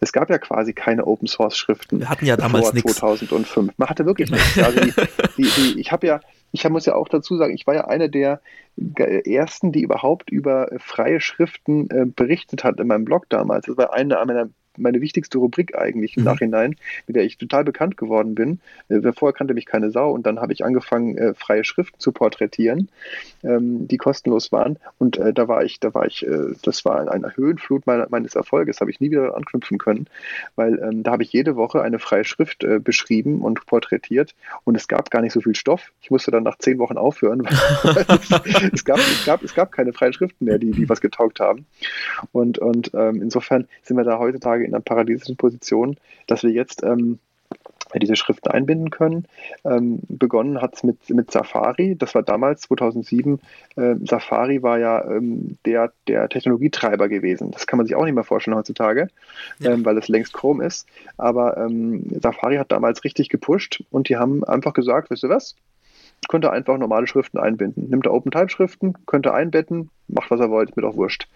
Es 0.00 0.12
gab 0.12 0.30
ja 0.30 0.38
quasi 0.38 0.72
keine 0.72 1.06
Open 1.06 1.28
Source 1.28 1.56
Schriften. 1.56 2.00
Wir 2.00 2.08
hatten 2.08 2.26
ja 2.26 2.36
damals 2.36 2.72
nichts. 2.72 2.94
2005. 2.94 3.72
Man 3.76 3.88
hatte 3.88 4.06
wirklich 4.06 4.30
Also 4.56 4.80
die, 4.80 4.92
die, 5.36 5.42
die, 5.42 5.80
ich 5.80 5.92
habe 5.92 6.06
ja, 6.06 6.20
ich 6.52 6.68
muss 6.68 6.86
ja 6.86 6.94
auch 6.94 7.08
dazu 7.08 7.36
sagen, 7.36 7.54
ich 7.54 7.66
war 7.66 7.74
ja 7.74 7.86
einer 7.86 8.08
der 8.08 8.40
ersten, 8.76 9.72
die 9.72 9.82
überhaupt 9.82 10.30
über 10.30 10.68
freie 10.78 11.20
Schriften 11.20 11.88
äh, 11.90 12.06
berichtet 12.06 12.64
hat 12.64 12.80
in 12.80 12.86
meinem 12.86 13.04
Blog 13.04 13.28
damals. 13.28 13.66
Das 13.66 13.76
war 13.76 13.92
eine 13.92 14.16
meiner 14.24 14.48
meine 14.76 15.00
wichtigste 15.00 15.38
Rubrik 15.38 15.76
eigentlich 15.76 16.16
im 16.16 16.22
mhm. 16.22 16.28
Nachhinein, 16.28 16.76
mit 17.06 17.16
der 17.16 17.24
ich 17.24 17.38
total 17.38 17.64
bekannt 17.64 17.96
geworden 17.96 18.34
bin. 18.34 18.60
Äh, 18.88 19.12
vorher 19.12 19.36
kannte 19.36 19.54
mich 19.54 19.66
keine 19.66 19.90
Sau 19.90 20.10
und 20.12 20.26
dann 20.26 20.40
habe 20.40 20.52
ich 20.52 20.64
angefangen, 20.64 21.16
äh, 21.18 21.34
freie 21.34 21.64
Schriften 21.64 21.98
zu 21.98 22.12
porträtieren, 22.12 22.88
ähm, 23.42 23.88
die 23.88 23.96
kostenlos 23.96 24.52
waren. 24.52 24.78
Und 24.98 25.18
äh, 25.18 25.32
da 25.32 25.48
war 25.48 25.64
ich, 25.64 25.80
da 25.80 25.94
war 25.94 26.06
ich, 26.06 26.26
äh, 26.26 26.54
das 26.62 26.84
war 26.84 27.10
eine 27.10 27.36
Höhenflut 27.36 27.86
meiner, 27.86 28.08
meines 28.10 28.34
Erfolges, 28.34 28.80
habe 28.80 28.90
ich 28.90 29.00
nie 29.00 29.10
wieder 29.10 29.36
anknüpfen 29.36 29.78
können, 29.78 30.06
weil 30.56 30.78
ähm, 30.78 31.02
da 31.02 31.12
habe 31.12 31.22
ich 31.22 31.32
jede 31.32 31.56
Woche 31.56 31.82
eine 31.82 31.98
freie 31.98 32.24
Schrift 32.24 32.64
äh, 32.64 32.78
beschrieben 32.78 33.42
und 33.42 33.66
porträtiert 33.66 34.34
und 34.64 34.76
es 34.76 34.88
gab 34.88 35.10
gar 35.10 35.22
nicht 35.22 35.32
so 35.32 35.40
viel 35.40 35.54
Stoff. 35.54 35.92
Ich 36.02 36.10
musste 36.10 36.30
dann 36.30 36.42
nach 36.42 36.58
zehn 36.58 36.78
Wochen 36.78 36.96
aufhören, 36.96 37.44
weil 37.82 38.06
es, 38.08 38.72
es, 38.72 38.84
gab, 38.84 38.98
es, 38.98 39.24
gab, 39.24 39.42
es 39.42 39.54
gab 39.54 39.72
keine 39.72 39.92
freien 39.92 40.12
Schriften 40.12 40.44
mehr, 40.44 40.58
die, 40.58 40.70
die 40.70 40.88
was 40.88 41.00
getaugt 41.00 41.40
haben. 41.40 41.66
Und, 42.32 42.58
und 42.58 42.92
ähm, 42.94 43.22
insofern 43.22 43.66
sind 43.82 43.96
wir 43.96 44.04
da 44.04 44.18
heutzutage 44.18 44.64
in 44.64 44.69
einer 44.72 44.80
paradiesischen 44.80 45.36
Position, 45.36 45.96
dass 46.26 46.42
wir 46.42 46.50
jetzt 46.50 46.82
ähm, 46.82 47.18
diese 47.98 48.16
Schriften 48.16 48.50
einbinden 48.50 48.90
können. 48.90 49.26
Ähm, 49.64 50.00
begonnen 50.08 50.60
hat 50.60 50.74
es 50.74 50.82
mit, 50.84 51.10
mit 51.10 51.30
Safari, 51.30 51.96
das 51.96 52.14
war 52.14 52.22
damals 52.22 52.62
2007. 52.62 53.40
Äh, 53.76 53.96
Safari 54.04 54.62
war 54.62 54.78
ja 54.78 55.04
ähm, 55.04 55.58
der, 55.66 55.92
der 56.06 56.28
Technologietreiber 56.28 57.08
gewesen. 57.08 57.50
Das 57.50 57.66
kann 57.66 57.78
man 57.78 57.86
sich 57.86 57.96
auch 57.96 58.04
nicht 58.04 58.14
mehr 58.14 58.24
vorstellen 58.24 58.56
heutzutage, 58.56 59.08
ja. 59.58 59.72
ähm, 59.72 59.84
weil 59.84 59.98
es 59.98 60.08
längst 60.08 60.32
Chrome 60.32 60.64
ist. 60.64 60.86
Aber 61.16 61.56
ähm, 61.56 62.04
Safari 62.22 62.56
hat 62.56 62.70
damals 62.70 63.02
richtig 63.04 63.28
gepusht 63.28 63.82
und 63.90 64.08
die 64.08 64.16
haben 64.16 64.44
einfach 64.44 64.72
gesagt, 64.72 65.10
wisst 65.10 65.24
ihr 65.24 65.30
was? 65.30 65.56
Könnte 66.28 66.52
einfach 66.52 66.78
normale 66.78 67.06
Schriften 67.06 67.38
einbinden. 67.38 67.88
Nimmt 67.88 68.06
er 68.06 68.12
OpenType-Schriften, 68.12 68.94
könnte 69.06 69.34
einbetten, 69.34 69.90
macht 70.06 70.30
was 70.30 70.40
er 70.40 70.50
wollt, 70.50 70.76
mir 70.76 70.82
doch 70.82 70.96
wurscht. 70.96 71.28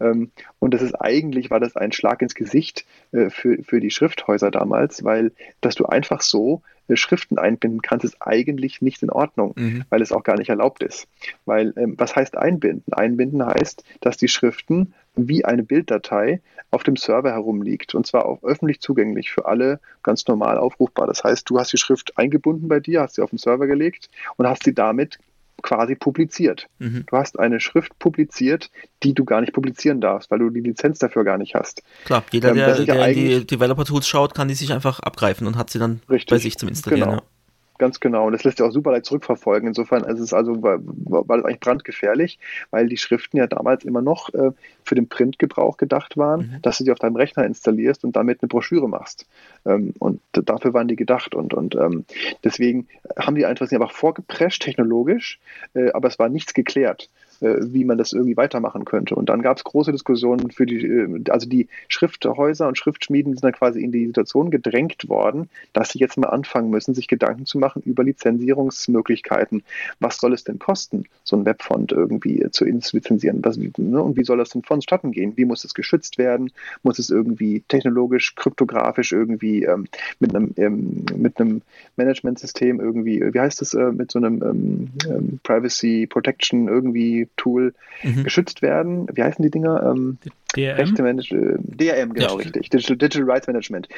Ähm, 0.00 0.32
und 0.58 0.74
das 0.74 0.82
ist 0.82 0.94
eigentlich, 0.94 1.50
war 1.50 1.60
das 1.60 1.76
ein 1.76 1.92
Schlag 1.92 2.22
ins 2.22 2.34
Gesicht 2.34 2.84
äh, 3.12 3.30
für, 3.30 3.62
für 3.62 3.80
die 3.80 3.90
Schrifthäuser 3.90 4.50
damals, 4.50 5.04
weil, 5.04 5.32
dass 5.60 5.74
du 5.74 5.86
einfach 5.86 6.22
so 6.22 6.62
Schriften 6.94 7.38
einbinden 7.38 7.82
kannst, 7.82 8.04
ist 8.04 8.16
eigentlich 8.20 8.82
nicht 8.82 9.02
in 9.02 9.10
Ordnung, 9.10 9.54
mhm. 9.56 9.84
weil 9.88 10.02
es 10.02 10.12
auch 10.12 10.22
gar 10.22 10.36
nicht 10.36 10.50
erlaubt 10.50 10.82
ist. 10.82 11.06
Weil, 11.44 11.72
ähm, 11.76 11.94
was 11.98 12.16
heißt 12.16 12.36
einbinden? 12.36 12.92
Einbinden 12.92 13.44
heißt, 13.44 13.84
dass 14.00 14.16
die 14.16 14.28
Schriften 14.28 14.94
wie 15.14 15.44
eine 15.44 15.62
Bilddatei 15.62 16.40
auf 16.70 16.82
dem 16.82 16.96
Server 16.96 17.32
herumliegt 17.32 17.94
und 17.94 18.06
zwar 18.06 18.24
auch 18.24 18.42
öffentlich 18.42 18.80
zugänglich 18.80 19.30
für 19.30 19.46
alle 19.46 19.78
ganz 20.02 20.26
normal 20.26 20.58
aufrufbar. 20.58 21.06
Das 21.06 21.22
heißt, 21.22 21.48
du 21.48 21.58
hast 21.58 21.72
die 21.72 21.78
Schrift 21.78 22.16
eingebunden 22.16 22.68
bei 22.68 22.80
dir, 22.80 23.02
hast 23.02 23.16
sie 23.16 23.22
auf 23.22 23.30
den 23.30 23.38
Server 23.38 23.66
gelegt 23.66 24.08
und 24.36 24.46
hast 24.46 24.64
sie 24.64 24.74
damit 24.74 25.18
quasi 25.62 25.94
publiziert. 25.94 26.66
Mhm. 26.78 27.04
Du 27.06 27.16
hast 27.16 27.38
eine 27.38 27.60
Schrift 27.60 27.98
publiziert, 27.98 28.70
die 29.02 29.14
du 29.14 29.24
gar 29.24 29.40
nicht 29.40 29.52
publizieren 29.52 30.00
darfst, 30.00 30.30
weil 30.30 30.40
du 30.40 30.50
die 30.50 30.60
Lizenz 30.60 30.98
dafür 30.98 31.24
gar 31.24 31.38
nicht 31.38 31.54
hast. 31.54 31.82
Klar, 32.04 32.24
jeder, 32.30 32.50
ähm, 32.50 32.56
der, 32.56 32.84
der 32.84 33.08
in 33.08 33.14
die 33.14 33.46
Developer-Tools 33.46 34.06
schaut, 34.06 34.34
kann 34.34 34.48
die 34.48 34.54
sich 34.54 34.72
einfach 34.72 35.00
abgreifen 35.00 35.46
und 35.46 35.56
hat 35.56 35.70
sie 35.70 35.78
dann 35.78 36.00
richtig, 36.10 36.30
bei 36.30 36.38
sich 36.38 36.58
zum 36.58 36.68
Installieren. 36.68 37.10
Genau. 37.10 37.22
Ja. 37.22 37.26
Ganz 37.82 37.98
genau. 37.98 38.26
Und 38.26 38.32
das 38.32 38.44
lässt 38.44 38.58
sich 38.58 38.64
auch 38.64 38.70
super 38.70 38.92
leicht 38.92 39.06
zurückverfolgen. 39.06 39.66
Insofern 39.66 40.04
ist 40.04 40.20
es 40.20 40.32
also, 40.32 40.62
war, 40.62 40.78
war 40.84 41.36
das 41.36 41.44
eigentlich 41.44 41.58
brandgefährlich, 41.58 42.38
weil 42.70 42.86
die 42.86 42.96
Schriften 42.96 43.38
ja 43.38 43.48
damals 43.48 43.84
immer 43.84 44.00
noch 44.00 44.32
äh, 44.34 44.52
für 44.84 44.94
den 44.94 45.08
Printgebrauch 45.08 45.78
gedacht 45.78 46.16
waren, 46.16 46.40
mhm. 46.42 46.62
dass 46.62 46.78
du 46.78 46.84
die 46.84 46.92
auf 46.92 47.00
deinem 47.00 47.16
Rechner 47.16 47.44
installierst 47.44 48.04
und 48.04 48.14
damit 48.14 48.40
eine 48.40 48.46
Broschüre 48.46 48.88
machst. 48.88 49.26
Ähm, 49.66 49.94
und 49.98 50.20
dafür 50.30 50.74
waren 50.74 50.86
die 50.86 50.94
gedacht. 50.94 51.34
Und, 51.34 51.54
und 51.54 51.74
ähm, 51.74 52.04
deswegen 52.44 52.86
haben 53.18 53.34
die 53.34 53.46
einfach, 53.46 53.68
einfach 53.68 53.90
vorgeprescht 53.90 54.62
technologisch, 54.62 55.40
äh, 55.74 55.90
aber 55.90 56.06
es 56.06 56.20
war 56.20 56.28
nichts 56.28 56.54
geklärt. 56.54 57.08
Äh, 57.42 57.72
wie 57.72 57.84
man 57.84 57.98
das 57.98 58.12
irgendwie 58.12 58.36
weitermachen 58.36 58.84
könnte. 58.84 59.16
Und 59.16 59.28
dann 59.28 59.42
gab 59.42 59.56
es 59.56 59.64
große 59.64 59.90
Diskussionen 59.90 60.52
für 60.52 60.64
die, 60.64 60.86
äh, 60.86 61.24
also 61.28 61.48
die 61.48 61.66
Schrifthäuser 61.88 62.68
und 62.68 62.78
Schriftschmieden 62.78 63.32
sind 63.32 63.42
dann 63.42 63.52
quasi 63.52 63.82
in 63.82 63.90
die 63.90 64.06
Situation 64.06 64.50
gedrängt 64.50 65.08
worden, 65.08 65.48
dass 65.72 65.90
sie 65.90 65.98
jetzt 65.98 66.16
mal 66.16 66.28
anfangen 66.28 66.70
müssen, 66.70 66.94
sich 66.94 67.08
Gedanken 67.08 67.44
zu 67.44 67.58
machen 67.58 67.82
über 67.84 68.04
Lizenzierungsmöglichkeiten. 68.04 69.64
Was 69.98 70.18
soll 70.18 70.34
es 70.34 70.44
denn 70.44 70.60
kosten, 70.60 71.06
so 71.24 71.34
ein 71.34 71.44
Webfont 71.44 71.90
irgendwie 71.90 72.46
zu 72.52 72.64
lizenzieren? 72.64 73.40
Was, 73.42 73.56
ne? 73.56 74.00
Und 74.00 74.16
wie 74.16 74.24
soll 74.24 74.38
das 74.38 74.50
denn 74.50 74.62
vonstatten 74.62 75.10
gehen? 75.10 75.32
Wie 75.36 75.44
muss 75.44 75.64
es 75.64 75.74
geschützt 75.74 76.18
werden? 76.18 76.52
Muss 76.84 77.00
es 77.00 77.10
irgendwie 77.10 77.64
technologisch, 77.66 78.36
kryptografisch 78.36 79.10
irgendwie 79.10 79.64
ähm, 79.64 79.86
mit 80.20 80.34
einem 80.34 80.52
ähm, 80.56 81.06
mit 81.16 81.40
einem 81.40 81.62
Managementsystem 81.96 82.78
irgendwie, 82.78 83.20
wie 83.20 83.40
heißt 83.40 83.60
das, 83.60 83.74
äh, 83.74 83.90
mit 83.90 84.12
so 84.12 84.20
einem 84.20 84.42
ähm, 84.42 84.88
ähm 85.08 85.40
Privacy 85.42 86.06
Protection 86.06 86.68
irgendwie 86.68 87.26
Tool 87.36 87.74
mhm. 88.02 88.24
geschützt 88.24 88.62
werden. 88.62 89.06
Wie 89.12 89.22
heißen 89.22 89.42
die 89.42 89.50
Dinger? 89.50 89.82
Ähm, 89.82 90.18
DRM? 90.54 90.76
Rechte 90.76 91.02
Management, 91.02 91.80
DRM, 91.80 92.12
genau, 92.12 92.28
ja, 92.28 92.34
richtig. 92.34 92.68
Digital, 92.68 92.96
Digital 92.96 93.30
Rights 93.30 93.46
Management. 93.46 93.88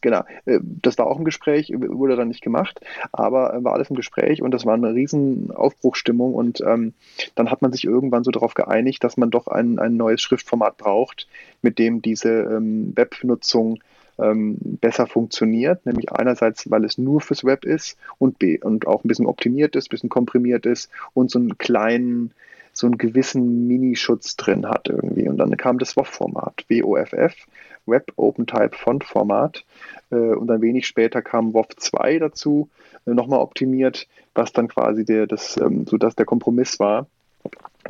Genau. 0.00 0.24
Äh, 0.44 0.58
das 0.62 0.98
war 0.98 1.06
auch 1.06 1.18
im 1.18 1.24
Gespräch, 1.24 1.72
wurde 1.72 2.16
dann 2.16 2.28
nicht 2.28 2.42
gemacht, 2.42 2.80
aber 3.12 3.62
war 3.62 3.74
alles 3.74 3.90
im 3.90 3.96
Gespräch 3.96 4.42
und 4.42 4.50
das 4.50 4.66
war 4.66 4.74
eine 4.74 4.92
riesen 4.92 5.50
Aufbruchstimmung 5.52 6.34
und 6.34 6.60
ähm, 6.62 6.94
dann 7.36 7.50
hat 7.50 7.62
man 7.62 7.72
sich 7.72 7.84
irgendwann 7.84 8.24
so 8.24 8.30
darauf 8.30 8.54
geeinigt, 8.54 9.04
dass 9.04 9.16
man 9.16 9.30
doch 9.30 9.46
ein, 9.46 9.78
ein 9.78 9.96
neues 9.96 10.20
Schriftformat 10.20 10.76
braucht, 10.78 11.28
mit 11.62 11.78
dem 11.78 12.02
diese 12.02 12.30
ähm, 12.30 12.92
Webnutzung 12.96 13.80
ähm, 14.18 14.58
besser 14.80 15.06
funktioniert, 15.06 15.86
nämlich 15.86 16.12
einerseits, 16.12 16.70
weil 16.70 16.84
es 16.84 16.98
nur 16.98 17.20
fürs 17.20 17.44
Web 17.44 17.64
ist 17.64 17.96
und, 18.18 18.38
B, 18.38 18.58
und 18.58 18.86
auch 18.86 19.04
ein 19.04 19.08
bisschen 19.08 19.26
optimiert 19.26 19.76
ist, 19.76 19.86
ein 19.86 19.90
bisschen 19.90 20.08
komprimiert 20.08 20.66
ist 20.66 20.90
und 21.14 21.30
so 21.30 21.38
einen 21.38 21.56
kleinen 21.58 22.32
so 22.80 22.86
einen 22.86 22.98
gewissen 22.98 23.68
Minischutz 23.68 24.36
drin 24.36 24.66
hat 24.66 24.88
irgendwie. 24.88 25.28
Und 25.28 25.36
dann 25.36 25.56
kam 25.56 25.78
das 25.78 25.96
WOF-Format, 25.96 26.64
WOFF, 26.68 27.34
Web 27.86 28.12
Open 28.16 28.46
Type 28.46 28.76
Font 28.76 29.04
Format. 29.04 29.64
Äh, 30.10 30.16
und 30.16 30.46
dann 30.46 30.62
wenig 30.62 30.86
später 30.86 31.22
kam 31.22 31.52
WOF 31.52 31.68
2 31.76 32.18
dazu, 32.18 32.70
äh, 33.06 33.10
nochmal 33.10 33.40
optimiert, 33.40 34.08
was 34.34 34.52
dann 34.52 34.68
quasi 34.68 35.04
der, 35.04 35.26
das, 35.26 35.56
ähm, 35.58 35.86
so 35.86 35.98
dass 35.98 36.16
der 36.16 36.26
Kompromiss 36.26 36.80
war. 36.80 37.06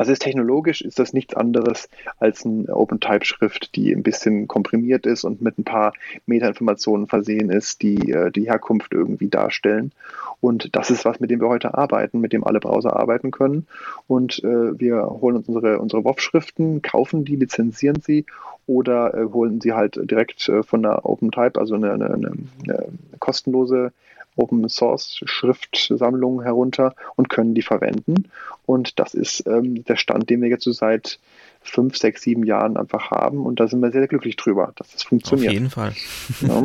Also 0.01 0.13
ist 0.13 0.23
technologisch 0.23 0.81
ist 0.81 0.99
das 0.99 1.13
nichts 1.13 1.35
anderes 1.35 1.91
als 2.19 2.47
eine 2.47 2.75
OpenType-Schrift, 2.75 3.77
die 3.77 3.93
ein 3.93 4.03
bisschen 4.03 4.49
komprimiert 4.49 5.05
ist 5.05 5.25
und 5.25 5.43
mit 5.43 5.59
ein 5.59 5.65
paar 5.65 5.93
Metainformationen 6.25 7.07
versehen 7.07 7.51
ist, 7.51 7.83
die 7.83 8.11
äh, 8.11 8.31
die 8.31 8.47
Herkunft 8.47 8.95
irgendwie 8.95 9.29
darstellen. 9.29 9.93
Und 10.41 10.75
das 10.75 10.91
ist 10.91 11.05
was, 11.05 11.21
mit 11.21 11.31
dem 11.31 11.43
wir 11.43 11.51
heute 11.51 11.75
arbeiten, 11.75 12.19
mit 12.23 12.33
dem 12.33 12.45
alle 12.45 12.61
Browser 12.61 12.97
arbeiten 12.97 13.31
können. 13.31 13.67
Und 14.07 14.43
äh, 14.43 14.81
wir 14.81 15.05
holen 15.05 15.37
uns 15.37 15.49
unsere, 15.49 15.79
unsere 15.79 16.03
WOF-Schriften, 16.03 16.81
kaufen 16.81 17.27
die, 17.27 17.37
lizenzieren 17.37 18.01
sie 18.01 18.25
oder 18.67 19.13
äh, 19.13 19.25
holen 19.27 19.61
sie 19.61 19.75
halt 19.75 20.01
direkt 20.11 20.49
äh, 20.49 20.63
von 20.63 20.83
der 20.83 21.05
OpenType, 21.05 21.61
also 21.61 21.75
eine, 21.75 21.93
eine, 21.93 22.07
eine, 22.07 22.33
eine 22.65 22.87
kostenlose 23.19 23.93
Open 24.37 24.68
Source 24.68 25.20
Schriftsammlungen 25.24 26.43
herunter 26.45 26.95
und 27.16 27.28
können 27.28 27.55
die 27.55 27.62
verwenden. 27.62 28.31
Und 28.66 28.99
das 28.99 29.14
ist 29.14 29.47
ähm, 29.47 29.85
der 29.85 29.97
Stand, 29.97 30.31
den 30.31 30.43
wir 30.43 30.49
jetzt 30.49 30.64
so 30.64 30.72
seit 30.72 31.18
fünf, 31.61 31.97
sechs, 31.97 32.22
sieben 32.22 32.45
Jahren 32.45 32.76
einfach 32.76 33.11
haben. 33.11 33.45
Und 33.45 33.61
da 33.61 33.68
sind 33.68 33.81
wir 33.81 33.91
sehr, 33.91 34.01
sehr 34.01 34.09
glücklich 34.09 34.37
drüber, 34.37 34.72
dass 34.76 34.93
das 34.93 35.03
funktioniert. 35.03 35.49
Auf 35.49 35.55
jeden 35.55 35.70
Fall. 35.70 35.93
Ja. 36.41 36.64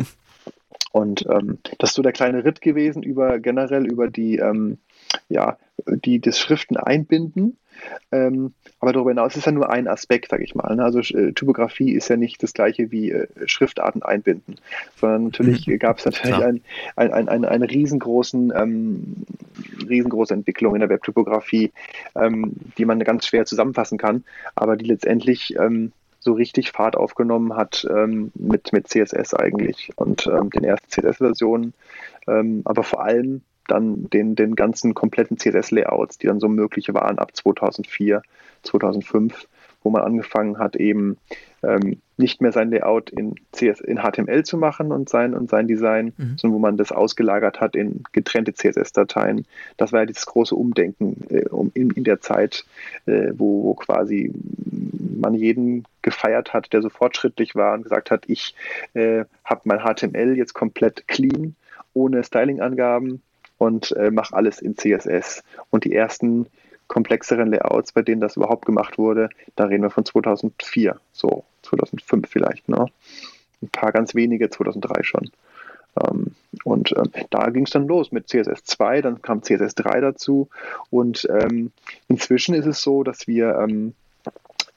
Und 0.92 1.26
ähm, 1.30 1.58
das 1.80 1.90
ist 1.90 1.96
so 1.96 2.02
der 2.02 2.14
kleine 2.14 2.46
Ritt 2.46 2.62
gewesen 2.62 3.04
über 3.04 3.40
generell 3.40 3.86
über 3.86 4.08
die, 4.08 4.38
ähm, 4.38 4.78
ja, 5.28 5.58
die 5.88 6.22
das 6.22 6.40
Schriften 6.40 6.78
einbinden 6.78 7.58
ähm, 8.12 8.54
aber 8.80 8.94
darüber 8.94 9.12
hinaus 9.12 9.36
ist 9.36 9.46
ja 9.46 9.52
nur 9.52 9.70
ein 9.70 9.88
Aspekt, 9.88 10.30
sage 10.30 10.44
ich 10.44 10.56
mal. 10.56 10.76
Ne? 10.76 10.84
Also 10.84 11.00
äh, 11.00 11.34
Typografie 11.34 11.92
ist 11.92 12.10
ja 12.10 12.18
nicht 12.18 12.42
das 12.44 12.54
gleiche 12.54 12.92
wie 12.92 13.12
äh, 13.12 13.28
Schriftarten 13.46 14.04
einbinden, 14.04 14.56
sondern 14.96 15.26
natürlich 15.26 15.68
mhm. 15.68 15.80
gab 15.80 16.00
es 16.00 16.06
natürlich 16.06 16.36
ein, 16.36 16.62
ein, 16.96 17.14
ein, 17.14 17.30
ein, 17.30 17.46
eine 17.46 17.70
riesengroßen, 17.70 18.54
ähm, 18.56 19.26
riesengroße 19.88 20.34
Entwicklung 20.34 20.76
in 20.76 20.82
der 20.82 20.90
Webtypografie, 20.90 21.72
ähm, 22.16 22.54
die 22.78 22.86
man 22.86 23.00
ganz 23.00 23.28
schwer 23.28 23.46
zusammenfassen 23.46 23.98
kann, 23.98 24.24
aber 24.56 24.78
die 24.78 24.86
letztendlich 24.86 25.56
ähm, 25.58 25.92
so 26.20 26.34
richtig 26.34 26.72
Fahrt 26.72 26.98
aufgenommen 26.98 27.56
hat 27.56 27.88
ähm, 27.90 28.32
mit, 28.34 28.74
mit 28.74 28.88
CSS 28.88 29.36
eigentlich 29.36 29.92
und 29.96 30.28
ähm, 30.28 30.50
den 30.50 30.64
ersten 30.64 30.90
CSS-Versionen, 30.90 31.74
ähm, 32.28 32.62
aber 32.66 32.84
vor 32.84 33.04
allem 33.04 33.42
dann 33.68 34.10
den, 34.10 34.36
den 34.36 34.56
ganzen 34.56 34.94
kompletten 34.94 35.38
CSS-Layouts, 35.38 36.18
die 36.18 36.28
dann 36.28 36.40
so 36.40 36.48
möglich 36.48 36.94
waren 36.94 37.20
ab 37.20 37.36
2004, 37.36 38.22
2005 38.64 39.48
wo 39.86 39.92
man 39.92 40.02
angefangen 40.02 40.58
hat, 40.58 40.76
eben 40.76 41.18
ähm, 41.64 42.02
nicht 42.18 42.42
mehr 42.42 42.52
sein 42.52 42.72
Layout 42.72 43.12
in, 43.12 43.36
CS, 43.52 43.82
in 43.82 44.00
HTML 44.00 44.44
zu 44.44 44.58
machen 44.58 44.92
und 44.92 45.10
sein, 45.10 45.36
und 45.36 45.50
sein 45.50 45.68
Design, 45.68 46.14
mhm. 46.18 46.38
sondern 46.38 46.56
wo 46.56 46.60
man 46.60 46.76
das 46.76 46.92
ausgelagert 46.92 47.62
hat 47.62 47.76
in 47.76 48.04
getrennte 48.12 48.54
CSS-Dateien. 48.54 49.46
Das 49.78 49.94
war 49.94 50.02
ja 50.02 50.06
dieses 50.08 50.26
große 50.26 50.56
Umdenken 50.56 51.24
äh, 51.30 51.48
um, 51.50 51.72
in, 51.76 51.92
in 51.92 52.04
der 52.04 52.20
Zeit, 52.20 52.66
äh, 53.06 53.32
wo, 53.36 53.64
wo 53.64 53.74
quasi 53.76 54.34
man 55.18 55.36
jeden 55.36 55.86
gefeiert 56.02 56.54
hat, 56.54 56.74
der 56.74 56.82
so 56.82 56.90
fortschrittlich 56.90 57.56
war 57.56 57.76
und 57.76 57.84
gesagt 57.84 58.10
hat, 58.10 58.24
ich 58.28 58.56
äh, 58.96 59.26
habe 59.44 59.62
mein 59.66 59.82
HTML 59.82 60.36
jetzt 60.36 60.54
komplett 60.54 61.08
clean, 61.08 61.56
ohne 61.94 62.24
Styling-Angaben 62.24 63.22
und 63.58 63.92
äh, 63.94 64.12
mache 64.12 64.36
alles 64.36 64.62
in 64.62 64.78
CSS. 64.78 65.44
Und 65.70 65.86
die 65.86 65.94
ersten 65.94 66.48
komplexeren 66.88 67.50
Layouts, 67.50 67.92
bei 67.92 68.02
denen 68.02 68.22
das 68.22 68.38
überhaupt 68.38 68.66
gemacht 68.66 68.98
wurde, 68.98 69.30
da 69.56 69.66
reden 69.66 69.84
wir 69.84 69.90
von 69.90 70.06
2004, 70.06 71.00
so 71.14 71.44
2005 71.64 72.30
vielleicht, 72.30 72.70
ne? 72.70 72.86
Ein 73.62 73.70
paar 73.70 73.92
ganz 73.92 74.14
wenige 74.14 74.50
2003 74.50 75.04
schon. 75.04 75.32
Ähm, 76.00 76.36
und 76.64 76.94
ähm, 76.98 77.12
da 77.30 77.50
ging 77.50 77.64
es 77.64 77.72
dann 77.72 77.88
los 77.88 78.12
mit 78.12 78.28
CSS 78.28 78.64
2, 78.66 79.02
dann 79.02 79.22
kam 79.22 79.42
CSS 79.42 79.76
3 79.76 80.02
dazu 80.02 80.50
und 80.90 81.28
ähm, 81.32 81.72
inzwischen 82.08 82.54
ist 82.54 82.66
es 82.66 82.82
so, 82.82 83.04
dass 83.04 83.28
wir 83.28 83.58
ähm, 83.58 83.94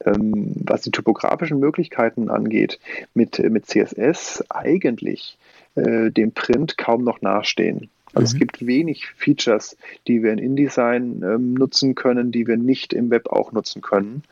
ähm, 0.04 0.54
was 0.64 0.82
die 0.82 0.90
topografischen 0.90 1.58
Möglichkeiten 1.58 2.30
angeht, 2.30 2.78
mit, 3.14 3.38
mit 3.38 3.66
CSS 3.66 4.44
eigentlich 4.48 5.36
äh, 5.74 6.10
dem 6.10 6.32
Print 6.32 6.78
kaum 6.78 7.04
noch 7.04 7.20
nachstehen. 7.20 7.90
Also 8.14 8.20
mhm. 8.20 8.24
es 8.24 8.34
gibt 8.34 8.66
wenig 8.66 9.06
Features, 9.16 9.76
die 10.06 10.22
wir 10.22 10.32
in 10.32 10.38
InDesign 10.38 11.22
ähm, 11.22 11.54
nutzen 11.54 11.94
können, 11.94 12.32
die 12.32 12.46
wir 12.46 12.56
nicht 12.56 12.92
im 12.92 13.10
Web 13.10 13.28
auch 13.28 13.52
nutzen 13.52 13.82
können. 13.82 14.22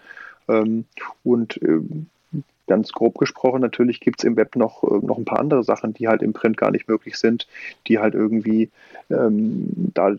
Ähm, 0.48 0.84
und 1.24 1.60
ähm, 1.62 2.06
ganz 2.66 2.92
grob 2.92 3.16
gesprochen, 3.18 3.60
natürlich 3.60 4.00
gibt 4.00 4.20
es 4.20 4.24
im 4.24 4.36
Web 4.36 4.56
noch, 4.56 4.82
äh, 4.82 5.04
noch 5.04 5.18
ein 5.18 5.24
paar 5.24 5.40
andere 5.40 5.62
Sachen, 5.62 5.94
die 5.94 6.08
halt 6.08 6.22
im 6.22 6.32
Print 6.32 6.56
gar 6.56 6.70
nicht 6.70 6.88
möglich 6.88 7.16
sind, 7.16 7.46
die 7.86 7.98
halt 7.98 8.14
irgendwie 8.14 8.70
ähm, 9.08 9.68
da 9.94 10.16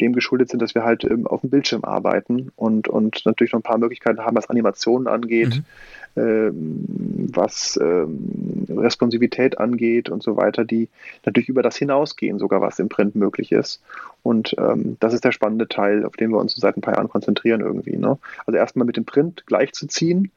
dem 0.00 0.12
geschuldet 0.12 0.50
sind, 0.50 0.60
dass 0.60 0.74
wir 0.74 0.84
halt 0.84 1.04
ähm, 1.04 1.26
auf 1.26 1.42
dem 1.42 1.50
Bildschirm 1.50 1.84
arbeiten 1.84 2.50
und, 2.56 2.88
und 2.88 3.24
natürlich 3.24 3.52
noch 3.52 3.60
ein 3.60 3.64
paar 3.64 3.78
Möglichkeiten 3.78 4.20
haben, 4.20 4.36
was 4.36 4.50
Animationen 4.50 5.06
angeht. 5.06 5.56
Mhm 5.56 5.64
ähm, 6.16 6.84
was 7.32 7.78
ähm, 7.80 8.59
Responsivität 8.78 9.58
angeht 9.58 10.08
und 10.08 10.22
so 10.22 10.36
weiter, 10.36 10.64
die 10.64 10.88
natürlich 11.24 11.48
über 11.48 11.62
das 11.62 11.76
hinausgehen, 11.76 12.38
sogar 12.38 12.60
was 12.60 12.78
im 12.78 12.88
Print 12.88 13.14
möglich 13.14 13.52
ist. 13.52 13.82
Und 14.22 14.54
ähm, 14.58 14.96
das 15.00 15.14
ist 15.14 15.24
der 15.24 15.32
spannende 15.32 15.68
Teil, 15.68 16.04
auf 16.04 16.16
den 16.16 16.30
wir 16.30 16.38
uns 16.38 16.54
seit 16.54 16.76
ein 16.76 16.80
paar 16.80 16.94
Jahren 16.94 17.08
konzentrieren 17.08 17.60
irgendwie. 17.60 17.96
Ne? 17.96 18.18
Also 18.46 18.58
erstmal 18.58 18.86
mit 18.86 18.96
dem 18.96 19.04
Print 19.04 19.44
gleichzuziehen, 19.46 20.30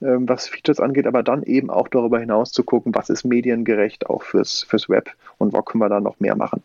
ähm, 0.00 0.28
was 0.28 0.48
Features 0.48 0.80
angeht, 0.80 1.06
aber 1.06 1.22
dann 1.22 1.42
eben 1.42 1.70
auch 1.70 1.88
darüber 1.88 2.18
hinaus 2.18 2.52
zu 2.52 2.64
gucken, 2.64 2.94
was 2.94 3.10
ist 3.10 3.24
mediengerecht 3.24 4.08
auch 4.08 4.22
fürs, 4.22 4.62
fürs 4.62 4.88
Web 4.88 5.10
und 5.38 5.52
wo 5.52 5.62
können 5.62 5.82
wir 5.82 5.88
da 5.88 6.00
noch 6.00 6.20
mehr 6.20 6.36
machen. 6.36 6.62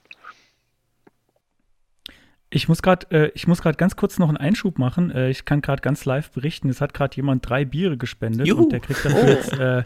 Ich 2.55 2.69
muss 2.69 2.81
gerade, 2.81 3.05
äh, 3.11 3.31
ich 3.35 3.47
muss 3.47 3.61
gerade 3.61 3.75
ganz 3.75 3.97
kurz 3.97 4.17
noch 4.17 4.29
einen 4.29 4.37
Einschub 4.37 4.79
machen. 4.79 5.11
Äh, 5.11 5.29
ich 5.29 5.43
kann 5.43 5.61
gerade 5.61 5.81
ganz 5.81 6.05
live 6.05 6.31
berichten. 6.31 6.69
Es 6.69 6.79
hat 6.79 6.93
gerade 6.93 7.13
jemand 7.17 7.47
drei 7.49 7.65
Biere 7.65 7.97
gespendet 7.97 8.47
Juhu. 8.47 8.63
und 8.63 8.71
der 8.71 8.79
kriegt 8.79 9.03
dafür 9.03 9.23
oh. 9.23 9.27
jetzt 9.27 9.53
äh, 9.59 9.83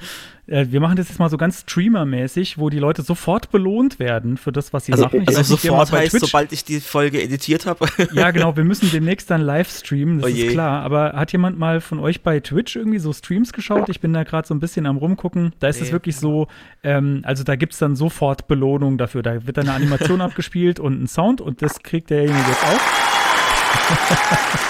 äh, 0.49 0.71
wir 0.71 0.79
machen 0.79 0.95
das 0.95 1.09
jetzt 1.09 1.19
mal 1.19 1.29
so 1.29 1.37
ganz 1.37 1.61
Streamer-mäßig, 1.61 2.57
wo 2.57 2.69
die 2.69 2.79
Leute 2.79 3.01
sofort 3.03 3.51
belohnt 3.51 3.99
werden 3.99 4.37
für 4.37 4.51
das, 4.51 4.73
was 4.73 4.85
sie 4.85 4.93
also, 4.93 5.05
machen. 5.05 5.21
Ich 5.21 5.37
also 5.37 5.55
sofort 5.55 5.91
heißt, 5.91 6.11
Twitch. 6.11 6.25
sobald 6.25 6.51
ich 6.51 6.63
die 6.63 6.79
Folge 6.79 7.21
editiert 7.21 7.65
habe. 7.65 7.85
ja, 8.13 8.31
genau, 8.31 8.55
wir 8.55 8.63
müssen 8.63 8.89
demnächst 8.91 9.29
dann 9.29 9.41
live 9.41 9.69
streamen, 9.69 10.19
das 10.19 10.31
oh 10.31 10.35
ist 10.35 10.51
klar. 10.51 10.81
Aber 10.81 11.13
hat 11.13 11.31
jemand 11.31 11.59
mal 11.59 11.81
von 11.81 11.99
euch 11.99 12.23
bei 12.23 12.39
Twitch 12.39 12.75
irgendwie 12.75 12.99
so 12.99 13.13
Streams 13.13 13.53
geschaut? 13.53 13.89
Ich 13.89 13.99
bin 13.99 14.13
da 14.13 14.23
gerade 14.23 14.47
so 14.47 14.53
ein 14.53 14.59
bisschen 14.59 14.85
am 14.85 14.97
rumgucken. 14.97 15.53
Da 15.59 15.67
ist 15.67 15.79
nee. 15.79 15.87
es 15.87 15.91
wirklich 15.91 16.17
so, 16.17 16.47
ähm, 16.83 17.21
also 17.23 17.43
da 17.43 17.55
gibt 17.55 17.73
es 17.73 17.79
dann 17.79 17.95
sofort 17.95 18.47
Belohnung 18.47 18.97
dafür. 18.97 19.21
Da 19.21 19.45
wird 19.45 19.57
dann 19.57 19.69
eine 19.69 19.75
Animation 19.75 20.21
abgespielt 20.21 20.79
und 20.79 21.01
ein 21.01 21.07
Sound 21.07 21.41
und 21.41 21.61
das 21.61 21.83
kriegt 21.83 22.09
derjenige 22.09 22.51
jetzt 22.61 22.73
auch. 22.73 22.79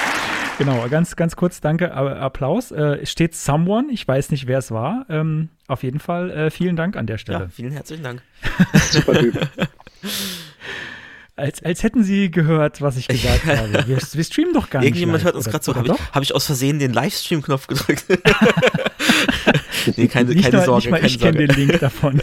Genau, 0.59 0.85
ganz, 0.89 1.15
ganz 1.15 1.37
kurz, 1.37 1.61
danke, 1.61 1.93
Applaus. 1.93 2.73
Äh, 2.73 3.05
steht 3.05 3.33
Someone, 3.33 3.87
ich 3.93 4.05
weiß 4.05 4.29
nicht, 4.31 4.45
wer 4.45 4.59
es 4.59 4.71
war. 4.71 5.05
Ähm, 5.07 5.47
auf 5.69 5.83
jeden 5.83 6.01
Fall 6.01 6.29
äh, 6.31 6.51
vielen 6.51 6.75
Dank 6.75 6.97
an 6.97 7.07
der 7.07 7.17
Stelle. 7.17 7.39
Ja, 7.39 7.47
vielen 7.47 7.71
herzlichen 7.71 8.03
Dank. 8.03 8.21
Super 8.91 9.13
Typ. 9.21 9.47
Als, 11.37 11.63
als 11.63 11.81
hätten 11.83 12.03
sie 12.03 12.29
gehört, 12.29 12.81
was 12.81 12.97
ich 12.97 13.07
gesagt 13.07 13.45
habe. 13.45 13.87
Wir, 13.87 13.99
wir, 14.01 14.23
streamen 14.25 14.53
doch 14.53 14.69
gar 14.69 14.81
nicht. 14.81 14.87
Irgendjemand 14.87 15.23
hört 15.23 15.35
uns 15.35 15.45
gerade 15.45 15.63
so. 15.63 15.73
Habe 15.73 15.87
ich, 15.87 15.93
hab 16.11 16.23
ich 16.23 16.35
aus 16.35 16.45
Versehen 16.45 16.77
den 16.77 16.91
Livestream-Knopf 16.91 17.67
gedrückt? 17.67 18.03
Nee, 19.95 20.07
keine, 20.07 20.29
nicht 20.31 20.43
keine 20.43 20.57
mal, 20.57 20.65
Sorge. 20.65 20.91
Nicht 20.91 20.91
mal 20.91 21.05
ich 21.05 21.19
kenne 21.19 21.47
den 21.47 21.55
Link 21.55 21.79
davon. 21.79 22.21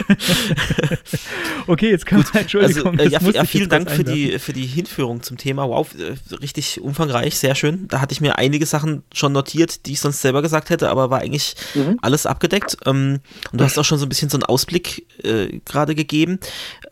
okay, 1.67 1.89
jetzt 1.89 2.05
kann 2.05 2.19
man, 2.19 2.41
Entschuldigung. 2.41 2.99
Also, 2.99 3.09
äh, 3.09 3.09
ja, 3.09 3.19
ja, 3.19 3.45
vielen 3.45 3.69
Dank 3.69 3.89
für 3.91 4.03
die, 4.03 4.39
für 4.39 4.53
die 4.53 4.65
Hinführung 4.65 5.23
zum 5.23 5.37
Thema. 5.37 5.67
Wow, 5.67 5.89
äh, 5.95 6.35
richtig 6.35 6.81
umfangreich, 6.81 7.37
sehr 7.37 7.55
schön. 7.55 7.87
Da 7.87 8.01
hatte 8.01 8.13
ich 8.13 8.21
mir 8.21 8.37
einige 8.37 8.65
Sachen 8.65 9.03
schon 9.13 9.31
notiert, 9.31 9.85
die 9.85 9.93
ich 9.93 9.99
sonst 9.99 10.21
selber 10.21 10.41
gesagt 10.41 10.69
hätte, 10.69 10.89
aber 10.89 11.09
war 11.09 11.19
eigentlich 11.19 11.55
mhm. 11.75 11.99
alles 12.01 12.25
abgedeckt. 12.25 12.77
Ähm, 12.85 13.19
und 13.51 13.61
du 13.61 13.65
hast 13.65 13.77
auch 13.77 13.85
schon 13.85 13.97
so 13.97 14.05
ein 14.05 14.09
bisschen 14.09 14.29
so 14.29 14.37
einen 14.37 14.43
Ausblick 14.43 15.05
äh, 15.23 15.59
gerade 15.65 15.95
gegeben. 15.95 16.39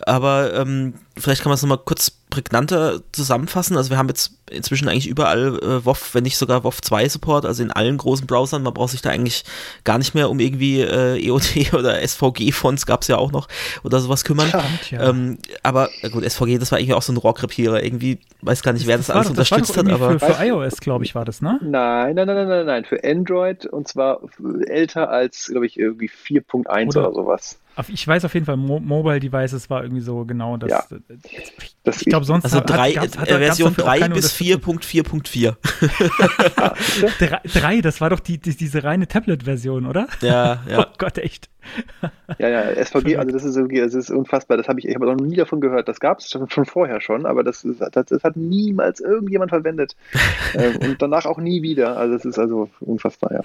Aber 0.06 0.54
ähm, 0.54 0.96
vielleicht 1.18 1.42
kann 1.42 1.50
man 1.50 1.56
es 1.56 1.62
nochmal 1.62 1.80
kurz 1.84 2.12
prägnanter 2.36 3.00
zusammenfassen. 3.14 3.78
Also 3.78 3.92
wir 3.92 3.98
haben 3.98 4.10
jetzt 4.10 4.34
inzwischen 4.52 4.90
eigentlich 4.90 5.08
überall 5.08 5.58
äh, 5.60 5.86
WoW, 5.86 6.14
wenn 6.14 6.24
nicht 6.24 6.38
sogar 6.38 6.66
WoW 6.66 6.82
2 6.82 7.08
Support, 7.08 7.46
also 7.46 7.64
in 7.64 7.72
allen 7.72 7.96
großen 7.96 8.28
Browsern. 8.28 8.62
Man 8.62 8.74
braucht 8.74 8.92
sich 8.92 9.02
da 9.02 9.10
eigentlich 9.10 9.46
gar 9.86 9.98
nicht 9.98 10.14
mehr 10.14 10.30
um 10.30 10.42
irgendwie 10.42 10.82
äh, 10.82 11.26
EOT 11.26 11.74
oder 11.74 12.06
SVG-Fonts 12.06 12.86
gab 12.86 13.04
es 13.04 13.08
ja 13.08 13.16
auch 13.16 13.32
noch 13.32 13.48
oder 13.84 14.02
sowas 14.02 14.26
kümmern. 14.26 14.52
Ja, 14.92 15.10
ähm, 15.10 15.38
aber 15.64 15.90
gut, 16.12 16.30
SVG, 16.30 16.58
das 16.58 16.74
war 16.74 16.80
irgendwie 16.80 16.96
auch 16.96 17.02
so 17.02 17.14
ein 17.14 17.18
Rohrkrepierer. 17.18 17.82
Irgendwie 17.82 18.20
weiß 18.42 18.62
gar 18.62 18.74
nicht, 18.74 18.86
wer 18.86 18.98
das, 18.98 19.08
das 19.08 19.16
alles 19.16 19.28
das 19.28 19.52
unterstützt 19.52 19.78
hat. 19.78 19.90
Aber 19.90 20.20
für, 20.20 20.34
für 20.34 20.46
iOS, 20.46 20.82
glaube 20.82 21.06
ich, 21.06 21.16
war 21.16 21.24
das, 21.24 21.42
ne? 21.42 21.58
Nein, 21.62 22.16
nein, 22.16 22.28
nein, 22.28 22.36
nein, 22.36 22.48
nein, 22.50 22.66
nein. 22.66 22.86
Für 22.86 23.02
Android 23.04 23.66
und 23.66 23.88
zwar 23.88 24.20
älter 24.68 25.10
als, 25.10 25.48
glaube 25.48 25.66
ich, 25.66 25.80
irgendwie 25.80 26.10
4.1 26.10 26.90
oder, 26.90 27.08
oder 27.08 27.14
sowas. 27.14 27.60
Ich 27.90 28.08
weiß 28.08 28.24
auf 28.26 28.34
jeden 28.34 28.46
Fall, 28.46 28.58
Mo 28.58 28.80
Mobile 28.80 29.20
Devices 29.20 29.70
war 29.70 29.84
irgendwie 29.84 30.02
so 30.02 30.24
genau 30.26 30.56
das. 30.58 30.70
Ja. 30.70 30.84
das 31.84 32.02
ich 32.02 32.06
glaube, 32.06 32.26
sonst 32.26 32.46
also 32.46 32.58
hat, 32.58 32.70
drei, 32.70 32.94
hat, 32.94 33.18
hat, 33.18 33.28
äh, 33.28 33.38
Version 33.38 33.76
3 33.76 34.10
bis 34.10 34.34
4.4.4. 34.34 35.56
3, 37.60 37.82
das 37.82 38.00
war 38.00 38.10
doch 38.10 38.22
die, 38.22 38.38
die 38.38 38.56
diese 38.56 38.84
reine 38.84 39.08
Tablet-Version, 39.08 39.86
oder? 39.86 40.08
Ja, 40.22 40.64
ja. 40.70 40.76
Oh 40.86 40.94
Gott, 40.98 41.18
echt. 41.18 41.50
ja, 42.38 42.48
ja, 42.48 42.86
SVG, 42.86 43.18
also 43.18 43.32
das 43.32 43.44
ist 43.44 43.56
irgendwie, 43.56 43.80
das 43.80 43.94
ist 43.94 44.10
unfassbar. 44.12 44.58
Das 44.58 44.68
habe 44.68 44.80
ich, 44.80 44.88
ich 44.88 44.96
habe 44.96 45.06
noch 45.06 45.16
nie 45.16 45.36
davon 45.36 45.62
gehört. 45.62 45.88
Das 45.88 46.00
gab 46.00 46.20
es 46.20 46.30
schon, 46.30 46.50
schon 46.50 46.66
vorher 46.66 47.02
schon, 47.02 47.26
aber 47.26 47.44
das, 47.44 47.64
ist, 47.64 47.82
das, 47.82 48.06
das, 48.06 48.24
hat 48.24 48.36
niemals 48.36 49.00
irgendjemand 49.00 49.52
verwendet. 49.52 49.96
ähm, 50.54 50.78
und 50.78 51.02
danach 51.02 51.26
auch 51.26 51.40
nie 51.40 51.62
wieder. 51.62 51.98
Also 51.98 52.16
es 52.16 52.26
ist 52.26 52.40
also 52.40 52.70
unfassbar, 52.80 53.34
ja. 53.34 53.42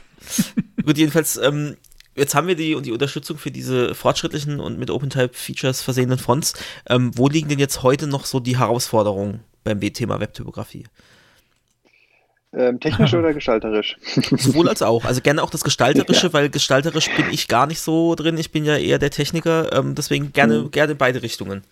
Gut, 0.84 0.98
jedenfalls, 0.98 1.36
ähm, 1.38 1.76
jetzt 2.14 2.34
haben 2.34 2.48
wir 2.48 2.56
die 2.56 2.74
und 2.74 2.86
die 2.86 2.92
Unterstützung 2.92 3.38
für 3.38 3.50
diese 3.50 3.94
fortschrittlichen 3.94 4.60
und 4.60 4.78
mit 4.78 4.90
OpenType-Features 4.90 5.82
versehenen 5.82 6.18
Fonts. 6.18 6.54
Ähm, 6.88 7.10
wo 7.14 7.28
liegen 7.28 7.48
denn 7.48 7.58
jetzt 7.58 7.82
heute 7.82 8.06
noch 8.06 8.24
so 8.24 8.40
die 8.40 8.58
Herausforderungen 8.58 9.40
beim 9.64 9.80
Thema 9.80 10.20
Webtypografie? 10.20 10.84
Ähm, 12.52 12.80
technisch 12.80 13.14
oder 13.14 13.32
gestalterisch? 13.32 13.96
Sowohl 14.32 14.68
als 14.68 14.82
auch. 14.82 15.04
Also 15.04 15.20
gerne 15.20 15.42
auch 15.42 15.50
das 15.50 15.62
Gestalterische, 15.62 16.28
ja. 16.28 16.32
weil 16.32 16.50
gestalterisch 16.50 17.08
bin 17.14 17.26
ich 17.30 17.46
gar 17.46 17.66
nicht 17.66 17.80
so 17.80 18.16
drin. 18.16 18.36
Ich 18.38 18.50
bin 18.50 18.64
ja 18.64 18.76
eher 18.76 18.98
der 18.98 19.10
Techniker, 19.10 19.72
ähm, 19.72 19.94
deswegen 19.94 20.32
gerne, 20.32 20.62
mhm. 20.62 20.70
gerne 20.72 20.96
beide 20.96 21.22
Richtungen. 21.22 21.62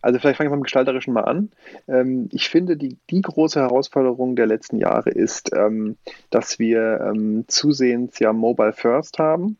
Also 0.00 0.18
vielleicht 0.18 0.36
fange 0.38 0.48
ich 0.48 0.52
beim 0.52 0.62
Gestalterischen 0.62 1.12
mal 1.12 1.24
an. 1.24 1.50
Ähm, 1.88 2.28
ich 2.32 2.48
finde, 2.48 2.76
die, 2.76 2.98
die 3.10 3.22
große 3.22 3.60
Herausforderung 3.60 4.36
der 4.36 4.46
letzten 4.46 4.78
Jahre 4.78 5.10
ist, 5.10 5.50
ähm, 5.54 5.96
dass 6.30 6.58
wir 6.58 7.00
ähm, 7.00 7.44
zusehends 7.48 8.18
ja 8.18 8.32
Mobile 8.32 8.72
First 8.72 9.18
haben. 9.18 9.58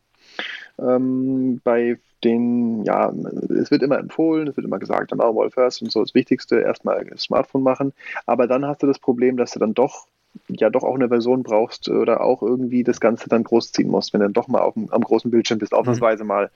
bei 1.63 1.97
den, 2.23 2.83
ja, 2.83 3.11
es 3.59 3.71
wird 3.71 3.83
immer 3.83 3.99
empfohlen, 3.99 4.47
es 4.47 4.57
wird 4.57 4.65
immer 4.65 4.79
gesagt, 4.79 5.11
dann 5.11 5.19
Mobile 5.19 5.51
First 5.51 5.81
und 5.81 5.91
so 5.91 6.01
das 6.01 6.13
Wichtigste, 6.13 6.59
erstmal 6.59 7.05
das 7.05 7.23
Smartphone 7.23 7.63
machen. 7.63 7.93
Aber 8.25 8.47
dann 8.47 8.65
hast 8.65 8.83
du 8.83 8.87
das 8.87 8.99
Problem, 8.99 9.37
dass 9.37 9.51
du 9.51 9.59
dann 9.59 9.73
doch 9.73 10.07
ja 10.47 10.69
doch 10.69 10.83
auch 10.83 10.95
eine 10.95 11.09
Version 11.09 11.43
brauchst 11.43 11.89
oder 11.89 12.21
auch 12.21 12.41
irgendwie 12.41 12.83
das 12.83 12.99
Ganze 12.99 13.29
dann 13.29 13.43
großziehen 13.43 13.89
musst, 13.89 14.13
wenn 14.13 14.21
du 14.21 14.25
dann 14.25 14.33
doch 14.33 14.47
mal 14.47 14.61
auf 14.61 14.73
dem, 14.73 14.91
am 14.91 15.01
großen 15.01 15.31
Bildschirm 15.31 15.59
bist, 15.59 15.73
ausnahmsweise 15.73 16.23
mhm. 16.23 16.27
mal. 16.27 16.51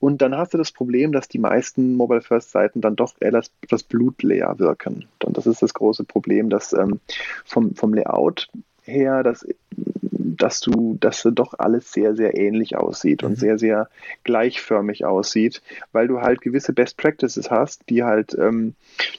Und 0.00 0.22
dann 0.22 0.36
hast 0.36 0.54
du 0.54 0.58
das 0.58 0.72
Problem, 0.72 1.12
dass 1.12 1.28
die 1.28 1.38
meisten 1.38 1.94
Mobile 1.94 2.22
First 2.22 2.50
Seiten 2.50 2.80
dann 2.80 2.96
doch 2.96 3.14
etwas, 3.20 3.82
blutleer 3.82 4.58
wirken. 4.58 5.06
Und 5.24 5.36
das 5.36 5.46
ist 5.46 5.62
das 5.62 5.74
große 5.74 6.04
Problem, 6.04 6.50
dass 6.50 6.72
ähm, 6.72 7.00
vom, 7.44 7.74
vom 7.74 7.94
Layout 7.94 8.48
her, 8.84 9.22
das 9.22 9.46
dass 10.42 10.60
du, 10.60 10.96
dass 11.00 11.26
doch 11.32 11.54
alles 11.58 11.92
sehr, 11.92 12.16
sehr 12.16 12.36
ähnlich 12.36 12.76
aussieht 12.76 13.22
mhm. 13.22 13.28
und 13.28 13.36
sehr, 13.36 13.58
sehr 13.58 13.88
gleichförmig 14.24 15.04
aussieht, 15.04 15.62
weil 15.92 16.08
du 16.08 16.20
halt 16.20 16.40
gewisse 16.40 16.72
Best 16.72 16.96
Practices 16.96 17.50
hast, 17.50 17.88
die 17.88 18.02
halt 18.02 18.36
ähm, 18.38 18.74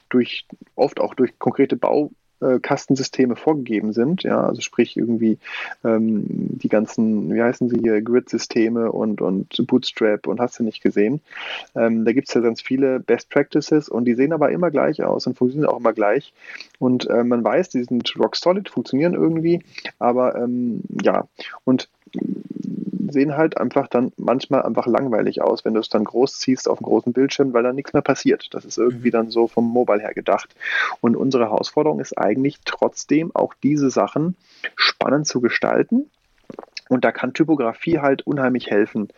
durch 0.09 0.45
oft 0.75 0.99
auch 0.99 1.13
durch 1.13 1.37
konkrete 1.39 1.77
Bau 1.77 2.11
äh, 2.43 2.59
Kastensysteme 2.59 3.35
vorgegeben 3.35 3.93
sind, 3.93 4.23
ja, 4.23 4.45
also 4.45 4.61
sprich 4.61 4.97
irgendwie 4.97 5.37
ähm, 5.83 6.25
die 6.27 6.69
ganzen, 6.69 7.33
wie 7.33 7.41
heißen 7.41 7.69
sie 7.69 7.79
hier, 7.81 8.01
Grid-Systeme 8.01 8.91
und, 8.91 9.21
und 9.21 9.65
Bootstrap 9.67 10.27
und 10.27 10.39
hast 10.39 10.59
du 10.59 10.63
nicht 10.63 10.81
gesehen. 10.81 11.21
Ähm, 11.75 12.05
da 12.05 12.13
gibt 12.13 12.27
es 12.27 12.33
ja 12.33 12.41
ganz 12.41 12.61
viele 12.61 12.99
Best 12.99 13.29
Practices 13.29 13.89
und 13.89 14.05
die 14.05 14.15
sehen 14.15 14.33
aber 14.33 14.51
immer 14.51 14.71
gleich 14.71 15.03
aus 15.03 15.27
und 15.27 15.37
funktionieren 15.37 15.69
auch 15.69 15.79
immer 15.79 15.93
gleich. 15.93 16.33
Und 16.79 17.09
äh, 17.09 17.23
man 17.23 17.43
weiß, 17.43 17.69
die 17.69 17.83
sind 17.83 18.13
rock 18.17 18.35
solid, 18.35 18.69
funktionieren 18.69 19.13
irgendwie, 19.13 19.61
aber 19.99 20.35
ähm, 20.35 20.81
ja, 21.01 21.27
und 21.63 21.89
sehen 23.13 23.37
halt 23.37 23.57
einfach 23.57 23.87
dann 23.87 24.11
manchmal 24.17 24.63
einfach 24.63 24.87
langweilig 24.87 25.41
aus, 25.41 25.63
wenn 25.63 25.73
du 25.73 25.79
es 25.79 25.89
dann 25.89 26.03
groß 26.03 26.39
ziehst 26.39 26.67
auf 26.67 26.79
dem 26.79 26.85
großen 26.85 27.13
Bildschirm, 27.13 27.53
weil 27.53 27.63
dann 27.63 27.75
nichts 27.75 27.93
mehr 27.93 28.01
passiert. 28.01 28.49
Das 28.51 28.65
ist 28.65 28.77
irgendwie 28.77 29.07
mhm. 29.07 29.13
dann 29.13 29.31
so 29.31 29.47
vom 29.47 29.69
Mobile 29.69 30.01
her 30.01 30.13
gedacht. 30.13 30.55
Und 30.99 31.15
unsere 31.15 31.45
Herausforderung 31.45 31.99
ist 31.99 32.17
eigentlich 32.17 32.59
trotzdem 32.65 33.33
auch 33.33 33.53
diese 33.63 33.89
Sachen 33.89 34.35
spannend 34.75 35.27
zu 35.27 35.39
gestalten 35.39 36.09
und 36.89 37.03
da 37.05 37.11
kann 37.11 37.33
Typografie 37.33 37.99
halt 37.99 38.25
unheimlich 38.27 38.69
helfen. 38.69 39.09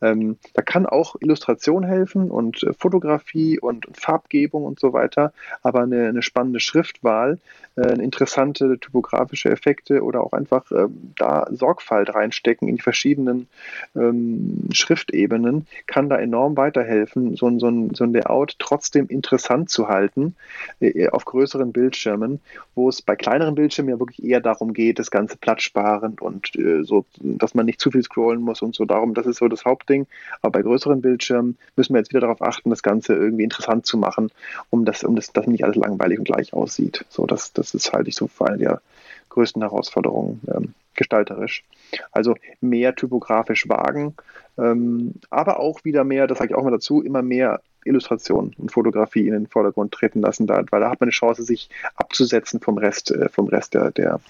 Ähm, 0.00 0.36
da 0.54 0.62
kann 0.62 0.86
auch 0.86 1.16
Illustration 1.20 1.84
helfen 1.84 2.30
und 2.30 2.62
äh, 2.62 2.72
Fotografie 2.74 3.58
und, 3.58 3.86
Farbgebung 3.92 4.64
und 4.64 4.80
so 4.80 4.92
weiter, 4.92 5.32
aber 5.62 5.82
eine, 5.82 6.08
eine 6.08 6.22
spannende 6.22 6.60
Schriftwahl, 6.60 7.38
äh, 7.76 7.94
interessante 8.02 8.78
typografische 8.78 9.50
Effekte 9.50 10.02
oder 10.02 10.22
auch 10.22 10.32
einfach 10.32 10.70
äh, 10.72 10.88
da 11.16 11.46
Sorgfalt 11.50 12.14
reinstecken 12.14 12.68
in 12.68 12.76
die 12.76 12.82
verschiedenen 12.82 13.48
ähm, 13.96 14.68
Schriftebenen, 14.72 15.66
kann 15.86 16.08
da 16.08 16.18
enorm 16.18 16.56
weiterhelfen, 16.56 17.36
so, 17.36 17.58
so, 17.58 17.68
ein, 17.68 17.94
so 17.94 18.04
ein 18.04 18.12
Layout 18.12 18.56
trotzdem 18.58 19.06
interessant 19.08 19.70
zu 19.70 19.88
halten 19.88 20.34
äh, 20.80 21.08
auf 21.08 21.24
größeren 21.24 21.72
Bildschirmen, 21.72 22.40
wo 22.74 22.88
es 22.88 23.00
bei 23.00 23.16
kleineren 23.16 23.54
Bildschirmen 23.54 23.90
ja 23.90 23.98
wirklich 23.98 24.22
eher 24.22 24.40
darum 24.40 24.74
geht, 24.74 24.98
das 24.98 25.10
Ganze 25.10 25.36
platzsparend 25.36 26.20
und 26.20 26.54
äh, 26.56 26.82
so 26.84 27.06
dass 27.20 27.54
man 27.54 27.66
nicht 27.66 27.80
zu 27.80 27.90
viel 27.90 28.02
scrollen 28.02 28.40
muss 28.40 28.62
und 28.62 28.74
so. 28.74 28.84
Darum, 28.84 29.14
das 29.14 29.26
ist 29.26 29.38
so 29.38 29.48
das 29.48 29.64
Hauptding. 29.64 30.06
Aber 30.40 30.52
bei 30.52 30.62
größeren 30.62 31.00
Bildschirmen 31.00 31.56
müssen 31.76 31.94
wir 31.94 32.00
jetzt 32.00 32.10
wieder 32.10 32.20
darauf 32.20 32.42
achten, 32.42 32.70
das 32.70 32.82
Ganze 32.82 33.14
irgendwie 33.14 33.44
interessant 33.44 33.86
zu 33.86 33.98
machen, 33.98 34.30
um 34.70 34.84
das, 34.84 35.04
um 35.04 35.16
das, 35.16 35.32
dass 35.32 35.46
nicht 35.46 35.64
alles 35.64 35.76
langweilig 35.76 36.18
und 36.18 36.24
gleich 36.24 36.52
aussieht. 36.52 37.04
So, 37.08 37.26
das, 37.26 37.52
das 37.52 37.74
ist 37.74 37.92
halt 37.92 38.08
ich 38.08 38.16
so 38.16 38.26
vor 38.26 38.48
allem 38.48 38.58
der 38.58 38.80
größten 39.28 39.62
Herausforderungen 39.62 40.40
ähm, 40.54 40.74
gestalterisch. 40.94 41.64
Also 42.10 42.34
mehr 42.60 42.94
typografisch 42.94 43.68
wagen, 43.68 44.14
ähm, 44.58 45.14
aber 45.30 45.60
auch 45.60 45.84
wieder 45.84 46.04
mehr, 46.04 46.26
das 46.26 46.38
sage 46.38 46.50
ich 46.52 46.56
auch 46.56 46.64
mal 46.64 46.70
dazu, 46.70 47.02
immer 47.02 47.22
mehr 47.22 47.60
Illustration 47.84 48.54
und 48.58 48.70
Fotografie 48.70 49.26
in 49.26 49.32
den 49.32 49.46
Vordergrund 49.46 49.92
treten 49.92 50.20
lassen, 50.20 50.46
da, 50.46 50.62
weil 50.70 50.80
da 50.80 50.90
hat 50.90 51.00
man 51.00 51.08
eine 51.08 51.12
Chance, 51.12 51.42
sich 51.42 51.68
abzusetzen 51.96 52.60
vom 52.60 52.78
Rest, 52.78 53.10
äh, 53.10 53.28
vom 53.28 53.48
Rest 53.48 53.74
der, 53.74 53.90
der, 53.90 54.20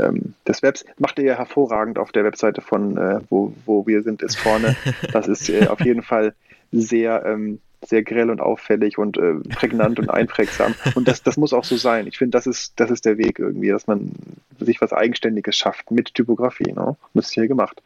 ähm, 0.00 0.34
des 0.46 0.62
Webs. 0.62 0.84
Macht 0.98 1.18
ihr 1.18 1.24
ja 1.24 1.34
hervorragend 1.36 1.98
auf 1.98 2.12
der 2.12 2.24
Webseite 2.24 2.60
von 2.60 2.96
äh, 2.96 3.20
wo, 3.28 3.52
wo 3.66 3.86
wir 3.86 4.02
sind, 4.02 4.22
ist 4.22 4.38
vorne. 4.38 4.76
Das 5.12 5.28
ist 5.28 5.48
äh, 5.48 5.66
auf 5.68 5.80
jeden 5.80 6.02
Fall 6.02 6.34
sehr, 6.72 7.24
ähm, 7.26 7.60
sehr 7.84 8.02
grell 8.02 8.30
und 8.30 8.40
auffällig 8.40 8.98
und 8.98 9.16
äh, 9.16 9.34
prägnant 9.54 9.98
und 9.98 10.10
einprägsam. 10.10 10.74
Und 10.94 11.08
das, 11.08 11.22
das 11.22 11.36
muss 11.36 11.52
auch 11.52 11.64
so 11.64 11.76
sein. 11.76 12.06
Ich 12.06 12.18
finde, 12.18 12.36
das 12.36 12.46
ist, 12.46 12.74
das 12.76 12.90
ist 12.90 13.04
der 13.04 13.18
Weg 13.18 13.38
irgendwie, 13.38 13.68
dass 13.68 13.86
man 13.86 14.12
sich 14.58 14.80
was 14.80 14.92
Eigenständiges 14.92 15.56
schafft 15.56 15.90
mit 15.90 16.14
Typografie. 16.14 16.72
Ne? 16.72 16.96
das 17.14 17.26
ist 17.26 17.32
hier 17.32 17.48
gemacht. 17.48 17.82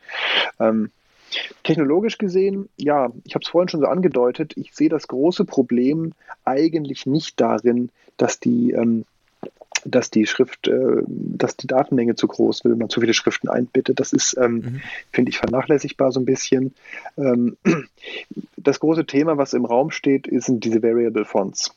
Ähm, 0.58 0.90
Technologisch 1.62 2.18
gesehen, 2.18 2.68
ja, 2.76 3.10
ich 3.24 3.34
habe 3.34 3.42
es 3.42 3.48
vorhin 3.48 3.68
schon 3.68 3.80
so 3.80 3.86
angedeutet, 3.86 4.56
ich 4.56 4.74
sehe 4.74 4.88
das 4.88 5.08
große 5.08 5.44
Problem 5.44 6.12
eigentlich 6.44 7.06
nicht 7.06 7.40
darin, 7.40 7.90
dass 8.16 8.38
die 8.38 8.72
ähm, 8.72 9.04
dass 9.84 10.10
die 10.10 10.26
Schrift, 10.26 10.68
äh, 10.68 11.02
dass 11.06 11.56
die 11.56 11.66
Datenmenge 11.66 12.16
zu 12.16 12.26
groß 12.26 12.64
wird, 12.64 12.72
wenn 12.72 12.78
man 12.78 12.88
zu 12.88 13.00
viele 13.00 13.14
Schriften 13.14 13.48
einbittet. 13.48 14.00
Das 14.00 14.12
ist, 14.12 14.36
ähm, 14.38 14.54
mhm. 14.54 14.80
finde 15.12 15.30
ich, 15.30 15.38
vernachlässigbar 15.38 16.12
so 16.12 16.20
ein 16.20 16.26
bisschen. 16.26 16.74
Ähm, 17.16 17.56
das 18.56 18.80
große 18.80 19.06
Thema, 19.06 19.36
was 19.36 19.52
im 19.54 19.64
Raum 19.64 19.90
steht, 19.90 20.28
sind 20.30 20.64
diese 20.64 20.82
Variable 20.82 21.24
Fonts. 21.24 21.74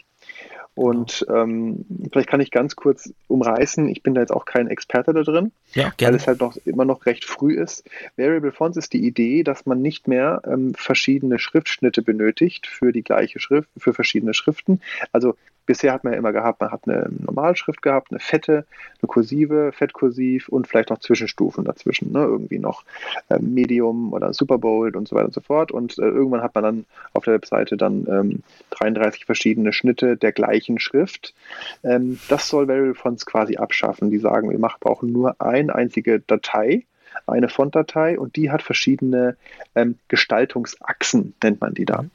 Und 0.77 1.25
ähm, 1.27 1.85
vielleicht 2.11 2.29
kann 2.29 2.39
ich 2.39 2.51
ganz 2.51 2.75
kurz 2.75 3.11
umreißen, 3.27 3.89
ich 3.89 4.03
bin 4.03 4.13
da 4.13 4.21
jetzt 4.21 4.31
auch 4.31 4.45
kein 4.45 4.67
Experte 4.67 5.11
da 5.11 5.23
drin, 5.23 5.51
ja, 5.73 5.91
weil 5.99 6.13
es 6.13 6.27
halt 6.27 6.39
noch 6.39 6.55
immer 6.65 6.85
noch 6.85 7.07
recht 7.07 7.25
früh 7.25 7.59
ist. 7.59 7.83
Variable 8.15 8.51
Fonts 8.51 8.77
ist 8.77 8.93
die 8.93 9.03
Idee, 9.03 9.41
dass 9.41 9.65
man 9.65 9.81
nicht 9.81 10.07
mehr 10.07 10.43
ähm, 10.45 10.75
verschiedene 10.75 11.39
Schriftschnitte 11.39 12.03
benötigt 12.03 12.67
für 12.67 12.91
die 12.91 13.01
gleiche 13.01 13.39
Schrift, 13.39 13.67
für 13.75 13.95
verschiedene 13.95 14.35
Schriften. 14.35 14.81
Also 15.11 15.35
Bisher 15.67 15.93
hat 15.93 16.03
man 16.03 16.13
ja 16.13 16.19
immer 16.19 16.31
gehabt, 16.31 16.61
man 16.61 16.71
hat 16.71 16.87
eine 16.87 17.07
Normalschrift 17.19 17.81
gehabt, 17.83 18.09
eine 18.09 18.19
fette, 18.19 18.65
eine 19.01 19.07
kursive, 19.07 19.71
fettkursiv 19.71 20.49
und 20.49 20.67
vielleicht 20.67 20.89
noch 20.89 20.99
Zwischenstufen 20.99 21.65
dazwischen, 21.65 22.11
ne? 22.11 22.19
irgendwie 22.21 22.57
noch 22.57 22.83
äh, 23.29 23.37
Medium 23.37 24.13
oder 24.13 24.33
Superbold 24.33 24.95
und 24.95 25.07
so 25.07 25.15
weiter 25.15 25.27
und 25.27 25.33
so 25.33 25.41
fort. 25.41 25.71
Und 25.71 25.99
äh, 25.99 26.03
irgendwann 26.03 26.41
hat 26.41 26.55
man 26.55 26.63
dann 26.63 26.85
auf 27.13 27.25
der 27.25 27.33
Webseite 27.33 27.77
dann 27.77 28.07
ähm, 28.09 28.43
33 28.71 29.25
verschiedene 29.25 29.73
Schnitte 29.73 30.17
der 30.17 30.31
gleichen 30.31 30.79
Schrift. 30.79 31.35
Ähm, 31.83 32.19
das 32.29 32.47
soll 32.47 32.67
Variable 32.67 32.95
Fonts 32.95 33.25
quasi 33.25 33.57
abschaffen. 33.57 34.09
Die 34.09 34.19
sagen, 34.19 34.49
wir 34.49 34.59
machen, 34.59 34.77
brauchen 34.79 35.11
nur 35.11 35.35
eine 35.39 35.75
einzige 35.75 36.19
Datei 36.21 36.85
eine 37.25 37.49
Fontdatei 37.49 38.19
und 38.19 38.35
die 38.35 38.51
hat 38.51 38.61
verschiedene 38.61 39.37
ähm, 39.75 39.97
Gestaltungsachsen, 40.07 41.33
nennt 41.41 41.61
man 41.61 41.73
die 41.73 41.85
da. 41.85 42.03
Mhm. 42.03 42.09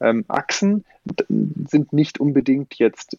Ähm, 0.00 0.24
Achsen 0.28 0.84
sind 1.28 1.92
nicht 1.92 2.18
unbedingt 2.18 2.74
jetzt 2.74 3.18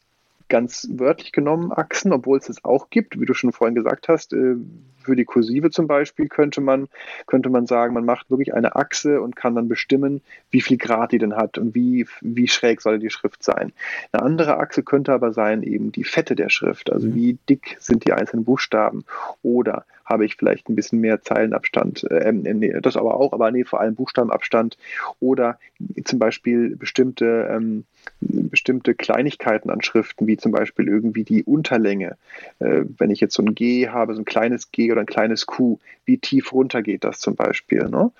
ganz 0.50 0.88
wörtlich 0.92 1.32
genommen 1.32 1.72
Achsen, 1.72 2.14
obwohl 2.14 2.38
es 2.38 2.50
es 2.50 2.64
auch 2.64 2.90
gibt, 2.90 3.20
wie 3.20 3.26
du 3.26 3.34
schon 3.34 3.52
vorhin 3.52 3.76
gesagt 3.76 4.08
hast. 4.08 4.34
Äh, 4.34 4.56
für 5.00 5.16
die 5.16 5.26
Kursive 5.26 5.70
zum 5.70 5.88
Beispiel 5.88 6.28
könnte 6.28 6.60
man, 6.60 6.90
könnte 7.28 7.50
man 7.50 7.66
sagen, 7.66 7.94
man 7.94 8.06
macht 8.06 8.30
wirklich 8.30 8.54
eine 8.54 8.76
Achse 8.76 9.22
und 9.22 9.36
kann 9.36 9.56
dann 9.56 9.70
bestimmen, 9.70 10.22
wie 10.52 10.62
viel 10.62 10.78
Grad 10.78 11.14
die 11.14 11.18
denn 11.18 11.36
hat 11.36 11.58
und 11.58 11.76
wie, 11.76 12.06
wie 12.22 12.48
schräg 12.48 12.82
soll 12.82 13.00
die 13.00 13.10
Schrift 13.10 13.42
sein. 13.42 13.72
Eine 14.12 14.24
andere 14.24 14.58
Achse 14.58 14.84
könnte 14.84 15.14
aber 15.14 15.32
sein 15.32 15.64
eben 15.64 15.92
die 15.94 16.04
Fette 16.04 16.36
der 16.36 16.50
Schrift, 16.50 16.92
also 16.92 17.08
mhm. 17.08 17.16
wie 17.16 17.38
dick 17.48 17.78
sind 17.80 18.06
die 18.06 18.14
einzelnen 18.14 18.44
Buchstaben 18.44 19.06
oder 19.44 19.86
habe 20.08 20.26
ich 20.26 20.36
vielleicht 20.38 20.70
ein 20.70 20.76
bisschen 20.76 21.00
mehr 21.00 21.22
Zeilenabstand, 21.22 22.04
äh, 22.10 22.32
nee, 22.32 22.74
das 22.82 22.96
aber 22.96 23.20
auch, 23.20 23.34
aber 23.34 23.52
nee, 23.52 23.66
vor 23.66 23.82
allem 23.82 23.96
Buchstabenabstand 23.96 24.78
oder 25.20 25.60
zum 26.06 26.18
Beispiel 26.18 26.76
bestimmte 26.76 27.48
ähm, 27.52 27.84
bestimmte 28.22 28.96
Kleinigkeiten 28.96 29.70
an 29.70 29.82
Schriften, 29.82 30.28
wie 30.28 30.38
zum 30.38 30.54
Beispiel 30.54 30.88
irgendwie 30.88 31.26
die 31.26 31.44
Unterlänge. 31.44 32.16
Äh, 32.60 32.84
wenn 32.98 33.12
ich 33.12 33.20
jetzt 33.20 33.36
so 33.36 33.44
ein 33.44 33.54
G 33.54 33.90
habe, 33.90 34.16
so 34.16 34.22
ein 34.22 34.26
kleines 34.26 34.72
G 34.72 34.92
oder 34.92 35.02
ein 35.02 35.08
kleines 35.08 35.46
Q, 35.46 35.80
wie 36.08 36.18
tief 36.18 36.54
runter 36.54 36.82
geht 36.82 37.04
das 37.04 37.20
zum 37.20 37.36
Beispiel? 37.36 37.84
Ne? 37.90 38.12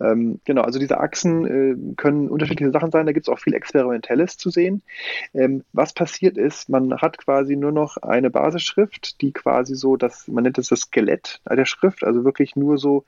Ähm, 0.00 0.40
genau, 0.44 0.62
also 0.62 0.78
diese 0.78 0.98
Achsen 0.98 1.46
äh, 1.46 1.94
können 1.96 2.28
unterschiedliche 2.28 2.72
Sachen 2.72 2.90
sein, 2.90 3.06
da 3.06 3.12
gibt 3.12 3.26
es 3.26 3.32
auch 3.32 3.38
viel 3.38 3.54
Experimentelles 3.54 4.36
zu 4.36 4.50
sehen. 4.50 4.82
Ähm, 5.32 5.64
was 5.72 5.92
passiert 5.92 6.36
ist, 6.36 6.68
man 6.68 6.98
hat 6.98 7.18
quasi 7.18 7.56
nur 7.56 7.72
noch 7.72 7.96
eine 7.98 8.30
Basisschrift, 8.30 9.20
die 9.22 9.32
quasi 9.32 9.74
so, 9.74 9.96
das, 9.96 10.28
man 10.28 10.44
nennt 10.44 10.58
es 10.58 10.68
das 10.68 10.80
Skelett 10.80 11.40
der 11.48 11.64
Schrift, 11.64 12.04
also 12.04 12.24
wirklich 12.24 12.56
nur 12.56 12.78
so 12.78 13.04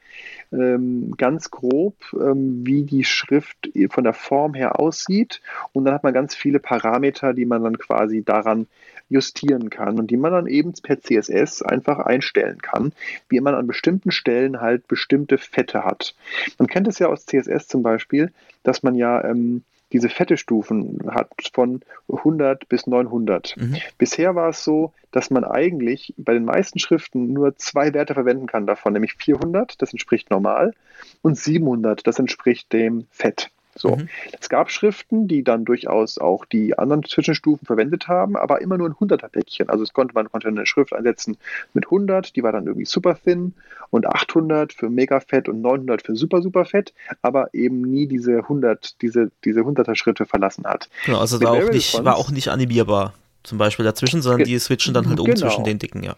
ähm, 0.52 1.14
ganz 1.16 1.50
grob, 1.50 1.96
ähm, 2.14 2.64
wie 2.64 2.84
die 2.84 3.04
Schrift 3.04 3.70
von 3.90 4.04
der 4.04 4.14
Form 4.14 4.54
her 4.54 4.78
aussieht. 4.78 5.40
Und 5.72 5.84
dann 5.84 5.94
hat 5.94 6.04
man 6.04 6.14
ganz 6.14 6.34
viele 6.34 6.60
Parameter, 6.60 7.34
die 7.34 7.44
man 7.44 7.64
dann 7.64 7.78
quasi 7.78 8.22
daran 8.22 8.66
justieren 9.08 9.70
kann 9.70 9.98
und 9.98 10.10
die 10.10 10.16
man 10.16 10.32
dann 10.32 10.46
eben 10.46 10.72
per 10.82 11.00
CSS 11.00 11.62
einfach 11.62 11.98
einstellen 11.98 12.60
kann, 12.60 12.92
wie 13.28 13.40
man 13.40 13.54
an 13.54 13.66
bestimmten 13.66 14.10
Stellen 14.10 14.60
halt 14.60 14.86
bestimmte 14.88 15.38
Fette 15.38 15.84
hat. 15.84 16.14
Man 16.58 16.68
kennt 16.68 16.88
es 16.88 16.98
ja 16.98 17.08
aus 17.08 17.26
CSS 17.26 17.68
zum 17.68 17.82
Beispiel, 17.82 18.32
dass 18.62 18.82
man 18.82 18.94
ja 18.94 19.24
ähm, 19.24 19.62
diese 19.92 20.08
fette 20.08 20.36
Stufen 20.36 20.98
hat 21.10 21.30
von 21.52 21.80
100 22.12 22.68
bis 22.68 22.86
900. 22.86 23.56
Mhm. 23.56 23.76
Bisher 23.96 24.34
war 24.34 24.50
es 24.50 24.62
so, 24.62 24.92
dass 25.10 25.30
man 25.30 25.44
eigentlich 25.44 26.14
bei 26.18 26.34
den 26.34 26.44
meisten 26.44 26.78
Schriften 26.78 27.32
nur 27.32 27.56
zwei 27.56 27.94
Werte 27.94 28.14
verwenden 28.14 28.46
kann 28.46 28.66
davon, 28.66 28.92
nämlich 28.92 29.14
400, 29.14 29.80
das 29.80 29.92
entspricht 29.92 30.30
normal, 30.30 30.74
und 31.22 31.38
700, 31.38 32.06
das 32.06 32.18
entspricht 32.18 32.72
dem 32.72 33.06
Fett. 33.10 33.50
So. 33.78 33.96
Mhm. 33.96 34.08
Es 34.38 34.48
gab 34.48 34.70
Schriften, 34.70 35.28
die 35.28 35.42
dann 35.42 35.64
durchaus 35.64 36.18
auch 36.18 36.44
die 36.44 36.78
anderen 36.78 37.04
Zwischenstufen 37.04 37.66
verwendet 37.66 38.08
haben, 38.08 38.36
aber 38.36 38.60
immer 38.60 38.78
nur 38.78 38.88
ein 38.88 38.94
100er 38.94 39.28
Päckchen. 39.28 39.68
Also 39.68 39.84
es 39.84 39.92
konnte, 39.92 40.14
man 40.14 40.30
konnte 40.30 40.48
eine 40.48 40.66
Schrift 40.66 40.92
einsetzen 40.92 41.36
mit 41.74 41.86
100, 41.86 42.36
die 42.36 42.42
war 42.42 42.52
dann 42.52 42.66
irgendwie 42.66 42.86
super 42.86 43.16
thin 43.16 43.54
und 43.90 44.06
800 44.06 44.72
für 44.72 44.90
mega 44.90 45.20
fett 45.20 45.48
und 45.48 45.60
900 45.60 46.02
für 46.02 46.16
super, 46.16 46.42
super 46.42 46.64
fett, 46.64 46.92
aber 47.22 47.54
eben 47.54 47.82
nie 47.82 48.06
diese 48.06 48.38
100, 48.38 49.00
diese, 49.02 49.30
diese 49.44 49.60
100er 49.60 49.94
Schritte 49.94 50.26
verlassen 50.26 50.64
hat. 50.66 50.88
Genau, 51.06 51.20
also 51.20 51.40
war 51.40 51.52
auch, 51.52 51.70
nicht, 51.70 52.04
war 52.04 52.16
auch 52.16 52.30
nicht 52.30 52.48
animierbar 52.48 53.14
zum 53.42 53.58
Beispiel 53.58 53.84
dazwischen, 53.84 54.22
sondern 54.22 54.44
die 54.44 54.58
switchen 54.58 54.92
dann 54.94 55.08
halt 55.08 55.20
um 55.20 55.26
genau. 55.26 55.38
zwischen 55.38 55.64
den 55.64 55.78
dicken, 55.78 56.02
ja. 56.02 56.16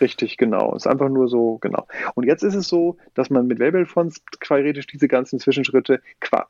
Richtig, 0.00 0.36
genau. 0.36 0.74
Ist 0.74 0.86
einfach 0.86 1.08
nur 1.08 1.28
so, 1.28 1.58
genau. 1.60 1.86
Und 2.14 2.26
jetzt 2.26 2.42
ist 2.42 2.54
es 2.54 2.68
so, 2.68 2.96
dass 3.14 3.30
man 3.30 3.46
mit 3.46 3.58
Wellbell-Fonts 3.58 4.22
theoretisch 4.40 4.86
diese 4.86 5.08
ganzen 5.08 5.38
Zwischenschritte 5.38 6.00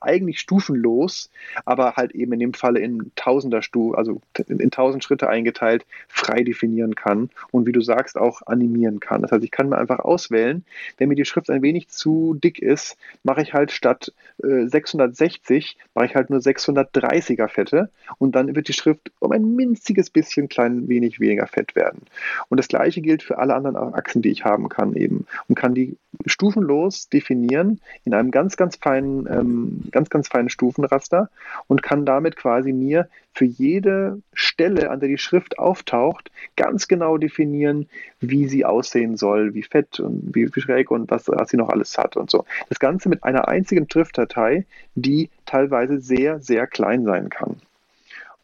eigentlich 0.00 0.40
stufenlos, 0.40 1.30
aber 1.64 1.96
halt 1.96 2.12
eben 2.12 2.32
in 2.32 2.40
dem 2.40 2.54
Falle 2.54 2.80
in 2.80 3.10
tausender 3.16 3.62
Stufen, 3.62 3.96
also 3.96 4.20
in 4.48 4.70
tausend 4.70 5.04
Schritte 5.04 5.28
eingeteilt, 5.28 5.84
frei 6.08 6.42
definieren 6.42 6.94
kann 6.94 7.30
und 7.50 7.66
wie 7.66 7.72
du 7.72 7.80
sagst, 7.80 8.16
auch 8.16 8.42
animieren 8.46 9.00
kann. 9.00 9.22
Das 9.22 9.32
heißt, 9.32 9.44
ich 9.44 9.50
kann 9.50 9.68
mir 9.68 9.78
einfach 9.78 9.98
auswählen, 9.98 10.64
wenn 10.98 11.08
mir 11.08 11.14
die 11.14 11.24
Schrift 11.24 11.50
ein 11.50 11.62
wenig 11.62 11.88
zu 11.88 12.34
dick 12.34 12.60
ist, 12.60 12.96
mache 13.22 13.42
ich 13.42 13.52
halt 13.52 13.72
statt 13.72 14.12
äh, 14.42 14.66
660, 14.66 15.76
mache 15.94 16.06
ich 16.06 16.14
halt 16.14 16.30
nur 16.30 16.40
630er 16.40 17.48
Fette 17.48 17.90
und 18.18 18.34
dann 18.34 18.54
wird 18.54 18.68
die 18.68 18.72
Schrift 18.72 19.12
um 19.18 19.32
ein 19.32 19.54
minziges 19.54 20.10
bisschen 20.10 20.48
klein 20.48 20.88
wenig 20.88 21.20
weniger 21.20 21.46
fett 21.46 21.76
werden. 21.76 22.02
Und 22.48 22.58
das 22.58 22.68
gleiche 22.68 23.00
gilt 23.00 23.22
für 23.22 23.38
alle 23.44 23.54
anderen 23.54 23.94
Achsen, 23.94 24.22
die 24.22 24.30
ich 24.30 24.44
haben 24.44 24.68
kann 24.68 24.94
eben 24.94 25.26
und 25.48 25.54
kann 25.54 25.74
die 25.74 25.96
stufenlos 26.26 27.08
definieren 27.10 27.80
in 28.04 28.14
einem 28.14 28.30
ganz, 28.30 28.56
ganz 28.56 28.76
feinen, 28.76 29.26
ähm, 29.30 29.84
ganz, 29.90 30.08
ganz 30.08 30.28
feinen 30.28 30.48
Stufenraster 30.48 31.28
und 31.66 31.82
kann 31.82 32.06
damit 32.06 32.36
quasi 32.36 32.72
mir 32.72 33.08
für 33.34 33.44
jede 33.44 34.22
Stelle, 34.32 34.90
an 34.90 35.00
der 35.00 35.08
die 35.08 35.18
Schrift 35.18 35.58
auftaucht, 35.58 36.30
ganz 36.56 36.88
genau 36.88 37.18
definieren, 37.18 37.88
wie 38.20 38.48
sie 38.48 38.64
aussehen 38.64 39.16
soll, 39.16 39.54
wie 39.54 39.62
fett 39.62 40.00
und 40.00 40.34
wie 40.34 40.48
schräg 40.60 40.90
und 40.90 41.10
was, 41.10 41.28
was 41.28 41.50
sie 41.50 41.56
noch 41.56 41.68
alles 41.68 41.98
hat 41.98 42.16
und 42.16 42.30
so. 42.30 42.44
Das 42.68 42.78
Ganze 42.78 43.08
mit 43.08 43.24
einer 43.24 43.48
einzigen 43.48 43.90
Schriftdatei, 43.90 44.64
die 44.94 45.28
teilweise 45.44 46.00
sehr, 46.00 46.40
sehr 46.40 46.66
klein 46.66 47.04
sein 47.04 47.28
kann. 47.28 47.56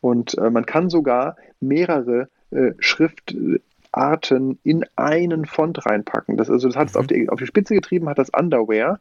Und 0.01 0.37
äh, 0.39 0.51
man 0.51 0.67
kann 0.67 0.91
sogar 0.91 1.37
mehrere 1.61 2.29
äh, 2.51 2.73
Schrift, 2.81 3.37
Arten 3.93 4.59
in 4.63 4.85
einen 4.97 5.47
Font 5.47 5.85
reinpacken. 5.87 6.37
Das, 6.37 6.51
also 6.51 6.69
das 6.69 6.77
hat 6.77 6.89
es 6.89 6.97
auf, 6.97 7.05
mhm. 7.05 7.09
die, 7.09 7.29
auf 7.29 7.39
die 7.39 7.47
Spitze 7.47 7.75
getrieben, 7.75 8.09
hat 8.09 8.19
das 8.19 8.31
Underwear, 8.31 9.01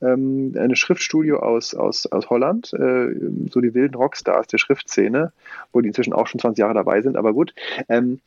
ähm, 0.00 0.54
eine 0.58 0.76
Schriftstudio 0.76 1.40
aus, 1.40 1.74
aus, 1.74 2.06
aus 2.06 2.30
Holland, 2.30 2.72
äh, 2.72 3.08
so 3.50 3.60
die 3.60 3.74
wilden 3.74 3.94
Rockstars 3.94 4.46
der 4.46 4.58
Schriftszene, 4.58 5.32
wo 5.72 5.80
die 5.80 5.88
inzwischen 5.88 6.12
auch 6.12 6.26
schon 6.26 6.40
20 6.40 6.60
Jahre 6.60 6.74
dabei 6.74 7.02
sind, 7.02 7.16
aber 7.16 7.32
gut. 7.32 7.54
Ähm, 7.88 8.20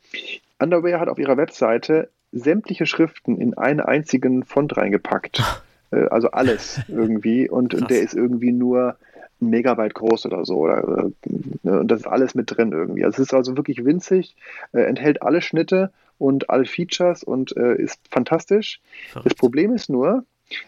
Underwear 0.58 1.00
hat 1.00 1.08
auf 1.08 1.18
ihrer 1.18 1.36
Webseite 1.36 2.08
sämtliche 2.32 2.86
Schriften 2.86 3.38
in 3.38 3.56
einen 3.56 3.80
einzigen 3.80 4.44
Font 4.44 4.76
reingepackt. 4.76 5.42
äh, 5.90 6.06
also 6.08 6.30
alles 6.30 6.80
irgendwie. 6.88 7.48
Und, 7.48 7.74
und 7.74 7.90
der 7.90 8.00
ist 8.00 8.14
irgendwie 8.14 8.52
nur 8.52 8.96
Megabyte 9.40 9.94
groß 9.94 10.26
oder 10.26 10.44
so. 10.44 10.56
Oder, 10.58 11.10
äh, 11.24 11.68
und 11.68 11.88
das 11.88 12.00
ist 12.00 12.06
alles 12.06 12.34
mit 12.34 12.56
drin 12.56 12.72
irgendwie. 12.72 13.04
Also 13.04 13.22
es 13.22 13.28
ist 13.28 13.34
also 13.34 13.56
wirklich 13.56 13.84
winzig, 13.84 14.36
äh, 14.72 14.82
enthält 14.82 15.22
alle 15.22 15.42
Schnitte 15.42 15.90
und 16.18 16.50
alle 16.50 16.64
Features 16.64 17.22
und 17.22 17.56
äh, 17.56 17.74
ist 17.74 18.00
fantastisch. 18.10 18.80
Das 19.24 19.34
Problem 19.34 19.72
ist 19.72 19.88
nur, 19.88 20.24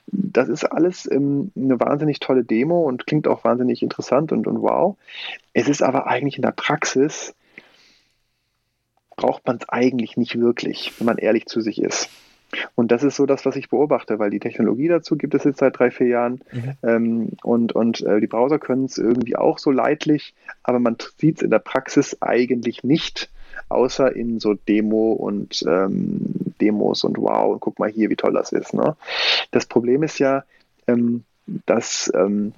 das 0.06 0.48
ist 0.48 0.64
alles 0.64 1.10
ähm, 1.10 1.52
eine 1.56 1.78
wahnsinnig 1.80 2.20
tolle 2.20 2.44
Demo 2.44 2.82
und 2.82 3.06
klingt 3.06 3.28
auch 3.28 3.44
wahnsinnig 3.44 3.82
interessant 3.82 4.32
und, 4.32 4.46
und 4.46 4.62
wow. 4.62 4.96
Es 5.52 5.68
ist 5.68 5.82
aber 5.82 6.06
eigentlich 6.06 6.36
in 6.36 6.42
der 6.42 6.52
Praxis, 6.52 7.34
braucht 9.16 9.46
man 9.46 9.58
es 9.60 9.68
eigentlich 9.68 10.16
nicht 10.16 10.38
wirklich, 10.38 10.92
wenn 10.98 11.06
man 11.06 11.18
ehrlich 11.18 11.46
zu 11.46 11.60
sich 11.60 11.80
ist. 11.80 12.10
Und 12.74 12.92
das 12.92 13.02
ist 13.02 13.16
so 13.16 13.26
das, 13.26 13.44
was 13.46 13.56
ich 13.56 13.68
beobachte, 13.68 14.18
weil 14.18 14.30
die 14.30 14.38
Technologie 14.38 14.88
dazu 14.88 15.16
gibt 15.16 15.34
es 15.34 15.44
jetzt 15.44 15.58
seit 15.58 15.78
drei, 15.78 15.90
vier 15.90 16.06
Jahren 16.06 16.40
mhm. 16.52 16.72
ähm, 16.82 17.28
und, 17.42 17.72
und 17.72 18.00
äh, 18.02 18.20
die 18.20 18.26
Browser 18.26 18.58
können 18.58 18.84
es 18.84 18.98
irgendwie 18.98 19.36
auch 19.36 19.58
so 19.58 19.70
leidlich, 19.70 20.34
aber 20.62 20.78
man 20.78 20.96
sieht 21.18 21.38
es 21.38 21.42
in 21.42 21.50
der 21.50 21.58
Praxis 21.58 22.22
eigentlich 22.22 22.84
nicht 22.84 23.30
außer 23.68 24.14
in 24.14 24.40
so 24.40 24.54
Demo 24.54 25.12
und 25.12 25.64
ähm, 25.66 26.54
Demos 26.60 27.04
und 27.04 27.18
wow, 27.18 27.52
und 27.52 27.60
guck 27.60 27.78
mal 27.78 27.90
hier, 27.90 28.10
wie 28.10 28.16
toll 28.16 28.32
das 28.32 28.52
ist. 28.52 28.74
Ne? 28.74 28.96
Das 29.50 29.66
Problem 29.66 30.02
ist 30.02 30.18
ja, 30.18 30.44
ähm, 30.86 31.24
dass 31.66 32.10
ähm, 32.14 32.52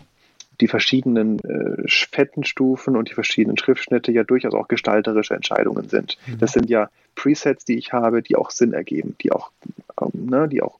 die 0.61 0.69
verschiedenen 0.69 1.39
äh, 1.41 1.89
Fettenstufen 1.89 2.97
und 2.97 3.11
die 3.11 3.15
verschiedenen 3.15 3.59
Schriftschnitte 3.59 4.13
ja 4.13 4.25
durchaus 4.25 4.55
auch 4.55 4.69
gestalterische 4.69 5.35
Entscheidungen 5.35 5.89
sind. 5.89 6.17
Mhm. 6.27 6.39
Das 6.39 6.53
sind 6.53 6.71
ja 6.71 6.89
Presets, 7.15 7.65
die 7.65 7.77
ich 7.77 7.93
habe, 7.93 8.23
die 8.23 8.37
auch 8.37 8.51
Sinn 8.51 8.73
ergeben, 8.73 9.17
die 9.23 9.33
auch, 9.33 9.51
ähm, 10.01 10.27
ne, 10.27 10.49
die 10.49 10.63
auch 10.63 10.79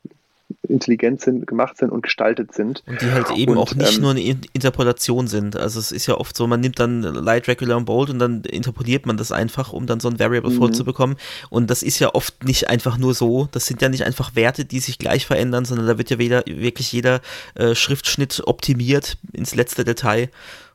intelligent 0.69 1.21
sind, 1.21 1.47
gemacht 1.47 1.77
sind 1.77 1.91
und 1.91 2.03
gestaltet 2.03 2.53
sind. 2.55 2.83
Und 2.87 3.01
die 3.01 3.11
halt 3.11 3.31
eben 3.33 3.53
und, 3.53 3.59
auch 3.59 3.75
nicht 3.75 3.97
ähm, 3.97 4.03
nur 4.03 4.11
eine 4.13 4.21
Interpolation 4.21 5.27
sind. 5.27 5.57
Also 5.57 5.81
es 5.81 5.93
ist 5.93 6.07
ja 6.07 6.17
oft 6.17 6.37
so, 6.37 6.47
man 6.47 6.61
nimmt 6.61 6.79
dann 6.79 7.03
Light, 7.03 7.49
Regular 7.49 7.77
und 7.77 7.85
Bold 7.85 8.11
und 8.11 8.19
dann 8.19 8.43
interpoliert 8.43 9.07
man 9.07 9.17
das 9.17 9.33
einfach, 9.33 9.73
um 9.73 9.87
dann 9.87 10.01
so 10.01 10.09
ein 10.09 10.19
Variable 10.19 10.51
mhm. 10.51 10.57
vorzubekommen. 10.57 11.17
Und 11.51 11.71
das 11.71 11.83
ist 11.83 11.99
ja 11.99 12.15
oft 12.15 12.45
nicht 12.45 12.69
einfach 12.69 12.99
nur 12.99 13.15
so. 13.15 13.49
Das 13.53 13.67
sind 13.67 13.83
ja 13.83 13.89
nicht 13.89 14.05
einfach 14.05 14.35
Werte, 14.35 14.65
die 14.65 14.81
sich 14.81 14.99
gleich 14.99 15.27
verändern, 15.27 15.65
sondern 15.65 15.87
da 15.87 15.99
wird 15.99 16.11
ja 16.11 16.19
weder, 16.19 16.45
wirklich 16.47 16.93
jeder 16.93 17.21
äh, 17.55 17.75
Schriftschnitt 17.75 18.43
optimiert 18.47 19.19
ins 19.33 19.55
letzte 19.55 19.85
Detail. 19.85 20.31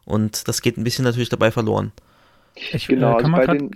Und 0.05 0.47
das 0.47 0.61
geht 0.61 0.78
ein 0.78 0.84
bisschen 0.84 1.05
natürlich 1.05 1.30
dabei 1.30 1.51
verloren. 1.51 1.91
Ich, 2.55 2.88
genau, 2.88 3.17
äh, 3.17 3.22
kann 3.22 3.34
also 3.34 3.47
man 3.47 3.47
bei 3.47 3.57
den 3.57 3.72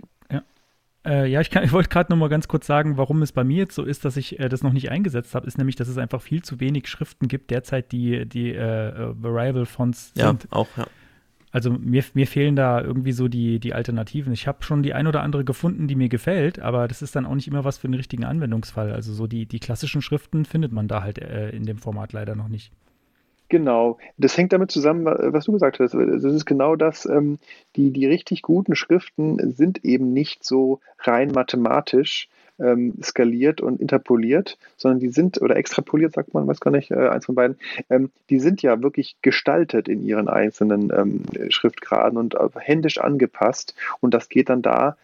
äh, 1.05 1.27
ja, 1.27 1.41
ich, 1.41 1.53
ich 1.63 1.71
wollte 1.71 1.89
gerade 1.89 2.11
noch 2.11 2.17
mal 2.17 2.29
ganz 2.29 2.47
kurz 2.47 2.67
sagen, 2.67 2.97
warum 2.97 3.21
es 3.21 3.31
bei 3.31 3.43
mir 3.43 3.57
jetzt 3.57 3.75
so 3.75 3.83
ist, 3.83 4.05
dass 4.05 4.17
ich 4.17 4.39
äh, 4.39 4.49
das 4.49 4.63
noch 4.63 4.73
nicht 4.73 4.91
eingesetzt 4.91 5.35
habe, 5.35 5.47
ist 5.47 5.57
nämlich, 5.57 5.75
dass 5.75 5.87
es 5.87 5.97
einfach 5.97 6.21
viel 6.21 6.43
zu 6.43 6.59
wenig 6.59 6.87
Schriften 6.87 7.27
gibt 7.27 7.51
derzeit, 7.51 7.91
die, 7.91 8.25
die 8.25 8.51
äh, 8.51 8.89
äh 8.89 9.13
Variable 9.21 9.65
Fonts 9.65 10.11
sind. 10.13 10.43
Ja, 10.43 10.49
auch, 10.51 10.67
ja. 10.77 10.87
Also 11.55 11.71
mir, 11.71 12.03
mir 12.15 12.27
fehlen 12.27 12.57
da 12.57 12.81
irgendwie 12.81 13.13
so 13.13 13.29
die, 13.29 13.61
die 13.61 13.73
Alternativen. 13.73 14.33
Ich 14.33 14.45
habe 14.45 14.61
schon 14.61 14.83
die 14.83 14.93
ein 14.93 15.07
oder 15.07 15.23
andere 15.23 15.45
gefunden, 15.45 15.87
die 15.87 15.95
mir 15.95 16.09
gefällt, 16.09 16.59
aber 16.59 16.89
das 16.89 17.01
ist 17.01 17.15
dann 17.15 17.25
auch 17.25 17.33
nicht 17.33 17.47
immer 17.47 17.63
was 17.63 17.77
für 17.77 17.87
den 17.87 17.93
richtigen 17.93 18.25
Anwendungsfall. 18.25 18.91
Also 18.91 19.13
so 19.13 19.25
die, 19.25 19.45
die 19.45 19.61
klassischen 19.61 20.01
Schriften 20.01 20.43
findet 20.43 20.73
man 20.73 20.89
da 20.89 21.01
halt 21.01 21.17
äh, 21.17 21.51
in 21.51 21.63
dem 21.63 21.77
Format 21.77 22.11
leider 22.11 22.35
noch 22.35 22.49
nicht. 22.49 22.73
Genau, 23.55 23.99
das 24.17 24.37
hängt 24.37 24.51
damit 24.51 24.69
zusammen, 24.69 25.05
was 25.05 25.45
du 25.45 25.53
gesagt 25.53 25.79
hast. 25.79 25.93
Das 25.93 26.25
ist 26.25 26.45
genau 26.45 26.75
das, 26.75 27.05
ähm, 27.05 27.39
die, 27.77 27.91
die 27.91 28.05
richtig 28.05 28.41
guten 28.41 28.75
Schriften 28.75 29.53
sind 29.53 29.85
eben 29.85 30.11
nicht 30.11 30.43
so 30.43 30.81
rein 30.99 31.31
mathematisch 31.31 32.27
ähm, 32.59 32.95
skaliert 33.01 33.61
und 33.61 33.79
interpoliert, 33.79 34.57
sondern 34.75 34.99
die 34.99 35.07
sind, 35.07 35.41
oder 35.41 35.55
extrapoliert, 35.55 36.11
sagt 36.11 36.33
man, 36.33 36.45
weiß 36.47 36.59
gar 36.59 36.71
nicht, 36.71 36.91
äh, 36.91 37.07
eins 37.07 37.27
von 37.27 37.35
beiden, 37.35 37.57
ähm, 37.89 38.11
die 38.29 38.41
sind 38.41 38.61
ja 38.61 38.83
wirklich 38.83 39.15
gestaltet 39.21 39.87
in 39.87 40.03
ihren 40.03 40.27
einzelnen 40.27 40.91
ähm, 40.93 41.21
Schriftgraden 41.49 42.17
und 42.17 42.35
äh, 42.35 42.49
händisch 42.59 42.97
angepasst. 42.97 43.73
Und 44.01 44.13
das 44.13 44.27
geht 44.27 44.49
dann 44.49 44.63
da 44.63 44.97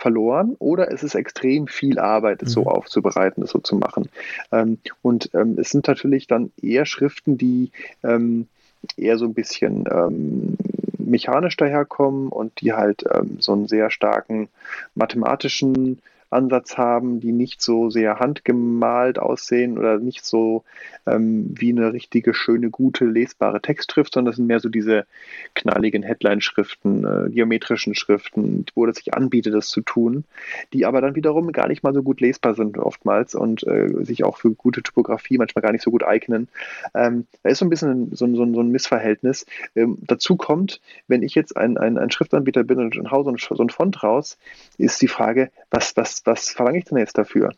verloren 0.00 0.56
oder 0.58 0.90
es 0.90 1.02
ist 1.02 1.14
extrem 1.14 1.66
viel 1.66 1.98
Arbeit, 1.98 2.42
es 2.42 2.50
mhm. 2.50 2.62
so 2.62 2.66
aufzubereiten, 2.66 3.42
es 3.44 3.50
so 3.50 3.58
zu 3.58 3.76
machen. 3.76 4.08
Ähm, 4.50 4.78
und 5.02 5.30
ähm, 5.34 5.58
es 5.58 5.70
sind 5.70 5.86
natürlich 5.86 6.26
dann 6.26 6.50
eher 6.60 6.86
Schriften, 6.86 7.36
die 7.36 7.70
ähm, 8.02 8.48
eher 8.96 9.18
so 9.18 9.26
ein 9.26 9.34
bisschen 9.34 9.84
ähm, 9.90 10.56
mechanisch 10.98 11.56
daherkommen 11.56 12.28
und 12.28 12.60
die 12.62 12.72
halt 12.72 13.04
ähm, 13.12 13.36
so 13.40 13.52
einen 13.52 13.68
sehr 13.68 13.90
starken 13.90 14.48
mathematischen 14.94 16.00
Ansatz 16.30 16.78
haben, 16.78 17.20
die 17.20 17.32
nicht 17.32 17.60
so 17.60 17.90
sehr 17.90 18.18
handgemalt 18.18 19.18
aussehen 19.18 19.78
oder 19.78 19.98
nicht 19.98 20.24
so 20.24 20.64
ähm, 21.06 21.54
wie 21.58 21.70
eine 21.70 21.92
richtige, 21.92 22.34
schöne, 22.34 22.70
gute, 22.70 23.04
lesbare 23.04 23.60
Textschrift, 23.60 24.14
sondern 24.14 24.30
das 24.30 24.36
sind 24.36 24.46
mehr 24.46 24.60
so 24.60 24.68
diese 24.68 25.06
knalligen 25.54 26.02
Headline-Schriften, 26.02 27.04
äh, 27.04 27.30
geometrischen 27.30 27.94
Schriften, 27.94 28.64
wo 28.74 28.86
es 28.86 28.96
sich 28.96 29.14
anbietet, 29.14 29.54
das 29.54 29.68
zu 29.68 29.80
tun, 29.80 30.24
die 30.72 30.86
aber 30.86 31.00
dann 31.00 31.16
wiederum 31.16 31.52
gar 31.52 31.68
nicht 31.68 31.82
mal 31.82 31.94
so 31.94 32.02
gut 32.02 32.20
lesbar 32.20 32.54
sind 32.54 32.78
oftmals 32.78 33.34
und 33.34 33.66
äh, 33.66 34.04
sich 34.04 34.24
auch 34.24 34.36
für 34.36 34.52
gute 34.52 34.82
Typografie 34.82 35.38
manchmal 35.38 35.62
gar 35.62 35.72
nicht 35.72 35.82
so 35.82 35.90
gut 35.90 36.04
eignen. 36.04 36.48
Ähm, 36.94 37.26
da 37.42 37.50
ist 37.50 37.58
so 37.58 37.66
ein 37.66 37.70
bisschen 37.70 38.14
so, 38.14 38.26
so, 38.34 38.52
so 38.52 38.60
ein 38.60 38.70
Missverhältnis. 38.70 39.46
Ähm, 39.74 39.98
dazu 40.02 40.36
kommt, 40.36 40.80
wenn 41.08 41.22
ich 41.22 41.34
jetzt 41.34 41.56
ein, 41.56 41.76
ein, 41.76 41.98
ein 41.98 42.10
Schriftanbieter 42.10 42.64
bin 42.64 42.78
und 42.78 43.10
hau 43.10 43.24
so 43.24 43.30
ein, 43.30 43.36
so 43.38 43.62
ein 43.62 43.70
Font 43.70 44.02
raus, 44.02 44.38
ist 44.78 45.02
die 45.02 45.08
Frage, 45.08 45.50
was, 45.70 45.96
was 45.96 46.19
was, 46.26 46.48
verlange 46.50 46.78
ich 46.78 46.84
denn 46.84 46.98
jetzt 46.98 47.16
dafür? 47.16 47.50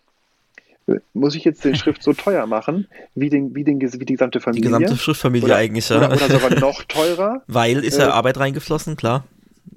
Muss 1.15 1.35
ich 1.35 1.45
jetzt 1.45 1.65
den 1.65 1.77
Schrift 1.77 2.03
so 2.03 2.13
teuer 2.13 2.47
machen, 2.47 2.89
wie, 3.15 3.31
den, 3.31 3.55
wie, 3.55 3.65
den, 3.65 3.81
wie 3.81 4.05
die 4.05 4.15
gesamte 4.15 4.41
Familie? 4.41 4.63
Die 4.63 4.69
gesamte 4.69 4.97
Schriftfamilie 4.97 5.47
oder, 5.47 5.57
eigentlich, 5.57 5.89
ja. 5.89 5.99
Oder, 5.99 6.13
oder 6.13 6.29
sogar 6.29 6.59
noch 6.59 6.83
teurer. 6.89 7.43
Weil 7.47 7.85
ist 7.85 7.99
ja 7.99 8.09
äh, 8.09 8.11
Arbeit 8.11 8.39
reingeflossen, 8.39 8.97
klar. 8.97 9.25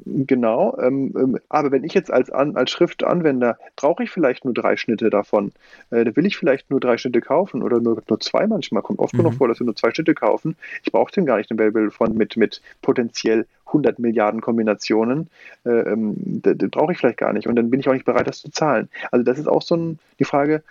Genau, 0.08 0.78
ähm, 0.80 1.14
ähm, 1.18 1.40
aber 1.50 1.72
wenn 1.72 1.84
ich 1.84 1.96
jetzt 1.96 2.12
als, 2.12 2.30
An 2.30 2.56
als 2.56 2.70
Schriftanwender, 2.70 3.58
brauche 3.76 4.04
ich 4.04 4.12
vielleicht 4.12 4.46
nur 4.46 4.54
drei 4.54 4.78
Schnitte 4.78 5.10
davon. 5.10 5.52
Äh, 5.90 6.06
da 6.06 6.16
will 6.16 6.28
ich 6.28 6.38
vielleicht 6.38 6.70
nur 6.70 6.80
drei 6.80 6.98
Schnitte 6.98 7.22
kaufen 7.22 7.64
oder 7.64 7.80
nur, 7.80 8.04
nur 8.08 8.20
zwei 8.20 8.46
manchmal. 8.46 8.84
Kommt 8.84 9.00
oft 9.00 9.14
mhm. 9.14 9.18
genug 9.18 9.34
vor, 9.34 9.48
dass 9.48 9.60
wir 9.60 9.66
nur 9.66 9.76
zwei 9.76 9.92
Schnitte 9.92 10.14
kaufen. 10.14 10.56
Ich 10.84 10.92
brauche 10.92 11.12
den 11.12 11.26
gar 11.26 11.38
nicht, 11.38 11.50
den 11.50 11.58
Babel 11.58 11.90
von 11.90 12.16
mit, 12.16 12.38
mit 12.38 12.62
potenziell 12.84 13.48
100 13.66 13.98
Milliarden 13.98 14.42
Kombinationen. 14.42 15.28
Äh, 15.66 15.72
ähm, 15.72 16.14
den 16.18 16.70
brauche 16.70 16.92
ich 16.92 17.00
vielleicht 17.00 17.18
gar 17.18 17.34
nicht 17.34 17.48
und 17.48 17.56
dann 17.56 17.72
bin 17.72 17.80
ich 17.80 17.90
auch 17.90 17.94
nicht 17.94 18.06
bereit, 18.06 18.28
das 18.28 18.42
zu 18.42 18.52
zahlen. 18.52 18.90
Also 19.12 19.24
das 19.24 19.40
ist 19.40 19.48
auch 19.48 19.64
so 19.64 19.76
ein, 19.76 20.00
die 20.20 20.26
Frage, 20.26 20.62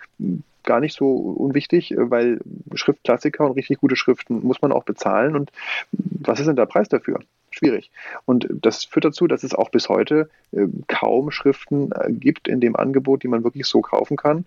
gar 0.63 0.79
nicht 0.79 0.95
so 0.95 1.11
unwichtig, 1.11 1.91
äh, 1.91 2.09
weil 2.09 2.39
Schriftklassiker 2.73 3.45
und 3.45 3.51
richtig 3.53 3.79
gute 3.79 3.97
Schriften 3.97 4.45
muss 4.45 4.61
man 4.61 4.71
auch 4.71 4.83
bezahlen. 4.83 5.35
Und 5.35 5.51
was 5.91 6.39
ist 6.39 6.47
denn 6.47 6.55
der 6.55 6.65
Preis 6.65 6.87
dafür? 6.87 7.19
Schwierig. 7.57 7.89
Und 8.25 8.49
das 8.51 8.83
führt 8.83 9.05
dazu, 9.05 9.27
dass 9.27 9.43
es 9.43 9.53
auch 9.53 9.69
bis 9.69 9.87
heute 9.87 10.29
äh, 10.51 10.67
kaum 10.89 11.31
Schriften 11.31 11.89
äh, 11.93 12.11
gibt 12.11 12.49
in 12.49 12.59
dem 12.59 12.75
Angebot, 12.75 13.23
die 13.23 13.29
man 13.29 13.45
wirklich 13.45 13.65
so 13.65 13.79
kaufen 13.79 14.17
kann. 14.17 14.43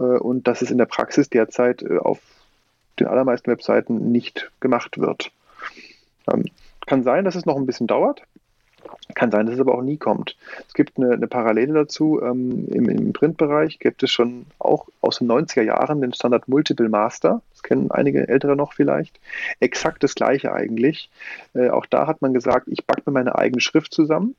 Äh, 0.00 0.02
und 0.02 0.48
dass 0.48 0.60
es 0.60 0.72
in 0.72 0.78
der 0.78 0.86
Praxis 0.86 1.30
derzeit 1.30 1.88
auf 1.88 2.18
den 2.98 3.06
allermeisten 3.06 3.48
Webseiten 3.48 4.10
nicht 4.10 4.50
gemacht 4.58 4.98
wird. 4.98 5.30
Ähm, 6.32 6.46
kann 6.84 7.04
sein, 7.04 7.24
dass 7.24 7.36
es 7.36 7.46
noch 7.46 7.56
ein 7.56 7.66
bisschen 7.66 7.86
dauert. 7.86 8.22
Kann 9.14 9.30
sein, 9.30 9.46
dass 9.46 9.54
es 9.54 9.60
aber 9.60 9.74
auch 9.74 9.82
nie 9.82 9.96
kommt. 9.96 10.36
Es 10.66 10.74
gibt 10.74 10.96
eine, 10.96 11.12
eine 11.12 11.26
Parallele 11.26 11.72
dazu. 11.72 12.20
Ähm, 12.22 12.66
im, 12.68 12.88
Im 12.88 13.12
Printbereich 13.12 13.78
gibt 13.78 14.02
es 14.02 14.10
schon 14.10 14.46
auch 14.58 14.86
aus 15.00 15.18
den 15.18 15.28
90er 15.28 15.62
Jahren 15.62 16.00
den 16.00 16.12
Standard 16.12 16.48
Multiple 16.48 16.88
Master. 16.88 17.42
Das 17.52 17.62
kennen 17.62 17.90
einige 17.90 18.28
Ältere 18.28 18.56
noch 18.56 18.72
vielleicht. 18.72 19.18
Exakt 19.60 20.02
das 20.02 20.14
gleiche 20.14 20.52
eigentlich. 20.52 21.10
Äh, 21.54 21.70
auch 21.70 21.86
da 21.86 22.06
hat 22.06 22.22
man 22.22 22.34
gesagt, 22.34 22.68
ich 22.68 22.86
backe 22.86 23.02
mir 23.06 23.12
meine 23.12 23.36
eigene 23.36 23.60
Schrift 23.60 23.92
zusammen. 23.92 24.34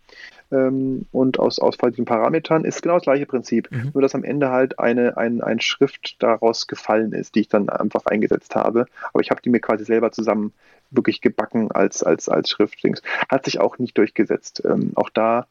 Ähm, 0.52 1.06
und 1.12 1.40
aus 1.40 1.60
ausfallenden 1.60 2.06
Parametern 2.06 2.66
ist 2.66 2.82
genau 2.82 2.96
das 2.96 3.04
gleiche 3.04 3.26
Prinzip. 3.26 3.70
Mhm. 3.72 3.92
Nur, 3.94 4.02
dass 4.02 4.16
am 4.16 4.24
Ende 4.24 4.50
halt 4.50 4.80
eine, 4.80 5.18
ein, 5.18 5.42
ein 5.42 5.60
Schrift 5.60 6.16
daraus 6.20 6.68
gefallen 6.68 7.14
ist, 7.14 7.36
die 7.36 7.42
ich 7.42 7.50
dann 7.50 7.70
einfach 7.70 8.06
eingesetzt 8.06 8.56
habe. 8.56 8.86
Aber 9.14 9.22
ich 9.22 9.30
habe 9.30 9.42
die 9.42 9.50
mir 9.50 9.60
quasi 9.60 9.86
selber 9.86 10.12
zusammen 10.12 10.54
wirklich 10.92 11.22
gebacken 11.22 11.72
als, 11.72 12.04
als, 12.04 12.30
als 12.30 12.50
Schriftdings. 12.50 13.02
Hat 13.30 13.46
sich 13.46 13.60
auch 13.60 13.78
nicht 13.78 13.98
durchgesetzt. 13.98 14.64
Ähm, 14.66 14.92
auch 14.96 15.10
da 15.10 15.48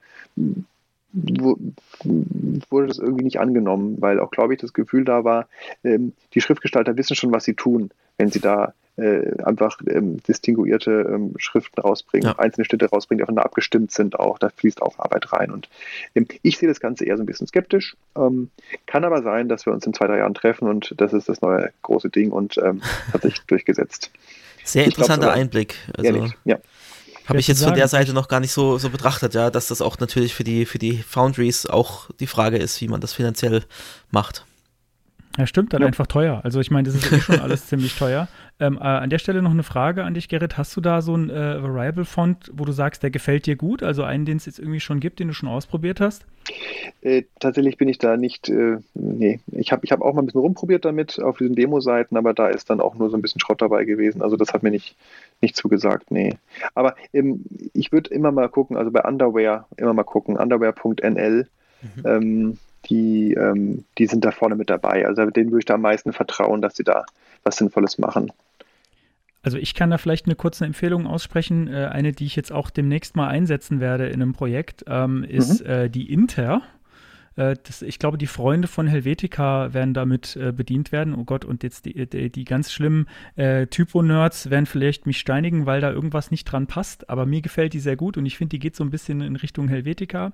wurde 1.15 2.86
das 2.86 2.98
irgendwie 2.98 3.24
nicht 3.24 3.40
angenommen, 3.40 3.97
weil 4.01 4.20
auch, 4.20 4.31
glaube 4.31 4.55
ich, 4.55 4.60
das 4.60 4.73
Gefühl 4.73 5.05
da 5.05 5.24
war, 5.24 5.48
ähm, 5.82 6.12
die 6.35 6.40
Schriftgestalter 6.40 6.97
wissen 6.97 7.16
schon, 7.16 7.32
was 7.32 7.44
sie 7.44 7.55
tun, 7.55 7.90
wenn 8.19 8.31
sie 8.31 8.40
da 8.40 8.74
äh, 8.98 9.43
einfach 9.44 9.78
ähm, 9.86 10.20
distinguierte 10.24 11.09
ähm, 11.09 11.35
Schriften 11.39 11.81
rausbringen, 11.81 12.31
ja. 12.31 12.39
einzelne 12.39 12.65
Städte 12.65 12.90
rausbringen, 12.90 13.19
die 13.19 13.23
aufeinander 13.23 13.47
abgestimmt 13.47 13.93
sind 13.93 14.19
auch. 14.19 14.39
Da 14.39 14.48
fließt 14.51 14.82
auch 14.82 14.98
Arbeit 14.98 15.32
rein. 15.32 15.51
Und 15.51 15.69
ähm, 16.15 16.27
ich 16.43 16.59
sehe 16.59 16.69
das 16.69 16.81
Ganze 16.81 17.05
eher 17.05 17.16
so 17.16 17.23
ein 17.23 17.27
bisschen 17.27 17.47
skeptisch. 17.47 17.97
Ähm, 18.16 18.51
kann 18.86 19.05
aber 19.05 19.23
sein, 19.23 19.48
dass 19.48 19.66
wir 19.66 19.73
uns 19.73 19.86
in 19.86 19.94
zwei, 19.94 20.09
drei 20.09 20.19
Jahren 20.19 20.35
treffen 20.35 20.69
und 20.69 20.94
das 20.97 21.12
ist 21.12 21.28
das 21.28 21.40
neue 21.40 21.70
große 21.82 22.10
Ding 22.10 22.32
und 22.32 22.59
ähm, 22.59 22.82
hat 23.12 23.23
sich 23.23 23.40
durchgesetzt. 23.47 24.10
Sehr 24.69 24.85
interessanter 24.85 25.32
Einblick. 25.32 25.77
Also, 25.97 26.28
ja. 26.45 26.59
Habe 27.27 27.40
ich 27.40 27.49
jetzt 27.49 27.62
von 27.62 27.74
der 27.74 27.89
Seite 27.89 28.15
noch 28.15 28.28
gar 28.28 28.40
nicht 28.40 28.53
so, 28.53 28.78
so 28.78 28.89
betrachtet, 28.89 29.35
ja, 29.35 29.51
dass 29.51 29.69
das 29.69 29.82
auch 29.82 29.99
natürlich 29.99 30.35
für 30.35 30.45
die, 30.45 30.65
für 30.65 30.78
die 30.78 30.97
Foundries 30.97 31.66
auch 31.66 32.09
die 32.20 32.27
Frage 32.27 32.57
ist, 32.57 32.81
wie 32.81 32.89
man 32.89 33.03
das 33.03 33.12
finanziell 33.12 33.65
macht. 34.11 34.47
Ja, 35.36 35.47
stimmt, 35.47 35.73
dann 35.73 35.82
ja. 35.82 35.86
einfach 35.86 36.07
teuer. 36.07 36.40
Also 36.43 36.59
ich 36.59 36.70
meine, 36.70 36.89
das 36.89 36.97
ist 36.97 37.12
eh 37.12 37.20
schon 37.20 37.40
alles 37.40 37.66
ziemlich 37.69 37.97
teuer. 37.97 38.28
Ähm, 38.59 38.77
äh, 38.77 38.81
an 38.81 39.09
der 39.09 39.19
Stelle 39.19 39.40
noch 39.40 39.53
eine 39.53 39.62
Frage 39.62 40.05
an 40.05 40.15
dich, 40.15 40.28
Gerrit. 40.28 40.59
Hast 40.59 40.77
du 40.77 40.81
da 40.81 41.01
so 41.01 41.15
einen 41.15 41.31
äh, 41.31 41.62
Variable-Font, 41.62 42.51
wo 42.55 42.65
du 42.65 42.73
sagst, 42.73 43.03
der 43.03 43.11
gefällt 43.11 43.47
dir 43.47 43.57
gut? 43.57 43.82
Also 43.82 44.03
einen, 44.03 44.24
den 44.24 44.39
es 44.39 44.47
jetzt 44.47 44.59
irgendwie 44.59 44.81
schon 44.81 44.99
gibt, 44.99 45.20
den 45.20 45.28
du 45.28 45.35
schon 45.35 45.49
ausprobiert 45.49 46.01
hast? 46.01 46.27
Äh, 47.01 47.23
tatsächlich 47.39 47.77
bin 47.77 47.89
ich 47.89 47.99
da 47.99 48.16
nicht, 48.16 48.49
äh, 48.49 48.79
nee. 48.95 49.41
Ich 49.53 49.73
habe 49.73 49.85
ich 49.85 49.93
hab 49.93 50.03
auch 50.03 50.15
mal 50.15 50.23
ein 50.23 50.27
bisschen 50.27 50.41
rumprobiert 50.41 50.85
damit 50.85 51.20
auf 51.20 51.39
diesen 51.39 51.55
Demo-Seiten, 51.55 52.16
aber 52.16 52.35
da 52.35 52.49
ist 52.49 52.70
dann 52.70 52.81
auch 52.81 52.95
nur 52.95 53.11
so 53.11 53.16
ein 53.16 53.23
bisschen 53.23 53.41
Schrott 53.41 53.62
dabei 53.62 53.85
gewesen. 53.85 54.23
Also 54.23 54.37
das 54.37 54.53
hat 54.53 54.62
mir 54.62 54.70
nicht, 54.70 54.97
nicht 55.41 55.57
zugesagt, 55.57 56.11
nee. 56.11 56.35
Aber 56.75 56.97
ähm, 57.12 57.45
ich 57.73 57.93
würde 57.93 58.11
immer 58.11 58.33
mal 58.33 58.49
gucken, 58.49 58.77
also 58.77 58.91
bei 58.91 59.03
Underwear 59.03 59.69
immer 59.77 59.95
mal 59.95 60.05
gucken, 60.05 60.37
underwear.nl. 60.37 61.47
Mhm. 61.83 62.07
Ähm, 62.07 62.59
die, 62.87 63.35
ähm, 63.35 63.85
die 63.99 64.07
sind 64.07 64.25
da 64.25 64.31
vorne 64.31 64.57
mit 64.57 64.70
dabei. 64.70 65.07
Also 65.07 65.27
denen 65.27 65.51
würde 65.51 65.61
ich 65.61 65.66
da 65.66 65.75
am 65.75 65.83
meisten 65.83 66.12
vertrauen, 66.12 66.62
dass 66.62 66.77
sie 66.77 66.85
da 66.85 67.05
was 67.45 67.57
Sinnvolles 67.57 67.99
machen. 67.99 68.33
Also 69.43 69.56
ich 69.56 69.74
kann 69.74 69.90
da 69.90 69.98
vielleicht 69.98 70.27
eine 70.27 70.35
kurze 70.35 70.65
Empfehlung 70.65 71.06
aussprechen. 71.06 71.69
Äh, 71.69 71.86
eine, 71.86 72.12
die 72.12 72.27
ich 72.27 72.36
jetzt 72.36 72.52
auch 72.52 72.70
demnächst 72.70 73.16
mal 73.16 73.28
einsetzen 73.28 73.81
werde 73.81 74.09
in 74.09 74.23
einem 74.23 74.32
Projekt, 74.32 74.85
ähm, 74.89 75.24
ist 75.24 75.65
mhm. 75.65 75.70
äh, 75.70 75.89
die 75.89 76.12
Inter. 76.12 76.62
Äh, 77.39 77.56
das, 77.62 77.82
ich 77.82 77.98
glaube, 77.98 78.19
die 78.19 78.27
Freunde 78.27 78.69
von 78.69 78.86
Helvetica 78.86 79.73
werden 79.73 79.94
damit 79.94 80.36
äh, 80.36 80.52
bedient 80.52 80.93
werden. 80.93 81.15
Oh 81.15 81.24
Gott, 81.24 81.44
und 81.44 81.62
jetzt 81.62 81.86
die, 81.86 82.06
die, 82.06 82.31
die 82.31 82.44
ganz 82.44 82.73
schlimmen 82.73 83.06
äh, 83.36 83.66
Typo-Nerds 83.66 84.51
werden 84.51 84.66
vielleicht 84.66 85.06
mich 85.06 85.19
steinigen, 85.19 85.65
weil 85.65 85.81
da 85.81 85.90
irgendwas 85.90 86.31
nicht 86.31 86.44
dran 86.44 86.66
passt. 86.66 87.09
Aber 87.09 87.24
mir 87.24 87.40
gefällt 87.40 87.73
die 87.73 87.81
sehr 87.81 87.97
gut 87.97 88.16
und 88.16 88.27
ich 88.27 88.36
finde, 88.36 88.51
die 88.51 88.59
geht 88.59 88.77
so 88.77 88.85
ein 88.85 88.90
bisschen 88.90 89.20
in 89.20 89.36
Richtung 89.36 89.69
Helvetica. 89.69 90.32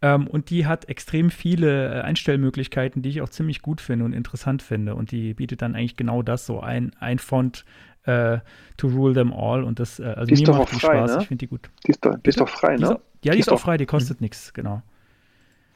Ähm, 0.00 0.28
und 0.28 0.50
die 0.50 0.66
hat 0.66 0.88
extrem 0.88 1.30
viele 1.30 2.04
Einstellmöglichkeiten, 2.04 3.02
die 3.02 3.08
ich 3.08 3.20
auch 3.20 3.30
ziemlich 3.30 3.62
gut 3.62 3.80
finde 3.80 4.04
und 4.04 4.12
interessant 4.12 4.62
finde. 4.62 4.94
Und 4.94 5.10
die 5.10 5.34
bietet 5.34 5.60
dann 5.60 5.74
eigentlich 5.74 5.96
genau 5.96 6.22
das, 6.22 6.46
so 6.46 6.60
ein, 6.60 6.92
ein 7.00 7.18
Font 7.18 7.64
äh, 8.08 8.38
to 8.76 8.88
rule 8.88 9.14
them 9.14 9.32
all. 9.32 9.62
Und 9.62 9.80
das, 9.80 10.00
äh, 10.00 10.04
also 10.04 10.34
die 10.34 10.42
mir 10.44 10.52
macht 10.52 10.72
die 10.72 10.80
frei, 10.80 10.98
Spaß, 10.98 11.16
ne? 11.16 11.22
ich 11.22 11.28
finde 11.28 11.38
die 11.38 11.48
gut. 11.48 11.70
Die 11.86 11.90
ist 11.90 12.04
doch, 12.04 12.16
die 12.18 12.28
ist 12.28 12.40
doch 12.40 12.48
frei, 12.48 12.76
ne? 12.76 12.76
Die 12.76 12.82
ist, 12.82 12.90
ja, 12.90 12.98
die, 13.22 13.30
die 13.30 13.38
ist, 13.40 13.52
auch 13.52 13.60
frei, 13.60 13.76
die 13.76 13.86
kostet 13.86 14.20
mhm. 14.20 14.24
nichts, 14.24 14.52
genau. 14.52 14.82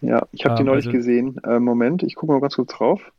Ja, 0.00 0.26
ich 0.32 0.44
habe 0.44 0.56
die 0.56 0.62
ähm, 0.62 0.66
neulich 0.66 0.86
also, 0.86 0.96
gesehen. 0.96 1.38
Äh, 1.44 1.60
Moment, 1.60 2.02
ich 2.02 2.16
gucke 2.16 2.32
mal 2.32 2.40
ganz 2.40 2.56
kurz 2.56 2.72
drauf. 2.72 3.12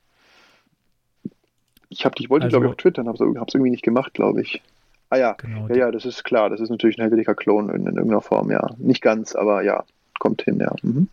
Ich, 1.90 2.06
hab, 2.06 2.20
ich 2.20 2.30
wollte, 2.30 2.46
also, 2.46 2.56
glaube 2.56 2.66
ich, 2.66 2.72
auf 2.72 2.78
Twitter, 2.78 3.06
habe 3.06 3.16
es 3.16 3.54
irgendwie 3.54 3.72
nicht 3.72 3.84
gemacht, 3.84 4.14
glaube 4.14 4.42
ich. 4.42 4.62
Ah 5.10 5.18
ja, 5.18 5.34
genau, 5.34 5.68
ja, 5.68 5.76
ja, 5.76 5.92
das 5.92 6.06
ist 6.06 6.24
klar. 6.24 6.50
Das 6.50 6.60
ist 6.60 6.70
natürlich 6.70 6.98
ein 6.98 7.02
Helvetica-Klon 7.04 7.70
in, 7.70 7.86
in, 7.86 7.96
irgendeiner 7.96 8.22
Form, 8.22 8.50
ja. 8.50 8.68
Nicht 8.80 9.02
ganz, 9.02 9.36
aber 9.36 9.62
ja 9.62 9.84
kommt 10.24 10.42
hin, 10.42 10.60
ja. 10.60 10.74
Mhm. 10.82 11.10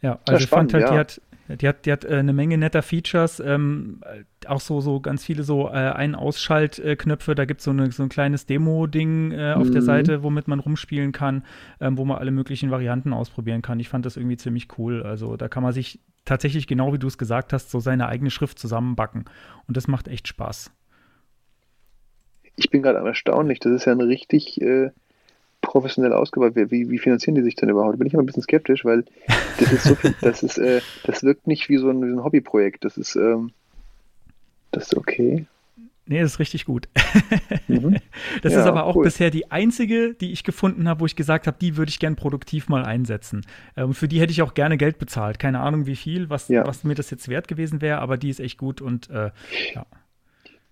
Ja, 0.00 0.12
also 0.26 0.32
ja, 0.32 0.38
ich 0.38 0.46
fand 0.46 0.72
halt, 0.72 0.84
ja. 0.84 0.92
die 0.92 0.98
hat, 0.98 1.20
die 1.56 1.68
hat, 1.68 1.86
die 1.86 1.92
hat 1.92 2.04
äh, 2.04 2.16
eine 2.16 2.32
Menge 2.32 2.58
netter 2.58 2.82
Features, 2.82 3.40
ähm, 3.40 4.00
auch 4.46 4.60
so, 4.60 4.80
so 4.80 5.00
ganz 5.00 5.24
viele 5.24 5.42
so 5.42 5.68
äh, 5.68 5.72
Ein-Ausschaltknöpfe, 5.72 7.34
da 7.34 7.44
gibt 7.44 7.60
so 7.60 7.72
es 7.72 7.96
so 7.96 8.02
ein 8.02 8.08
kleines 8.08 8.46
Demo-Ding 8.46 9.32
äh, 9.32 9.54
auf 9.54 9.68
mhm. 9.68 9.72
der 9.72 9.82
Seite, 9.82 10.22
womit 10.22 10.48
man 10.48 10.60
rumspielen 10.60 11.12
kann, 11.12 11.44
ähm, 11.80 11.96
wo 11.96 12.04
man 12.04 12.18
alle 12.18 12.30
möglichen 12.30 12.70
Varianten 12.70 13.12
ausprobieren 13.12 13.62
kann. 13.62 13.80
Ich 13.80 13.88
fand 13.88 14.04
das 14.04 14.16
irgendwie 14.16 14.36
ziemlich 14.36 14.68
cool. 14.78 15.02
Also 15.02 15.36
da 15.36 15.48
kann 15.48 15.62
man 15.62 15.72
sich 15.72 16.00
tatsächlich, 16.24 16.66
genau 16.66 16.92
wie 16.92 16.98
du 16.98 17.06
es 17.06 17.18
gesagt 17.18 17.52
hast, 17.52 17.70
so 17.70 17.80
seine 17.80 18.08
eigene 18.08 18.30
Schrift 18.30 18.58
zusammenbacken. 18.58 19.24
Und 19.66 19.76
das 19.76 19.88
macht 19.88 20.08
echt 20.08 20.28
Spaß. 20.28 20.70
Ich 22.56 22.70
bin 22.70 22.82
gerade 22.82 22.98
erstaunlich, 22.98 23.60
das 23.60 23.72
ist 23.72 23.84
ja 23.86 23.92
ein 23.92 24.00
richtig 24.00 24.60
äh, 24.60 24.90
professionell 25.68 26.14
ausgebaut. 26.14 26.54
Wie, 26.54 26.90
wie 26.90 26.98
finanzieren 26.98 27.34
die 27.34 27.42
sich 27.42 27.54
denn 27.54 27.68
überhaupt? 27.68 27.94
Da 27.94 27.98
bin 27.98 28.06
ich 28.06 28.14
immer 28.14 28.22
ein 28.22 28.26
bisschen 28.26 28.42
skeptisch, 28.42 28.84
weil 28.84 29.04
das 29.58 29.72
ist 29.72 29.84
so 29.84 29.94
viel, 29.94 30.14
das 30.22 30.42
ist, 30.42 30.58
äh, 30.58 30.80
das 31.04 31.22
wirkt 31.22 31.46
nicht 31.46 31.68
wie 31.68 31.76
so 31.76 31.90
ein, 31.90 32.02
wie 32.02 32.10
so 32.10 32.16
ein 32.16 32.24
Hobbyprojekt. 32.24 32.84
Das 32.84 32.96
ist, 32.96 33.16
ähm, 33.16 33.52
das 34.72 34.84
ist 34.84 34.96
okay. 34.96 35.46
Nee, 36.06 36.22
das 36.22 36.32
ist 36.32 36.38
richtig 36.38 36.64
gut. 36.64 36.88
Mhm. 37.68 37.96
Das 38.42 38.52
ja, 38.52 38.60
ist 38.60 38.66
aber 38.66 38.84
auch 38.84 38.96
cool. 38.96 39.04
bisher 39.04 39.30
die 39.30 39.50
einzige, 39.50 40.14
die 40.14 40.32
ich 40.32 40.44
gefunden 40.44 40.88
habe, 40.88 41.00
wo 41.00 41.06
ich 41.06 41.16
gesagt 41.16 41.46
habe, 41.46 41.56
die 41.60 41.76
würde 41.76 41.90
ich 41.90 41.98
gern 41.98 42.14
produktiv 42.14 42.68
mal 42.68 42.84
einsetzen. 42.84 43.44
Und 43.74 43.82
ähm, 43.82 43.94
für 43.94 44.06
die 44.06 44.20
hätte 44.20 44.32
ich 44.32 44.42
auch 44.42 44.54
gerne 44.54 44.76
Geld 44.76 44.98
bezahlt. 44.98 45.38
Keine 45.38 45.60
Ahnung, 45.60 45.86
wie 45.86 45.96
viel, 45.96 46.30
was, 46.30 46.48
ja. 46.48 46.66
was 46.66 46.84
mir 46.84 46.94
das 46.94 47.10
jetzt 47.10 47.28
wert 47.28 47.48
gewesen 47.48 47.80
wäre, 47.80 47.98
aber 47.98 48.16
die 48.16 48.30
ist 48.30 48.40
echt 48.40 48.58
gut 48.58 48.80
und 48.80 49.10
äh, 49.10 49.30
ja. 49.74 49.86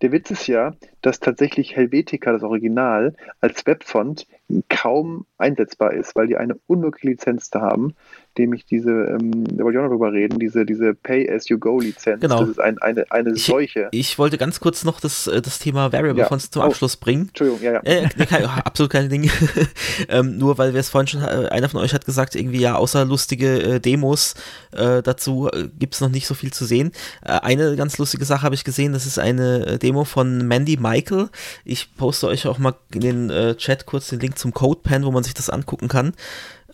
Der 0.03 0.13
Witz 0.13 0.31
ist 0.31 0.47
ja, 0.47 0.75
dass 1.01 1.21
tatsächlich 1.21 1.75
Helvetica, 1.75 2.33
das 2.33 2.43
Original, 2.43 3.15
als 3.41 3.67
Webfont 3.67 4.27
kaum 4.69 5.27
einsetzbar 5.39 5.93
ist, 5.93 6.15
weil 6.15 6.29
die 6.29 6.37
eine 6.37 6.57
unmögliche 6.67 7.09
Lizenz 7.09 7.51
da 7.51 7.61
haben 7.61 7.95
nämlich 8.39 8.67
diese, 8.67 8.91
ähm, 8.91 9.45
da 9.57 9.65
wollte 9.65 9.79
ich 9.79 9.79
auch 9.79 9.89
noch 9.89 9.95
drüber 9.95 10.13
reden, 10.13 10.39
diese, 10.39 10.65
diese 10.65 10.95
Pay-as-you-go-Lizenz. 10.95 12.21
Genau. 12.21 12.41
Das 12.41 12.49
ist 12.51 12.61
ein, 12.61 12.79
eine, 12.79 13.11
eine 13.11 13.33
ich, 13.35 13.45
Seuche. 13.45 13.89
Ich 13.93 14.19
wollte 14.19 14.39
ganz 14.39 14.61
kurz 14.61 14.85
noch 14.85 15.01
das, 15.01 15.27
äh, 15.27 15.41
das 15.43 15.59
Thema 15.59 15.93
Variable 15.93 16.23
ja. 16.23 16.29
Fonts 16.29 16.51
zum 16.51 16.63
oh. 16.63 16.67
Abschluss 16.67 16.97
bringen. 16.97 17.29
Entschuldigung, 17.29 17.63
ja, 17.63 17.73
ja. 17.73 17.81
Äh, 17.85 18.09
kein, 18.27 18.45
absolut 18.65 18.93
keine 18.93 19.09
Dinge. 19.09 19.31
ähm, 20.09 20.39
nur 20.39 20.59
weil 20.59 20.73
wir 20.73 20.81
es 20.81 20.89
vorhin 20.89 21.09
schon, 21.09 21.23
äh, 21.23 21.49
einer 21.51 21.69
von 21.69 21.81
euch 21.81 21.95
hat 21.95 22.05
gesagt, 22.05 22.35
irgendwie 22.35 22.61
ja, 22.61 22.77
außer 22.77 23.05
lustige 23.05 23.63
äh, 23.63 23.81
Demos 23.81 24.35
äh, 24.73 25.03
dazu 25.03 25.49
äh, 25.53 25.69
gibt 25.79 25.95
es 25.95 26.01
noch 26.01 26.11
nicht 26.11 26.27
so 26.27 26.35
viel 26.35 26.53
zu 26.53 26.65
sehen. 26.65 26.93
Äh, 27.25 27.33
eine 27.43 27.77
ganz 27.77 27.99
lustige 27.99 28.25
Sache 28.25 28.43
habe 28.43 28.55
ich 28.55 28.65
gesehen, 28.65 28.93
das 28.93 29.07
ist 29.07 29.19
eine 29.19 29.79
Demo 29.79 30.05
von 30.05 30.47
Mandy 30.47 30.77
Michael. 30.79 31.29
Ich 31.65 31.95
poste 31.97 32.27
euch 32.29 32.47
auch 32.47 32.59
mal 32.59 32.75
in 32.93 33.01
den 33.01 33.57
Chat 33.57 33.87
kurz 33.87 34.09
den 34.09 34.21
Link 34.21 34.36
zum 34.37 34.53
CodePen, 34.53 35.05
wo 35.05 35.11
man 35.11 35.25
sich 35.25 35.35
das 35.35 35.51
angucken 35.51 35.89
kann 35.89 36.13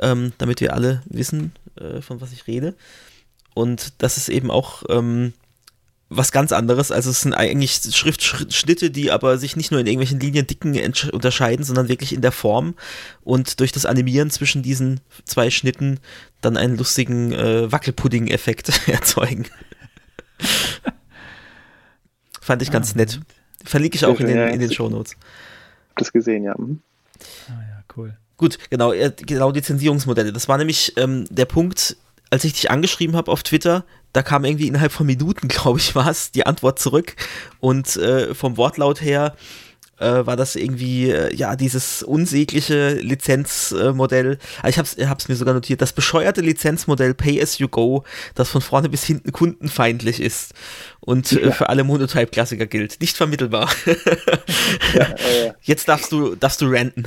ähm, 0.00 0.32
damit 0.38 0.60
wir 0.60 0.74
alle 0.74 1.02
wissen, 1.06 1.52
äh, 1.76 2.00
von 2.00 2.20
was 2.20 2.32
ich 2.32 2.46
rede. 2.46 2.74
Und 3.54 3.94
das 3.98 4.16
ist 4.16 4.28
eben 4.28 4.50
auch 4.50 4.82
ähm, 4.88 5.32
was 6.08 6.32
ganz 6.32 6.52
anderes. 6.52 6.90
Also 6.90 7.10
es 7.10 7.22
sind 7.22 7.34
eigentlich 7.34 7.80
Schriftschnitte, 7.90 8.90
die 8.90 9.10
aber 9.10 9.38
sich 9.38 9.56
nicht 9.56 9.70
nur 9.70 9.80
in 9.80 9.86
irgendwelchen 9.86 10.20
Liniendicken 10.20 10.74
unterscheiden, 11.12 11.64
sondern 11.64 11.88
wirklich 11.88 12.12
in 12.12 12.20
der 12.20 12.32
Form 12.32 12.74
und 13.22 13.60
durch 13.60 13.72
das 13.72 13.86
Animieren 13.86 14.30
zwischen 14.30 14.62
diesen 14.62 15.00
zwei 15.24 15.50
Schnitten 15.50 16.00
dann 16.40 16.56
einen 16.56 16.76
lustigen 16.76 17.32
äh, 17.32 17.70
Wackelpudding-Effekt 17.70 18.88
erzeugen. 18.88 19.46
Fand 22.40 22.62
ich 22.62 22.70
ganz 22.70 22.94
ah, 22.94 22.96
nett. 22.96 23.20
Verlinke 23.64 23.96
ich 23.96 24.04
auch 24.04 24.18
in 24.18 24.26
den, 24.26 24.48
in 24.48 24.60
den 24.60 24.72
Shownotes. 24.72 25.16
Das 25.94 26.12
gesehen, 26.12 26.42
ja. 26.42 26.54
Mhm. 26.58 26.80
Cool. 27.96 28.16
Gut, 28.36 28.58
genau, 28.70 28.92
genau 29.16 29.50
Lizenzierungsmodelle. 29.50 30.32
Das 30.32 30.48
war 30.48 30.58
nämlich 30.58 30.94
ähm, 30.96 31.26
der 31.30 31.44
Punkt, 31.44 31.96
als 32.30 32.44
ich 32.44 32.54
dich 32.54 32.70
angeschrieben 32.70 33.14
habe 33.14 33.30
auf 33.30 33.42
Twitter, 33.42 33.84
da 34.12 34.22
kam 34.22 34.44
irgendwie 34.44 34.66
innerhalb 34.66 34.92
von 34.92 35.06
Minuten, 35.06 35.48
glaube 35.48 35.78
ich, 35.78 35.94
war 35.94 36.08
es, 36.08 36.32
die 36.32 36.46
Antwort 36.46 36.78
zurück. 36.78 37.14
Und 37.60 37.96
äh, 37.96 38.34
vom 38.34 38.56
Wortlaut 38.56 39.00
her 39.00 39.34
äh, 40.02 40.26
war 40.26 40.36
das 40.36 40.56
irgendwie, 40.56 41.10
äh, 41.10 41.34
ja, 41.34 41.56
dieses 41.56 42.02
unsägliche 42.02 42.94
Lizenzmodell. 42.94 44.38
Äh, 44.62 44.70
ich 44.70 44.78
hab's, 44.78 44.96
hab's 44.98 45.28
mir 45.28 45.36
sogar 45.36 45.54
notiert, 45.54 45.80
das 45.80 45.92
bescheuerte 45.92 46.40
Lizenzmodell 46.40 47.14
Pay 47.14 47.40
as 47.40 47.58
you 47.58 47.68
go, 47.68 48.04
das 48.34 48.50
von 48.50 48.60
vorne 48.60 48.88
bis 48.88 49.04
hinten 49.04 49.32
kundenfeindlich 49.32 50.20
ist 50.20 50.54
und 51.00 51.32
äh, 51.32 51.46
ja. 51.46 51.50
für 51.50 51.68
alle 51.68 51.84
Monotype-Klassiker 51.84 52.66
gilt. 52.66 53.00
Nicht 53.00 53.16
vermittelbar. 53.16 53.70
ja, 54.94 55.04
äh, 55.04 55.52
Jetzt 55.62 55.88
darfst 55.88 56.12
du, 56.12 56.36
darfst 56.36 56.60
du 56.60 56.66
ranten. 56.66 57.04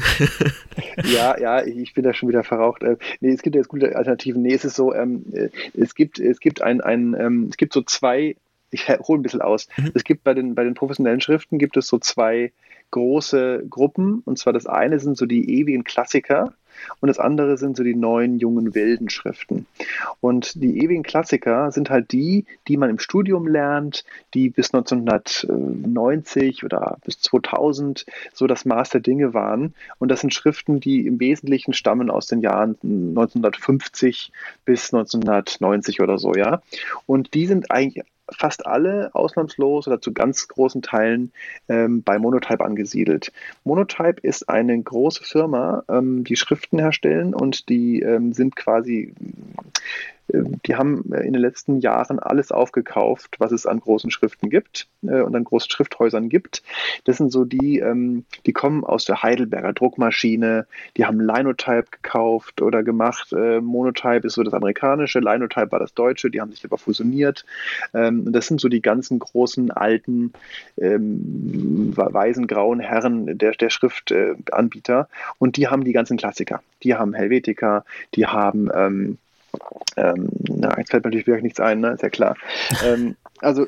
ja, 1.03 1.39
ja, 1.39 1.63
ich 1.63 1.93
bin 1.93 2.03
da 2.03 2.13
schon 2.13 2.30
wieder 2.30 2.43
verraucht. 2.43 2.84
Äh, 2.84 2.97
nee, 3.22 3.31
es 3.31 3.41
gibt 3.41 3.55
jetzt 3.55 3.69
gute 3.69 3.95
Alternativen. 3.95 4.41
Nee, 4.41 4.53
es 4.53 4.65
ist 4.65 4.76
so, 4.76 4.93
ähm, 4.93 5.26
äh, 5.34 5.49
es 5.73 5.95
gibt, 5.95 6.19
es 6.19 6.39
gibt 6.39 6.61
ein, 6.61 6.81
ein 6.81 7.15
ähm, 7.17 7.47
es 7.49 7.57
gibt 7.57 7.73
so 7.73 7.81
zwei, 7.81 8.35
ich 8.72 8.88
hole 8.89 9.19
ein 9.19 9.23
bisschen 9.23 9.41
aus. 9.41 9.67
Mhm. 9.77 9.91
Es 9.93 10.03
gibt 10.03 10.23
bei 10.23 10.34
den, 10.34 10.55
bei 10.55 10.63
den 10.63 10.73
professionellen 10.73 11.22
Schriften 11.22 11.57
gibt 11.57 11.77
es 11.77 11.88
so 11.88 11.97
zwei 11.97 12.51
große 12.95 13.65
Gruppen. 13.69 14.22
Und 14.23 14.39
zwar 14.39 14.53
das 14.53 14.65
eine 14.65 14.99
sind 14.99 15.17
so 15.17 15.26
die 15.26 15.59
ewigen 15.59 15.84
Klassiker 15.84 16.53
und 17.01 17.07
das 17.07 17.19
andere 17.19 17.57
sind 17.57 17.76
so 17.76 17.84
die 17.84 17.95
neuen 17.95 18.39
jungen 18.39 18.73
wilden 18.73 19.09
Schriften. 19.09 19.65
Und 20.22 20.61
die 20.61 20.80
ewigen 20.80 21.03
Klassiker 21.03 21.72
sind 21.72 21.89
halt 21.89 22.11
die, 22.13 22.45
die 22.67 22.77
man 22.77 22.89
im 22.89 22.99
Studium 22.99 23.47
lernt, 23.47 24.05
die 24.34 24.49
bis 24.49 24.73
1990 24.73 26.63
oder 26.63 26.97
bis 27.05 27.19
2000 27.19 28.05
so 28.34 28.47
das 28.47 28.63
Maß 28.63 28.89
der 28.91 29.01
Dinge 29.01 29.34
waren. 29.34 29.73
Und 29.99 30.09
das 30.09 30.22
sind 30.22 30.34
Schriften, 30.34 30.80
die 30.80 31.05
im 31.05 31.19
Wesentlichen 31.19 31.73
stammen 31.73 32.09
aus 32.09 32.27
den 32.27 32.39
Jahren 32.39 32.77
1950 32.81 34.31
bis 34.63 34.93
1990 34.93 36.01
oder 36.01 36.17
so, 36.17 36.34
ja. 36.34 36.61
Und 37.05 37.34
die 37.34 37.45
sind 37.45 37.72
eigentlich 37.72 38.05
fast 38.31 38.65
alle 38.65 39.14
ausnahmslos 39.14 39.88
oder 39.88 40.02
zu 40.02 40.14
ganz 40.14 40.47
großen 40.47 40.81
Teilen 40.81 41.31
ähm, 41.69 42.03
bei 42.03 42.18
Monotype 42.18 42.64
angesiedelt. 42.64 43.31
Monotype 43.64 44.22
ist 44.22 44.49
eine 44.49 44.81
große 44.81 45.23
Firma, 45.23 45.84
ähm, 45.89 46.23
die 46.23 46.35
Schriften 46.35 46.80
herstellen 46.80 47.34
und 47.34 47.69
die 47.69 48.02
ähm, 48.02 48.34
sind 48.34 48.56
quasi 48.56 49.14
die 50.27 50.76
haben 50.76 51.14
in 51.14 51.34
den 51.34 51.41
letzten 51.41 51.80
Jahren 51.80 52.19
alles 52.19 52.52
aufgekauft, 52.52 53.35
was 53.39 53.52
es 53.52 53.65
an 53.65 53.80
großen 53.80 54.10
Schriften 54.10 54.49
gibt 54.49 54.88
äh, 55.03 55.22
und 55.22 55.35
an 55.35 55.43
großen 55.43 55.69
Schrifthäusern 55.69 56.30
gibt. 56.30 56.64
Das 57.03 57.18
sind 57.18 57.31
so 57.31 57.45
die, 57.45 57.80
ähm, 57.80 58.26
die 58.45 58.53
kommen 58.53 58.84
aus 58.84 59.06
der 59.06 59.22
Heidelberger 59.22 59.73
Druckmaschine, 59.73 60.65
die 60.97 61.06
haben 61.06 61.19
Linotype 61.19 61.88
gekauft 61.91 62.61
oder 62.61 62.84
gemacht. 62.84 63.34
Äh, 63.34 63.61
Monotype 63.61 64.26
ist 64.26 64.34
so 64.34 64.43
das 64.43 64.53
amerikanische, 64.53 65.19
Linotype 65.19 65.72
war 65.72 65.80
das 65.80 65.93
deutsche, 65.93 66.31
die 66.31 66.41
haben 66.41 66.52
sich 66.52 66.65
aber 66.65 66.77
fusioniert. 66.77 67.45
Ähm, 67.93 68.31
das 68.31 68.47
sind 68.47 68.60
so 68.60 68.68
die 68.68 68.81
ganzen 68.81 69.19
großen, 69.19 69.69
alten, 69.72 70.34
ähm, 70.77 71.93
weißen, 71.95 72.47
grauen 72.47 72.80
Herren 72.80 73.38
der, 73.38 73.52
der 73.52 73.69
Schriftanbieter 73.69 75.07
und 75.38 75.57
die 75.57 75.68
haben 75.68 75.84
die 75.84 75.93
ganzen 75.93 76.18
Klassiker. 76.18 76.61
Die 76.84 76.95
haben 76.95 77.14
Helvetica, 77.14 77.85
die 78.15 78.26
haben 78.26 79.18
ähm, 79.98 80.30
na, 80.48 80.77
jetzt 80.77 80.91
fällt 80.91 81.03
mir 81.03 81.10
natürlich 81.10 81.27
wirklich 81.27 81.44
nichts 81.44 81.60
ein, 81.60 81.80
ne? 81.80 81.91
ist 81.91 82.03
ja 82.03 82.10
klar. 82.10 82.36
ähm, 82.86 83.15
also, 83.41 83.68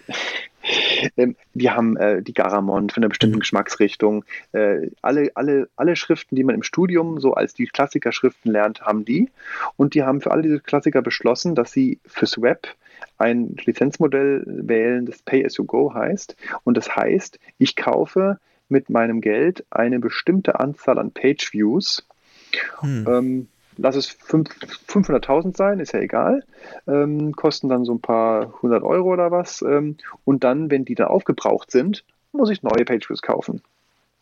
ähm, 1.17 1.35
wir 1.53 1.75
haben 1.75 1.97
äh, 1.97 2.21
die 2.21 2.33
Garamond 2.33 2.91
von 2.91 3.03
einer 3.03 3.09
bestimmten 3.09 3.39
Geschmacksrichtung. 3.39 4.25
Äh, 4.51 4.89
alle, 5.01 5.31
alle, 5.35 5.69
alle 5.75 5.95
Schriften, 5.95 6.35
die 6.35 6.43
man 6.43 6.55
im 6.55 6.63
Studium 6.63 7.19
so 7.19 7.33
als 7.33 7.53
die 7.53 7.67
Klassikerschriften 7.67 8.51
lernt, 8.51 8.81
haben 8.81 9.05
die. 9.05 9.29
Und 9.75 9.93
die 9.93 10.03
haben 10.03 10.21
für 10.21 10.31
alle 10.31 10.43
diese 10.43 10.59
Klassiker 10.59 11.01
beschlossen, 11.01 11.55
dass 11.55 11.71
sie 11.71 11.99
fürs 12.05 12.41
Web 12.41 12.67
ein 13.17 13.55
Lizenzmodell 13.65 14.43
wählen, 14.45 15.05
das 15.05 15.21
Pay 15.21 15.45
as 15.45 15.57
you 15.57 15.65
go 15.65 15.93
heißt. 15.93 16.35
Und 16.63 16.77
das 16.77 16.95
heißt, 16.95 17.39
ich 17.57 17.75
kaufe 17.75 18.39
mit 18.69 18.89
meinem 18.89 19.21
Geld 19.21 19.65
eine 19.69 19.99
bestimmte 19.99 20.59
Anzahl 20.59 20.99
an 20.99 21.11
Page 21.11 21.53
Views. 21.53 22.07
Hm. 22.79 23.05
Ähm, 23.07 23.47
lass 23.77 23.95
es 23.95 24.09
500.000 24.09 25.55
sein, 25.55 25.79
ist 25.79 25.93
ja 25.93 25.99
egal, 25.99 26.43
ähm, 26.87 27.33
kosten 27.33 27.69
dann 27.69 27.85
so 27.85 27.93
ein 27.93 28.01
paar 28.01 28.61
hundert 28.61 28.83
Euro 28.83 29.13
oder 29.13 29.31
was. 29.31 29.61
Ähm, 29.61 29.97
und 30.25 30.43
dann, 30.43 30.69
wenn 30.69 30.85
die 30.85 30.95
dann 30.95 31.07
aufgebraucht 31.07 31.71
sind, 31.71 32.03
muss 32.31 32.49
ich 32.49 32.63
neue 32.63 32.85
Pageviews 32.85 33.21
kaufen. 33.21 33.61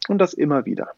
Und 0.07 0.19
das 0.19 0.33
immer 0.33 0.65
wieder. 0.65 0.91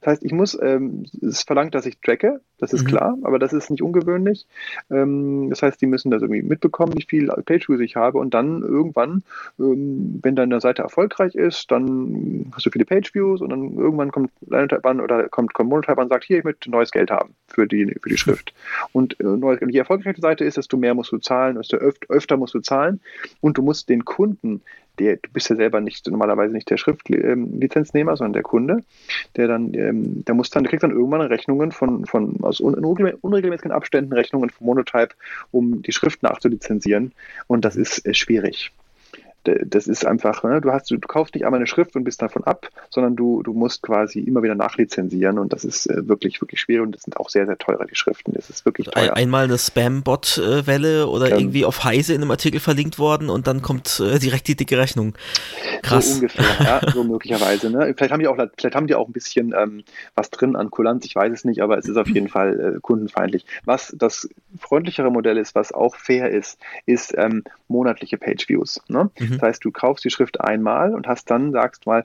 Das 0.00 0.12
heißt, 0.12 0.24
ich 0.24 0.32
muss, 0.32 0.58
ähm, 0.60 1.04
es 1.20 1.42
verlangt, 1.42 1.74
dass 1.74 1.86
ich 1.86 1.98
tracke, 2.00 2.40
das 2.58 2.72
ist 2.72 2.84
mhm. 2.84 2.88
klar, 2.88 3.18
aber 3.22 3.38
das 3.38 3.52
ist 3.52 3.70
nicht 3.70 3.82
ungewöhnlich. 3.82 4.46
Ähm, 4.90 5.50
das 5.50 5.62
heißt, 5.62 5.80
die 5.80 5.86
müssen 5.86 6.10
das 6.10 6.22
irgendwie 6.22 6.42
mitbekommen, 6.42 6.92
wie 6.96 7.04
viel 7.04 7.28
Pageviews 7.28 7.80
ich 7.80 7.96
habe 7.96 8.18
und 8.18 8.34
dann 8.34 8.62
irgendwann, 8.62 9.22
ähm, 9.58 10.20
wenn 10.22 10.36
deine 10.36 10.60
Seite 10.60 10.82
erfolgreich 10.82 11.34
ist, 11.34 11.70
dann 11.70 12.52
hast 12.54 12.66
du 12.66 12.70
viele 12.70 12.84
Pageviews 12.84 13.40
und 13.40 13.50
dann 13.50 13.76
irgendwann 13.76 14.12
kommt 14.12 14.30
Linotype 14.46 14.88
an 14.88 15.00
oder 15.00 15.28
kommt, 15.28 15.54
kommt 15.54 15.70
Monotype 15.70 15.98
an 15.98 16.04
und 16.04 16.10
sagt, 16.10 16.24
hier, 16.24 16.38
ich 16.38 16.44
möchte 16.44 16.70
neues 16.70 16.90
Geld 16.90 17.10
haben 17.10 17.34
für 17.48 17.66
die, 17.66 17.96
für 18.00 18.08
die 18.08 18.16
Schrift. 18.16 18.54
Und 18.92 19.18
äh, 19.20 19.24
neues, 19.24 19.60
je 19.68 19.78
erfolgreicher 19.78 20.14
die 20.14 20.20
Seite 20.20 20.44
ist, 20.44 20.56
desto 20.56 20.76
mehr 20.76 20.94
musst 20.94 21.12
du 21.12 21.18
zahlen, 21.18 21.56
desto 21.56 21.76
öf 21.78 21.96
öfter 22.08 22.36
musst 22.36 22.54
du 22.54 22.60
zahlen 22.60 23.00
und 23.40 23.58
du 23.58 23.62
musst 23.62 23.88
den 23.88 24.04
Kunden 24.04 24.62
der, 24.98 25.16
du 25.16 25.30
bist 25.32 25.48
ja 25.48 25.56
selber 25.56 25.80
nicht 25.80 26.06
normalerweise 26.06 26.52
nicht 26.52 26.70
der 26.70 26.76
Schriftlizensnehmer, 26.76 28.16
sondern 28.16 28.34
der 28.34 28.42
Kunde, 28.42 28.84
der 29.36 29.48
dann, 29.48 29.74
ähm, 29.74 30.24
der 30.24 30.34
muss 30.34 30.50
dann, 30.50 30.64
der 30.64 30.70
kriegt 30.70 30.82
dann 30.82 30.90
irgendwann 30.90 31.22
Rechnungen 31.22 31.72
von, 31.72 32.06
von 32.06 32.42
aus 32.42 32.60
unregelmäßigen 32.60 33.72
Abständen 33.72 34.12
Rechnungen 34.12 34.50
von 34.50 34.66
Monotype, 34.66 35.14
um 35.50 35.82
die 35.82 35.92
Schrift 35.92 36.22
nachzulizenzieren. 36.22 37.12
Und 37.46 37.64
das 37.64 37.76
ist 37.76 38.06
äh, 38.06 38.14
schwierig 38.14 38.72
das 39.44 39.86
ist 39.86 40.06
einfach, 40.06 40.42
ne, 40.44 40.60
du 40.60 40.72
hast, 40.72 40.90
du 40.90 40.98
kaufst 40.98 41.34
nicht 41.34 41.44
einmal 41.44 41.58
eine 41.58 41.66
Schrift 41.66 41.96
und 41.96 42.04
bist 42.04 42.22
davon 42.22 42.44
ab, 42.44 42.68
sondern 42.90 43.16
du, 43.16 43.42
du 43.42 43.52
musst 43.52 43.82
quasi 43.82 44.20
immer 44.20 44.42
wieder 44.42 44.54
nachlizenzieren 44.54 45.38
und 45.38 45.52
das 45.52 45.64
ist 45.64 45.86
äh, 45.86 46.08
wirklich, 46.08 46.40
wirklich 46.40 46.60
schwer 46.60 46.82
und 46.82 46.94
das 46.94 47.02
sind 47.02 47.16
auch 47.16 47.28
sehr, 47.28 47.46
sehr 47.46 47.58
teure, 47.58 47.86
die 47.86 47.96
Schriften. 47.96 48.32
Das 48.34 48.50
ist 48.50 48.64
wirklich 48.64 48.88
teuer. 48.88 49.14
Einmal 49.14 49.44
eine 49.44 49.58
Spam-Bot-Welle 49.58 51.08
oder 51.08 51.30
ähm, 51.30 51.38
irgendwie 51.38 51.64
auf 51.64 51.84
Heise 51.84 52.14
in 52.14 52.22
einem 52.22 52.30
Artikel 52.30 52.60
verlinkt 52.60 52.98
worden 52.98 53.30
und 53.30 53.46
dann 53.46 53.62
kommt 53.62 54.00
äh, 54.00 54.18
direkt 54.18 54.48
die 54.48 54.56
dicke 54.56 54.78
Rechnung. 54.78 55.14
Krass. 55.82 56.08
So 56.08 56.14
ungefähr, 56.16 56.44
ja, 56.60 56.92
so 56.92 57.04
möglicherweise. 57.04 57.70
Ne? 57.70 57.94
Vielleicht 57.96 58.12
haben 58.12 58.20
die 58.20 58.28
auch, 58.28 58.36
vielleicht 58.36 58.76
haben 58.76 58.86
die 58.86 58.94
auch 58.94 59.08
ein 59.08 59.12
bisschen 59.12 59.54
ähm, 59.58 59.84
was 60.14 60.30
drin 60.30 60.56
an 60.56 60.70
Kulanz, 60.70 61.04
ich 61.04 61.16
weiß 61.16 61.32
es 61.32 61.44
nicht, 61.44 61.62
aber 61.62 61.78
es 61.78 61.88
ist 61.88 61.96
auf 61.96 62.08
jeden 62.08 62.28
Fall 62.28 62.76
äh, 62.76 62.80
kundenfeindlich. 62.80 63.44
Was 63.64 63.94
das 63.98 64.28
freundlichere 64.58 65.10
Modell 65.10 65.36
ist, 65.36 65.54
was 65.54 65.72
auch 65.72 65.96
fair 65.96 66.30
ist, 66.30 66.58
ist 66.86 67.14
ähm, 67.16 67.44
monatliche 67.68 68.18
Page-Views. 68.18 68.82
Ne? 68.88 69.10
Mhm. 69.18 69.31
Mhm. 69.32 69.38
Das 69.38 69.48
heißt, 69.48 69.64
du 69.64 69.70
kaufst 69.70 70.04
die 70.04 70.10
Schrift 70.10 70.40
einmal 70.40 70.94
und 70.94 71.06
hast 71.06 71.30
dann, 71.30 71.52
sagst 71.52 71.86
mal, 71.86 72.04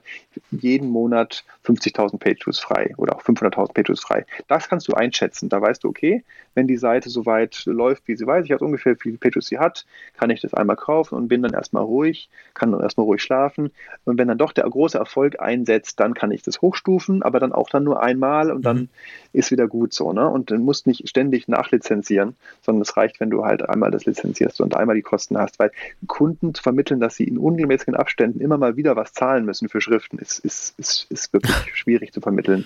jeden 0.50 0.88
Monat 0.88 1.44
50.000 1.64 2.18
Pageviews 2.18 2.58
frei 2.58 2.94
oder 2.96 3.16
auch 3.16 3.22
500.000 3.22 3.74
Pageviews 3.74 4.00
frei. 4.00 4.24
Das 4.48 4.68
kannst 4.68 4.88
du 4.88 4.94
einschätzen. 4.94 5.48
Da 5.48 5.60
weißt 5.60 5.84
du, 5.84 5.88
okay, 5.88 6.24
wenn 6.58 6.66
die 6.66 6.76
Seite 6.76 7.08
so 7.08 7.24
weit 7.24 7.62
läuft, 7.66 8.08
wie 8.08 8.16
sie 8.16 8.26
weiß, 8.26 8.44
ich 8.44 8.50
weiß 8.50 8.62
ungefähr, 8.62 8.96
wie 8.96 9.00
viele 9.00 9.18
Pageviews 9.18 9.46
sie 9.46 9.60
hat, 9.60 9.86
kann 10.18 10.28
ich 10.30 10.40
das 10.40 10.54
einmal 10.54 10.74
kaufen 10.74 11.14
und 11.14 11.28
bin 11.28 11.40
dann 11.40 11.52
erstmal 11.52 11.84
ruhig, 11.84 12.28
kann 12.52 12.72
dann 12.72 12.80
erstmal 12.80 13.04
ruhig 13.04 13.22
schlafen. 13.22 13.70
Und 14.04 14.18
wenn 14.18 14.26
dann 14.26 14.38
doch 14.38 14.52
der 14.52 14.64
große 14.64 14.98
Erfolg 14.98 15.40
einsetzt, 15.40 16.00
dann 16.00 16.14
kann 16.14 16.32
ich 16.32 16.42
das 16.42 16.60
hochstufen, 16.60 17.22
aber 17.22 17.38
dann 17.38 17.52
auch 17.52 17.70
dann 17.70 17.84
nur 17.84 18.02
einmal 18.02 18.50
und 18.50 18.62
dann 18.62 18.76
mhm. 18.76 18.88
ist 19.32 19.52
wieder 19.52 19.68
gut 19.68 19.94
so. 19.94 20.12
Ne? 20.12 20.28
Und 20.28 20.50
dann 20.50 20.62
musst 20.62 20.88
nicht 20.88 21.08
ständig 21.08 21.46
nachlizenzieren, 21.46 22.34
sondern 22.62 22.82
es 22.82 22.96
reicht, 22.96 23.20
wenn 23.20 23.30
du 23.30 23.44
halt 23.44 23.68
einmal 23.68 23.92
das 23.92 24.04
lizenzierst 24.04 24.60
und 24.60 24.74
einmal 24.74 24.96
die 24.96 25.02
Kosten 25.02 25.38
hast, 25.38 25.60
weil 25.60 25.70
Kunden 26.08 26.54
zu 26.54 26.62
vermitteln, 26.64 26.98
dass 26.98 27.14
sie 27.14 27.24
in 27.24 27.38
unregelmäßigen 27.38 27.94
Abständen 27.94 28.40
immer 28.40 28.58
mal 28.58 28.76
wieder 28.76 28.96
was 28.96 29.12
zahlen 29.12 29.44
müssen 29.44 29.68
für 29.68 29.80
Schriften, 29.80 30.18
ist, 30.18 30.40
ist, 30.40 30.76
ist, 30.76 31.06
ist 31.08 31.32
wirklich 31.32 31.54
schwierig 31.74 32.12
zu 32.12 32.20
vermitteln. 32.20 32.64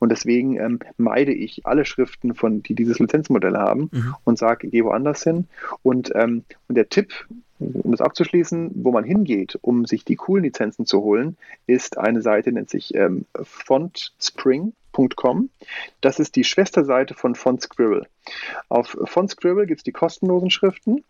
Und 0.00 0.08
deswegen 0.08 0.58
ähm, 0.58 0.80
meide 0.96 1.32
ich 1.32 1.64
alle 1.66 1.84
Schriften, 1.84 2.34
von, 2.34 2.64
die 2.64 2.74
dieses 2.74 2.98
Lizenzmodell 3.28 3.56
haben 3.56 3.90
mhm. 3.92 4.14
und 4.24 4.38
sage, 4.38 4.68
geh 4.68 4.84
woanders 4.84 5.22
hin. 5.22 5.46
Und, 5.82 6.10
ähm, 6.14 6.44
und 6.68 6.74
der 6.74 6.88
Tipp, 6.88 7.12
um 7.58 7.90
das 7.90 8.00
abzuschließen, 8.00 8.70
wo 8.76 8.92
man 8.92 9.04
hingeht, 9.04 9.58
um 9.60 9.84
sich 9.84 10.04
die 10.04 10.16
coolen 10.16 10.44
Lizenzen 10.44 10.86
zu 10.86 11.02
holen, 11.02 11.36
ist 11.66 11.98
eine 11.98 12.22
Seite, 12.22 12.52
nennt 12.52 12.70
sich 12.70 12.94
ähm, 12.94 13.26
fontspring.com. 13.42 15.50
Das 16.00 16.20
ist 16.20 16.36
die 16.36 16.44
Schwesterseite 16.44 17.14
von 17.14 17.34
Font 17.34 17.62
Squirrel. 17.62 18.06
Auf 18.68 18.96
Font 19.04 19.30
Squirrel 19.30 19.66
gibt 19.66 19.80
es 19.80 19.84
die 19.84 19.92
kostenlosen 19.92 20.50
Schriften 20.50 21.04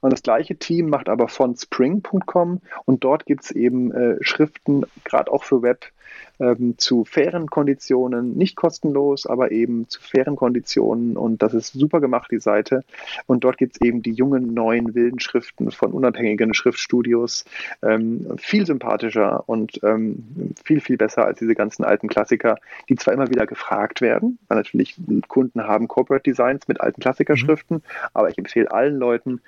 und 0.00 0.12
das 0.12 0.22
gleiche 0.22 0.56
Team 0.56 0.90
macht 0.90 1.08
aber 1.08 1.28
von 1.28 1.56
spring.com 1.56 2.60
und 2.84 3.04
dort 3.04 3.26
gibt 3.26 3.44
es 3.44 3.52
eben 3.52 3.92
äh, 3.92 4.16
Schriften, 4.20 4.84
gerade 5.04 5.30
auch 5.30 5.44
für 5.44 5.62
Web, 5.62 5.92
ähm, 6.40 6.74
zu 6.78 7.04
fairen 7.04 7.48
Konditionen, 7.48 8.36
nicht 8.36 8.56
kostenlos, 8.56 9.26
aber 9.26 9.52
eben 9.52 9.88
zu 9.88 10.00
fairen 10.00 10.36
Konditionen. 10.36 11.16
Und 11.16 11.42
das 11.42 11.54
ist 11.54 11.72
super 11.72 12.00
gemacht, 12.00 12.30
die 12.30 12.40
Seite. 12.40 12.84
Und 13.26 13.44
dort 13.44 13.58
gibt 13.58 13.76
es 13.76 13.80
eben 13.80 14.02
die 14.02 14.12
jungen, 14.12 14.54
neuen, 14.54 14.94
wilden 14.94 15.20
Schriften 15.20 15.70
von 15.70 15.92
unabhängigen 15.92 16.54
Schriftstudios. 16.54 17.44
Ähm, 17.82 18.26
viel 18.38 18.66
sympathischer 18.66 19.48
und 19.48 19.80
ähm, 19.82 20.54
viel, 20.64 20.80
viel 20.80 20.96
besser 20.96 21.24
als 21.24 21.38
diese 21.38 21.54
ganzen 21.54 21.84
alten 21.84 22.08
Klassiker, 22.08 22.56
die 22.88 22.96
zwar 22.96 23.14
immer 23.14 23.28
wieder 23.30 23.46
gefragt 23.46 24.00
werden, 24.00 24.38
weil 24.48 24.58
natürlich 24.58 24.96
Kunden 25.28 25.62
haben 25.62 25.88
Corporate 25.88 26.24
Designs 26.24 26.68
mit 26.68 26.80
alten 26.80 27.00
Klassikerschriften, 27.00 27.78
mhm. 27.78 27.82
aber 28.14 28.28
ich 28.30 28.38
empfehle 28.38 28.70
allen 28.70 28.96
Leuten, 28.96 29.40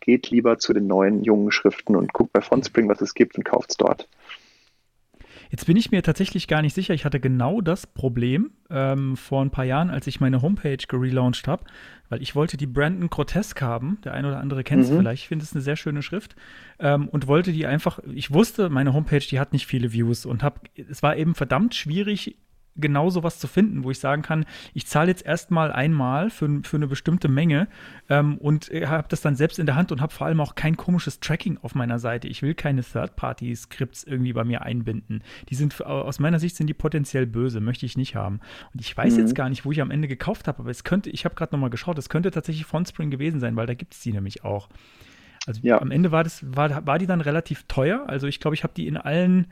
geht 0.00 0.30
lieber 0.30 0.58
zu 0.58 0.72
den 0.72 0.86
neuen, 0.86 1.22
jungen 1.24 1.52
Schriften 1.52 1.96
und 1.96 2.12
guckt 2.12 2.32
bei 2.32 2.40
Fontspring, 2.40 2.88
was 2.88 3.00
es 3.00 3.14
gibt 3.14 3.36
und 3.36 3.44
kauft 3.44 3.70
es 3.70 3.76
dort. 3.76 4.08
Jetzt 5.50 5.66
bin 5.66 5.76
ich 5.76 5.90
mir 5.90 6.02
tatsächlich 6.02 6.46
gar 6.46 6.62
nicht 6.62 6.74
sicher. 6.74 6.94
Ich 6.94 7.04
hatte 7.04 7.18
genau 7.18 7.60
das 7.60 7.86
Problem 7.86 8.52
ähm, 8.70 9.16
vor 9.16 9.44
ein 9.44 9.50
paar 9.50 9.64
Jahren, 9.64 9.90
als 9.90 10.06
ich 10.06 10.20
meine 10.20 10.42
Homepage 10.42 10.76
gelauncht 10.76 11.48
habe, 11.48 11.64
weil 12.08 12.22
ich 12.22 12.36
wollte 12.36 12.56
die 12.56 12.68
Brandon 12.68 13.10
Grotesk 13.10 13.60
haben. 13.60 13.98
Der 14.04 14.14
eine 14.14 14.28
oder 14.28 14.38
andere 14.38 14.62
kennt 14.62 14.84
es 14.84 14.90
mhm. 14.90 14.98
vielleicht. 14.98 15.24
Ich 15.24 15.28
finde 15.28 15.44
es 15.44 15.52
eine 15.52 15.62
sehr 15.62 15.74
schöne 15.74 16.02
Schrift 16.02 16.36
ähm, 16.78 17.08
und 17.08 17.26
wollte 17.26 17.52
die 17.52 17.66
einfach. 17.66 17.98
Ich 18.14 18.32
wusste, 18.32 18.70
meine 18.70 18.92
Homepage, 18.92 19.18
die 19.18 19.40
hat 19.40 19.52
nicht 19.52 19.66
viele 19.66 19.92
Views 19.92 20.24
und 20.24 20.44
hab, 20.44 20.68
es 20.76 21.02
war 21.02 21.16
eben 21.16 21.34
verdammt 21.34 21.74
schwierig, 21.74 22.36
genau 22.76 23.10
sowas 23.10 23.38
zu 23.38 23.46
finden, 23.46 23.84
wo 23.84 23.90
ich 23.90 23.98
sagen 23.98 24.22
kann, 24.22 24.44
ich 24.74 24.86
zahle 24.86 25.08
jetzt 25.08 25.24
erstmal 25.24 25.72
einmal 25.72 26.30
für, 26.30 26.60
für 26.62 26.76
eine 26.76 26.86
bestimmte 26.86 27.28
Menge 27.28 27.68
ähm, 28.08 28.38
und 28.38 28.66
habe 28.66 29.08
das 29.08 29.20
dann 29.20 29.36
selbst 29.36 29.58
in 29.58 29.66
der 29.66 29.74
Hand 29.74 29.92
und 29.92 30.00
habe 30.00 30.12
vor 30.12 30.26
allem 30.26 30.40
auch 30.40 30.54
kein 30.54 30.76
komisches 30.76 31.20
Tracking 31.20 31.58
auf 31.62 31.74
meiner 31.74 31.98
Seite. 31.98 32.28
Ich 32.28 32.42
will 32.42 32.54
keine 32.54 32.82
Third-Party-Scripts 32.82 34.04
irgendwie 34.04 34.32
bei 34.32 34.44
mir 34.44 34.62
einbinden. 34.62 35.22
Die 35.48 35.54
sind 35.54 35.84
aus 35.84 36.18
meiner 36.18 36.38
Sicht 36.38 36.56
sind 36.56 36.66
die 36.66 36.74
potenziell 36.74 37.26
böse, 37.26 37.60
möchte 37.60 37.86
ich 37.86 37.96
nicht 37.96 38.14
haben. 38.14 38.40
Und 38.72 38.80
ich 38.80 38.96
weiß 38.96 39.14
mhm. 39.14 39.20
jetzt 39.20 39.34
gar 39.34 39.48
nicht, 39.48 39.64
wo 39.64 39.72
ich 39.72 39.80
am 39.80 39.90
Ende 39.90 40.08
gekauft 40.08 40.48
habe, 40.48 40.60
aber 40.60 40.70
es 40.70 40.84
könnte, 40.84 41.10
ich 41.10 41.24
habe 41.24 41.34
gerade 41.34 41.54
nochmal 41.54 41.70
geschaut, 41.70 41.98
es 41.98 42.08
könnte 42.08 42.30
tatsächlich 42.30 42.66
Frontspring 42.66 43.10
gewesen 43.10 43.40
sein, 43.40 43.56
weil 43.56 43.66
da 43.66 43.74
gibt 43.74 43.94
es 43.94 44.00
die 44.00 44.12
nämlich 44.12 44.44
auch. 44.44 44.68
Also 45.46 45.60
ja. 45.62 45.80
am 45.80 45.90
Ende 45.90 46.12
war 46.12 46.24
das, 46.24 46.44
war, 46.54 46.86
war 46.86 46.98
die 46.98 47.06
dann 47.06 47.20
relativ 47.20 47.64
teuer. 47.66 48.04
Also 48.06 48.26
ich 48.26 48.40
glaube, 48.40 48.54
ich 48.54 48.62
habe 48.62 48.74
die 48.74 48.86
in 48.86 48.96
allen. 48.96 49.46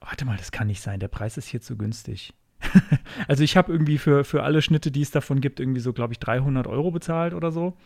Warte 0.00 0.26
mal, 0.26 0.36
das 0.36 0.52
kann 0.52 0.66
nicht 0.66 0.82
sein. 0.82 1.00
Der 1.00 1.08
Preis 1.08 1.38
ist 1.38 1.46
hier 1.48 1.62
zu 1.62 1.76
günstig. 1.78 2.34
also 3.28 3.42
ich 3.42 3.56
habe 3.56 3.72
irgendwie 3.72 3.98
für, 3.98 4.24
für 4.24 4.42
alle 4.42 4.62
Schnitte, 4.62 4.90
die 4.90 5.02
es 5.02 5.10
davon 5.10 5.40
gibt, 5.40 5.60
irgendwie 5.60 5.80
so, 5.80 5.92
glaube 5.92 6.12
ich, 6.12 6.18
300 6.18 6.66
Euro 6.66 6.90
bezahlt 6.90 7.34
oder 7.34 7.50
so. 7.50 7.76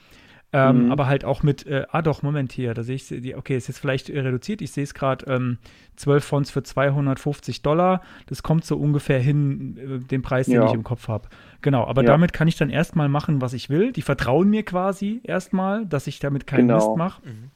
Ähm, 0.51 0.87
mhm. 0.87 0.93
Aber 0.93 1.07
halt 1.07 1.27
auch 1.27 1.43
mit, 1.43 1.67
äh, 1.67 1.85
ah 1.91 2.01
doch, 2.01 2.23
Moment 2.23 2.53
hier, 2.53 2.73
da 2.73 2.83
sehe 2.83 2.95
ich, 2.95 3.09
die, 3.09 3.35
okay, 3.35 3.55
ist 3.57 3.69
jetzt 3.69 3.79
vielleicht 3.79 4.09
reduziert. 4.09 4.63
Ich 4.63 4.73
sehe 4.73 4.85
es 4.85 4.95
gerade, 4.95 5.27
ähm, 5.27 5.59
12 5.97 6.25
Fonts 6.25 6.51
für 6.51 6.63
250 6.63 7.61
Dollar. 7.61 8.01
Das 8.27 8.43
kommt 8.43 8.65
so 8.65 8.79
ungefähr 8.79 9.21
hin, 9.21 9.77
äh, 9.77 9.99
den 9.99 10.23
Preis, 10.23 10.47
den 10.47 10.55
ja. 10.55 10.67
ich 10.67 10.73
im 10.73 10.85
Kopf 10.85 11.09
habe. 11.09 11.29
Genau, 11.61 11.87
aber 11.87 12.03
ja. 12.03 12.07
damit 12.07 12.33
kann 12.33 12.49
ich 12.49 12.57
dann 12.57 12.71
erstmal 12.71 13.11
machen, 13.11 13.43
was 13.43 13.53
ich 13.53 13.69
will. 13.69 13.93
Die 13.93 14.01
vertrauen 14.01 14.49
mir 14.49 14.63
quasi 14.63 15.21
erstmal, 15.23 15.85
dass 15.85 16.07
ich 16.07 16.19
damit 16.19 16.47
keinen 16.47 16.69
genau. 16.69 16.77
Mist 16.77 16.97
mache. 16.97 17.29
Mhm. 17.29 17.51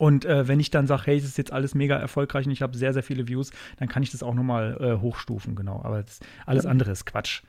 Und 0.00 0.24
äh, 0.24 0.48
wenn 0.48 0.60
ich 0.60 0.70
dann 0.70 0.86
sage, 0.86 1.02
hey, 1.04 1.18
es 1.18 1.24
ist 1.24 1.36
jetzt 1.36 1.52
alles 1.52 1.74
mega 1.74 1.94
erfolgreich 1.94 2.46
und 2.46 2.52
ich 2.52 2.62
habe 2.62 2.74
sehr, 2.74 2.94
sehr 2.94 3.02
viele 3.02 3.28
Views, 3.28 3.50
dann 3.78 3.86
kann 3.86 4.02
ich 4.02 4.10
das 4.10 4.22
auch 4.22 4.32
nochmal 4.32 4.78
äh, 4.80 5.02
hochstufen, 5.02 5.54
genau. 5.54 5.82
Aber 5.84 6.02
das, 6.02 6.20
alles 6.46 6.64
ja. 6.64 6.70
andere 6.70 6.90
ist 6.92 7.04
Quatsch. 7.04 7.42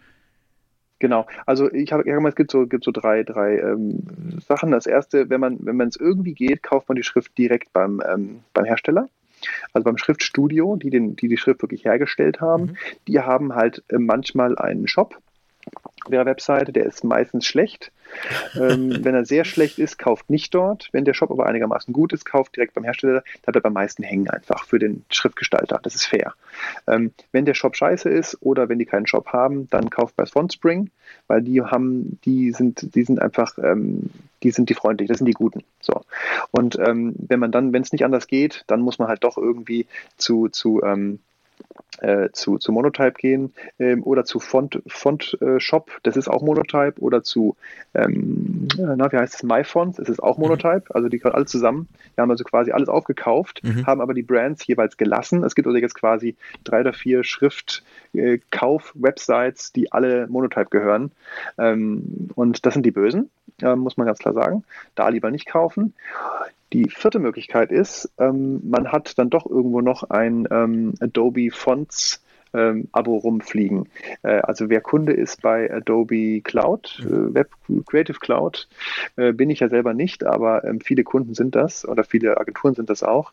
Genau, 1.00 1.28
also 1.46 1.72
ich 1.72 1.94
habe 1.94 2.04
es 2.28 2.36
gibt 2.36 2.52
so, 2.52 2.68
gibt 2.68 2.84
so 2.84 2.92
drei, 2.92 3.24
drei 3.24 3.58
ähm, 3.58 4.40
Sachen. 4.46 4.72
Das 4.72 4.86
erste, 4.86 5.30
wenn 5.30 5.40
man, 5.40 5.60
wenn 5.62 5.80
es 5.80 5.96
irgendwie 5.96 6.34
geht, 6.34 6.62
kauft 6.62 6.90
man 6.90 6.98
die 6.98 7.04
Schrift 7.04 7.38
direkt 7.38 7.72
beim, 7.72 8.02
ähm, 8.06 8.42
beim 8.54 8.66
Hersteller. 8.66 9.08
Also 9.72 9.86
beim 9.86 9.98
Schriftstudio, 9.98 10.76
die, 10.76 10.90
den, 10.90 11.16
die 11.16 11.30
die 11.30 11.38
Schrift 11.38 11.62
wirklich 11.62 11.86
hergestellt 11.86 12.42
haben, 12.42 12.64
mhm. 12.64 12.78
die 13.08 13.22
haben 13.22 13.56
halt 13.56 13.82
äh, 13.88 13.98
manchmal 13.98 14.58
einen 14.58 14.90
Shop 14.90 15.18
der 16.10 16.26
Webseite, 16.26 16.72
der 16.72 16.86
ist 16.86 17.04
meistens 17.04 17.46
schlecht. 17.46 17.92
ähm, 18.56 18.98
wenn 19.04 19.16
er 19.16 19.26
sehr 19.26 19.46
schlecht 19.46 19.80
ist, 19.80 19.98
kauft 19.98 20.30
nicht 20.30 20.54
dort. 20.54 20.90
Wenn 20.92 21.06
der 21.06 21.14
Shop 21.14 21.32
aber 21.32 21.46
einigermaßen 21.46 21.94
gut 21.94 22.14
ist, 22.14 22.26
kauft 22.26 22.56
direkt 22.56 22.74
beim 22.74 22.84
Hersteller. 22.84 23.24
Da 23.44 23.52
bleibt 23.52 23.66
am 23.66 23.74
meisten 23.74 24.04
hängen 24.04 24.30
einfach 24.30 24.66
für 24.66 24.80
den 24.80 25.06
Schriftgestalter. 25.10 25.80
Das 25.84 25.96
ist 25.96 26.06
fair. 26.06 26.34
Ähm, 26.88 27.12
wenn 27.32 27.46
der 27.46 27.54
Shop 27.54 27.76
scheiße 27.76 28.10
ist 28.10 28.38
oder 28.42 28.70
wenn 28.70 28.80
die 28.80 28.86
keinen 28.86 29.08
Shop 29.08 29.28
haben, 29.28 29.70
dann 29.70 29.90
kauft 29.90 30.16
bei 30.16 30.26
Fontspring, 30.26 30.90
weil 31.28 31.42
die 31.42 31.62
haben, 31.62 32.20
die 32.26 32.52
sind, 32.52 32.96
die 32.96 33.04
sind 33.04 33.22
einfach, 33.22 33.58
ähm, 33.58 34.10
die 34.44 34.52
sind 34.52 34.70
die 34.70 34.74
freundlich, 34.74 35.08
das 35.08 35.20
sind 35.20 35.28
die 35.28 35.34
Guten. 35.34 35.64
So. 35.80 36.02
Und 36.52 36.78
ähm, 36.80 37.16
wenn 37.18 37.40
man 37.40 37.52
dann, 37.52 37.74
wenn 37.74 37.82
es 37.82 37.92
nicht 37.92 38.06
anders 38.06 38.28
geht, 38.28 38.64
dann 38.68 38.82
muss 38.82 39.00
man 39.00 39.08
halt 39.08 39.24
doch 39.24 39.38
irgendwie 39.38 39.86
zu, 40.18 40.50
zu 40.50 40.82
ähm, 40.84 41.20
äh, 42.00 42.30
zu, 42.32 42.58
zu 42.58 42.72
Monotype 42.72 43.14
gehen 43.14 43.54
ähm, 43.80 44.04
oder 44.04 44.26
zu 44.26 44.40
Font, 44.40 44.82
Font 44.88 45.38
äh, 45.42 45.60
Shop, 45.60 45.92
das 46.04 46.18
ist 46.18 46.30
auch 46.30 46.42
Monotype, 46.42 47.02
oder 47.02 47.24
zu, 47.24 47.56
ähm, 47.94 48.68
na, 48.78 49.12
wie 49.12 49.18
heißt 49.18 49.36
es, 49.36 49.44
MyFont, 49.44 50.00
das 50.00 50.10
ist 50.10 50.22
auch 50.22 50.38
mhm. 50.38 50.44
Monotype, 50.44 50.96
also 50.96 51.10
die 51.10 51.20
gehören 51.20 51.36
alle 51.36 51.46
zusammen. 51.46 51.88
Wir 52.16 52.24
haben 52.24 52.32
also 52.32 52.44
quasi 52.44 52.72
alles 52.72 52.90
aufgekauft, 52.90 53.62
mhm. 53.64 53.86
haben 53.86 54.02
aber 54.02 54.14
die 54.14 54.24
Brands 54.24 54.66
jeweils 54.66 54.98
gelassen. 54.98 55.44
Es 55.44 55.54
gibt 55.56 55.68
also 55.68 55.78
jetzt 55.78 55.96
quasi 55.96 56.36
drei 56.64 56.80
oder 56.82 56.94
vier 56.94 57.24
Schriftkauf-Websites, 57.24 59.70
äh, 59.70 59.72
die 59.76 59.92
alle 59.92 60.28
Monotype 60.28 60.70
gehören. 60.70 61.12
Ähm, 61.58 62.30
und 62.36 62.66
das 62.66 62.74
sind 62.74 62.86
die 62.86 62.92
Bösen, 62.92 63.30
äh, 63.62 63.76
muss 63.76 63.98
man 63.98 64.08
ganz 64.08 64.20
klar 64.20 64.34
sagen. 64.34 64.64
Da 64.96 65.10
lieber 65.10 65.32
nicht 65.32 65.48
kaufen. 65.48 65.94
Die 66.74 66.90
vierte 66.90 67.20
Möglichkeit 67.20 67.70
ist, 67.70 68.10
ähm, 68.18 68.62
man 68.64 68.94
hat 68.94 69.20
dann 69.20 69.30
doch 69.30 69.46
irgendwo 69.46 69.82
noch 69.82 70.10
ein 70.10 70.48
ähm, 70.50 70.94
Adobe 71.02 71.52
Fonts 71.72 72.22
ähm, 72.54 72.90
Abo 72.92 73.16
rumfliegen. 73.16 73.88
Äh, 74.24 74.42
also 74.42 74.70
wer 74.70 74.82
Kunde 74.82 75.14
ist 75.14 75.42
bei 75.42 75.74
Adobe 75.74 76.42
Cloud, 76.42 77.00
äh, 77.06 77.34
Web 77.34 77.50
Creative 77.86 78.20
Cloud, 78.20 78.68
äh, 79.16 79.32
bin 79.32 79.50
ich 79.50 79.62
ja 79.62 79.70
selber 79.70 79.94
nicht, 79.94 80.26
aber 80.26 80.66
ähm, 80.66 80.82
viele 80.82 81.06
Kunden 81.06 81.34
sind 81.34 81.56
das 81.56 81.88
oder 81.88 82.04
viele 82.04 82.38
Agenturen 82.38 82.76
sind 82.76 82.90
das 82.90 83.04
auch. 83.04 83.32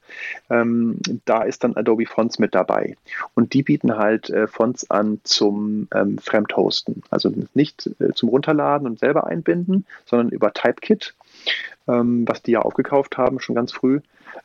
Ähm, 0.51 1.01
da 1.24 1.43
ist 1.43 1.65
dann 1.65 1.74
Adobe 1.74 2.06
Fonts 2.06 2.39
mit 2.39 2.55
dabei. 2.55 2.97
Und 3.35 3.55
die 3.55 3.65
bieten 3.65 3.97
halt 3.97 4.31
äh, 4.31 4.47
Fonts 4.47 4.89
an 4.89 5.19
zum 5.24 5.89
ähm, 5.93 6.19
Fremdhosten. 6.19 7.02
Also 7.10 7.32
nicht 7.55 7.90
äh, 7.98 8.12
zum 8.15 8.28
Runterladen 8.28 8.86
und 8.86 9.01
selber 9.01 9.27
einbinden, 9.27 9.85
sondern 10.06 10.28
über 10.28 10.52
Typekit 10.52 11.15
ähm, 11.89 12.28
was 12.28 12.43
die 12.43 12.52
ja 12.52 12.60
aufgekauft 12.60 13.16
haben, 13.16 13.40
schon 13.40 13.55
ganz 13.55 13.73
früh, 13.73 14.01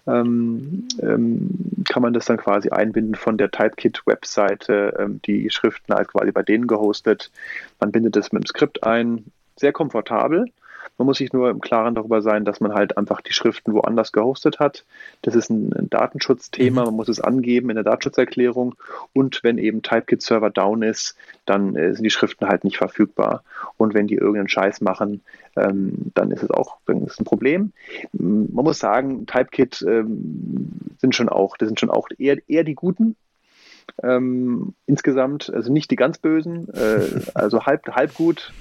ähm, 0.08 0.88
ähm, 1.02 1.50
kann 1.90 2.02
man 2.02 2.14
das 2.14 2.26
dann 2.26 2.38
quasi 2.38 2.70
einbinden 2.70 3.16
von 3.16 3.38
der 3.38 3.52
Typekit-Webseite, 3.52 4.98
ähm, 5.00 5.22
die 5.26 5.50
Schriften 5.50 5.94
halt 5.94 6.10
quasi 6.10 6.32
bei 6.32 6.44
denen 6.44 6.68
gehostet. 6.68 7.32
Man 7.80 7.92
bindet 7.92 8.16
es 8.16 8.32
mit 8.32 8.44
dem 8.44 8.48
Skript 8.48 8.84
ein, 8.84 9.26
sehr 9.56 9.72
komfortabel. 9.72 10.48
Man 10.98 11.06
muss 11.06 11.18
sich 11.18 11.34
nur 11.34 11.50
im 11.50 11.62
Klaren 11.62 11.96
darüber 11.96 12.22
sein, 12.22 12.46
dass 12.46 12.60
man 12.60 12.74
halt 12.74 12.98
einfach 12.98 13.22
die 13.22 13.34
Schriften 13.34 13.74
woanders 13.74 14.12
gehostet 14.12 14.60
hat. 14.60 14.86
Das 15.22 15.36
ist 15.36 15.50
ein, 15.50 15.74
ein 15.74 15.90
Datenschutzthema, 15.90 16.82
mhm. 16.82 16.88
man 16.88 16.96
muss 16.96 17.10
es 17.10 17.20
angeben 17.20 17.70
in 17.70 17.76
der 17.76 17.84
Datenschutzerklärung. 17.84 18.76
Und 19.14 19.44
wenn 19.44 19.58
eben 19.58 19.82
Typekit-Server 19.82 20.50
down 20.50 20.84
ist, 20.84 21.16
dann 21.46 21.76
äh, 21.76 21.94
sind 21.94 22.04
die 22.04 22.10
Schriften 22.10 22.48
halt 22.48 22.64
nicht 22.64 22.78
verfügbar. 22.78 23.44
Und 23.78 23.94
wenn 23.94 24.08
die 24.08 24.16
irgendeinen 24.16 24.50
Scheiß 24.50 24.82
machen, 24.82 25.22
ähm, 25.56 26.12
dann 26.14 26.32
ist 26.32 26.44
es 26.44 26.52
auch 26.52 26.78
dann 26.86 27.06
ist 27.06 27.20
ein 27.20 27.26
Problem. 27.26 27.74
Man 28.14 28.66
muss 28.66 28.80
sagen, 28.80 29.26
Typekit 29.26 29.84
ähm, 29.88 30.72
sind 30.98 31.16
schon 31.16 31.30
auch, 31.30 31.58
das 31.58 31.70
sind 31.70 31.80
schon 31.80 31.90
auch 31.90 32.08
eher, 32.18 32.38
eher 32.48 32.64
die 32.64 32.76
Guten, 32.76 33.16
ähm, 34.02 34.74
insgesamt, 34.86 35.52
also 35.54 35.72
nicht 35.72 35.92
die 35.92 35.96
ganz 35.96 36.18
bösen, 36.18 36.68
äh, 36.74 37.22
also 37.34 37.66
halb, 37.66 37.88
halb 37.96 38.14
gut, 38.14 38.54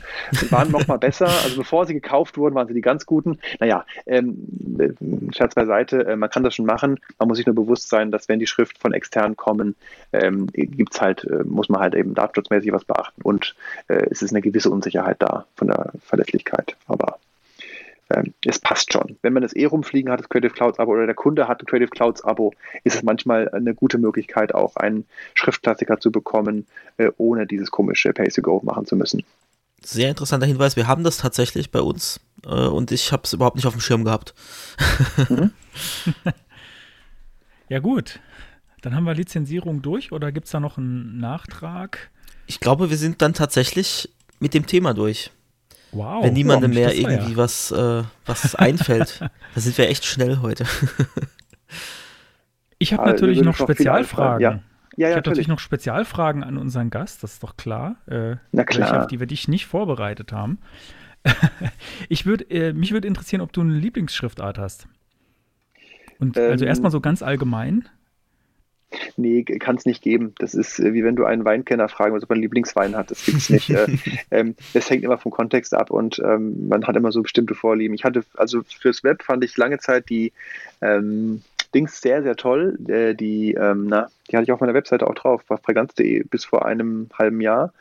waren 0.50 0.70
noch 0.70 0.86
mal 0.86 0.98
besser. 0.98 1.26
Also 1.26 1.56
bevor 1.56 1.86
sie 1.86 1.94
gekauft 1.94 2.38
wurden, 2.38 2.54
waren 2.54 2.68
sie 2.68 2.74
die 2.74 2.80
ganz 2.80 3.06
guten. 3.06 3.38
Naja, 3.60 3.84
ähm, 4.06 5.30
Scherz 5.34 5.54
beiseite, 5.54 6.06
äh, 6.06 6.16
man 6.16 6.30
kann 6.30 6.42
das 6.42 6.54
schon 6.54 6.66
machen. 6.66 7.00
Man 7.18 7.28
muss 7.28 7.36
sich 7.36 7.46
nur 7.46 7.54
bewusst 7.54 7.88
sein, 7.88 8.10
dass 8.10 8.28
wenn 8.28 8.38
die 8.38 8.46
Schrift 8.46 8.78
von 8.78 8.92
extern 8.92 9.36
kommen, 9.36 9.74
ähm, 10.12 10.46
gibt's 10.48 11.00
halt, 11.00 11.24
äh, 11.24 11.44
muss 11.44 11.68
man 11.68 11.80
halt 11.80 11.94
eben 11.94 12.14
datenschutzmäßig 12.14 12.72
was 12.72 12.84
beachten 12.84 13.22
und 13.22 13.54
äh, 13.88 14.06
es 14.10 14.22
ist 14.22 14.32
eine 14.32 14.42
gewisse 14.42 14.70
Unsicherheit 14.70 15.16
da 15.20 15.46
von 15.56 15.68
der 15.68 15.92
Verlässlichkeit. 16.00 16.76
Aber 16.86 17.18
ähm, 18.12 18.34
es 18.44 18.58
passt 18.58 18.92
schon. 18.92 19.18
Wenn 19.22 19.32
man 19.32 19.42
das 19.42 19.54
eh 19.54 19.64
rumfliegen 19.64 20.10
hat, 20.10 20.20
das 20.20 20.28
Creative 20.28 20.52
Clouds 20.52 20.78
Abo 20.78 20.92
oder 20.92 21.06
der 21.06 21.14
Kunde 21.14 21.48
hat 21.48 21.62
ein 21.62 21.66
Creative 21.66 21.90
Clouds 21.90 22.22
Abo, 22.24 22.52
ist 22.84 22.96
es 22.96 23.02
manchmal 23.02 23.48
eine 23.50 23.74
gute 23.74 23.98
Möglichkeit, 23.98 24.54
auch 24.54 24.76
einen 24.76 25.06
Schriftklassiker 25.34 25.98
zu 26.00 26.10
bekommen, 26.10 26.66
äh, 26.96 27.10
ohne 27.16 27.46
dieses 27.46 27.70
komische 27.70 28.12
Pay-to-Go 28.12 28.60
machen 28.64 28.86
zu 28.86 28.96
müssen. 28.96 29.22
Sehr 29.84 30.10
interessanter 30.10 30.46
Hinweis. 30.46 30.76
Wir 30.76 30.86
haben 30.86 31.02
das 31.02 31.16
tatsächlich 31.16 31.70
bei 31.70 31.80
uns 31.80 32.20
äh, 32.44 32.48
und 32.48 32.92
ich 32.92 33.12
habe 33.12 33.22
es 33.24 33.32
überhaupt 33.32 33.56
nicht 33.56 33.66
auf 33.66 33.74
dem 33.74 33.80
Schirm 33.80 34.04
gehabt. 34.04 34.34
Mhm. 35.28 35.50
ja 37.68 37.80
gut, 37.80 38.20
dann 38.82 38.94
haben 38.94 39.04
wir 39.04 39.14
Lizenzierung 39.14 39.82
durch 39.82 40.12
oder 40.12 40.30
gibt 40.32 40.46
es 40.46 40.52
da 40.52 40.60
noch 40.60 40.78
einen 40.78 41.18
Nachtrag? 41.18 42.10
Ich 42.46 42.60
glaube, 42.60 42.90
wir 42.90 42.96
sind 42.96 43.22
dann 43.22 43.34
tatsächlich 43.34 44.08
mit 44.40 44.54
dem 44.54 44.66
Thema 44.66 44.94
durch. 44.94 45.30
Wow. 45.92 46.24
Wenn 46.24 46.32
niemandem 46.32 46.72
mehr 46.72 46.94
irgendwie 46.94 47.32
ja. 47.32 47.36
was, 47.36 47.70
äh, 47.70 48.02
was 48.24 48.54
einfällt. 48.54 49.20
da 49.54 49.60
sind 49.60 49.76
wir 49.76 49.88
echt 49.88 50.04
schnell 50.04 50.38
heute. 50.40 50.64
ich 52.78 52.92
habe 52.92 53.06
natürlich 53.06 53.42
noch 53.42 53.54
Spezialfragen. 53.54 54.40
Ja. 54.40 54.60
Ja, 54.96 55.08
ich 55.08 55.16
habe 55.16 55.28
natürlich 55.28 55.48
noch 55.48 55.58
Spezialfragen 55.58 56.44
an 56.44 56.58
unseren 56.58 56.90
Gast, 56.90 57.22
das 57.22 57.34
ist 57.34 57.42
doch 57.42 57.56
klar. 57.56 57.96
Äh, 58.06 58.36
Na 58.52 58.64
klar. 58.64 58.90
Welche, 58.90 59.00
auf 59.00 59.06
die 59.06 59.20
wir 59.20 59.26
dich 59.26 59.48
nicht 59.48 59.66
vorbereitet 59.66 60.32
haben. 60.32 60.58
ich 62.08 62.26
würd, 62.26 62.50
äh, 62.50 62.72
mich 62.72 62.92
würde 62.92 63.08
interessieren, 63.08 63.40
ob 63.40 63.52
du 63.52 63.62
eine 63.62 63.72
Lieblingsschriftart 63.74 64.58
hast. 64.58 64.88
Und 66.18 66.36
also 66.36 66.46
ähm, 66.46 66.52
also 66.52 66.64
erstmal 66.66 66.90
so 66.90 67.00
ganz 67.00 67.22
allgemein. 67.22 67.88
Nee, 69.16 69.42
kann 69.44 69.76
es 69.76 69.86
nicht 69.86 70.02
geben. 70.02 70.34
Das 70.38 70.54
ist 70.54 70.78
äh, 70.78 70.92
wie 70.94 71.04
wenn 71.04 71.16
du 71.16 71.24
einen 71.24 71.44
Weinkenner 71.44 71.88
fragen 71.88 72.12
willst, 72.12 72.24
ob 72.24 72.30
er 72.30 72.34
einen 72.34 72.42
Lieblingswein 72.42 72.96
hat. 72.96 73.10
Das 73.10 73.24
gibt 73.24 73.38
es 73.38 73.50
nicht. 73.50 73.70
äh, 73.70 73.86
ähm, 74.30 74.54
das 74.74 74.88
hängt 74.90 75.04
immer 75.04 75.18
vom 75.18 75.32
Kontext 75.32 75.74
ab 75.74 75.90
und 75.90 76.18
ähm, 76.18 76.68
man 76.68 76.86
hat 76.86 76.96
immer 76.96 77.12
so 77.12 77.22
bestimmte 77.22 77.54
Vorlieben. 77.54 77.94
Ich 77.94 78.04
hatte, 78.04 78.24
also 78.36 78.62
fürs 78.62 79.04
Web 79.04 79.22
fand 79.22 79.44
ich 79.44 79.56
lange 79.56 79.78
Zeit 79.78 80.08
die, 80.08 80.32
ähm, 80.80 81.42
Dings 81.74 82.00
sehr, 82.00 82.22
sehr 82.22 82.36
toll. 82.36 82.78
Äh, 82.88 83.14
die, 83.14 83.54
ähm, 83.54 83.86
na, 83.88 84.08
die 84.30 84.36
hatte 84.36 84.44
ich 84.44 84.52
auf 84.52 84.60
meiner 84.60 84.74
Webseite 84.74 85.06
auch 85.06 85.14
drauf, 85.14 85.42
auf 85.48 85.62
präganz.de 85.62 86.24
bis 86.24 86.44
vor 86.44 86.66
einem 86.66 87.08
halben 87.18 87.40
Jahr. 87.40 87.72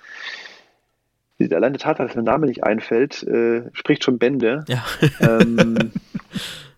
Allein 1.39 1.73
der 1.73 1.79
Tatsache, 1.79 2.07
dass 2.07 2.13
der 2.13 2.23
Name 2.23 2.45
nicht 2.45 2.63
einfällt, 2.63 3.23
äh, 3.23 3.63
spricht 3.73 4.03
schon 4.03 4.19
Bände. 4.19 4.63
Ja. 4.67 4.85
Ähm, 5.19 5.91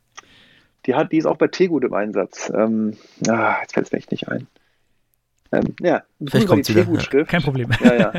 die, 0.85 0.95
hat, 0.95 1.11
die 1.11 1.17
ist 1.17 1.25
auch 1.25 1.37
bei 1.37 1.47
Tegut 1.47 1.83
im 1.83 1.93
Einsatz. 1.93 2.51
Ähm, 2.53 2.97
ah, 3.27 3.57
jetzt 3.61 3.73
fällt 3.73 3.87
es 3.87 3.91
mir 3.91 3.99
echt 3.99 4.11
nicht 4.11 4.27
ein. 4.29 4.47
Ähm, 5.51 5.75
ja, 5.81 6.03
Vielleicht 6.25 6.47
kommt 6.47 6.67
die 6.67 6.73
Tegut-Schrift. 6.73 7.29
Kein 7.29 7.43
Problem. 7.43 7.69
Ja, 7.83 7.93
ja. 7.93 8.13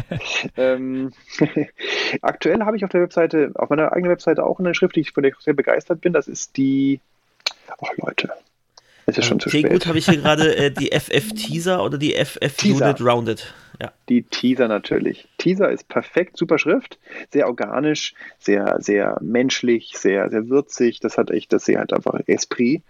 ähm, 0.57 1.13
aktuell 2.23 2.61
habe 2.61 2.77
ich 2.77 2.85
auf 2.85 2.91
der 2.91 3.03
Webseite, 3.03 3.51
auf 3.57 3.71
meiner 3.71 3.93
eigenen 3.93 4.13
Webseite 4.13 4.45
auch 4.45 4.61
eine 4.61 4.75
Schrift, 4.75 4.95
die 4.95 5.01
ich 5.01 5.13
von 5.13 5.25
der 5.25 5.33
ich 5.33 5.39
sehr 5.41 5.55
begeistert 5.55 6.01
bin. 6.01 6.13
Das 6.13 6.29
ist 6.29 6.57
die. 6.57 7.01
Ach 7.69 7.91
Leute, 7.97 8.31
es 9.07 9.19
ist 9.19 9.27
schon 9.27 9.41
zu 9.41 9.49
spät. 9.49 9.69
gut 9.69 9.87
habe 9.87 9.99
ich 9.99 10.07
hier 10.07 10.19
gerade 10.19 10.57
äh, 10.57 10.71
die 10.71 10.91
FF 10.93 11.33
Teaser 11.33 11.83
oder 11.83 11.99
die 11.99 12.15
FF 12.15 12.57
Teaser. 12.57 12.87
Unit 12.87 13.01
Rounded. 13.01 13.55
Ja. 13.81 13.93
Die 14.09 14.23
Teaser 14.23 14.69
natürlich. 14.69 15.29
Teaser 15.39 15.71
ist 15.71 15.89
perfekt, 15.89 16.37
super 16.37 16.59
Schrift, 16.59 16.99
sehr 17.33 17.49
organisch, 17.49 18.15
sehr, 18.39 18.77
sehr 18.81 19.19
menschlich, 19.21 19.93
sehr, 19.97 20.31
sehr 20.31 20.49
würzig. 20.49 21.01
Das 21.01 21.19
hat 21.19 21.31
echt, 21.31 21.53
das 21.53 21.67
hat 21.67 21.93
einfach 21.93 22.21
Esprit 22.27 22.83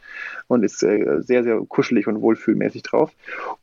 und 0.46 0.62
ist 0.62 0.82
äh, 0.82 1.20
sehr, 1.20 1.42
sehr 1.42 1.60
kuschelig 1.68 2.06
und 2.06 2.20
wohlfühlmäßig 2.20 2.82
drauf. 2.82 3.12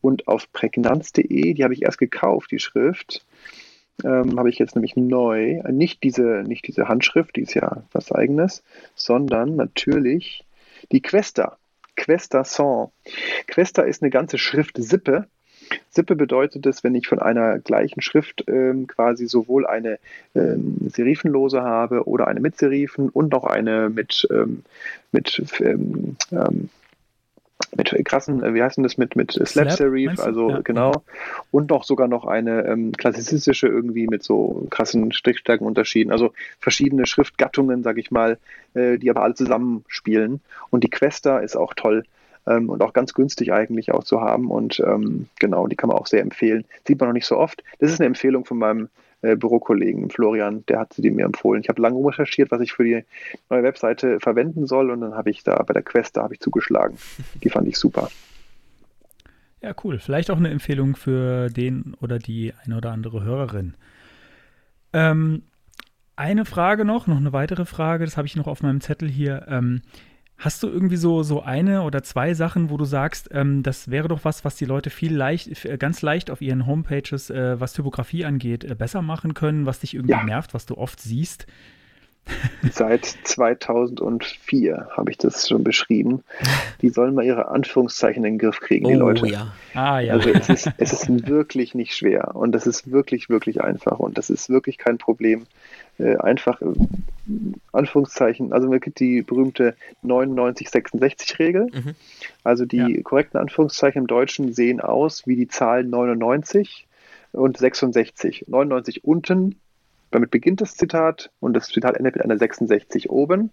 Und 0.02 0.27
auf 0.27 0.52
prägnanz.de, 0.52 1.53
die 1.53 1.64
habe 1.64 1.73
ich 1.73 1.84
erst 1.84 1.99
gekauft, 1.99 2.52
die 2.52 2.60
Schrift. 2.60 3.26
Ähm, 4.03 4.39
habe 4.39 4.49
ich 4.49 4.57
jetzt 4.57 4.76
nämlich 4.76 4.95
neu, 4.95 5.61
nicht 5.69 6.02
diese, 6.02 6.43
nicht 6.48 6.65
diese 6.65 6.88
Handschrift, 6.88 7.35
die 7.35 7.41
ist 7.41 7.53
ja 7.53 7.84
was 7.91 8.11
eigenes, 8.11 8.64
sondern 8.95 9.56
natürlich 9.56 10.43
die 10.91 11.02
Questa. 11.02 11.57
Questa 11.95 12.43
Song. 12.43 12.91
Questa 13.45 13.84
ist 13.84 14.02
eine 14.02 14.10
ganze 14.10 14.39
Schriftsippe. 14.39 14.88
Sippe 14.88 15.27
bedeutet 16.15 16.65
es, 16.65 16.84
wenn 16.84 16.95
ich 16.95 17.07
von 17.07 17.19
einer 17.19 17.60
gleichen 17.60 18.02
Schrift 18.02 18.43
ähm, 18.48 18.88
quasi 18.88 19.27
sowohl 19.27 19.65
eine 19.68 19.99
ähm, 20.35 20.77
Serifenlose 20.88 21.61
habe 21.61 22.07
oder 22.07 22.27
eine 22.27 22.39
mit 22.39 22.57
Serifen 22.57 23.10
und 23.10 23.31
noch 23.31 23.43
eine 23.43 23.89
mit, 23.89 24.27
ähm, 24.31 24.64
mit 25.11 25.41
ähm, 25.60 26.18
ähm, 26.31 26.69
mit 27.76 27.93
krassen, 28.06 28.43
äh, 28.43 28.53
wie 28.53 28.61
heißt 28.61 28.77
denn 28.77 28.84
das, 28.84 28.98
mit, 28.98 29.15
mit 29.15 29.31
Slap 29.31 29.72
Serif, 29.72 30.19
also 30.19 30.49
ja. 30.49 30.61
genau, 30.61 31.03
und 31.52 31.69
noch 31.69 31.84
sogar 31.84 32.07
noch 32.07 32.26
eine 32.26 32.65
ähm, 32.65 32.91
klassizistische 32.91 33.68
irgendwie 33.68 34.07
mit 34.07 34.23
so 34.23 34.68
krassen 34.69 35.11
Strichstärkenunterschieden, 35.11 36.11
also 36.11 36.34
verschiedene 36.60 37.06
Schriftgattungen, 37.06 37.84
sag 37.84 37.98
ich 37.98 38.11
mal, 38.11 38.38
äh, 38.73 38.98
die 38.98 39.10
aber 39.10 39.23
alle 39.23 39.35
zusammenspielen. 39.35 40.41
Und 40.69 40.84
die 40.84 40.89
Questa 40.89 41.39
ist 41.39 41.56
auch 41.56 41.73
toll 41.73 42.03
ähm, 42.47 42.69
und 42.69 42.81
auch 42.81 42.93
ganz 42.93 43.13
günstig 43.13 43.53
eigentlich 43.53 43.91
auch 43.91 44.03
zu 44.03 44.22
haben 44.22 44.49
und 44.49 44.81
ähm, 44.85 45.27
genau, 45.39 45.68
die 45.68 45.76
kann 45.76 45.89
man 45.89 45.97
auch 45.97 46.07
sehr 46.07 46.22
empfehlen. 46.22 46.65
Sieht 46.88 46.99
man 46.99 47.09
noch 47.09 47.13
nicht 47.13 47.26
so 47.26 47.38
oft. 47.38 47.63
Das 47.80 47.91
ist 47.91 47.99
eine 47.99 48.07
Empfehlung 48.07 48.45
von 48.45 48.57
meinem 48.57 48.89
äh, 49.22 49.35
Bürokollegen 49.35 50.09
Florian, 50.09 50.65
der 50.68 50.80
hat 50.80 50.93
sie 50.93 51.09
mir 51.11 51.26
empfohlen. 51.26 51.61
Ich 51.61 51.69
habe 51.69 51.81
lange 51.81 51.97
recherchiert, 52.05 52.51
was 52.51 52.61
ich 52.61 52.73
für 52.73 52.84
die 52.84 53.03
neue 53.49 53.63
Webseite 53.63 54.19
verwenden 54.19 54.65
soll 54.65 54.89
und 54.89 55.01
dann 55.01 55.15
habe 55.15 55.30
ich 55.30 55.43
da 55.43 55.61
bei 55.63 55.73
der 55.73 55.84
Quest, 55.84 56.18
da 56.18 56.23
habe 56.23 56.34
ich 56.34 56.39
zugeschlagen. 56.39 56.97
Die 57.43 57.49
fand 57.49 57.68
ich 57.68 57.77
super. 57.77 58.09
Ja, 59.61 59.76
cool. 59.84 59.99
Vielleicht 59.99 60.31
auch 60.31 60.38
eine 60.38 60.49
Empfehlung 60.49 60.95
für 60.95 61.49
den 61.49 61.95
oder 62.01 62.18
die 62.18 62.53
eine 62.65 62.77
oder 62.77 62.91
andere 62.91 63.23
Hörerin. 63.23 63.76
Ähm, 64.91 65.43
eine 66.15 66.45
Frage 66.45 66.84
noch, 66.84 67.07
noch 67.07 67.18
eine 67.18 67.31
weitere 67.31 67.65
Frage, 67.65 68.05
das 68.05 68.18
habe 68.18 68.27
ich 68.27 68.35
noch 68.35 68.47
auf 68.47 68.63
meinem 68.63 68.81
Zettel 68.81 69.07
hier. 69.07 69.45
Ähm, 69.47 69.81
Hast 70.41 70.63
du 70.63 70.68
irgendwie 70.68 70.97
so, 70.97 71.22
so 71.22 71.43
eine 71.43 71.84
oder 71.84 72.01
zwei 72.01 72.34
Sachen, 72.34 72.72
wo 72.72 72.77
du 72.77 72.84
sagst, 72.84 73.30
ähm, 73.31 73.61
das 73.61 73.91
wäre 73.91 74.07
doch 74.07 74.22
was, 74.23 74.43
was 74.43 74.55
die 74.55 74.65
Leute 74.65 74.89
viel 74.89 75.15
leicht, 75.15 75.65
äh, 75.65 75.77
ganz 75.77 76.01
leicht 76.01 76.31
auf 76.31 76.41
ihren 76.41 76.65
Homepages, 76.65 77.30
äh, 77.30 77.59
was 77.59 77.73
Typografie 77.73 78.26
angeht, 78.26 78.63
äh, 78.63 78.73
besser 78.73 79.03
machen 79.03 79.35
können, 79.35 79.68
was 79.68 79.81
dich 79.81 79.93
irgendwie 79.93 80.13
ja. 80.13 80.23
nervt, 80.23 80.55
was 80.55 80.65
du 80.65 80.80
oft 80.80 80.99
siehst? 80.99 81.45
Seit 82.72 83.05
2004 83.05 84.88
habe 84.97 85.11
ich 85.11 85.19
das 85.19 85.47
schon 85.47 85.63
beschrieben. 85.63 86.23
Die 86.81 86.89
sollen 86.89 87.13
mal 87.13 87.26
ihre 87.26 87.49
Anführungszeichen 87.49 88.23
in 88.26 88.34
den 88.34 88.39
Griff 88.39 88.59
kriegen, 88.61 88.88
die 88.88 88.95
oh, 88.95 88.99
Leute. 88.99 89.27
Ja. 89.27 89.53
Ah, 89.76 89.99
ja. 89.99 90.13
Also 90.13 90.30
es 90.31 90.49
ist, 90.49 90.72
es 90.77 90.93
ist 90.93 91.27
wirklich 91.27 91.76
nicht 91.76 91.95
schwer 91.95 92.35
und 92.35 92.53
das 92.53 92.65
ist 92.65 92.91
wirklich, 92.91 93.30
wirklich 93.30 93.61
einfach 93.61 93.99
und 93.99 94.18
das 94.18 94.31
ist 94.31 94.49
wirklich 94.49 94.80
kein 94.80 94.97
Problem. 94.97 95.45
Äh, 96.02 96.18
einfach 96.18 96.61
äh, 96.61 96.65
Anführungszeichen, 97.72 98.53
also 98.53 98.68
man 98.68 98.80
gibt 98.80 98.99
die 98.99 99.22
berühmte 99.22 99.76
99-66-Regel. 100.03 101.68
Mhm. 101.72 101.95
Also 102.44 102.65
die 102.65 102.78
ja. 102.78 103.02
korrekten 103.03 103.40
Anführungszeichen 103.40 104.02
im 104.02 104.07
Deutschen 104.07 104.53
sehen 104.53 104.82
aus 104.82 105.28
wie 105.28 105.36
die 105.36 105.48
Zahlen 105.48 105.91
99 105.91 106.88
und 107.34 107.57
66. 107.57 108.45
99 108.48 109.03
unten, 109.03 109.60
damit 110.10 110.32
beginnt 110.32 110.61
das 110.61 110.76
Zitat 110.76 111.30
und 111.40 111.53
das 111.53 111.68
Zitat 111.68 111.95
endet 111.95 112.15
mit 112.15 112.26
einer 112.26 112.38
66 112.38 113.11
oben. 113.11 113.52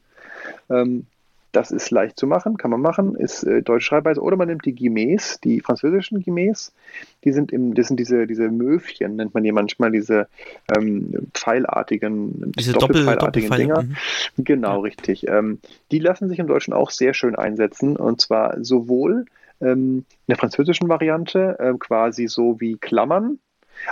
Ähm, 0.70 1.07
das 1.53 1.70
ist 1.70 1.91
leicht 1.91 2.19
zu 2.19 2.27
machen, 2.27 2.57
kann 2.57 2.70
man 2.70 2.81
machen, 2.81 3.15
ist 3.15 3.43
äh, 3.43 3.62
deutsche 3.62 3.87
Schreibweise. 3.87 4.20
Oder 4.20 4.37
man 4.37 4.49
nimmt 4.49 4.65
die 4.66 4.75
Guillemets, 4.75 5.41
die 5.41 5.61
französischen 5.61 6.23
Guillemets. 6.23 6.75
Die 7.25 7.33
sind, 7.33 7.53
im, 7.53 7.75
das 7.75 7.89
sind 7.89 7.99
diese, 7.99 8.27
diese 8.27 8.51
Möwchen, 8.51 9.16
nennt 9.16 9.35
man 9.35 9.43
die 9.43 9.53
manchmal, 9.53 9.91
diese 9.91 10.29
ähm, 10.77 11.29
pfeilartigen, 11.35 12.53
diese 12.59 12.75
doppelpfeilartigen 12.75 13.49
Doppel 13.49 13.65
Dinger. 13.65 13.83
Mhm. 13.83 14.45
Genau, 14.45 14.77
ja. 14.77 14.81
richtig. 14.81 15.27
Ähm, 15.29 15.59
die 15.91 15.99
lassen 15.99 16.29
sich 16.29 16.39
im 16.39 16.47
Deutschen 16.47 16.75
auch 16.75 16.91
sehr 16.91 17.15
schön 17.15 17.35
einsetzen. 17.35 17.97
Und 17.97 18.20
zwar 18.20 18.62
sowohl 18.62 19.25
ähm, 19.61 20.05
in 20.09 20.29
der 20.29 20.37
französischen 20.37 20.89
Variante 20.89 21.57
äh, 21.59 21.75
quasi 21.79 22.29
so 22.29 22.61
wie 22.61 22.77
Klammern, 22.77 23.39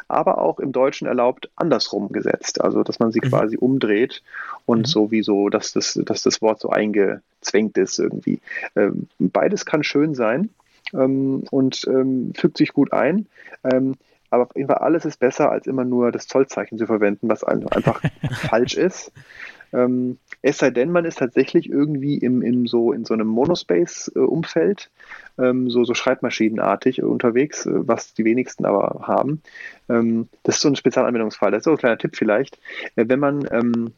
aber 0.08 0.38
auch 0.38 0.58
im 0.60 0.72
Deutschen 0.72 1.06
erlaubt 1.06 1.50
andersrum 1.56 2.10
gesetzt, 2.12 2.60
also 2.60 2.82
dass 2.82 2.98
man 2.98 3.12
sie 3.12 3.20
mhm. 3.22 3.28
quasi 3.28 3.56
umdreht 3.56 4.22
und 4.64 4.80
mhm. 4.80 4.84
sowieso, 4.84 5.48
dass 5.48 5.72
das, 5.72 5.98
dass 6.04 6.22
das 6.22 6.42
Wort 6.42 6.60
so 6.60 6.70
eingezwängt 6.70 7.78
ist 7.78 7.98
irgendwie. 7.98 8.40
Ähm, 8.74 9.08
beides 9.18 9.66
kann 9.66 9.82
schön 9.82 10.14
sein 10.14 10.50
ähm, 10.92 11.44
und 11.50 11.86
ähm, 11.88 12.32
fügt 12.34 12.58
sich 12.58 12.72
gut 12.72 12.92
ein. 12.92 13.26
Ähm, 13.64 13.94
aber 14.30 14.44
auf 14.44 14.56
jeden 14.56 14.68
Fall 14.68 14.78
alles 14.78 15.04
ist 15.04 15.20
besser, 15.20 15.50
als 15.50 15.66
immer 15.66 15.84
nur 15.84 16.10
das 16.10 16.26
Zollzeichen 16.26 16.78
zu 16.78 16.86
verwenden, 16.86 17.28
was 17.28 17.44
einfach 17.44 18.02
falsch 18.32 18.74
ist. 18.74 19.12
Ähm, 19.72 20.18
es 20.42 20.58
sei 20.58 20.70
denn, 20.70 20.90
man 20.90 21.04
ist 21.04 21.18
tatsächlich 21.18 21.68
irgendwie 21.68 22.18
im, 22.18 22.42
im 22.42 22.66
so, 22.66 22.92
in 22.92 23.04
so 23.04 23.14
einem 23.14 23.26
Monospace-Umfeld, 23.26 24.90
ähm, 25.38 25.70
so, 25.70 25.84
so 25.84 25.94
schreibmaschinenartig 25.94 27.02
unterwegs, 27.02 27.66
äh, 27.66 27.70
was 27.72 28.14
die 28.14 28.24
wenigsten 28.24 28.64
aber 28.64 29.06
haben. 29.06 29.42
Ähm, 29.88 30.28
das 30.42 30.56
ist 30.56 30.62
so 30.62 30.68
ein 30.68 30.76
Spezialanwendungsfall. 30.76 31.50
Das 31.50 31.60
ist 31.60 31.64
so 31.64 31.72
ein 31.72 31.78
kleiner 31.78 31.98
Tipp 31.98 32.16
vielleicht. 32.16 32.58
Äh, 32.96 33.04
wenn 33.08 33.20
man 33.20 33.46
ähm, 33.50 33.92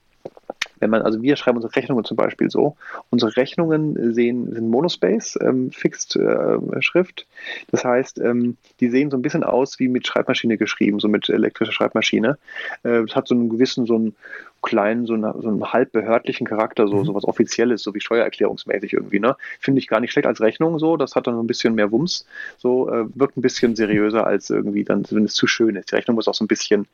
wenn 0.81 0.91
man, 0.91 1.03
also 1.03 1.23
wir 1.23 1.37
schreiben 1.37 1.57
unsere 1.57 1.75
Rechnungen 1.75 2.05
zum 2.05 2.17
Beispiel 2.17 2.51
so. 2.51 2.77
Unsere 3.11 3.37
Rechnungen 3.37 4.15
sehen, 4.15 4.53
sind 4.53 4.71
Monospace, 4.71 5.39
ähm, 5.41 5.71
Fixed 5.71 6.17
äh, 6.17 6.59
Schrift. 6.81 7.27
Das 7.71 7.85
heißt, 7.85 8.19
ähm, 8.21 8.57
die 8.81 8.89
sehen 8.89 9.11
so 9.11 9.17
ein 9.17 9.23
bisschen 9.23 9.45
aus 9.45 9.79
wie 9.79 9.89
mit 9.89 10.07
Schreibmaschine 10.07 10.57
geschrieben, 10.57 11.01
so 11.01 11.09
mit 11.09 11.29
elektrischer 11.29 11.73
Schreibmaschine. 11.73 12.39
Äh, 12.83 13.03
das 13.03 13.17
hat 13.17 13.29
so 13.29 13.35
einen 13.35 13.49
gewissen, 13.49 13.87
so 13.87 13.97
einen 13.97 14.17
kleinen, 14.63 15.07
so, 15.07 15.15
eine, 15.15 15.35
so 15.41 15.49
einen 15.49 15.73
halb 15.73 15.93
behördlichen 15.93 16.47
Charakter, 16.47 16.89
so, 16.89 16.97
mhm. 16.97 17.05
so 17.05 17.15
was 17.15 17.25
Offizielles, 17.25 17.83
so 17.83 17.95
wie 17.95 18.01
steuererklärungsmäßig 18.01 18.93
irgendwie, 18.93 19.21
ne? 19.21 19.37
Finde 19.61 19.79
ich 19.79 19.87
gar 19.87 20.01
nicht 20.01 20.13
schlecht 20.13 20.27
als 20.27 20.41
Rechnung 20.41 20.79
so, 20.79 20.97
das 20.97 21.15
hat 21.15 21.27
dann 21.27 21.35
so 21.35 21.43
ein 21.43 21.47
bisschen 21.47 21.75
mehr 21.75 21.93
Wumms, 21.93 22.27
so, 22.57 22.91
äh, 22.91 23.07
wirkt 23.15 23.37
ein 23.37 23.43
bisschen 23.43 23.77
seriöser 23.77 24.27
als 24.27 24.51
irgendwie 24.51 24.85
dann, 24.85 25.05
wenn 25.11 25.25
es 25.25 25.35
zu 25.35 25.47
schön 25.47 25.77
ist. 25.77 25.91
Die 25.91 25.95
Rechnung 25.95 26.17
muss 26.17 26.29
auch 26.29 26.35
so 26.35 26.45
ein 26.45 26.49
bisschen 26.49 26.87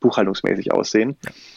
buchhaltungsmäßig 0.00 0.72
aussehen. 0.72 1.16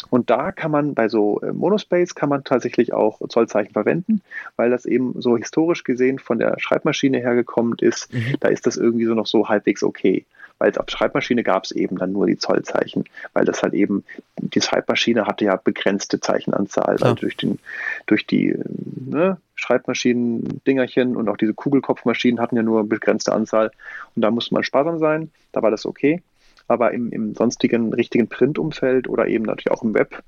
Und 0.09 0.29
da 0.29 0.51
kann 0.51 0.71
man 0.71 0.93
bei 0.93 1.09
so 1.09 1.41
äh, 1.41 1.51
Monospace 1.51 2.13
kann 2.13 2.29
man 2.29 2.43
tatsächlich 2.43 2.93
auch 2.93 3.19
Zollzeichen 3.27 3.73
verwenden, 3.73 4.21
weil 4.55 4.69
das 4.69 4.85
eben 4.85 5.19
so 5.19 5.35
historisch 5.35 5.83
gesehen 5.83 6.19
von 6.19 6.37
der 6.37 6.59
Schreibmaschine 6.59 7.17
hergekommen 7.19 7.75
ist. 7.79 8.13
Mhm. 8.13 8.35
Da 8.39 8.49
ist 8.49 8.67
das 8.67 8.77
irgendwie 8.77 9.05
so 9.05 9.15
noch 9.15 9.27
so 9.27 9.49
halbwegs 9.49 9.83
okay 9.83 10.25
weil 10.57 10.75
auf 10.77 10.85
Schreibmaschine 10.87 11.43
gab 11.43 11.65
es 11.65 11.71
eben 11.71 11.97
dann 11.97 12.11
nur 12.11 12.27
die 12.27 12.37
Zollzeichen, 12.37 13.05
weil 13.33 13.45
das 13.45 13.61
halt 13.63 13.73
eben, 13.73 14.03
die 14.37 14.61
Schreibmaschine 14.61 15.25
hatte 15.27 15.45
ja 15.45 15.55
begrenzte 15.57 16.19
Zeichenanzahl, 16.19 16.97
weil 16.99 17.15
durch, 17.15 17.35
den, 17.37 17.59
durch 18.05 18.25
die 18.25 18.57
ne, 19.05 19.37
Schreibmaschinen-Dingerchen 19.55 21.15
und 21.15 21.29
auch 21.29 21.37
diese 21.37 21.53
Kugelkopfmaschinen 21.53 22.39
hatten 22.39 22.55
ja 22.55 22.63
nur 22.63 22.79
eine 22.79 22.87
begrenzte 22.87 23.33
Anzahl. 23.33 23.71
Und 24.15 24.21
da 24.21 24.31
musste 24.31 24.53
man 24.53 24.63
sparsam 24.63 24.99
sein, 24.99 25.31
da 25.51 25.61
war 25.61 25.71
das 25.71 25.85
okay. 25.85 26.21
Aber 26.67 26.93
im, 26.93 27.11
im 27.11 27.35
sonstigen 27.35 27.93
richtigen 27.93 28.27
Printumfeld 28.27 29.07
oder 29.07 29.27
eben 29.27 29.45
natürlich 29.45 29.71
auch 29.71 29.83
im 29.83 29.93
Web 29.93 30.23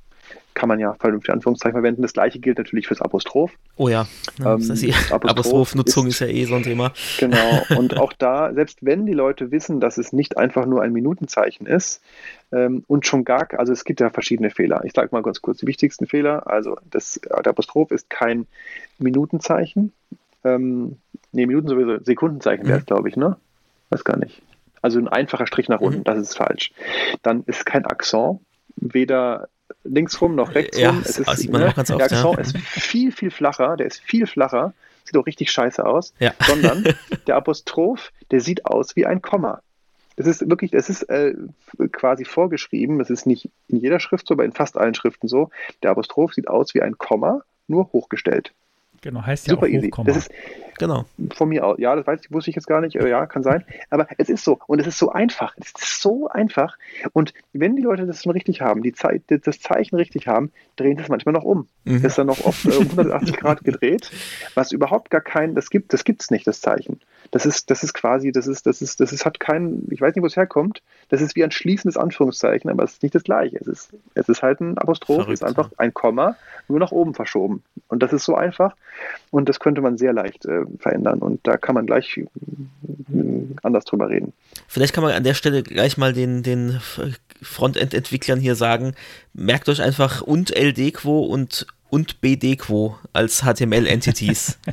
kann 0.58 0.70
man 0.70 0.80
ja 0.80 0.96
vernünftige 0.96 1.34
Anführungszeichen 1.34 1.74
verwenden. 1.74 2.02
Das 2.02 2.14
gleiche 2.14 2.40
gilt 2.40 2.58
natürlich 2.58 2.88
fürs 2.88 3.02
Apostroph. 3.02 3.52
Oh 3.76 3.90
ja, 3.90 4.08
ja 4.40 4.56
ähm, 4.56 4.94
Apostroph-Nutzung 5.12 6.08
ist, 6.08 6.16
ist, 6.16 6.20
ja 6.22 6.28
eh 6.28 6.46
so 6.46 6.56
ein 6.56 6.64
Thema. 6.64 6.94
Genau, 7.20 7.62
und 7.78 7.98
auch 7.98 8.12
da, 8.12 8.52
selbst 8.54 8.80
wenn 8.82 9.06
die 9.06 9.14
Leute 9.14 9.52
wissen, 9.52 9.80
dass 9.80 10.00
es 10.00 10.14
nicht 10.14 10.38
einfach 10.38 10.66
nur 10.66 10.82
ein 10.82 10.94
Minutenzeichen 10.94 11.68
ist 11.68 12.02
ähm, 12.52 12.84
und 12.88 13.06
schon 13.06 13.24
gar, 13.24 13.48
also 13.60 13.72
es 13.72 13.84
gibt 13.84 14.00
ja 14.00 14.10
verschiedene 14.10 14.50
Fehler. 14.50 14.82
Ich 14.84 14.94
sage 14.94 15.10
mal 15.12 15.22
ganz 15.22 15.42
kurz 15.44 15.60
die 15.60 15.68
wichtigsten 15.68 16.08
Fehler. 16.08 16.48
Also 16.48 16.78
das, 16.90 17.20
der 17.24 17.48
Apostroph 17.48 17.92
ist 17.92 18.10
kein 18.10 18.48
Minutenzeichen. 18.98 19.94
Ähm, 20.44 20.98
nee, 21.32 21.46
Minuten 21.46 21.68
sowieso, 21.68 22.04
Sekundenzeichen 22.04 22.66
wäre 22.66 22.80
es, 22.80 22.84
mhm. 22.84 22.88
glaube 22.88 23.10
ich, 23.10 23.16
ne? 23.16 23.38
Weiß 23.92 24.04
gar 24.04 24.18
nicht. 24.18 24.42
Also 24.82 25.00
ein 25.00 25.08
einfacher 25.08 25.46
Strich 25.46 25.70
nach 25.70 25.82
unten, 25.82 26.00
mhm. 26.00 26.04
das 26.04 26.18
ist 26.18 26.36
falsch. 26.36 26.72
Dann 27.22 27.44
ist 27.46 27.66
kein 27.66 27.86
Akzent, 27.86 28.40
weder 28.76 29.50
linksrum 29.84 30.36
noch 30.36 30.56
rechtsrum. 30.56 30.84
Ja, 30.84 31.02
es 31.02 31.20
ist, 31.20 31.38
sieht 31.38 31.52
man 31.52 31.62
ne, 31.62 31.70
auch 31.70 31.76
ganz 31.76 31.90
oft. 31.92 32.00
Der 32.00 32.06
Akzent 32.06 32.36
ja. 32.36 32.42
ist 32.42 32.58
viel, 32.58 33.12
viel 33.12 33.32
flacher, 33.32 33.78
der 33.78 33.88
ist 33.88 34.02
viel 34.02 34.28
flacher, 34.28 34.74
sieht 35.06 35.18
auch 35.18 35.26
richtig 35.26 35.52
scheiße 35.52 35.86
aus, 35.86 36.14
ja. 36.20 36.34
sondern 36.46 36.84
der 37.28 37.36
Apostroph, 37.36 38.12
der 38.32 38.42
sieht 38.42 38.66
aus 38.66 38.96
wie 38.96 39.06
ein 39.06 39.22
Komma. 39.22 39.62
Es 40.16 40.26
ist 40.26 40.50
wirklich, 40.50 40.74
es 40.74 40.90
ist 40.90 41.04
äh, 41.04 41.36
quasi 41.92 42.26
vorgeschrieben, 42.26 43.00
es 43.00 43.10
ist 43.10 43.28
nicht 43.28 43.52
in 43.68 43.78
jeder 43.78 44.00
Schrift 44.00 44.28
so, 44.28 44.34
aber 44.34 44.46
in 44.46 44.52
fast 44.52 44.78
allen 44.78 44.96
Schriften 44.96 45.28
so. 45.28 45.52
Der 45.84 45.92
Apostroph 45.92 46.34
sieht 46.34 46.48
aus 46.48 46.74
wie 46.74 46.82
ein 46.82 46.98
Komma, 46.98 47.42
nur 47.68 47.92
hochgestellt. 47.94 48.54
Genau, 49.02 49.26
heißt 49.26 49.48
ja 49.48 49.52
Super 49.52 49.66
auch 49.66 49.70
easy. 49.70 49.88
Hochkomma. 49.88 50.08
Das 50.08 50.18
ist 50.18 50.32
genau. 50.80 51.06
von 51.34 51.50
mir 51.50 51.66
aus, 51.66 51.78
ja, 51.80 51.96
das 51.96 52.08
weiß 52.08 52.22
ich, 52.24 52.32
wusste 52.32 52.50
ich 52.50 52.56
jetzt 52.56 52.68
gar 52.68 52.82
nicht, 52.82 52.96
ja, 52.96 53.26
kann 53.26 53.44
sein. 53.44 53.64
Aber 53.90 54.08
es 54.18 54.30
ist 54.30 54.44
so 54.44 54.60
und 54.68 54.80
es 54.80 54.88
ist 54.88 54.98
so 54.98 55.12
einfach. 55.12 55.56
Es 55.58 55.68
ist 55.70 56.02
so 56.02 56.28
einfach. 56.30 56.78
Und 57.14 57.34
wenn 57.54 57.76
die 57.76 57.84
Leute 57.84 58.06
das 58.06 58.24
schon 58.24 58.32
richtig 58.32 58.62
haben, 58.62 58.84
die 58.84 58.94
Zeit, 58.94 59.24
das 59.28 59.60
Zeichen 59.60 59.96
richtig 59.96 60.28
haben, 60.28 60.52
drehen 60.76 60.98
sie 60.98 61.04
es 61.04 61.10
manchmal 61.10 61.34
noch 61.34 61.44
um. 61.44 61.68
Mhm. 61.84 62.02
Das 62.02 62.14
ist 62.14 62.18
dann 62.18 62.28
noch 62.28 62.44
oft 62.46 62.66
äh, 62.66 62.72
180 62.72 63.38
Grad 63.38 63.64
gedreht, 63.64 64.12
was 64.56 64.72
überhaupt 64.72 65.10
gar 65.10 65.22
kein, 65.22 65.56
das 65.56 65.70
gibt, 65.70 65.94
das 65.94 66.04
gibt's 66.04 66.32
nicht, 66.32 66.48
das 66.48 66.62
Zeichen. 66.62 67.00
Das 67.32 67.46
ist, 67.46 67.70
das 67.70 67.84
ist 67.84 67.94
quasi, 67.94 68.32
das 68.32 68.48
ist, 68.48 68.66
das 68.66 68.82
ist, 68.82 69.00
das 69.00 69.12
ist, 69.12 69.26
hat 69.26 69.40
kein, 69.40 69.86
ich 69.90 70.00
weiß 70.00 70.16
nicht, 70.16 70.22
wo 70.22 70.28
es 70.28 70.38
herkommt. 70.38 70.82
Das 71.10 71.22
ist 71.22 71.36
wie 71.36 71.44
ein 71.44 71.52
schließendes 71.52 71.98
Anführungszeichen, 71.98 72.70
aber 72.70 72.84
es 72.84 72.94
ist 72.94 73.04
nicht 73.04 73.16
das 73.16 73.24
gleiche. 73.24 73.58
Es 73.58 73.68
ist, 73.68 73.90
es 74.14 74.30
ist 74.30 74.44
halt 74.44 74.62
ein 74.62 74.78
Apostroph, 74.78 75.24
Verrückt, 75.24 75.34
ist 75.34 75.44
einfach 75.44 75.72
ein 75.78 75.94
Komma, 75.94 76.36
nur 76.68 76.80
nach 76.80 76.92
oben 76.92 77.14
verschoben. 77.14 77.64
Und 77.88 78.04
das 78.04 78.14
ist 78.14 78.24
so 78.24 78.36
einfach. 78.36 78.76
Und 79.30 79.50
das 79.50 79.60
könnte 79.60 79.82
man 79.82 79.98
sehr 79.98 80.14
leicht 80.14 80.46
äh, 80.46 80.62
verändern. 80.80 81.20
Und 81.20 81.46
da 81.46 81.58
kann 81.58 81.76
man 81.76 81.86
gleich 81.86 82.18
äh, 82.18 82.26
anders 83.64 83.86
drüber 83.86 84.10
reden. 84.10 84.34
Vielleicht 84.68 84.94
kann 84.94 85.04
man 85.04 85.14
an 85.14 85.24
der 85.24 85.34
Stelle 85.34 85.64
gleich 85.64 85.98
mal 85.98 86.14
den, 86.14 86.44
den 86.44 86.80
Frontend-Entwicklern 87.42 88.40
hier 88.40 88.56
sagen, 88.56 88.94
merkt 89.34 89.70
euch 89.70 89.82
einfach 89.82 90.22
und 90.22 90.58
LD-Quo 90.58 91.22
und, 91.26 91.68
und 91.90 92.22
BD-Quo 92.22 92.98
als 93.14 93.44
HTML-Entities. 93.44 94.58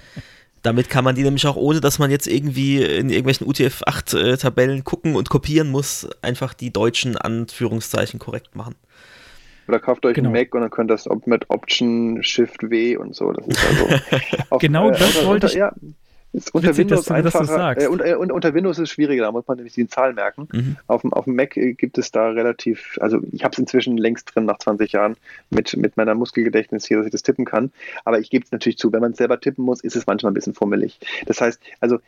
Damit 0.63 0.89
kann 0.89 1.05
man 1.05 1.15
die 1.15 1.23
nämlich 1.23 1.47
auch, 1.47 1.57
ohne 1.57 1.83
dass 1.83 1.99
man 1.99 2.11
jetzt 2.11 2.27
irgendwie 2.27 2.83
in 2.83 3.11
irgendwelchen 3.11 3.47
UTF-8-Tabellen 3.47 4.83
gucken 4.83 5.15
und 5.15 5.29
kopieren 5.29 5.71
muss, 5.71 6.09
einfach 6.23 6.55
die 6.55 6.73
deutschen 6.73 7.19
Anführungszeichen 7.19 8.19
korrekt 8.19 8.57
machen. 8.57 8.75
Oder 9.69 9.79
kauft 9.79 10.05
euch 10.05 10.15
genau. 10.15 10.29
einen 10.29 10.39
Mac 10.39 10.55
und 10.55 10.61
dann 10.61 10.71
könnt 10.71 10.91
ihr 10.91 10.95
das 10.95 11.09
mit 11.27 11.49
Option 11.51 12.23
Shift 12.23 12.71
W 12.71 12.97
und 12.97 13.15
so. 13.15 13.33
Das 13.33 13.47
ist 13.47 13.65
also 13.67 14.37
auf, 14.51 14.61
genau 14.61 14.91
äh, 14.91 14.99
das 14.99 15.25
wollte 15.25 15.47
ich. 15.47 15.55
Ja, 15.55 15.73
ist 16.35 16.53
unter 16.53 16.69
Witzig, 16.69 16.91
Windows 16.91 17.11
einfacher, 17.11 17.81
äh, 17.81 17.87
unter, 17.87 18.07
äh, 18.07 18.15
unter, 18.17 18.55
Windows 18.55 18.79
ist 18.79 18.85
es 18.85 18.91
schwieriger, 18.91 19.23
da 19.25 19.33
muss 19.33 19.47
man 19.47 19.57
nämlich 19.57 19.75
die 19.75 19.87
Zahlen 19.87 20.17
merken. 20.17 20.49
Mhm. 20.53 20.77
Auf, 20.89 21.03
dem, 21.03 21.13
auf 21.13 21.25
dem 21.25 21.37
Mac 21.37 21.57
äh, 21.57 21.75
gibt 21.75 21.97
es 21.97 22.11
da 22.11 22.29
relativ, 22.29 22.99
also 23.01 23.21
ich 23.31 23.45
habe 23.45 23.53
es 23.53 23.59
inzwischen 23.59 23.97
längst 23.97 24.35
drin 24.35 24.45
nach 24.45 24.59
20 24.59 24.91
Jahren 24.93 25.17
mit, 25.51 25.77
mit 25.77 25.97
meiner 25.97 26.15
Muskelgedächtnis 26.15 26.87
hier, 26.87 26.97
dass 26.97 27.07
ich 27.07 27.13
das 27.13 27.23
tippen 27.23 27.45
kann. 27.45 27.71
Aber 28.05 28.19
ich 28.19 28.31
gebe 28.31 28.45
es 28.45 28.51
natürlich 28.51 28.79
zu, 28.79 28.93
wenn 28.93 29.01
man 29.01 29.13
es 29.13 29.19
selber 29.19 29.41
tippen 29.41 29.65
muss, 29.65 29.81
ist 29.81 29.95
es 29.95 30.07
manchmal 30.07 30.33
ein 30.33 30.35
bisschen 30.35 30.55
fummelig. 30.55 30.99
Das 31.27 31.41
heißt, 31.41 31.61
also, 31.81 32.01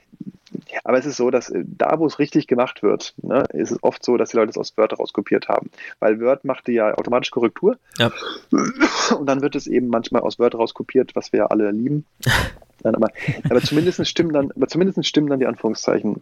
aber 0.83 0.99
es 0.99 1.07
ist 1.07 1.17
so, 1.17 1.31
dass 1.31 1.51
äh, 1.51 1.63
da, 1.65 1.99
wo 2.01 2.07
es 2.07 2.19
richtig 2.19 2.49
gemacht 2.49 2.83
wird, 2.83 3.15
ne, 3.23 3.45
ist 3.53 3.71
es 3.71 3.83
oft 3.83 4.05
so, 4.05 4.17
dass 4.17 4.31
die 4.31 4.37
Leute 4.39 4.51
es 4.51 4.59
aus 4.59 4.77
Word 4.77 4.99
rauskopiert 4.99 5.49
haben. 5.49 5.71
Weil 6.01 6.21
Word 6.21 6.45
machte 6.45 6.73
ja 6.73 6.93
automatisch 6.95 7.31
Korrektur. 7.31 7.79
Ja. 7.99 8.11
Und 9.17 9.27
dann 9.27 9.41
wird 9.41 9.55
es 9.55 9.69
eben 9.69 9.87
manchmal 9.87 10.23
aus 10.23 10.41
Word 10.41 10.57
rauskopiert, 10.57 11.15
was 11.15 11.33
wir 11.33 11.39
ja 11.39 11.47
alle 11.47 11.71
lieben. 11.71 12.05
Nein, 12.83 12.95
aber, 12.95 13.09
aber 13.49 13.61
zumindest 13.61 14.07
stimmen 14.07 14.33
dann, 14.33 14.53
aber 14.53 14.69
zumindest 14.69 15.05
stimmen 15.07 15.29
dann 15.29 15.41
die 15.41 15.47
Anführungszeichen. 15.47 16.21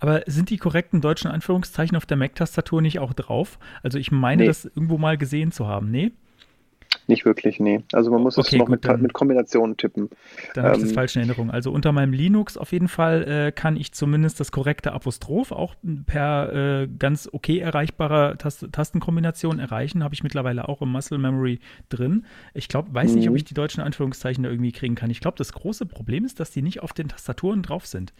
Aber 0.00 0.22
sind 0.26 0.50
die 0.50 0.58
korrekten 0.58 1.00
deutschen 1.00 1.30
Anführungszeichen 1.30 1.96
auf 1.96 2.06
der 2.06 2.16
Mac-Tastatur 2.16 2.82
nicht 2.82 2.98
auch 2.98 3.12
drauf? 3.12 3.58
Also 3.82 3.98
ich 3.98 4.10
meine, 4.10 4.42
nee. 4.42 4.48
das 4.48 4.64
irgendwo 4.64 4.98
mal 4.98 5.16
gesehen 5.16 5.52
zu 5.52 5.66
haben. 5.66 5.90
Nee? 5.90 6.12
Nicht 7.06 7.24
wirklich, 7.24 7.60
nee. 7.60 7.82
Also 7.92 8.10
man 8.10 8.22
muss 8.22 8.38
okay, 8.38 8.56
es 8.56 8.58
noch 8.58 8.66
gut, 8.66 8.84
mit, 8.84 9.00
mit 9.02 9.12
Kombinationen 9.12 9.76
tippen. 9.76 10.08
Dann 10.54 10.64
ähm, 10.64 10.68
habe 10.70 10.76
ich 10.76 10.82
das 10.82 10.90
ähm, 10.90 10.94
falsch 10.94 11.16
in 11.16 11.22
Erinnerung. 11.22 11.50
Also 11.50 11.70
unter 11.70 11.92
meinem 11.92 12.12
Linux 12.12 12.56
auf 12.56 12.72
jeden 12.72 12.88
Fall 12.88 13.24
äh, 13.24 13.52
kann 13.52 13.76
ich 13.76 13.92
zumindest 13.92 14.40
das 14.40 14.52
korrekte 14.52 14.92
Apostroph 14.92 15.52
auch 15.52 15.74
per 16.06 16.82
äh, 16.82 16.88
ganz 16.98 17.28
okay 17.30 17.58
erreichbarer 17.58 18.38
Tast 18.38 18.66
Tastenkombination 18.72 19.58
erreichen. 19.58 20.02
Habe 20.02 20.14
ich 20.14 20.22
mittlerweile 20.22 20.68
auch 20.68 20.80
im 20.80 20.90
Muscle 20.90 21.18
Memory 21.18 21.60
drin. 21.90 22.24
Ich 22.54 22.68
glaube, 22.68 22.94
weiß 22.94 23.14
nicht, 23.14 23.28
ob 23.28 23.32
mhm. 23.32 23.36
ich 23.36 23.44
die 23.44 23.54
deutschen 23.54 23.82
Anführungszeichen 23.82 24.44
da 24.44 24.50
irgendwie 24.50 24.72
kriegen 24.72 24.94
kann. 24.94 25.10
Ich 25.10 25.20
glaube, 25.20 25.36
das 25.36 25.52
große 25.52 25.86
Problem 25.86 26.24
ist, 26.24 26.40
dass 26.40 26.50
die 26.50 26.62
nicht 26.62 26.82
auf 26.82 26.92
den 26.92 27.08
Tastaturen 27.08 27.62
drauf 27.62 27.86
sind. 27.86 28.14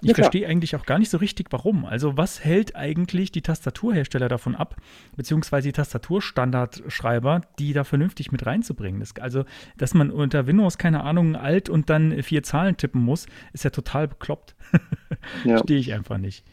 Ich 0.00 0.08
ja, 0.08 0.14
verstehe 0.14 0.46
eigentlich 0.46 0.76
auch 0.76 0.86
gar 0.86 0.98
nicht 0.98 1.10
so 1.10 1.18
richtig, 1.18 1.48
warum. 1.50 1.84
Also, 1.84 2.16
was 2.16 2.44
hält 2.44 2.76
eigentlich 2.76 3.32
die 3.32 3.42
Tastaturhersteller 3.42 4.28
davon 4.28 4.54
ab, 4.54 4.76
beziehungsweise 5.16 5.68
die 5.68 5.72
Tastaturstandardschreiber, 5.72 7.42
die 7.58 7.72
da 7.72 7.84
vernünftig 7.84 8.32
mit 8.32 8.44
reinzubringen? 8.44 9.00
Das, 9.00 9.14
also, 9.20 9.44
dass 9.76 9.94
man 9.94 10.10
unter 10.10 10.46
Windows, 10.46 10.78
keine 10.78 11.02
Ahnung, 11.04 11.36
alt 11.36 11.68
und 11.68 11.90
dann 11.90 12.22
vier 12.22 12.42
Zahlen 12.42 12.76
tippen 12.76 13.02
muss, 13.02 13.26
ist 13.52 13.64
ja 13.64 13.70
total 13.70 14.08
bekloppt. 14.08 14.54
ja. 15.44 15.56
Verstehe 15.56 15.78
ich 15.78 15.92
einfach 15.92 16.18
nicht 16.18 16.44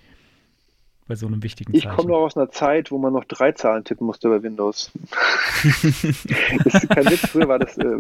bei 1.12 1.16
so 1.16 1.28
einem 1.28 1.44
wichtigen 1.44 1.74
Zeichen. 1.74 1.90
Ich 1.90 1.94
komme 1.94 2.12
noch 2.12 2.20
aus 2.20 2.38
einer 2.38 2.52
Zeit, 2.52 2.90
wo 2.90 2.98
man 2.98 3.12
noch 3.12 3.26
drei 3.26 3.52
Zahlen 3.52 3.84
tippen 3.84 4.08
musste 4.08 4.30
bei 4.30 4.44
Windows. 4.44 4.92
das 5.62 5.94
ist 6.74 6.90
kein 6.90 7.06
Witz, 7.06 7.28
früher 7.28 7.50
war 7.50 7.60
das, 7.60 7.78
äh, 7.78 8.00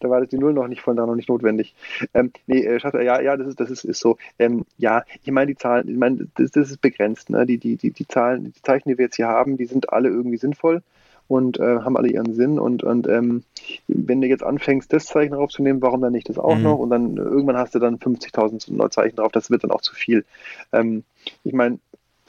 da 0.00 0.10
war 0.10 0.20
das 0.20 0.30
die 0.30 0.38
Null 0.38 0.54
noch 0.54 0.66
nicht 0.66 0.80
voll, 0.80 0.96
da 0.96 1.06
noch 1.06 1.14
nicht 1.14 1.28
notwendig. 1.28 1.76
Ähm, 2.14 2.32
nee, 2.48 2.62
äh, 2.62 2.80
ja, 3.04 3.20
ja, 3.20 3.36
das 3.36 3.46
ist, 3.46 3.60
das 3.60 3.70
ist, 3.70 3.84
ist 3.84 4.00
so. 4.00 4.18
Ähm, 4.40 4.64
ja, 4.76 5.04
ich 5.22 5.30
meine, 5.30 5.52
die 5.52 5.56
Zahlen, 5.56 5.88
ich 5.88 5.96
meine, 5.96 6.26
das, 6.34 6.50
das 6.50 6.72
ist 6.72 6.80
begrenzt. 6.80 7.30
Ne? 7.30 7.46
Die, 7.46 7.58
die, 7.58 7.76
die, 7.76 7.92
die 7.92 8.08
Zahlen, 8.08 8.52
die 8.52 8.62
Zeichen, 8.62 8.88
die 8.88 8.98
wir 8.98 9.04
jetzt 9.04 9.14
hier 9.14 9.28
haben, 9.28 9.56
die 9.56 9.66
sind 9.66 9.92
alle 9.92 10.08
irgendwie 10.08 10.38
sinnvoll 10.38 10.82
und 11.28 11.60
äh, 11.60 11.78
haben 11.80 11.96
alle 11.96 12.08
ihren 12.08 12.34
Sinn. 12.34 12.58
Und, 12.58 12.82
und 12.82 13.06
ähm, 13.06 13.44
wenn 13.86 14.20
du 14.20 14.26
jetzt 14.26 14.42
anfängst, 14.42 14.92
das 14.92 15.06
Zeichen 15.06 15.34
draufzunehmen, 15.34 15.80
warum 15.80 16.00
dann 16.00 16.12
nicht 16.12 16.28
das 16.28 16.38
auch 16.38 16.56
mhm. 16.56 16.62
noch? 16.64 16.78
Und 16.80 16.90
dann 16.90 17.18
irgendwann 17.18 17.56
hast 17.56 17.76
du 17.76 17.78
dann 17.78 17.98
50.000 17.98 18.72
neue 18.74 18.90
Zeichen 18.90 19.14
drauf, 19.14 19.30
das 19.30 19.48
wird 19.48 19.62
dann 19.62 19.70
auch 19.70 19.82
zu 19.82 19.94
viel. 19.94 20.24
Ähm, 20.72 21.04
ich 21.44 21.52
meine, 21.52 21.78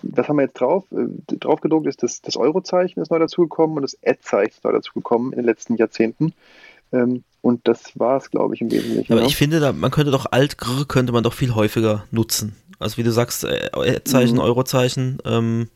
was 0.02 0.28
haben 0.28 0.38
wir 0.38 0.44
jetzt 0.44 0.60
drauf? 0.60 0.86
Äh, 0.92 1.36
drauf 1.38 1.62
gedruckt 1.62 1.88
ist 1.88 2.04
das, 2.04 2.22
das 2.22 2.38
Eurozeichen 2.38 3.02
ist 3.02 3.12
neu 3.12 3.20
dazugekommen 3.20 3.78
und 3.78 3.84
das 3.84 3.98
Ad-Zeichen 4.06 4.52
ist 4.52 4.64
neu 4.64 4.72
dazugekommen 4.72 5.32
in 5.34 5.40
den 5.40 5.46
letzten 5.46 5.76
Jahrzehnten. 5.76 6.34
Ähm, 6.92 7.24
und 7.42 7.68
das 7.68 7.98
war 7.98 8.18
es, 8.18 8.32
glaube 8.32 8.56
ich, 8.56 8.62
im 8.62 8.72
Wesentlichen. 8.72 9.14
Aber 9.14 9.22
ja. 9.22 9.26
Ne? 9.26 9.30
ich 9.30 9.38
finde, 9.38 9.60
da, 9.60 9.72
man 9.72 9.92
könnte 9.92 10.12
doch 10.12 10.26
alt 10.32 10.58
könnte 10.88 11.14
man 11.14 11.24
doch 11.24 11.34
viel 11.34 11.56
häufiger 11.56 12.06
nutzen. 12.12 12.56
Also 12.80 12.98
wie 12.98 13.04
du 13.04 13.12
sagst, 13.12 13.44
äh, 13.44 13.70
Ad-Zeichen, 13.74 14.36
mhm. 14.36 14.42
Eurozeichen, 14.42 15.20
ähm, 15.26 15.70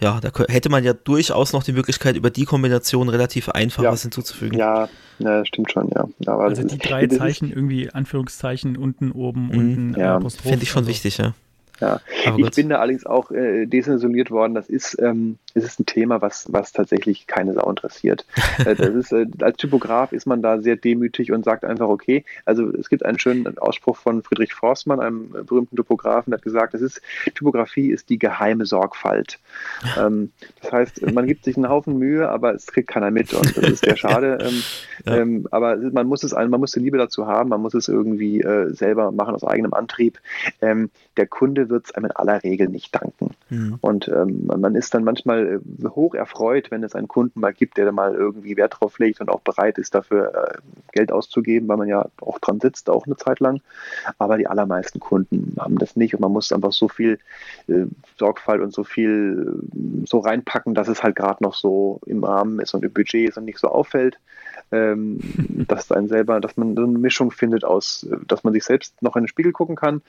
ja, 0.00 0.20
da 0.20 0.30
hätte 0.48 0.68
man 0.68 0.84
ja 0.84 0.92
durchaus 0.92 1.52
noch 1.52 1.64
die 1.64 1.72
Möglichkeit, 1.72 2.16
über 2.16 2.30
die 2.30 2.44
Kombination 2.44 3.08
relativ 3.08 3.48
einfach 3.48 3.82
ja. 3.82 3.90
was 3.90 4.02
hinzuzufügen. 4.02 4.56
Ja, 4.56 4.88
ja, 5.18 5.44
stimmt 5.44 5.72
schon, 5.72 5.90
ja. 5.90 6.06
ja 6.20 6.38
also 6.38 6.62
die 6.62 6.78
drei 6.78 7.06
Zeichen, 7.08 7.50
irgendwie 7.50 7.90
Anführungszeichen, 7.90 8.76
unten, 8.76 9.10
oben, 9.10 9.46
mhm. 9.46 9.58
unten, 9.58 10.00
ja. 10.00 10.16
Apostroph. 10.16 10.48
Finde 10.48 10.62
ich 10.62 10.70
schon 10.70 10.80
also. 10.80 10.90
wichtig, 10.90 11.18
ja. 11.18 11.34
Ja, 11.80 12.00
ich 12.36 12.50
bin 12.50 12.68
da 12.68 12.78
allerdings 12.78 13.06
auch 13.06 13.30
äh, 13.30 13.66
desensibilisiert 13.66 14.30
worden. 14.30 14.54
Das 14.54 14.68
ist, 14.68 14.96
ähm, 15.00 15.38
es 15.58 15.64
ist 15.64 15.80
ein 15.80 15.86
Thema, 15.86 16.20
was, 16.22 16.46
was 16.50 16.72
tatsächlich 16.72 17.26
keine 17.26 17.52
Sau 17.54 17.68
interessiert. 17.68 18.24
äh, 18.64 18.74
das 18.74 18.94
ist, 18.94 19.12
äh, 19.12 19.26
als 19.40 19.56
Typograf 19.56 20.12
ist 20.12 20.26
man 20.26 20.42
da 20.42 20.60
sehr 20.60 20.76
demütig 20.76 21.32
und 21.32 21.44
sagt 21.44 21.64
einfach, 21.64 21.88
okay, 21.88 22.24
also 22.44 22.68
es 22.74 22.88
gibt 22.88 23.04
einen 23.04 23.18
schönen 23.18 23.58
Ausspruch 23.58 23.96
von 23.96 24.22
Friedrich 24.22 24.54
Forstmann, 24.54 25.00
einem 25.00 25.30
berühmten 25.30 25.76
Typografen, 25.76 26.30
der 26.30 26.38
hat 26.38 26.44
gesagt, 26.44 26.74
das 26.74 26.82
ist, 26.82 27.00
Typografie 27.34 27.90
ist 27.90 28.08
die 28.08 28.18
geheime 28.18 28.66
Sorgfalt. 28.66 29.38
Ähm, 29.96 30.32
das 30.60 30.70
heißt, 30.70 31.12
man 31.12 31.26
gibt 31.26 31.44
sich 31.44 31.56
einen 31.56 31.68
Haufen 31.68 31.98
Mühe, 31.98 32.28
aber 32.28 32.54
es 32.54 32.66
kriegt 32.66 32.88
keiner 32.88 33.10
mit 33.10 33.32
und 33.32 33.56
das 33.56 33.64
ist 33.64 33.84
sehr 33.84 33.96
schade. 33.96 34.38
Ähm, 34.40 34.62
ja. 35.06 35.16
ähm, 35.16 35.48
aber 35.50 35.76
man 35.76 36.06
muss 36.06 36.22
es, 36.22 36.32
man 36.32 36.50
muss 36.50 36.72
die 36.72 36.80
Liebe 36.80 36.98
dazu 36.98 37.26
haben, 37.26 37.48
man 37.48 37.60
muss 37.60 37.74
es 37.74 37.88
irgendwie 37.88 38.40
äh, 38.40 38.72
selber 38.72 39.10
machen 39.12 39.34
aus 39.34 39.44
eigenem 39.44 39.72
Antrieb. 39.72 40.18
Ähm, 40.60 40.90
der 41.16 41.26
Kunde 41.26 41.68
wird 41.68 41.86
es 41.86 41.94
einem 41.94 42.06
in 42.06 42.12
aller 42.12 42.42
Regel 42.44 42.68
nicht 42.68 42.94
danken. 42.94 43.34
Mhm. 43.50 43.78
Und 43.80 44.08
ähm, 44.08 44.46
man 44.46 44.74
ist 44.74 44.94
dann 44.94 45.04
manchmal 45.04 45.46
äh, 45.54 45.88
hoch 45.88 46.14
erfreut, 46.14 46.70
wenn 46.70 46.82
es 46.82 46.94
einen 46.94 47.08
Kunden 47.08 47.40
mal 47.40 47.52
gibt, 47.52 47.76
der 47.76 47.86
da 47.86 47.92
mal 47.92 48.14
irgendwie 48.14 48.56
Wert 48.56 48.76
drauf 48.78 48.98
legt 48.98 49.20
und 49.20 49.28
auch 49.28 49.40
bereit 49.40 49.78
ist, 49.78 49.94
dafür 49.94 50.34
äh, 50.34 50.58
Geld 50.92 51.12
auszugeben, 51.12 51.68
weil 51.68 51.76
man 51.76 51.88
ja 51.88 52.06
auch 52.20 52.38
dran 52.38 52.60
sitzt, 52.60 52.90
auch 52.90 53.06
eine 53.06 53.16
Zeit 53.16 53.40
lang. 53.40 53.60
Aber 54.18 54.38
die 54.38 54.46
allermeisten 54.46 55.00
Kunden 55.00 55.56
haben 55.58 55.78
das 55.78 55.96
nicht 55.96 56.14
und 56.14 56.20
man 56.20 56.32
muss 56.32 56.52
einfach 56.52 56.72
so 56.72 56.88
viel 56.88 57.18
äh, 57.68 57.86
Sorgfalt 58.16 58.60
und 58.60 58.72
so 58.72 58.84
viel 58.84 59.62
äh, 59.72 60.06
so 60.06 60.18
reinpacken, 60.18 60.74
dass 60.74 60.88
es 60.88 61.02
halt 61.02 61.16
gerade 61.16 61.42
noch 61.42 61.54
so 61.54 62.00
im 62.06 62.24
Rahmen 62.24 62.60
ist 62.60 62.74
und 62.74 62.84
im 62.84 62.92
Budget 62.92 63.28
ist 63.28 63.38
und 63.38 63.44
nicht 63.44 63.58
so 63.58 63.68
auffällt 63.68 64.18
ähm, 64.72 65.18
dass 65.68 65.92
ein 65.92 66.08
selber, 66.08 66.40
dass 66.40 66.56
man 66.56 66.74
so 66.74 66.82
eine 66.82 66.98
Mischung 66.98 67.30
findet 67.30 67.64
aus, 67.64 68.06
dass 68.26 68.44
man 68.44 68.52
sich 68.52 68.64
selbst 68.64 69.00
noch 69.02 69.16
in 69.16 69.24
den 69.24 69.28
Spiegel 69.28 69.52
gucken 69.52 69.76
kann, 69.76 70.02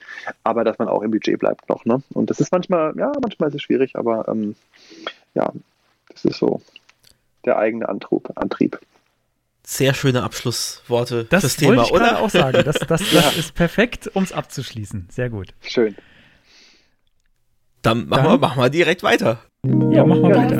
aber 0.44 0.64
dass 0.64 0.78
man 0.78 0.88
auch 0.88 1.02
im 1.02 1.10
Budget 1.10 1.38
bleibt 1.38 1.68
noch. 1.68 1.84
Ne? 1.84 2.02
Und 2.12 2.30
das 2.30 2.40
ist 2.40 2.52
manchmal, 2.52 2.94
ja, 2.96 3.12
manchmal 3.20 3.48
ist 3.48 3.56
es 3.56 3.62
schwierig, 3.62 3.96
aber 3.96 4.28
ähm, 4.28 4.54
ja, 5.34 5.52
das 6.08 6.24
ist 6.24 6.38
so 6.38 6.60
der 7.44 7.58
eigene 7.58 7.88
Antrieb. 7.88 8.28
Antrieb. 8.36 8.78
sehr 9.64 9.94
schöne 9.94 10.22
Abschlussworte 10.22 11.24
das 11.24 11.40
fürs 11.42 11.56
Thema, 11.56 11.84
ich 11.84 11.92
oder? 11.92 12.20
auch 12.20 12.30
sagen. 12.30 12.62
Das, 12.64 12.76
das, 12.76 12.88
das 12.88 13.12
ja. 13.12 13.30
ist 13.30 13.54
perfekt, 13.54 14.10
um 14.14 14.22
es 14.22 14.32
abzuschließen. 14.32 15.08
Sehr 15.10 15.30
gut. 15.30 15.48
Schön. 15.60 15.96
Dann 17.82 18.08
machen, 18.08 18.24
Dann, 18.24 18.32
wir, 18.32 18.38
machen 18.38 18.62
wir 18.62 18.70
direkt 18.70 19.02
weiter. 19.02 19.38
Ja, 19.64 20.04
machen 20.04 20.22
wir 20.22 20.36
weiter. 20.36 20.56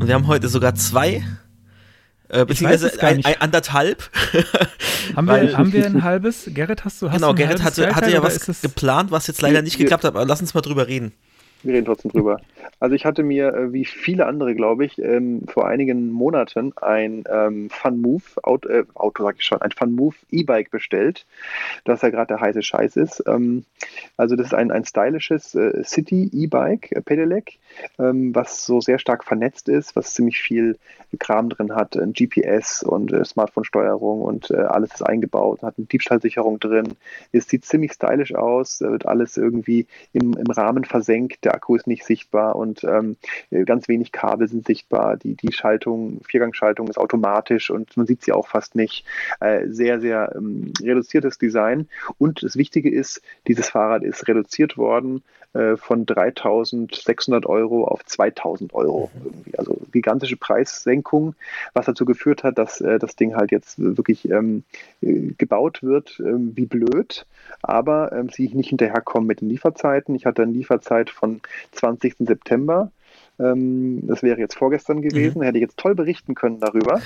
Und 0.00 0.06
wir 0.06 0.14
haben 0.14 0.26
heute 0.28 0.48
sogar 0.48 0.74
zwei, 0.76 1.22
äh, 2.30 2.44
beziehungsweise 2.44 3.00
ein, 3.02 3.24
ein, 3.24 3.40
anderthalb. 3.40 4.10
haben, 5.16 5.26
wir, 5.26 5.58
haben 5.58 5.72
wir 5.72 5.86
ein 5.86 6.02
halbes? 6.02 6.44
Gerrit, 6.46 6.84
hast 6.84 7.02
du 7.02 7.10
hast 7.10 7.16
Genau, 7.16 7.34
Gerrit 7.34 7.62
hatte, 7.62 7.94
hatte 7.94 8.10
ja 8.10 8.22
was 8.22 8.62
geplant, 8.62 9.10
was 9.10 9.26
jetzt 9.26 9.42
leider 9.42 9.62
nicht 9.62 9.78
geklappt 9.78 10.04
hat, 10.04 10.14
aber 10.14 10.24
lass 10.24 10.40
uns 10.40 10.54
mal 10.54 10.60
drüber 10.60 10.86
reden. 10.86 11.12
Wir 11.62 11.74
reden 11.74 11.84
trotzdem 11.84 12.10
drüber. 12.10 12.40
Also 12.78 12.94
ich 12.94 13.04
hatte 13.04 13.22
mir, 13.22 13.54
äh, 13.54 13.72
wie 13.72 13.84
viele 13.84 14.26
andere, 14.26 14.54
glaube 14.54 14.86
ich, 14.86 14.98
ähm, 14.98 15.42
vor 15.46 15.68
einigen 15.68 16.10
Monaten 16.10 16.72
ein 16.80 17.24
ähm, 17.30 17.68
FunMove, 17.68 18.38
Auto, 18.42 18.68
äh, 18.68 18.84
Auto 18.94 19.24
sag 19.24 19.36
ich 19.38 19.44
schon, 19.44 19.60
ein 19.60 19.72
FunMove 19.72 20.16
E-Bike 20.30 20.70
bestellt, 20.70 21.26
das 21.84 22.00
ja 22.00 22.08
gerade 22.08 22.28
der 22.28 22.40
heiße 22.40 22.62
Scheiß 22.62 22.96
ist. 22.96 23.22
Ähm, 23.26 23.64
also 24.16 24.36
das 24.36 24.46
ist 24.46 24.54
ein, 24.54 24.70
ein 24.70 24.84
stylisches 24.84 25.54
äh, 25.54 25.84
City 25.84 26.30
E-Bike, 26.32 26.92
äh, 26.92 27.02
Pedelec, 27.02 27.58
ähm, 27.98 28.34
was 28.34 28.64
so 28.64 28.80
sehr 28.80 28.98
stark 28.98 29.24
vernetzt 29.24 29.68
ist, 29.68 29.94
was 29.96 30.14
ziemlich 30.14 30.40
viel 30.40 30.78
Kram 31.18 31.48
drin 31.50 31.74
hat, 31.74 31.96
ein 31.96 32.12
GPS 32.12 32.82
und 32.82 33.12
äh, 33.12 33.24
Smartphone-Steuerung 33.24 34.22
und 34.22 34.50
äh, 34.50 34.56
alles 34.56 34.92
ist 34.92 35.02
eingebaut, 35.02 35.62
hat 35.62 35.74
eine 35.76 35.86
Diebstahlsicherung 35.86 36.60
drin. 36.60 36.94
Es 37.32 37.48
sieht 37.48 37.64
ziemlich 37.64 37.92
stylisch 37.92 38.34
aus, 38.34 38.80
wird 38.80 39.06
alles 39.06 39.36
irgendwie 39.36 39.86
im, 40.12 40.34
im 40.34 40.50
Rahmen 40.50 40.84
versenkt 40.84 41.44
der 41.50 41.56
Akku 41.56 41.74
ist 41.74 41.86
nicht 41.86 42.04
sichtbar 42.04 42.56
und 42.56 42.84
ähm, 42.84 43.16
ganz 43.66 43.88
wenig 43.88 44.12
Kabel 44.12 44.48
sind 44.48 44.66
sichtbar. 44.66 45.16
Die, 45.16 45.34
die 45.34 45.52
Schaltung, 45.52 46.20
Viergangschaltung 46.24 46.88
ist 46.88 46.98
automatisch 46.98 47.70
und 47.70 47.96
man 47.96 48.06
sieht 48.06 48.22
sie 48.22 48.32
auch 48.32 48.46
fast 48.46 48.76
nicht. 48.76 49.04
Äh, 49.40 49.66
sehr, 49.68 50.00
sehr 50.00 50.32
ähm, 50.36 50.72
reduziertes 50.80 51.38
Design. 51.38 51.88
Und 52.18 52.42
das 52.42 52.56
Wichtige 52.56 52.90
ist, 52.90 53.20
dieses 53.48 53.68
Fahrrad 53.68 54.02
ist 54.02 54.28
reduziert 54.28 54.76
worden 54.76 55.22
äh, 55.52 55.76
von 55.76 56.06
3.600 56.06 57.44
Euro 57.46 57.84
auf 57.84 58.02
2.000 58.04 58.72
Euro. 58.72 59.10
Irgendwie. 59.24 59.58
Also 59.58 59.80
gigantische 59.90 60.36
Preissenkung, 60.36 61.34
was 61.74 61.86
dazu 61.86 62.04
geführt 62.04 62.44
hat, 62.44 62.56
dass 62.56 62.80
äh, 62.80 63.00
das 63.00 63.16
Ding 63.16 63.34
halt 63.34 63.50
jetzt 63.50 63.78
wirklich 63.78 64.30
ähm, 64.30 64.62
gebaut 65.00 65.82
wird, 65.82 66.20
ähm, 66.20 66.52
wie 66.54 66.66
blöd, 66.66 67.26
aber 67.62 68.12
ähm, 68.12 68.28
sie 68.28 68.48
nicht 68.54 68.68
hinterherkommen 68.68 69.26
mit 69.26 69.40
den 69.40 69.48
Lieferzeiten. 69.48 70.14
Ich 70.14 70.24
hatte 70.24 70.42
eine 70.42 70.52
Lieferzeit 70.52 71.10
von 71.10 71.39
20. 71.72 72.16
September 72.20 72.90
ähm, 73.40 74.06
das 74.06 74.22
wäre 74.22 74.38
jetzt 74.38 74.56
vorgestern 74.56 75.02
gewesen, 75.02 75.38
mhm. 75.38 75.44
hätte 75.44 75.58
ich 75.58 75.62
jetzt 75.62 75.78
toll 75.78 75.94
berichten 75.94 76.34
können 76.34 76.60
darüber. 76.60 77.00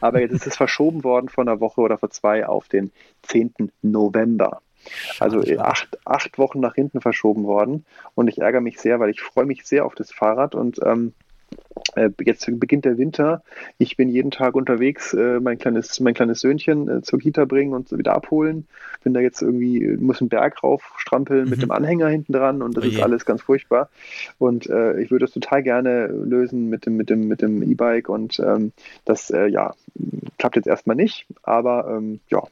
Aber 0.00 0.20
jetzt 0.20 0.32
ist 0.32 0.46
es 0.46 0.56
verschoben 0.56 1.02
worden 1.02 1.28
von 1.28 1.48
einer 1.48 1.60
Woche 1.60 1.80
oder 1.80 1.98
vor 1.98 2.10
zwei 2.10 2.46
auf 2.46 2.68
den 2.68 2.92
10. 3.22 3.72
November. 3.82 4.60
Also 5.18 5.42
acht, 5.58 5.98
acht 6.04 6.38
Wochen 6.38 6.60
nach 6.60 6.74
hinten 6.74 7.00
verschoben 7.00 7.44
worden. 7.44 7.84
Und 8.14 8.28
ich 8.28 8.38
ärgere 8.38 8.60
mich 8.60 8.78
sehr, 8.78 9.00
weil 9.00 9.10
ich 9.10 9.20
freue 9.20 9.46
mich 9.46 9.64
sehr 9.64 9.84
auf 9.84 9.94
das 9.94 10.12
Fahrrad 10.12 10.54
und 10.54 10.80
ähm, 10.84 11.14
äh, 11.18 11.27
Jetzt 12.24 12.48
beginnt 12.60 12.84
der 12.84 12.98
Winter. 12.98 13.42
Ich 13.78 13.96
bin 13.96 14.08
jeden 14.08 14.30
Tag 14.30 14.54
unterwegs, 14.54 15.14
äh, 15.14 15.40
mein 15.40 15.58
kleines, 15.58 15.98
mein 16.00 16.14
kleines 16.14 16.40
Söhnchen 16.40 16.88
äh, 16.88 17.02
zur 17.02 17.18
Kita 17.18 17.44
bringen 17.44 17.72
und 17.72 17.90
wieder 17.90 18.14
abholen. 18.14 18.66
Bin 19.02 19.14
da 19.14 19.20
jetzt 19.20 19.42
irgendwie, 19.42 19.96
muss 19.96 20.20
einen 20.20 20.28
Berg 20.28 20.62
raufstrampeln 20.62 21.44
mhm. 21.44 21.50
mit 21.50 21.62
dem 21.62 21.70
Anhänger 21.70 22.08
hinten 22.08 22.32
dran 22.32 22.62
und 22.62 22.76
das 22.76 22.84
oh 22.84 22.88
ist 22.88 23.02
alles 23.02 23.24
ganz 23.24 23.42
furchtbar. 23.42 23.88
Und 24.38 24.68
äh, 24.68 25.00
ich 25.00 25.10
würde 25.10 25.24
es 25.24 25.32
total 25.32 25.62
gerne 25.62 26.06
lösen 26.06 26.68
mit 26.68 26.86
dem, 26.86 26.96
mit 26.96 27.10
dem, 27.10 27.26
mit 27.26 27.42
dem 27.42 27.62
E-Bike 27.62 28.08
und 28.08 28.38
ähm, 28.40 28.72
das, 29.04 29.30
äh, 29.30 29.46
ja, 29.46 29.74
klappt 30.38 30.56
jetzt 30.56 30.68
erstmal 30.68 30.96
nicht, 30.96 31.26
aber 31.42 31.96
ähm, 31.96 32.20
ja, 32.28 32.42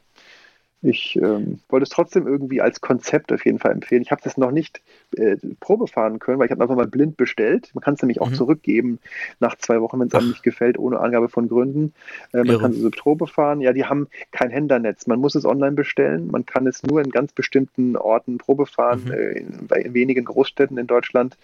ich 0.82 1.16
ähm, 1.16 1.60
wollte 1.68 1.84
es 1.84 1.88
trotzdem 1.88 2.26
irgendwie 2.26 2.60
als 2.60 2.80
Konzept 2.80 3.32
auf 3.32 3.44
jeden 3.44 3.58
Fall 3.58 3.72
empfehlen. 3.72 4.02
Ich 4.02 4.10
habe 4.10 4.20
es 4.24 4.36
noch 4.36 4.50
nicht 4.50 4.82
äh, 5.16 5.36
Probe 5.58 5.86
fahren 5.86 6.18
können, 6.18 6.38
weil 6.38 6.46
ich 6.46 6.52
habe 6.52 6.62
einfach 6.62 6.76
mal 6.76 6.86
blind 6.86 7.16
bestellt. 7.16 7.70
Man 7.74 7.82
kann 7.82 7.94
es 7.94 8.02
nämlich 8.02 8.20
auch 8.20 8.30
mhm. 8.30 8.34
zurückgeben 8.34 8.98
nach 9.40 9.56
zwei 9.56 9.80
Wochen, 9.80 9.98
wenn 9.98 10.08
es 10.08 10.14
einem 10.14 10.28
nicht 10.28 10.42
gefällt, 10.42 10.78
ohne 10.78 11.00
Angabe 11.00 11.28
von 11.28 11.48
Gründen. 11.48 11.94
Äh, 12.32 12.38
man 12.38 12.46
Irre. 12.46 12.60
kann 12.60 12.72
so 12.74 12.90
Probe 12.90 13.26
fahren. 13.26 13.60
Ja, 13.62 13.72
die 13.72 13.86
haben 13.86 14.08
kein 14.32 14.50
Händlernetz. 14.50 15.06
Man 15.06 15.18
muss 15.18 15.34
es 15.34 15.46
online 15.46 15.72
bestellen. 15.72 16.28
Man 16.30 16.44
kann 16.44 16.66
es 16.66 16.82
nur 16.82 17.00
in 17.00 17.10
ganz 17.10 17.32
bestimmten 17.32 17.96
Orten 17.96 18.36
Probe 18.38 18.66
fahren, 18.66 19.04
mhm. 19.06 19.12
äh, 19.12 19.32
in, 19.32 19.68
in, 19.74 19.94
wenigen 19.94 20.26
Großstädten 20.26 20.76
in 20.76 20.86
Deutschland. 20.86 21.38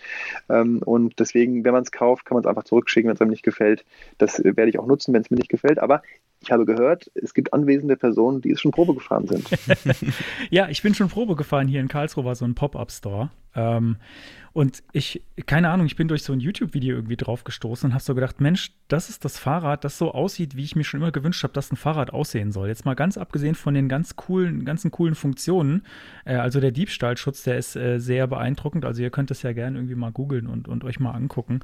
Ähm, 0.51 0.83
und 0.85 1.19
deswegen, 1.19 1.65
wenn 1.65 1.73
man 1.73 1.83
es 1.83 1.91
kauft, 1.91 2.27
kann 2.27 2.37
man 2.37 2.45
es 2.45 2.49
einfach 2.49 2.65
zurückschicken, 2.65 3.09
wenn 3.09 3.15
es 3.15 3.21
einem 3.21 3.31
nicht 3.31 3.43
gefällt. 3.43 3.85
Das 4.19 4.39
äh, 4.39 4.57
werde 4.57 4.69
ich 4.69 4.79
auch 4.79 4.87
nutzen, 4.87 5.15
wenn 5.15 5.23
es 5.23 5.31
mir 5.31 5.39
nicht 5.39 5.49
gefällt. 5.49 5.79
Aber 5.79 6.03
ich 6.43 6.51
habe 6.51 6.67
gehört, 6.67 7.11
es 7.15 7.35
gibt 7.35 7.53
anwesende 7.53 7.97
Personen, 7.97 8.41
die 8.41 8.51
es 8.51 8.61
schon 8.61 8.73
Probe 8.73 8.95
gefahren 8.95 9.27
sind. 9.29 9.49
ja, 10.51 10.69
ich 10.69 10.83
bin 10.83 10.95
schon 10.95 11.09
Probe 11.09 11.37
gefahren. 11.37 11.69
Hier 11.69 11.81
in 11.81 11.89
Karlsruhe 11.89 12.25
war 12.25 12.35
so 12.35 12.45
ein 12.45 12.55
Pop-Up-Store. 12.55 13.31
Ähm, 13.55 13.97
und 14.53 14.83
ich, 14.93 15.23
keine 15.47 15.71
Ahnung, 15.71 15.87
ich 15.87 15.97
bin 15.97 16.09
durch 16.09 16.23
so 16.23 16.33
ein 16.33 16.41
YouTube-Video 16.41 16.97
irgendwie 16.97 17.17
drauf 17.17 17.45
gestoßen 17.45 17.89
und 17.89 17.95
habe 17.95 18.03
so 18.03 18.15
gedacht, 18.15 18.41
Mensch, 18.41 18.73
das 18.89 19.09
ist 19.09 19.25
das 19.25 19.39
Fahrrad, 19.39 19.85
das 19.85 19.97
so 19.97 20.13
aussieht, 20.13 20.57
wie 20.57 20.65
ich 20.65 20.77
mir 20.77 20.85
schon 20.85 21.01
immer 21.01 21.11
gewünscht 21.11 21.43
habe, 21.43 21.55
dass 21.55 21.73
ein 21.73 21.77
Fahrrad 21.77 22.13
aussehen 22.13 22.53
soll. 22.53 22.69
Jetzt 22.69 22.85
mal 22.85 22.95
ganz 22.95 23.17
abgesehen 23.17 23.55
von 23.55 23.73
den 23.73 23.89
ganz 23.89 24.17
coolen, 24.17 24.65
ganzen 24.65 24.91
coolen 24.91 25.15
Funktionen. 25.15 25.85
Äh, 26.27 26.37
also 26.37 26.61
der 26.61 26.71
Diebstahlschutz, 26.71 27.45
der 27.45 27.57
ist 27.57 27.77
äh, 27.77 27.99
sehr 27.99 28.27
beeindruckend. 28.27 28.85
Also 28.85 29.03
ihr 29.03 29.11
könnt 29.11 29.31
das 29.31 29.43
ja 29.43 29.53
gerne 29.53 29.79
irgendwie 29.79 29.95
mal 29.95 30.13
googeln 30.13 30.47
und, 30.47 30.69
und 30.69 30.85
euch 30.85 31.01
mal 31.01 31.13
angucken. 31.13 31.61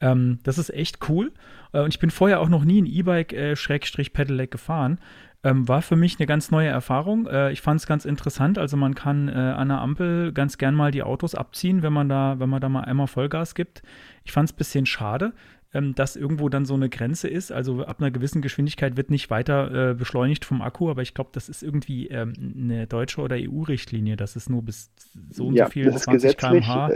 Ähm, 0.00 0.40
das 0.42 0.58
ist 0.58 0.70
echt 0.70 1.08
cool. 1.08 1.32
Äh, 1.72 1.82
und 1.82 1.94
ich 1.94 2.00
bin 2.00 2.10
vorher 2.10 2.40
auch 2.40 2.48
noch 2.48 2.64
nie 2.64 2.82
ein 2.82 2.86
E-Bike-Pedelec 2.86 4.48
äh, 4.48 4.50
gefahren. 4.50 4.98
Ähm, 5.44 5.66
war 5.66 5.82
für 5.82 5.96
mich 5.96 6.20
eine 6.20 6.26
ganz 6.26 6.52
neue 6.52 6.68
Erfahrung. 6.68 7.26
Äh, 7.26 7.50
ich 7.50 7.62
fand 7.62 7.80
es 7.80 7.86
ganz 7.88 8.04
interessant. 8.04 8.58
Also 8.58 8.76
man 8.76 8.94
kann 8.94 9.28
äh, 9.28 9.32
an 9.32 9.68
der 9.68 9.80
Ampel 9.80 10.32
ganz 10.32 10.56
gern 10.56 10.74
mal 10.76 10.92
die 10.92 11.02
Autos 11.02 11.34
abziehen, 11.34 11.82
wenn 11.82 11.92
man 11.92 12.08
da, 12.08 12.31
wenn 12.40 12.48
man 12.48 12.60
da 12.60 12.68
mal 12.68 12.84
einmal 12.84 13.06
Vollgas 13.06 13.54
gibt. 13.54 13.82
Ich 14.24 14.32
fand 14.32 14.48
es 14.48 14.54
ein 14.54 14.58
bisschen 14.58 14.86
schade, 14.86 15.32
ähm, 15.74 15.94
dass 15.94 16.16
irgendwo 16.16 16.48
dann 16.48 16.64
so 16.64 16.74
eine 16.74 16.88
Grenze 16.88 17.28
ist. 17.28 17.52
Also 17.52 17.84
ab 17.84 18.00
einer 18.00 18.10
gewissen 18.10 18.42
Geschwindigkeit 18.42 18.96
wird 18.96 19.10
nicht 19.10 19.30
weiter 19.30 19.90
äh, 19.90 19.94
beschleunigt 19.94 20.44
vom 20.44 20.62
Akku, 20.62 20.90
aber 20.90 21.02
ich 21.02 21.14
glaube, 21.14 21.30
das 21.32 21.48
ist 21.48 21.62
irgendwie 21.62 22.08
ähm, 22.08 22.34
eine 22.56 22.86
deutsche 22.86 23.20
oder 23.20 23.36
EU-Richtlinie, 23.38 24.16
dass 24.16 24.36
es 24.36 24.48
nur 24.48 24.62
bis 24.62 24.90
so 25.30 25.46
und 25.46 25.54
ja, 25.54 25.66
so 25.66 25.70
viel 25.70 25.90
20 25.92 26.36
km/h. 26.36 26.90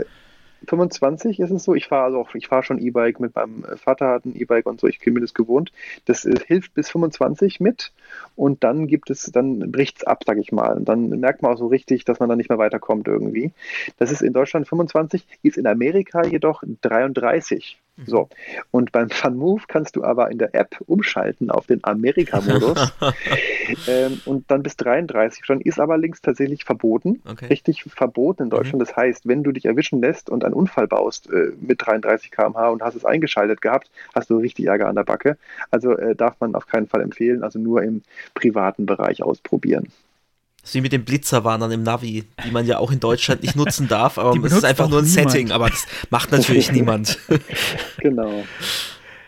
25 0.65 1.39
ist 1.39 1.51
es 1.51 1.63
so. 1.63 1.75
Ich 1.75 1.87
fahre 1.87 2.05
also 2.05 2.19
auch, 2.19 2.35
ich 2.35 2.47
fahre 2.47 2.63
schon 2.63 2.79
E-Bike 2.79 3.19
mit 3.19 3.35
meinem 3.35 3.63
Vater 3.77 4.09
hat 4.09 4.25
ein 4.25 4.35
E-Bike 4.35 4.65
und 4.65 4.79
so. 4.79 4.87
Ich 4.87 4.99
bin 4.99 5.13
mir 5.13 5.21
das 5.21 5.33
gewohnt. 5.33 5.71
Das 6.05 6.25
äh, 6.25 6.35
hilft 6.45 6.73
bis 6.73 6.89
25 6.89 7.59
mit 7.59 7.91
und 8.35 8.63
dann 8.63 8.87
gibt 8.87 9.09
es, 9.09 9.23
dann 9.31 9.71
bricht 9.71 9.97
es 9.97 10.03
ab, 10.03 10.23
sag 10.25 10.37
ich 10.37 10.51
mal. 10.51 10.77
Und 10.77 10.85
dann 10.85 11.09
merkt 11.09 11.41
man 11.41 11.53
auch 11.53 11.57
so 11.57 11.67
richtig, 11.67 12.05
dass 12.05 12.19
man 12.19 12.29
dann 12.29 12.37
nicht 12.37 12.49
mehr 12.49 12.57
weiterkommt 12.57 13.07
irgendwie. 13.07 13.51
Das 13.97 14.11
ist 14.11 14.21
in 14.21 14.33
Deutschland 14.33 14.67
25, 14.67 15.25
ist 15.43 15.57
in 15.57 15.67
Amerika 15.67 16.25
jedoch 16.25 16.63
33. 16.81 17.79
So, 18.05 18.29
und 18.69 18.91
beim 18.91 19.09
FunMove 19.09 19.65
kannst 19.67 19.95
du 19.95 20.03
aber 20.03 20.29
in 20.29 20.37
der 20.37 20.53
App 20.53 20.77
umschalten 20.85 21.49
auf 21.49 21.65
den 21.65 21.83
Amerika-Modus 21.83 22.93
ähm, 23.87 24.21
und 24.25 24.51
dann 24.51 24.61
bis 24.61 24.77
33. 24.77 25.43
Dann 25.47 25.61
ist 25.61 25.79
aber 25.79 25.97
links 25.97 26.21
tatsächlich 26.21 26.63
verboten, 26.63 27.21
okay. 27.27 27.47
richtig 27.47 27.83
verboten 27.83 28.43
in 28.43 28.49
Deutschland. 28.51 28.75
Mhm. 28.75 28.85
Das 28.85 28.95
heißt, 28.95 29.27
wenn 29.27 29.43
du 29.43 29.51
dich 29.51 29.65
erwischen 29.65 29.99
lässt 29.99 30.29
und 30.29 30.45
einen 30.45 30.53
Unfall 30.53 30.87
baust 30.87 31.29
äh, 31.31 31.51
mit 31.59 31.85
33 31.85 32.29
km/h 32.29 32.69
und 32.69 32.83
hast 32.83 32.95
es 32.95 33.03
eingeschaltet 33.03 33.61
gehabt, 33.61 33.89
hast 34.13 34.29
du 34.29 34.37
richtig 34.37 34.67
Ärger 34.67 34.87
an 34.87 34.95
der 34.95 35.03
Backe. 35.03 35.37
Also 35.71 35.97
äh, 35.97 36.15
darf 36.15 36.39
man 36.39 36.53
auf 36.53 36.67
keinen 36.67 36.87
Fall 36.87 37.01
empfehlen, 37.01 37.43
also 37.43 37.57
nur 37.57 37.81
im 37.81 38.03
privaten 38.35 38.85
Bereich 38.85 39.23
ausprobieren. 39.23 39.87
Das 40.67 40.75
wie 40.75 40.81
mit 40.81 40.91
den 40.91 41.05
Blitzerwarnern 41.05 41.71
im 41.71 41.83
Navi, 41.83 42.25
die 42.45 42.51
man 42.51 42.65
ja 42.65 42.77
auch 42.77 42.91
in 42.91 42.99
Deutschland 42.99 43.41
nicht 43.41 43.55
nutzen 43.55 43.87
darf, 43.87 44.17
aber 44.17 44.35
es 44.45 44.51
ist 44.51 44.65
einfach 44.65 44.89
nur 44.89 44.99
ein 44.99 45.05
niemand. 45.05 45.31
Setting, 45.31 45.51
aber 45.51 45.69
das 45.69 45.87
macht 46.09 46.33
natürlich 46.33 46.71
niemand. 46.73 47.17
genau. 47.99 48.43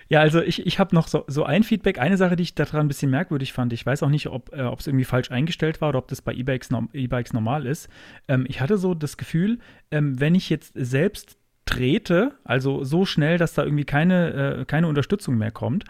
Ja, 0.10 0.20
also 0.20 0.42
ich, 0.42 0.68
ich 0.68 0.80
habe 0.80 0.94
noch 0.94 1.08
so, 1.08 1.24
so 1.28 1.46
ein 1.46 1.64
Feedback. 1.64 1.98
Eine 1.98 2.18
Sache, 2.18 2.36
die 2.36 2.44
ich 2.44 2.56
daran 2.56 2.82
ein 2.82 2.88
bisschen 2.90 3.10
merkwürdig 3.10 3.54
fand. 3.54 3.72
Ich 3.72 3.86
weiß 3.86 4.04
auch 4.04 4.10
nicht, 4.10 4.28
ob 4.28 4.52
äh, 4.52 4.70
es 4.78 4.88
irgendwie 4.88 5.06
falsch 5.06 5.32
eingestellt 5.32 5.80
war 5.80 5.90
oder 5.90 6.00
ob 6.00 6.10
das 6.10 6.22
bei 6.22 6.34
E-Bikes 6.34 6.72
e 6.94 7.08
normal 7.34 7.66
ist. 7.66 7.88
Ähm, 8.28 8.46
ich 8.50 8.60
hatte 8.60 8.78
so 8.78 8.94
das 8.94 9.16
Gefühl, 9.16 9.60
ähm, 9.92 10.20
wenn 10.20 10.36
ich 10.36 10.50
jetzt 10.50 10.74
selbst 10.76 11.38
trete, 11.64 12.34
also 12.44 12.84
so 12.84 13.06
schnell, 13.06 13.38
dass 13.38 13.54
da 13.54 13.64
irgendwie 13.64 13.86
keine, 13.86 14.60
äh, 14.60 14.66
keine 14.66 14.88
Unterstützung 14.88 15.38
mehr 15.38 15.52
kommt, 15.52 15.86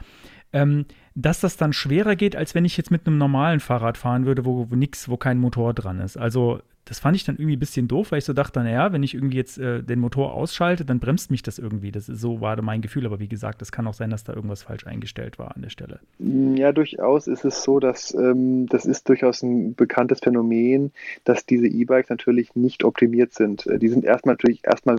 ähm, 0.53 0.85
dass 1.21 1.41
das 1.41 1.57
dann 1.57 1.73
schwerer 1.73 2.15
geht, 2.15 2.35
als 2.35 2.55
wenn 2.55 2.65
ich 2.65 2.77
jetzt 2.77 2.91
mit 2.91 3.05
einem 3.05 3.17
normalen 3.17 3.59
Fahrrad 3.59 3.97
fahren 3.97 4.25
würde, 4.25 4.45
wo, 4.45 4.69
wo 4.69 4.75
nix, 4.75 5.09
wo 5.09 5.17
kein 5.17 5.37
Motor 5.37 5.73
dran 5.73 5.99
ist. 5.99 6.17
Also 6.17 6.59
das 6.85 6.99
fand 6.99 7.15
ich 7.15 7.23
dann 7.23 7.35
irgendwie 7.35 7.55
ein 7.55 7.59
bisschen 7.59 7.87
doof, 7.87 8.11
weil 8.11 8.17
ich 8.17 8.25
so 8.25 8.33
dachte, 8.33 8.61
naja, 8.61 8.91
wenn 8.91 9.03
ich 9.03 9.13
irgendwie 9.13 9.37
jetzt 9.37 9.59
äh, 9.59 9.83
den 9.83 9.99
Motor 9.99 10.33
ausschalte, 10.33 10.85
dann 10.85 10.99
bremst 10.99 11.29
mich 11.29 11.43
das 11.43 11.59
irgendwie. 11.59 11.91
Das 11.91 12.09
ist, 12.09 12.19
so 12.19 12.41
war 12.41 12.59
mein 12.63 12.81
Gefühl, 12.81 13.05
aber 13.05 13.19
wie 13.19 13.27
gesagt, 13.27 13.61
es 13.61 13.71
kann 13.71 13.85
auch 13.85 13.93
sein, 13.93 14.09
dass 14.09 14.23
da 14.23 14.33
irgendwas 14.33 14.63
falsch 14.63 14.87
eingestellt 14.87 15.37
war 15.37 15.55
an 15.55 15.61
der 15.61 15.69
Stelle. 15.69 15.99
Ja, 16.17 16.71
durchaus 16.71 17.27
ist 17.27 17.45
es 17.45 17.63
so, 17.63 17.79
dass 17.79 18.15
ähm, 18.15 18.65
das 18.67 18.85
ist 18.85 19.07
durchaus 19.07 19.43
ein 19.43 19.75
bekanntes 19.75 20.19
Phänomen, 20.21 20.91
dass 21.25 21.45
diese 21.45 21.67
E-Bikes 21.67 22.09
natürlich 22.09 22.55
nicht 22.55 22.83
optimiert 22.83 23.33
sind. 23.33 23.67
Äh, 23.67 23.77
die 23.77 23.89
sind 23.89 24.03
erstmal 24.03 24.33
natürlich 24.33 24.65
erstmal 24.65 24.97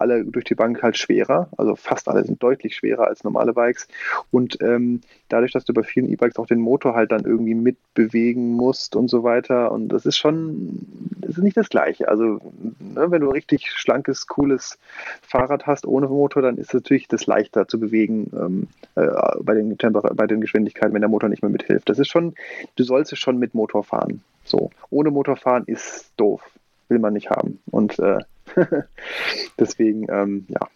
alle 0.00 0.24
durch 0.24 0.44
die 0.44 0.54
Bank 0.54 0.82
halt 0.82 0.96
schwerer, 0.96 1.48
also 1.56 1.76
fast 1.76 2.08
alle 2.08 2.24
sind 2.24 2.42
deutlich 2.42 2.76
schwerer 2.76 3.06
als 3.06 3.24
normale 3.24 3.52
Bikes. 3.52 3.88
Und 4.30 4.60
ähm, 4.62 5.00
dadurch, 5.28 5.52
dass 5.52 5.64
du 5.64 5.74
bei 5.74 5.82
vielen 5.82 6.08
E-Bikes 6.08 6.38
auch 6.38 6.46
den 6.46 6.60
Motor 6.60 6.94
halt 6.94 7.12
dann 7.12 7.24
irgendwie 7.24 7.54
mitbewegen 7.54 8.52
musst 8.52 8.96
und 8.96 9.08
so 9.08 9.22
weiter. 9.22 9.72
Und 9.72 9.88
das 9.88 10.06
ist 10.06 10.16
schon, 10.16 10.86
das 11.18 11.36
ist 11.36 11.42
nicht 11.42 11.56
das 11.56 11.68
Gleiche. 11.68 12.08
Also, 12.08 12.40
ne, 12.78 13.10
wenn 13.10 13.20
du 13.20 13.28
ein 13.28 13.32
richtig 13.32 13.70
schlankes, 13.70 14.26
cooles 14.26 14.78
Fahrrad 15.22 15.66
hast 15.66 15.86
ohne 15.86 16.08
Motor, 16.08 16.42
dann 16.42 16.56
ist 16.56 16.74
natürlich 16.74 17.08
das 17.08 17.26
leichter 17.26 17.68
zu 17.68 17.78
bewegen 17.78 18.30
ähm, 18.34 18.68
äh, 18.96 19.06
bei, 19.40 19.54
den 19.54 19.76
Temper 19.78 20.00
bei 20.14 20.26
den 20.26 20.40
Geschwindigkeiten, 20.40 20.94
wenn 20.94 21.02
der 21.02 21.10
Motor 21.10 21.28
nicht 21.28 21.42
mehr 21.42 21.50
mithilft. 21.50 21.88
Das 21.88 21.98
ist 21.98 22.08
schon, 22.08 22.34
du 22.76 22.84
sollst 22.84 23.12
es 23.12 23.18
schon 23.18 23.38
mit 23.38 23.54
Motor 23.54 23.84
fahren. 23.84 24.22
So, 24.44 24.70
ohne 24.90 25.10
Motor 25.10 25.36
fahren 25.36 25.64
ist 25.66 26.12
doof, 26.16 26.42
will 26.88 26.98
man 26.98 27.12
nicht 27.12 27.30
haben. 27.30 27.60
Und 27.70 27.98
äh, 27.98 28.18
deswegen, 29.58 30.06
ähm, 30.10 30.46
ja. 30.48 30.68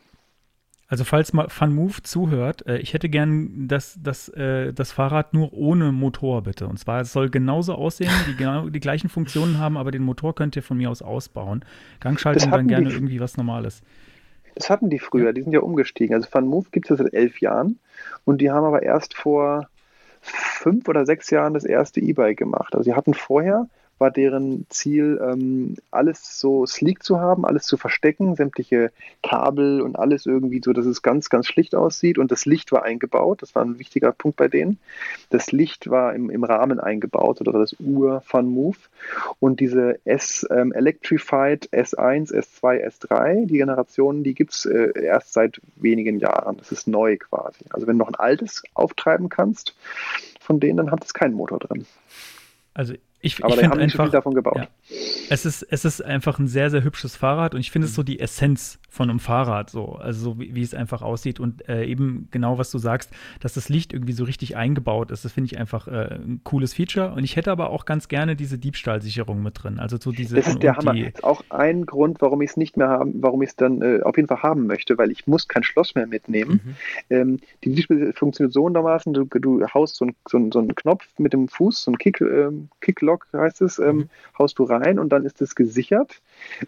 Also 0.86 1.05
falls 1.05 1.32
mal 1.32 1.48
FunMove 1.48 2.02
zuhört, 2.02 2.66
äh, 2.66 2.78
ich 2.78 2.92
hätte 2.94 3.09
gern 3.09 3.66
das, 3.68 3.98
das, 4.01 4.28
äh, 4.28 4.72
das 4.72 4.92
Fahrrad 4.92 5.32
nur 5.32 5.52
ohne 5.52 5.92
Motor, 5.92 6.42
bitte. 6.42 6.68
Und 6.68 6.78
zwar, 6.78 7.01
es 7.01 7.12
soll 7.12 7.30
genauso 7.30 7.74
aussehen, 7.74 8.10
die, 8.28 8.36
genau 8.36 8.68
die 8.68 8.80
gleichen 8.80 9.09
Funktionen 9.09 9.59
haben, 9.59 9.76
aber 9.76 9.90
den 9.90 10.02
Motor 10.02 10.34
könnt 10.34 10.56
ihr 10.56 10.62
von 10.62 10.76
mir 10.76 10.90
aus 10.90 11.02
ausbauen. 11.02 11.64
Gangschaltung 12.01 12.51
dann 12.51 12.68
gerne 12.68 12.88
die, 12.88 12.94
irgendwie 12.94 13.18
was 13.18 13.36
Normales. 13.36 13.82
Das 14.55 14.70
hatten 14.70 14.90
die 14.90 14.98
früher, 14.98 15.32
die 15.32 15.42
sind 15.42 15.52
ja 15.52 15.60
umgestiegen. 15.60 16.14
Also 16.14 16.28
FunMove 16.28 16.70
gibt 16.70 16.90
es 16.90 16.98
seit 16.98 17.12
elf 17.12 17.40
Jahren 17.40 17.78
und 18.24 18.40
die 18.40 18.51
haben 18.51 18.64
aber 18.64 18.82
erst 18.82 19.14
vor 19.14 19.68
fünf 20.20 20.86
oder 20.88 21.06
sechs 21.06 21.30
Jahren 21.30 21.55
das 21.55 21.64
erste 21.64 22.01
E-Bike 22.01 22.38
gemacht. 22.38 22.74
Also 22.74 22.84
sie 22.84 22.94
hatten 22.94 23.14
vorher 23.14 23.68
war 23.99 24.11
deren 24.11 24.66
Ziel, 24.69 25.21
ähm, 25.23 25.77
alles 25.91 26.41
so 26.41 26.66
sleek 26.66 27.03
zu 27.03 27.21
haben, 27.21 27.45
alles 27.45 27.65
zu 27.65 27.77
verstecken, 27.77 28.37
sämtliche 28.37 28.91
Kabel 29.23 29.81
und 29.81 29.97
alles 29.99 30.27
irgendwie 30.27 30.61
so, 30.65 30.73
dass 30.73 30.87
es 30.87 31.03
ganz, 31.03 31.31
ganz 31.31 31.47
schlicht 31.47 31.75
aussieht. 31.75 32.19
Und 32.19 32.33
das 32.33 32.45
Licht 32.45 32.73
war 32.73 32.83
eingebaut, 32.83 33.43
das 33.43 33.55
war 33.55 33.65
ein 33.65 33.79
wichtiger 33.79 34.12
Punkt 34.12 34.37
bei 34.37 34.49
denen. 34.49 34.79
Das 35.31 35.53
Licht 35.53 35.91
war 35.91 36.15
im, 36.15 36.31
im 36.31 36.45
Rahmen 36.45 36.81
eingebaut 36.81 37.41
oder 37.41 37.53
das 37.53 37.77
Ur 37.79 38.21
Fun 38.23 38.47
Move. 38.47 38.77
Und 39.41 39.61
diese 39.61 39.99
S 40.05 40.47
ähm, 40.51 40.73
Electrified 40.73 41.69
S1, 41.71 42.33
S2, 42.33 42.87
S3, 42.87 43.47
die 43.47 43.59
Generationen, 43.59 44.25
die 44.25 44.35
gibt 44.35 44.55
es 44.55 44.66
äh, 44.66 44.93
erst 45.01 45.33
seit 45.33 45.61
wenigen 45.77 46.19
Jahren. 46.19 46.57
Das 46.57 46.73
ist 46.73 46.89
neu 46.89 47.16
quasi. 47.16 47.65
Also 47.71 47.87
wenn 47.87 47.99
du 47.99 48.05
noch 48.05 48.09
ein 48.09 48.15
altes 48.15 48.62
auftreiben 48.75 49.29
kannst, 49.29 49.75
von 50.41 50.61
denen, 50.61 50.77
dann 50.77 50.91
hat 50.91 51.05
es 51.05 51.15
keinen 51.15 51.35
Motor 51.35 51.59
drin. 51.59 51.87
Also 52.75 52.95
ich, 53.24 53.42
Aber 53.42 53.55
ich 53.55 53.60
die 53.60 53.66
haben 53.66 53.78
nicht 53.78 53.94
einfach, 53.94 54.05
viel 54.05 54.12
davon 54.12 54.34
gebaut. 54.34 54.56
Ja. 54.56 54.68
Es, 55.30 55.46
ist, 55.46 55.62
es 55.62 55.84
ist 55.84 56.02
einfach 56.02 56.38
ein 56.38 56.46
sehr, 56.46 56.70
sehr 56.70 56.84
hübsches 56.84 57.16
Fahrrad 57.16 57.55
und 57.55 57.60
ich 57.60 57.70
finde 57.70 57.86
mhm. 57.86 57.90
es 57.90 57.94
so 57.94 58.02
die 58.02 58.20
Essenz 58.20 58.78
von 58.95 59.11
einem 59.11 59.19
Fahrrad, 59.19 59.71
so, 59.71 59.97
also 59.97 60.31
so 60.31 60.41
wie, 60.41 60.55
wie 60.55 60.62
es 60.62 60.73
einfach 60.73 61.03
aussieht 61.03 61.41
und 61.41 61.69
äh, 61.69 61.85
eben 61.85 62.29
genau, 62.31 62.59
was 62.59 62.71
du 62.71 62.79
sagst, 62.79 63.11
dass 63.41 63.53
das 63.55 63.69
Licht 63.69 63.93
irgendwie 63.93 64.12
so 64.12 64.23
richtig 64.23 64.57
eingebaut 64.57 65.11
ist. 65.11 65.25
Das 65.25 65.33
finde 65.33 65.47
ich 65.53 65.59
einfach 65.59 65.89
äh, 65.89 66.15
ein 66.15 66.41
cooles 66.45 66.75
Feature 66.75 67.12
und 67.12 67.25
ich 67.25 67.35
hätte 67.35 67.51
aber 67.51 67.71
auch 67.71 67.87
ganz 67.87 68.07
gerne 68.07 68.37
diese 68.37 68.57
Diebstahlsicherung 68.57 69.43
mit 69.43 69.65
drin. 69.65 69.81
Also 69.81 69.97
so 70.01 70.12
diese. 70.12 70.37
Das 70.37 70.47
ist 70.47 70.62
der 70.62 70.77
Hammer. 70.77 70.95
Das 70.95 71.09
ist 71.09 71.25
auch 71.25 71.43
ein 71.51 71.87
Grund, 71.87 72.21
warum 72.21 72.41
ich 72.43 72.51
es 72.51 72.57
nicht 72.57 72.77
mehr 72.77 72.89
haben, 72.89 73.21
warum 73.21 73.43
ich 73.43 73.51
es 73.51 73.57
dann 73.57 73.83
äh, 73.83 74.01
auf 74.03 74.16
jeden 74.16 74.29
Fall 74.29 74.45
haben 74.45 74.69
möchte, 74.69 74.97
weil 74.97 75.11
ich 75.11 75.27
muss 75.27 75.49
kein 75.49 75.65
Schloss 75.65 75.97
mehr 75.97 76.07
mitnehmen. 76.07 76.61
Mhm. 76.65 76.75
Ähm, 77.11 77.41
die 77.65 77.75
Diebstahl 77.75 78.12
funktioniert 78.12 78.53
so 78.53 78.69
dermaßen, 78.69 79.12
du, 79.12 79.25
du 79.25 79.66
haust 79.75 79.97
so 79.97 80.05
einen 80.05 80.15
so 80.29 80.39
so 80.53 80.61
ein 80.61 80.73
Knopf 80.73 81.05
mit 81.19 81.33
dem 81.33 81.49
Fuß, 81.49 81.83
so 81.83 81.91
ein 81.91 81.99
Kick, 81.99 82.21
ähm, 82.21 82.69
Kicklock 82.81 83.27
heißt 83.33 83.61
es, 83.61 83.81
ähm, 83.81 83.97
mhm. 83.97 84.09
haust 84.39 84.57
du 84.61 84.62
rein 84.62 85.01
und 85.01 85.09
dann 85.09 85.25
ist 85.25 85.43
es 85.43 85.57
gesichert. 85.57 86.23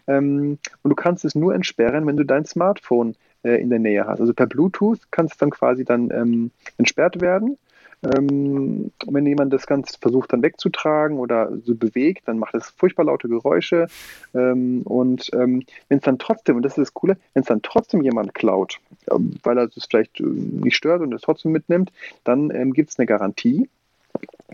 Ähm, 0.07 0.57
und 0.83 0.89
du 0.89 0.95
kannst 0.95 1.23
es 1.23 1.35
nur 1.35 1.55
entsperren, 1.55 2.05
wenn 2.05 2.16
du 2.17 2.25
dein 2.25 2.45
Smartphone 2.45 3.15
äh, 3.43 3.61
in 3.61 3.69
der 3.69 3.79
Nähe 3.79 4.05
hast. 4.05 4.19
Also 4.19 4.33
per 4.33 4.47
Bluetooth 4.47 5.11
kann 5.11 5.27
es 5.27 5.37
dann 5.37 5.49
quasi 5.49 5.85
dann 5.85 6.11
ähm, 6.11 6.51
entsperrt 6.77 7.21
werden. 7.21 7.57
Ähm, 8.03 8.91
wenn 9.07 9.25
jemand 9.25 9.51
das 9.51 9.65
Ganze 9.65 9.97
versucht 9.99 10.31
dann 10.31 10.43
wegzutragen 10.43 11.17
oder 11.17 11.51
so 11.63 11.73
bewegt, 11.73 12.27
dann 12.27 12.37
macht 12.37 12.53
es 12.53 12.69
furchtbar 12.69 13.05
laute 13.05 13.27
Geräusche. 13.27 13.87
Ähm, 14.35 14.83
und 14.83 15.31
ähm, 15.33 15.63
wenn 15.89 15.97
es 15.97 16.03
dann 16.03 16.19
trotzdem, 16.19 16.57
und 16.57 16.61
das 16.63 16.73
ist 16.73 16.89
das 16.89 16.93
Coole, 16.93 17.17
wenn 17.33 17.41
es 17.41 17.47
dann 17.47 17.63
trotzdem 17.63 18.01
jemand 18.01 18.35
klaut, 18.35 18.79
ähm, 19.11 19.33
weil 19.43 19.57
er 19.57 19.69
es 19.75 19.85
vielleicht 19.89 20.19
äh, 20.19 20.23
nicht 20.23 20.75
stört 20.75 21.01
und 21.01 21.13
es 21.13 21.21
trotzdem 21.21 21.51
mitnimmt, 21.51 21.91
dann 22.23 22.51
ähm, 22.51 22.73
gibt 22.73 22.91
es 22.91 22.99
eine 22.99 23.07
Garantie 23.07 23.67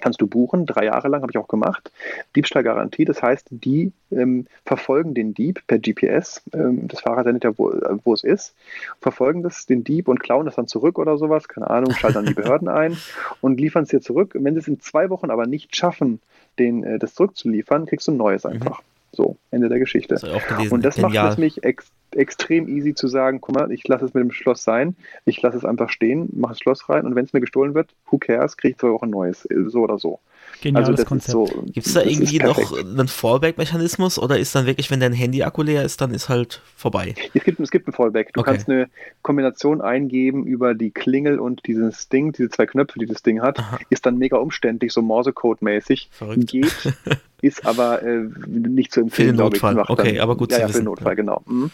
kannst 0.02 0.22
du 0.22 0.28
buchen, 0.28 0.66
drei 0.66 0.86
Jahre 0.86 1.08
lang 1.08 1.22
habe 1.22 1.32
ich 1.32 1.38
auch 1.38 1.48
gemacht. 1.48 1.92
Diebstahlgarantie, 2.36 3.06
das 3.06 3.22
heißt, 3.22 3.48
die 3.50 3.92
ähm, 4.12 4.48
verfolgen 4.66 5.14
den 5.14 5.34
Dieb 5.34 5.62
per 5.68 5.80
GPS, 5.80 6.42
ähm, 6.54 6.88
das 6.88 7.02
Fahrrad 7.02 7.26
sendet 7.26 7.44
ja, 7.44 7.58
wo, 7.58 7.72
äh, 7.72 7.98
wo 8.04 8.14
es 8.14 8.24
ist, 8.24 8.56
verfolgen 9.02 9.44
das, 9.44 9.66
den 9.66 9.84
Dieb 9.84 10.08
und 10.08 10.20
klauen 10.20 10.46
das 10.46 10.56
dann 10.56 10.68
zurück 10.68 11.00
oder 11.00 11.18
sowas, 11.18 11.48
keine 11.48 11.70
Ahnung, 11.70 11.94
schalten 11.94 12.16
dann 12.16 12.26
die 12.26 12.34
Behörden 12.34 12.68
ein 12.68 12.98
und 13.42 13.60
liefern 13.60 13.84
es 13.84 13.90
dir 13.90 14.02
zurück. 14.02 14.32
wenn 14.34 14.54
sie 14.54 14.60
es 14.60 14.68
in 14.68 14.80
zwei 14.80 15.10
Wochen 15.10 15.30
aber 15.30 15.46
nicht 15.46 15.76
schaffen, 15.76 16.20
den, 16.60 16.84
äh, 16.84 17.00
das 17.00 17.16
zurückzuliefern, 17.16 17.86
kriegst 17.86 18.08
du 18.08 18.12
ein 18.12 18.18
neues 18.18 18.46
einfach. 18.46 18.80
Mhm. 18.80 18.86
So, 19.16 19.38
Ende 19.52 19.70
der 19.70 19.78
Geschichte. 19.78 20.16
Das 20.16 20.24
und 20.72 20.84
das 20.84 20.96
Genial. 20.96 21.24
macht 21.26 21.34
es 21.34 21.38
mich 21.38 21.64
ex 21.64 21.92
extrem 22.16 22.68
easy 22.68 22.94
zu 22.94 23.08
sagen, 23.08 23.42
guck 23.42 23.56
mal, 23.56 23.72
ich 23.72 23.88
lasse 23.88 24.06
es 24.06 24.14
mit 24.14 24.24
dem 24.24 24.32
Schloss 24.32 24.64
sein, 24.64 24.96
ich 25.26 25.42
lasse 25.42 25.58
es 25.58 25.66
einfach 25.66 25.90
stehen, 25.90 26.30
mache 26.34 26.54
das 26.54 26.60
Schloss 26.60 26.90
rein 26.90 27.06
und 27.06 27.16
wenn 27.16 27.26
es 27.26 27.34
mir 27.34 27.42
gestohlen 27.42 27.74
wird, 27.74 27.94
who 28.10 28.18
cares, 28.18 28.58
kriege 28.58 28.74
ich 28.74 28.78
zwei 28.78 28.90
Wochen 28.90 29.10
neues, 29.10 29.46
äh, 29.46 29.70
so 29.70 29.82
oder 29.82 29.98
so. 29.98 30.20
Geniales 30.62 30.90
also 30.90 31.06
Konzept. 31.06 31.32
So, 31.32 31.46
Gibt 31.66 31.88
es 31.88 31.94
da 31.94 32.02
irgendwie 32.02 32.40
noch 32.40 32.78
einen 32.78 33.08
Fallback-Mechanismus 33.08 34.20
oder 34.20 34.38
ist 34.38 34.56
dann 34.56 34.66
wirklich, 34.66 34.90
wenn 34.92 35.00
dein 35.00 35.14
Handy-Akku 35.14 35.62
leer 35.62 35.84
ist, 35.84 36.00
dann 36.00 36.14
ist 36.14 36.30
halt 36.30 36.62
vorbei? 36.76 37.16
Es 37.34 37.44
gibt, 37.44 37.60
es 37.60 37.72
gibt 37.72 37.88
einen 37.88 37.94
Fallback. 37.94 38.34
Du 38.34 38.42
okay. 38.42 38.52
kannst 38.52 38.70
eine 38.70 38.88
Kombination 39.22 39.82
eingeben 39.82 40.46
über 40.46 40.74
die 40.74 40.92
Klingel 40.92 41.40
und 41.40 41.62
dieses 41.68 42.10
Ding, 42.10 42.32
diese 42.32 42.50
zwei 42.50 42.66
Knöpfe, 42.66 43.00
die 43.00 43.06
das 43.06 43.24
Ding 43.24 43.42
hat, 43.42 43.60
Aha. 43.60 43.80
ist 43.90 44.06
dann 44.06 44.18
mega 44.18 44.38
umständlich, 44.38 44.94
so 44.94 45.02
Morsecode-mäßig. 45.02 46.10
Geht, 46.38 46.94
ist 47.42 47.66
aber 47.66 48.04
äh, 48.04 48.30
nicht 48.48 48.94
zu 48.94 49.02
empfehlen. 49.02 49.30
Für 49.30 49.34
den 49.34 49.44
Notfall. 49.44 49.80
okay, 49.88 50.14
dann, 50.14 50.22
aber 50.22 50.38
gut 50.38 50.52
ja, 50.52 50.58
zu 50.58 50.62
ja, 50.62 50.68
wissen. 50.70 50.78
für 50.78 50.82
den 50.82 50.86
Notfall, 50.86 51.16
genau. 51.16 51.42
Mhm. 51.46 51.72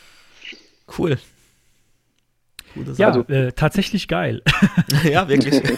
Cool. 0.98 1.18
ja, 2.98 3.08
also, 3.08 3.22
äh, 3.28 3.52
tatsächlich 3.52 4.08
geil. 4.08 4.42
ja, 5.04 5.28
wirklich. 5.28 5.62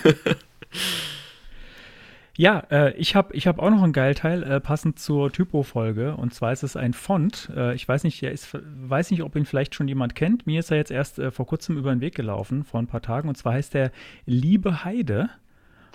Ja, 2.38 2.63
äh, 2.71 2.93
ich 2.95 3.15
habe 3.15 3.35
ich 3.35 3.45
hab 3.45 3.59
auch 3.59 3.69
noch 3.69 3.83
ein 3.83 3.93
Geilteil, 3.93 4.41
äh, 4.41 4.59
passend 4.59 4.97
zur 4.97 5.31
Typo-Folge. 5.31 6.15
Und 6.15 6.33
zwar 6.33 6.51
ist 6.51 6.63
es 6.63 6.75
ein 6.75 6.93
Font. 6.93 7.51
Äh, 7.55 7.75
ich 7.75 7.88
weiß 7.88 8.03
nicht, 8.03 8.21
der 8.21 8.31
ist, 8.31 8.49
weiß 8.53 9.11
nicht, 9.11 9.21
ob 9.21 9.35
ihn 9.35 9.45
vielleicht 9.45 9.75
schon 9.75 9.88
jemand 9.88 10.15
kennt. 10.15 10.47
Mir 10.47 10.59
ist 10.59 10.71
er 10.71 10.77
jetzt 10.77 10.89
erst 10.89 11.19
äh, 11.19 11.29
vor 11.29 11.45
kurzem 11.45 11.77
über 11.77 11.93
den 11.93 12.01
Weg 12.01 12.15
gelaufen, 12.15 12.63
vor 12.63 12.79
ein 12.79 12.88
paar 12.88 13.03
Tagen. 13.03 13.29
Und 13.29 13.38
zwar 13.38 13.53
heißt 13.53 13.73
der 13.73 13.91
Liebe 14.25 14.83
Heide. 14.83 15.29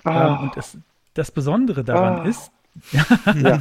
Oh. 0.05 0.37
und 0.41 0.55
es, 0.55 0.77
das 1.15 1.31
Besondere 1.31 1.83
daran 1.83 2.21
oh. 2.21 2.29
ist, 2.29 2.51
ja. 2.91 3.05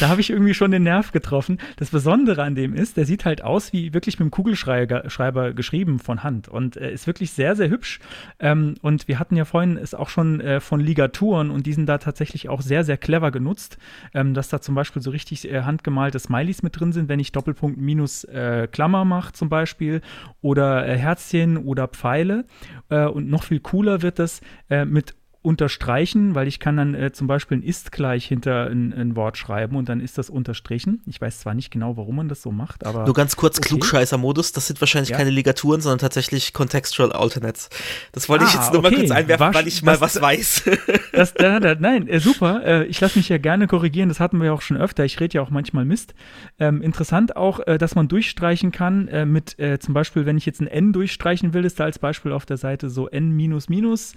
da 0.00 0.08
habe 0.08 0.20
ich 0.20 0.30
irgendwie 0.30 0.54
schon 0.54 0.70
den 0.70 0.82
Nerv 0.84 1.12
getroffen. 1.12 1.58
Das 1.76 1.90
Besondere 1.90 2.42
an 2.42 2.54
dem 2.54 2.74
ist, 2.74 2.96
der 2.96 3.04
sieht 3.04 3.24
halt 3.24 3.42
aus 3.42 3.72
wie 3.72 3.94
wirklich 3.94 4.18
mit 4.18 4.26
dem 4.26 4.30
Kugelschreiber 4.30 5.52
geschrieben 5.52 5.98
von 5.98 6.22
Hand 6.22 6.48
und 6.48 6.76
äh, 6.76 6.92
ist 6.92 7.06
wirklich 7.06 7.32
sehr, 7.32 7.56
sehr 7.56 7.68
hübsch. 7.68 8.00
Ähm, 8.38 8.74
und 8.82 9.08
wir 9.08 9.18
hatten 9.18 9.36
ja 9.36 9.44
vorhin 9.44 9.76
es 9.76 9.94
auch 9.94 10.08
schon 10.08 10.40
äh, 10.40 10.60
von 10.60 10.80
Ligaturen 10.80 11.50
und 11.50 11.66
die 11.66 11.72
sind 11.72 11.86
da 11.86 11.98
tatsächlich 11.98 12.48
auch 12.48 12.62
sehr, 12.62 12.84
sehr 12.84 12.96
clever 12.96 13.30
genutzt, 13.30 13.78
ähm, 14.14 14.34
dass 14.34 14.48
da 14.48 14.60
zum 14.60 14.74
Beispiel 14.74 15.02
so 15.02 15.10
richtig 15.10 15.50
äh, 15.50 15.62
handgemalte 15.62 16.18
Smileys 16.18 16.62
mit 16.62 16.78
drin 16.78 16.92
sind, 16.92 17.08
wenn 17.08 17.20
ich 17.20 17.32
Doppelpunkt 17.32 17.78
minus 17.78 18.24
äh, 18.24 18.68
Klammer 18.70 19.04
mache 19.04 19.32
zum 19.32 19.48
Beispiel 19.48 20.00
oder 20.40 20.86
äh, 20.86 20.96
Herzchen 20.96 21.56
oder 21.56 21.88
Pfeile. 21.88 22.44
Äh, 22.88 23.06
und 23.06 23.28
noch 23.28 23.44
viel 23.44 23.60
cooler 23.60 24.02
wird 24.02 24.18
das 24.18 24.40
mit 24.68 25.14
unterstreichen, 25.48 26.34
weil 26.34 26.46
ich 26.46 26.60
kann 26.60 26.76
dann 26.76 26.94
äh, 26.94 27.10
zum 27.10 27.26
Beispiel 27.26 27.56
ein 27.56 27.62
ist 27.62 27.90
gleich 27.90 28.26
hinter 28.26 28.66
ein, 28.66 28.92
ein, 28.92 29.16
Wort 29.16 29.38
schreiben 29.38 29.76
und 29.76 29.88
dann 29.88 29.98
ist 29.98 30.18
das 30.18 30.28
unterstrichen. 30.28 31.00
Ich 31.06 31.22
weiß 31.22 31.40
zwar 31.40 31.54
nicht 31.54 31.70
genau, 31.70 31.96
warum 31.96 32.16
man 32.16 32.28
das 32.28 32.42
so 32.42 32.52
macht, 32.52 32.84
aber. 32.84 33.06
Nur 33.06 33.14
ganz 33.14 33.34
kurz, 33.34 33.56
okay. 33.56 33.68
Klugscheißer-Modus, 33.68 34.52
das 34.52 34.66
sind 34.66 34.78
wahrscheinlich 34.82 35.08
ja. 35.08 35.16
keine 35.16 35.30
Ligaturen, 35.30 35.80
sondern 35.80 36.00
tatsächlich 36.00 36.52
Contextual 36.52 37.12
Alternates. 37.12 37.70
Das 38.12 38.28
wollte 38.28 38.44
ah, 38.44 38.48
ich 38.48 38.54
jetzt 38.56 38.74
nur 38.74 38.84
okay. 38.84 38.90
mal 38.90 38.98
kurz 38.98 39.10
einwerfen, 39.10 39.46
War, 39.46 39.54
weil 39.54 39.68
ich 39.68 39.82
mal 39.82 39.92
das, 39.92 40.00
was 40.02 40.20
weiß. 40.20 40.64
Das, 41.12 41.32
da, 41.34 41.58
da, 41.58 41.74
nein, 41.74 42.06
äh, 42.06 42.20
super. 42.20 42.62
Äh, 42.64 42.84
ich 42.84 43.00
lasse 43.00 43.18
mich 43.18 43.28
ja 43.28 43.38
gerne 43.38 43.66
korrigieren, 43.66 44.08
das 44.08 44.20
hatten 44.20 44.38
wir 44.38 44.46
ja 44.46 44.52
auch 44.52 44.60
schon 44.60 44.76
öfter. 44.76 45.04
Ich 45.04 45.18
rede 45.18 45.34
ja 45.34 45.42
auch 45.42 45.50
manchmal 45.50 45.84
Mist. 45.84 46.14
Ähm, 46.58 46.82
interessant 46.82 47.36
auch, 47.36 47.66
äh, 47.66 47.78
dass 47.78 47.94
man 47.94 48.06
durchstreichen 48.06 48.70
kann 48.70 49.08
äh, 49.08 49.24
mit 49.24 49.58
äh, 49.58 49.78
zum 49.78 49.94
Beispiel, 49.94 50.26
wenn 50.26 50.36
ich 50.36 50.46
jetzt 50.46 50.60
ein 50.60 50.66
N 50.66 50.92
durchstreichen 50.92 51.54
will, 51.54 51.64
ist 51.64 51.80
da 51.80 51.84
als 51.84 51.98
Beispiel 51.98 52.32
auf 52.32 52.44
der 52.44 52.58
Seite 52.58 52.90
so 52.90 53.08
N 53.08 53.30
minus 53.30 53.68
minus 53.68 54.12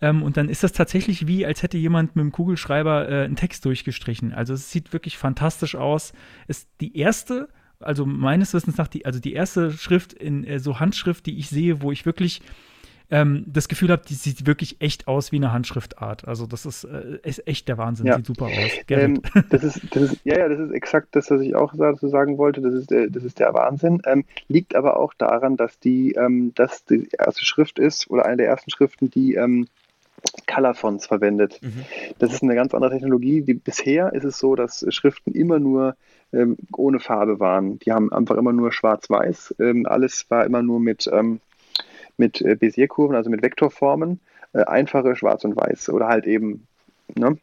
ähm, 0.00 0.22
und 0.22 0.36
dann 0.36 0.48
ist 0.48 0.62
das 0.62 0.69
tatsächlich 0.72 1.26
wie, 1.26 1.46
als 1.46 1.62
hätte 1.62 1.78
jemand 1.78 2.16
mit 2.16 2.24
dem 2.24 2.32
Kugelschreiber 2.32 3.08
äh, 3.08 3.24
einen 3.24 3.36
Text 3.36 3.64
durchgestrichen. 3.64 4.32
Also 4.32 4.54
es 4.54 4.70
sieht 4.70 4.92
wirklich 4.92 5.18
fantastisch 5.18 5.74
aus. 5.74 6.12
Ist 6.48 6.68
die 6.80 6.96
erste, 6.96 7.48
also 7.78 8.06
meines 8.06 8.54
Wissens 8.54 8.76
nach, 8.76 8.88
die, 8.88 9.06
also 9.06 9.20
die 9.20 9.32
erste 9.32 9.70
Schrift 9.70 10.12
in 10.12 10.44
äh, 10.44 10.58
so 10.58 10.80
Handschrift, 10.80 11.26
die 11.26 11.38
ich 11.38 11.48
sehe, 11.48 11.82
wo 11.82 11.92
ich 11.92 12.06
wirklich 12.06 12.42
ähm, 13.10 13.44
das 13.46 13.68
Gefühl 13.68 13.90
habe, 13.90 14.02
die 14.08 14.14
sieht 14.14 14.46
wirklich 14.46 14.80
echt 14.80 15.08
aus 15.08 15.32
wie 15.32 15.36
eine 15.36 15.52
Handschriftart. 15.52 16.28
Also 16.28 16.46
das 16.46 16.64
ist, 16.64 16.84
äh, 16.84 17.18
ist 17.24 17.46
echt 17.46 17.68
der 17.68 17.76
Wahnsinn, 17.76 18.06
Ja. 18.06 18.16
sieht 18.16 18.26
super 18.26 18.46
aus. 18.46 18.70
Ähm, 18.88 19.20
das 19.50 19.64
ist, 19.64 19.80
das 19.90 20.12
ist, 20.12 20.20
ja, 20.24 20.38
ja, 20.38 20.48
das 20.48 20.60
ist 20.60 20.70
exakt 20.70 21.08
das, 21.12 21.30
was 21.30 21.40
ich 21.40 21.54
auch 21.54 21.74
dazu 21.76 22.08
sagen 22.08 22.38
wollte. 22.38 22.60
Das 22.60 22.72
ist, 22.72 22.92
äh, 22.92 23.10
das 23.10 23.24
ist 23.24 23.40
der 23.40 23.52
Wahnsinn. 23.52 24.00
Ähm, 24.06 24.24
liegt 24.48 24.74
aber 24.76 24.96
auch 24.96 25.12
daran, 25.14 25.56
dass 25.56 25.78
die, 25.80 26.12
ähm, 26.12 26.52
dass 26.54 26.84
die 26.84 27.08
erste 27.18 27.44
Schrift 27.44 27.78
ist 27.78 28.08
oder 28.10 28.26
eine 28.26 28.38
der 28.38 28.46
ersten 28.46 28.70
Schriften, 28.70 29.10
die 29.10 29.34
ähm, 30.24 30.44
Color 30.46 30.74
Fonts 30.74 31.06
verwendet. 31.06 31.60
Mhm. 31.62 31.84
Das 32.18 32.32
ist 32.32 32.42
eine 32.42 32.54
ganz 32.54 32.74
andere 32.74 32.92
Technologie. 32.92 33.42
Die, 33.42 33.54
bisher 33.54 34.12
ist 34.12 34.24
es 34.24 34.38
so, 34.38 34.54
dass 34.54 34.84
Schriften 34.88 35.32
immer 35.32 35.58
nur 35.58 35.96
ähm, 36.32 36.56
ohne 36.76 37.00
Farbe 37.00 37.40
waren. 37.40 37.78
Die 37.80 37.92
haben 37.92 38.12
einfach 38.12 38.36
immer 38.36 38.52
nur 38.52 38.72
schwarz-weiß. 38.72 39.56
Ähm, 39.58 39.86
alles 39.86 40.26
war 40.30 40.44
immer 40.44 40.62
nur 40.62 40.80
mit, 40.80 41.08
ähm, 41.12 41.40
mit 42.16 42.40
äh, 42.40 42.56
Bézier-Kurven, 42.56 43.16
also 43.16 43.30
mit 43.30 43.42
Vektorformen. 43.42 44.20
Äh, 44.52 44.64
einfache 44.64 45.14
Schwarz 45.16 45.44
und 45.44 45.56
Weiß 45.56 45.90
oder 45.90 46.08
halt 46.08 46.26
eben 46.26 46.66
ne, 47.16 47.38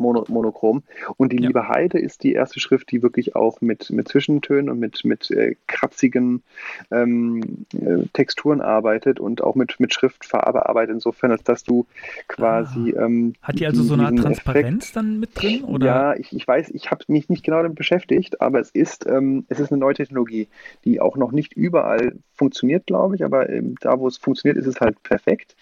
mono, 0.00 0.24
monochrom. 0.28 0.82
Und 1.16 1.32
die 1.32 1.36
Ja. 1.40 1.48
Liebe 1.48 1.68
Heide 1.68 1.98
ist 1.98 2.22
die 2.22 2.32
erste 2.32 2.60
Schrift, 2.60 2.90
die 2.90 3.02
wirklich 3.02 3.36
auch 3.36 3.60
mit, 3.60 3.90
mit 3.90 4.08
Zwischentönen 4.08 4.70
und 4.70 4.78
mit, 4.78 5.04
mit 5.04 5.30
äh, 5.30 5.56
kratzigen 5.66 6.42
ähm, 6.90 7.66
äh, 7.74 8.06
Texturen 8.12 8.60
arbeitet 8.60 9.20
und 9.20 9.42
auch 9.42 9.54
mit, 9.54 9.78
mit 9.80 9.92
Schriftfarbe 9.92 10.68
arbeitet, 10.68 10.94
insofern, 10.94 11.30
als 11.30 11.42
dass 11.42 11.64
du 11.64 11.86
quasi. 12.28 12.90
Ähm, 12.90 13.34
Hat 13.42 13.58
die 13.58 13.66
also 13.66 13.82
so 13.82 13.94
eine 13.94 14.04
Art 14.04 14.18
Transparenz 14.18 14.84
Effekt- 14.84 14.96
dann 14.96 15.20
mit 15.20 15.30
drin? 15.34 15.64
Oder? 15.64 15.86
ja, 15.86 16.14
ich, 16.14 16.34
ich 16.34 16.46
weiß, 16.46 16.70
ich 16.70 16.90
habe 16.90 17.04
mich 17.08 17.28
nicht 17.28 17.44
genau 17.44 17.62
damit 17.62 17.76
beschäftigt, 17.76 18.40
aber 18.40 18.60
es 18.60 18.70
ist, 18.70 19.06
ähm, 19.06 19.44
es 19.48 19.60
ist 19.60 19.72
eine 19.72 19.80
neue 19.80 19.94
Technologie, 19.94 20.48
die 20.84 21.00
auch 21.00 21.16
noch 21.16 21.32
nicht 21.32 21.52
überall 21.52 22.14
funktioniert, 22.34 22.86
glaube 22.86 23.14
ich, 23.14 23.24
aber 23.24 23.48
ähm, 23.48 23.76
da, 23.80 23.98
wo 23.98 24.08
es 24.08 24.16
funktioniert, 24.18 24.56
ist 24.58 24.66
es 24.66 24.80
halt 24.80 25.02
perfekt. 25.02 25.56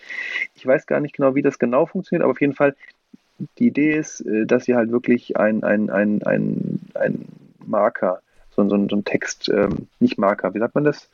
Ich 0.55 0.67
weiß 0.67 0.87
gar 0.87 1.01
nicht 1.01 1.15
genau, 1.15 1.35
wie 1.35 1.43
das 1.43 1.59
genau 1.59 1.87
funktioniert, 1.87 2.23
aber 2.23 2.33
auf 2.33 2.41
jeden 2.41 2.55
Fall, 2.55 2.75
die 3.59 3.69
Idee 3.69 3.97
ist, 3.97 4.21
äh, 4.21 4.47
dass 4.47 4.65
sie 4.65 4.75
halt 4.75 4.91
wirklich 4.91 5.37
ein, 5.37 5.63
ein, 5.65 5.91
ein, 5.91 6.23
ein, 6.23 6.81
ein 6.95 7.25
Marker, 7.65 8.21
so, 8.55 8.69
so, 8.69 8.89
so 8.89 8.97
ein 8.97 9.05
Text, 9.05 9.49
ähm, 9.49 9.89
nicht 10.01 10.19
Marker, 10.19 10.55
wie 10.55 10.59
sagt 10.59 10.75
man 10.75 10.85
das? 10.85 11.09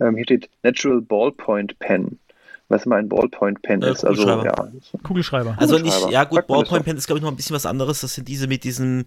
Ähm, 0.00 0.16
hier 0.16 0.24
steht 0.24 0.48
Natural 0.62 1.00
Ballpoint 1.00 1.78
Pen. 1.78 2.18
Was 2.68 2.86
immer 2.86 2.96
ein 2.96 3.08
Ballpoint 3.08 3.60
Pen 3.62 3.82
Äh, 3.82 3.92
ist. 3.92 4.04
Also, 4.04 4.22
Kugelschreiber. 4.22 4.72
ja, 4.92 4.98
Kugelschreiber. 5.02 5.56
Also 5.58 5.78
nicht, 5.78 6.10
ja 6.10 6.24
gut, 6.24 6.46
Ballpoint? 6.46 6.84
Pen 6.84 6.96
ist 6.96 7.06
glaube 7.06 7.18
ich 7.18 7.22
noch 7.22 7.30
ein 7.30 7.36
bisschen 7.36 7.54
was 7.54 7.66
anderes. 7.66 8.00
Das 8.00 8.14
sind 8.14 8.26
diese 8.26 8.46
mit 8.46 8.64
diesem, 8.64 9.04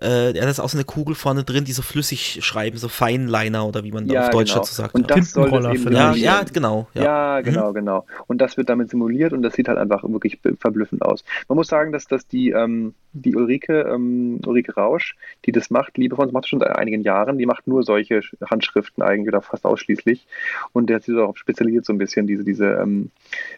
äh, 0.00 0.32
da 0.32 0.48
ist 0.48 0.60
auch 0.60 0.68
so 0.68 0.78
eine 0.78 0.84
Kugel 0.84 1.14
vorne 1.14 1.44
drin, 1.44 1.64
die 1.64 1.72
so 1.72 1.82
flüssig 1.82 2.38
schreiben, 2.42 2.78
so 2.78 2.88
Feinliner 2.88 3.66
oder 3.66 3.84
wie 3.84 3.92
man 3.92 4.06
da 4.08 4.14
Ja, 4.14 4.22
auf 4.24 4.30
Deutsch 4.30 4.50
genau. 4.50 4.60
dazu 4.62 4.74
sagt. 4.74 4.94
Und 4.94 5.10
ja. 5.10 5.16
das 5.16 5.32
soll 5.32 5.50
das 5.50 5.64
eben 5.74 5.82
vielleicht. 5.82 6.16
ja, 6.18 6.38
ja, 6.40 6.42
genau. 6.50 6.88
Ja. 6.94 7.02
Ja, 7.02 7.40
genau, 7.42 7.72
genau. 7.72 8.06
Und 8.26 8.40
das 8.40 8.56
wird 8.56 8.68
damit 8.70 8.88
simuliert 8.90 9.32
und 9.32 9.42
das 9.42 9.54
sieht 9.54 9.68
halt 9.68 9.78
einfach 9.78 10.02
wirklich 10.04 10.38
verblüffend 10.58 11.02
aus. 11.02 11.24
Man 11.48 11.56
muss 11.56 11.68
sagen, 11.68 11.92
dass, 11.92 12.06
dass 12.06 12.26
die, 12.26 12.50
ähm, 12.50 12.94
die 13.12 13.34
Ulrike, 13.36 13.80
ähm, 13.92 14.40
Ulrike 14.46 14.74
Rausch, 14.74 15.16
die 15.44 15.52
das 15.52 15.68
macht, 15.70 15.98
liebe 15.98 16.16
von 16.16 16.24
uns, 16.26 16.32
macht 16.32 16.44
das 16.44 16.48
schon 16.50 16.60
seit 16.60 16.76
einigen 16.76 17.02
Jahren, 17.02 17.36
die 17.38 17.46
macht 17.46 17.66
nur 17.66 17.82
solche 17.82 18.20
Sch- 18.20 18.36
Handschriften 18.48 19.02
eigentlich 19.02 19.28
oder 19.28 19.42
fast 19.42 19.64
ausschließlich. 19.66 20.26
Und 20.72 20.88
der 20.88 20.96
hat 20.96 21.02
sich 21.04 21.14
darauf 21.14 21.36
spezialisiert 21.36 21.84
so 21.84 21.92
ein 21.92 21.98
bisschen, 21.98 22.26
diese, 22.26 22.44
diese, 22.44 22.66
ähm, 22.74 23.10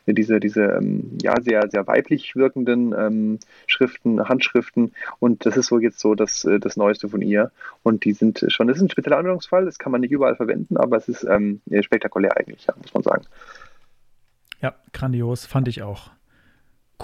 diese, 0.06 0.40
diese 0.40 0.62
ähm, 0.62 1.18
ja, 1.22 1.40
sehr, 1.40 1.68
sehr 1.70 1.86
weiblich 1.86 2.34
wirkenden 2.34 2.94
ähm, 2.98 3.38
Schriften, 3.66 4.28
Handschriften. 4.28 4.92
Und 5.20 5.44
das 5.46 5.56
ist 5.56 5.66
so 5.66 5.78
jetzt 5.78 6.00
so 6.00 6.14
das, 6.23 6.44
äh, 6.44 6.59
das 6.59 6.77
Neueste 6.77 7.09
von 7.09 7.20
ihr. 7.20 7.51
Und 7.82 8.05
die 8.05 8.12
sind 8.12 8.44
schon, 8.49 8.69
das 8.69 8.78
ist 8.78 8.82
ein 8.82 8.90
spezieller 8.90 9.19
Anwendungsfall, 9.19 9.65
das 9.65 9.78
kann 9.78 9.93
man 9.93 10.01
nicht 10.01 10.12
überall 10.12 10.36
verwenden, 10.36 10.77
aber 10.77 10.97
es 10.97 11.09
ist 11.09 11.24
ähm, 11.24 11.61
spektakulär 11.82 12.36
eigentlich, 12.36 12.66
ja, 12.66 12.74
muss 12.81 12.94
man 12.94 13.03
sagen. 13.03 13.24
Ja, 14.61 14.74
grandios, 14.93 15.44
fand 15.44 15.69
ich 15.69 15.82
auch. 15.82 16.11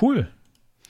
Cool. 0.01 0.29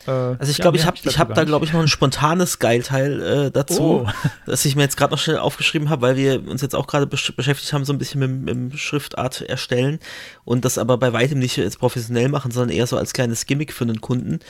Äh, 0.06 0.10
Also 0.10 0.50
ich 0.50 0.58
glaube, 0.58 0.76
ich 0.76 0.86
habe 0.86 0.96
ich 1.02 1.18
hab 1.18 1.34
da, 1.34 1.44
glaube 1.44 1.64
ich, 1.66 1.72
noch 1.72 1.80
ein 1.80 1.88
spontanes 1.88 2.58
Geilteil 2.58 3.22
äh, 3.22 3.50
dazu, 3.50 4.06
Oh. 4.06 4.08
das 4.46 4.64
ich 4.64 4.76
mir 4.76 4.82
jetzt 4.82 4.96
gerade 4.96 5.12
noch 5.12 5.18
schnell 5.18 5.38
aufgeschrieben 5.38 5.90
habe, 5.90 6.02
weil 6.02 6.16
wir 6.16 6.48
uns 6.48 6.62
jetzt 6.62 6.74
auch 6.74 6.86
gerade 6.86 7.06
besch 7.06 7.32
beschäftigt 7.36 7.72
haben, 7.72 7.84
so 7.84 7.92
ein 7.92 7.98
bisschen 7.98 8.20
mit, 8.20 8.70
mit 8.70 8.78
Schriftart 8.78 9.42
erstellen 9.42 9.98
und 10.44 10.64
das 10.64 10.78
aber 10.78 10.96
bei 10.98 11.12
weitem 11.12 11.38
nicht 11.38 11.56
jetzt 11.56 11.78
professionell 11.78 12.28
machen, 12.28 12.50
sondern 12.50 12.76
eher 12.76 12.86
so 12.86 12.96
als 12.96 13.12
kleines 13.12 13.46
Gimmick 13.46 13.72
für 13.72 13.84
einen 13.84 14.00
Kunden. 14.00 14.40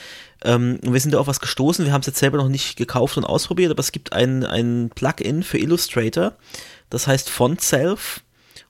Ähm, 0.44 0.78
und 0.84 0.92
wir 0.92 1.00
sind 1.00 1.12
da 1.14 1.18
auf 1.18 1.26
was 1.26 1.40
gestoßen, 1.40 1.84
wir 1.84 1.92
haben 1.92 2.00
es 2.02 2.06
jetzt 2.06 2.18
selber 2.20 2.38
noch 2.38 2.48
nicht 2.48 2.76
gekauft 2.76 3.16
und 3.16 3.24
ausprobiert, 3.24 3.70
aber 3.70 3.80
es 3.80 3.92
gibt 3.92 4.12
ein, 4.12 4.44
ein 4.44 4.90
Plugin 4.94 5.42
für 5.42 5.58
Illustrator, 5.58 6.32
das 6.90 7.06
heißt 7.06 7.28
Font 7.30 7.60
Self 7.60 8.20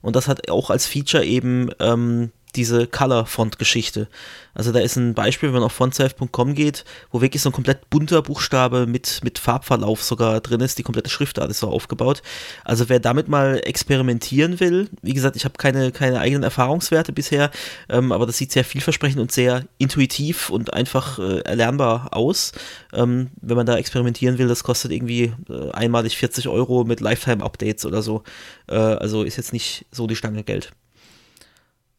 und 0.01 0.15
das 0.15 0.27
hat 0.27 0.49
auch 0.49 0.69
als 0.69 0.87
Feature 0.87 1.23
eben 1.25 1.69
ähm, 1.79 2.31
diese 2.55 2.87
Color-Font-Geschichte. 2.87 4.07
Also 4.53 4.71
da 4.71 4.79
ist 4.79 4.95
ein 4.95 5.13
Beispiel, 5.13 5.49
wenn 5.49 5.53
man 5.53 5.63
auf 5.63 5.71
fontself.com 5.71 6.53
geht, 6.53 6.83
wo 7.11 7.21
wirklich 7.21 7.41
so 7.41 7.49
ein 7.49 7.53
komplett 7.53 7.89
bunter 7.89 8.21
Buchstabe 8.21 8.87
mit, 8.87 9.21
mit 9.23 9.39
Farbverlauf 9.39 10.03
sogar 10.03 10.41
drin 10.41 10.59
ist. 10.59 10.77
Die 10.77 10.83
komplette 10.83 11.09
Schriftart 11.09 11.49
ist 11.49 11.59
so 11.59 11.69
aufgebaut. 11.69 12.21
Also 12.65 12.89
wer 12.89 12.99
damit 12.99 13.27
mal 13.27 13.61
experimentieren 13.63 14.59
will, 14.59 14.89
wie 15.01 15.13
gesagt, 15.13 15.35
ich 15.35 15.45
habe 15.45 15.55
keine, 15.57 15.91
keine 15.91 16.19
eigenen 16.19 16.43
Erfahrungswerte 16.43 17.13
bisher, 17.13 17.51
ähm, 17.87 18.11
aber 18.11 18.25
das 18.25 18.37
sieht 18.37 18.51
sehr 18.51 18.65
vielversprechend 18.65 19.21
und 19.21 19.31
sehr 19.31 19.65
intuitiv 19.77 20.49
und 20.49 20.73
einfach 20.73 21.19
äh, 21.19 21.39
erlernbar 21.39 22.09
aus. 22.11 22.51
Ähm, 22.93 23.29
wenn 23.41 23.57
man 23.57 23.65
da 23.65 23.77
experimentieren 23.77 24.39
will, 24.39 24.47
das 24.47 24.63
kostet 24.63 24.91
irgendwie 24.91 25.31
äh, 25.49 25.71
einmalig 25.71 26.17
40 26.17 26.47
Euro 26.47 26.83
mit 26.83 26.99
Lifetime-Updates 26.99 27.85
oder 27.85 28.01
so. 28.01 28.23
Äh, 28.67 28.75
also 28.75 29.23
ist 29.23 29.37
jetzt 29.37 29.53
nicht 29.53 29.85
so 29.91 30.07
die 30.07 30.15
Stange 30.15 30.43
Geld. 30.43 30.71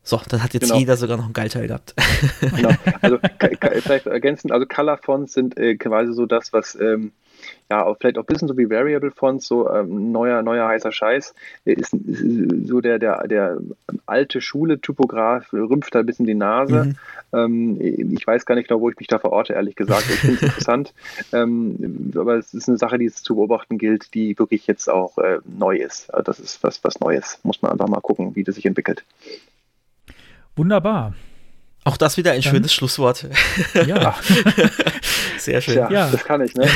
So, 0.03 0.21
dann 0.29 0.43
hat 0.43 0.55
jetzt 0.55 0.65
Genau. 0.69 0.79
jeder 0.79 0.97
sogar 0.97 1.17
noch 1.17 1.25
einen 1.25 1.33
Geilteil 1.35 1.69
gehabt. 1.69 1.95
Genau. 2.57 2.71
Also 3.03 3.19
vielleicht 3.39 4.07
ergänzend, 4.07 4.53
also 4.53 4.67
Color 4.67 4.99
Fonts 4.99 5.35
sind 5.35 5.57
äh, 5.59 5.77
quasi 5.77 6.13
so 6.13 6.27
das, 6.27 6.53
was 6.53 6.75
ähm, 6.81 7.13
ja 7.71 7.85
auch 7.85 7.97
vielleicht 7.99 8.19
auch 8.19 8.23
ein 8.23 8.27
bisschen 8.27 8.49
so 8.49 8.57
wie 8.57 8.69
Variable 8.69 9.11
Fonts, 9.11 9.47
so 9.47 9.71
ähm, 9.71 10.13
neuer, 10.13 10.43
neuer 10.43 10.67
heißer 10.69 10.93
Scheiß, 10.93 11.35
äh, 11.65 11.73
ist, 11.73 11.95
ist 11.95 12.67
so 12.69 12.81
der, 12.81 12.99
der, 12.99 13.27
der 13.29 13.59
alte 14.07 14.41
Schule-Typograf 14.41 15.53
rümpft 15.53 15.95
da 15.95 16.01
ein 16.01 16.07
bisschen 16.07 16.27
die 16.27 16.35
Nase. 16.35 16.95
Ähm, 17.33 17.79
ich 17.81 18.27
weiß 18.27 18.45
gar 18.45 18.57
nicht 18.57 18.69
genau, 18.69 18.81
wo 18.81 18.91
ich 18.91 18.99
mich 18.99 19.07
da 19.07 19.19
verorte, 19.19 19.53
ehrlich 19.53 19.77
gesagt. 19.77 20.05
Ich 20.09 20.19
finde 20.19 20.37
es 20.37 20.43
interessant. 20.43 20.93
Ähm, 21.33 22.13
aber 22.17 22.37
es 22.37 22.55
ist 22.55 22.69
eine 22.69 22.79
Sache, 22.79 22.99
die 22.99 23.07
es 23.07 23.23
zu 23.23 23.37
beobachten 23.37 23.79
gilt, 23.79 24.15
die 24.15 24.39
wirklich 24.39 24.67
jetzt 24.67 24.89
auch 24.89 25.17
äh, 25.19 25.39
neu 25.45 25.77
ist. 25.77 26.13
Also 26.13 26.25
das 26.25 26.41
ist 26.41 26.63
was, 26.63 26.83
was 26.83 27.01
Neues. 27.01 27.39
Muss 27.43 27.63
man 27.63 27.73
einfach 27.73 27.89
mal 27.89 28.01
gucken, 28.01 28.35
wie 28.35 28.45
das 28.45 28.57
sich 28.57 28.67
entwickelt. 28.67 29.05
Wunderbar. 30.61 31.15
Auch 31.85 31.97
das 31.97 32.19
wieder 32.19 32.33
ein 32.33 32.43
Dann- 32.43 32.53
schönes 32.53 32.75
Schlusswort. 32.75 33.27
Ja, 33.87 34.15
Sehr 35.39 35.63
schön. 35.63 35.73
Tja, 35.77 35.89
Ja. 35.91 36.11
das 36.11 36.23
kann 36.25 36.43
ich, 36.43 36.55
ne? 36.55 36.69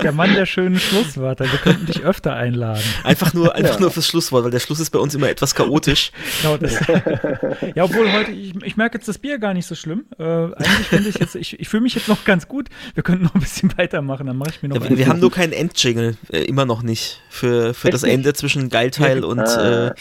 der 0.00 0.12
Mann 0.12 0.32
der 0.34 0.46
schönen 0.46 0.78
Schlusswörter. 0.78 1.44
Wir 1.50 1.58
könnten 1.58 1.86
dich 1.86 2.02
öfter 2.04 2.34
einladen. 2.36 2.80
Einfach 3.02 3.34
nur, 3.34 3.52
einfach 3.56 3.74
Ja. 3.74 3.80
nur 3.80 3.90
fürs 3.90 4.06
Schlusswort, 4.06 4.44
weil 4.44 4.52
der 4.52 4.60
Schluss 4.60 4.78
ist 4.78 4.90
bei 4.90 5.00
uns 5.00 5.12
immer 5.16 5.28
etwas 5.28 5.56
chaotisch. 5.56 6.12
Genau 6.42 6.56
das. 6.56 6.74
ja, 7.74 7.82
obwohl 7.82 8.12
heute, 8.12 8.30
ich, 8.30 8.54
ich 8.62 8.76
merke 8.76 8.98
jetzt 8.98 9.08
das 9.08 9.18
Bier 9.18 9.38
gar 9.40 9.52
nicht 9.54 9.66
so 9.66 9.74
schlimm. 9.74 10.04
Äh, 10.20 10.22
eigentlich 10.22 10.86
finde 10.86 11.08
ich 11.08 11.18
jetzt, 11.18 11.34
ich, 11.34 11.58
ich 11.58 11.68
fühle 11.68 11.82
mich 11.82 11.96
jetzt 11.96 12.06
noch 12.06 12.24
ganz 12.24 12.46
gut. 12.46 12.68
Wir 12.94 13.02
könnten 13.02 13.24
noch 13.24 13.34
ein 13.34 13.40
bisschen 13.40 13.72
weitermachen, 13.76 14.28
dann 14.28 14.36
mache 14.36 14.50
ich 14.50 14.62
mir 14.62 14.68
noch 14.68 14.76
Ja, 14.76 14.82
wir, 14.82 14.88
einen. 14.90 14.98
wir 14.98 15.08
haben 15.08 15.18
nur 15.18 15.32
keinen 15.32 15.52
Endjingle, 15.52 16.16
äh, 16.30 16.42
immer 16.44 16.64
noch 16.66 16.82
nicht. 16.84 17.20
Für, 17.30 17.74
für 17.74 17.88
Echt 17.88 17.94
das 17.94 18.02
nicht? 18.02 18.12
Ende 18.12 18.32
zwischen 18.34 18.68
Geilteil 18.68 19.24
und 19.24 19.40
Ah. 19.40 19.88
äh, 19.88 19.94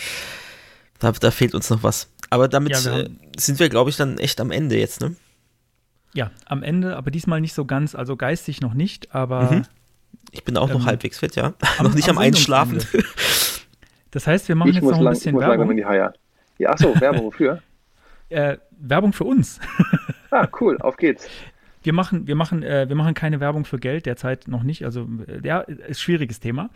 da, 1.00 1.12
da 1.14 1.32
fehlt 1.32 1.56
uns 1.56 1.72
noch 1.72 1.82
was. 1.82 2.08
Aber 2.30 2.48
damit 2.48 2.72
Ja, 2.72 2.84
wir 2.86 3.06
äh, 3.06 3.10
sind 3.38 3.60
wir, 3.60 3.70
glaube 3.70 3.90
ich, 3.90 3.98
dann 3.98 4.18
echt 4.18 4.40
am 4.42 4.52
Ende 4.52 4.78
jetzt, 4.78 5.02
ne? 5.02 5.16
Ja, 6.14 6.32
am 6.46 6.64
Ende, 6.64 6.96
aber 6.98 7.12
diesmal 7.12 7.40
nicht 7.42 7.54
so 7.54 7.66
ganz, 7.66 7.94
also 7.96 8.16
geistig 8.18 8.62
noch 8.62 8.74
nicht, 8.74 9.14
aber 9.14 9.52
Mhm. 9.52 9.62
Ich 10.32 10.44
bin 10.44 10.58
auch 10.58 10.70
noch 10.70 10.82
Ähm, 10.82 10.86
halbwegs 10.86 11.18
fit, 11.20 11.36
ja. 11.36 11.54
am- 11.80 11.86
noch 11.88 11.96
nicht 11.96 12.08
am 12.10 12.18
am, 12.18 12.24
Einschlafen. 12.24 12.84
das 14.12 14.28
heißt, 14.28 14.48
wir 14.48 14.56
machen 14.56 14.70
Ich 14.70 14.76
jetzt 14.76 14.84
noch 14.84 14.98
ein 14.98 15.04
lang, 15.04 15.14
bisschen 15.14 15.34
muss 15.34 15.42
langsam 15.42 15.72
in 15.72 15.78
Werbung. 15.78 15.78
die 15.78 15.86
Haie. 15.86 16.14
Ja, 16.60 16.70
achso, 16.72 17.00
Werbung 17.00 17.26
wofür? 17.26 17.62
Äh, 18.30 18.58
Werbung 18.80 19.12
für 19.14 19.24
uns. 19.24 19.60
Ah, 20.30 20.48
cool, 20.60 20.78
auf 20.82 20.98
geht's. 20.98 21.28
Wir 21.82 21.94
machen, 21.94 22.28
wir 22.28 22.36
machen, 22.36 22.64
äh, 22.64 22.88
wir 22.90 22.96
machen 22.96 23.14
keine 23.14 23.40
Werbung 23.40 23.66
für 23.66 23.80
Geld 23.80 24.06
derzeit 24.06 24.48
noch 24.48 24.64
nicht. 24.64 24.84
Also 24.84 25.08
äh, 25.28 25.46
ja, 25.46 25.60
ist 25.62 26.02
schwieriges 26.02 26.40
Thema. 26.40 26.70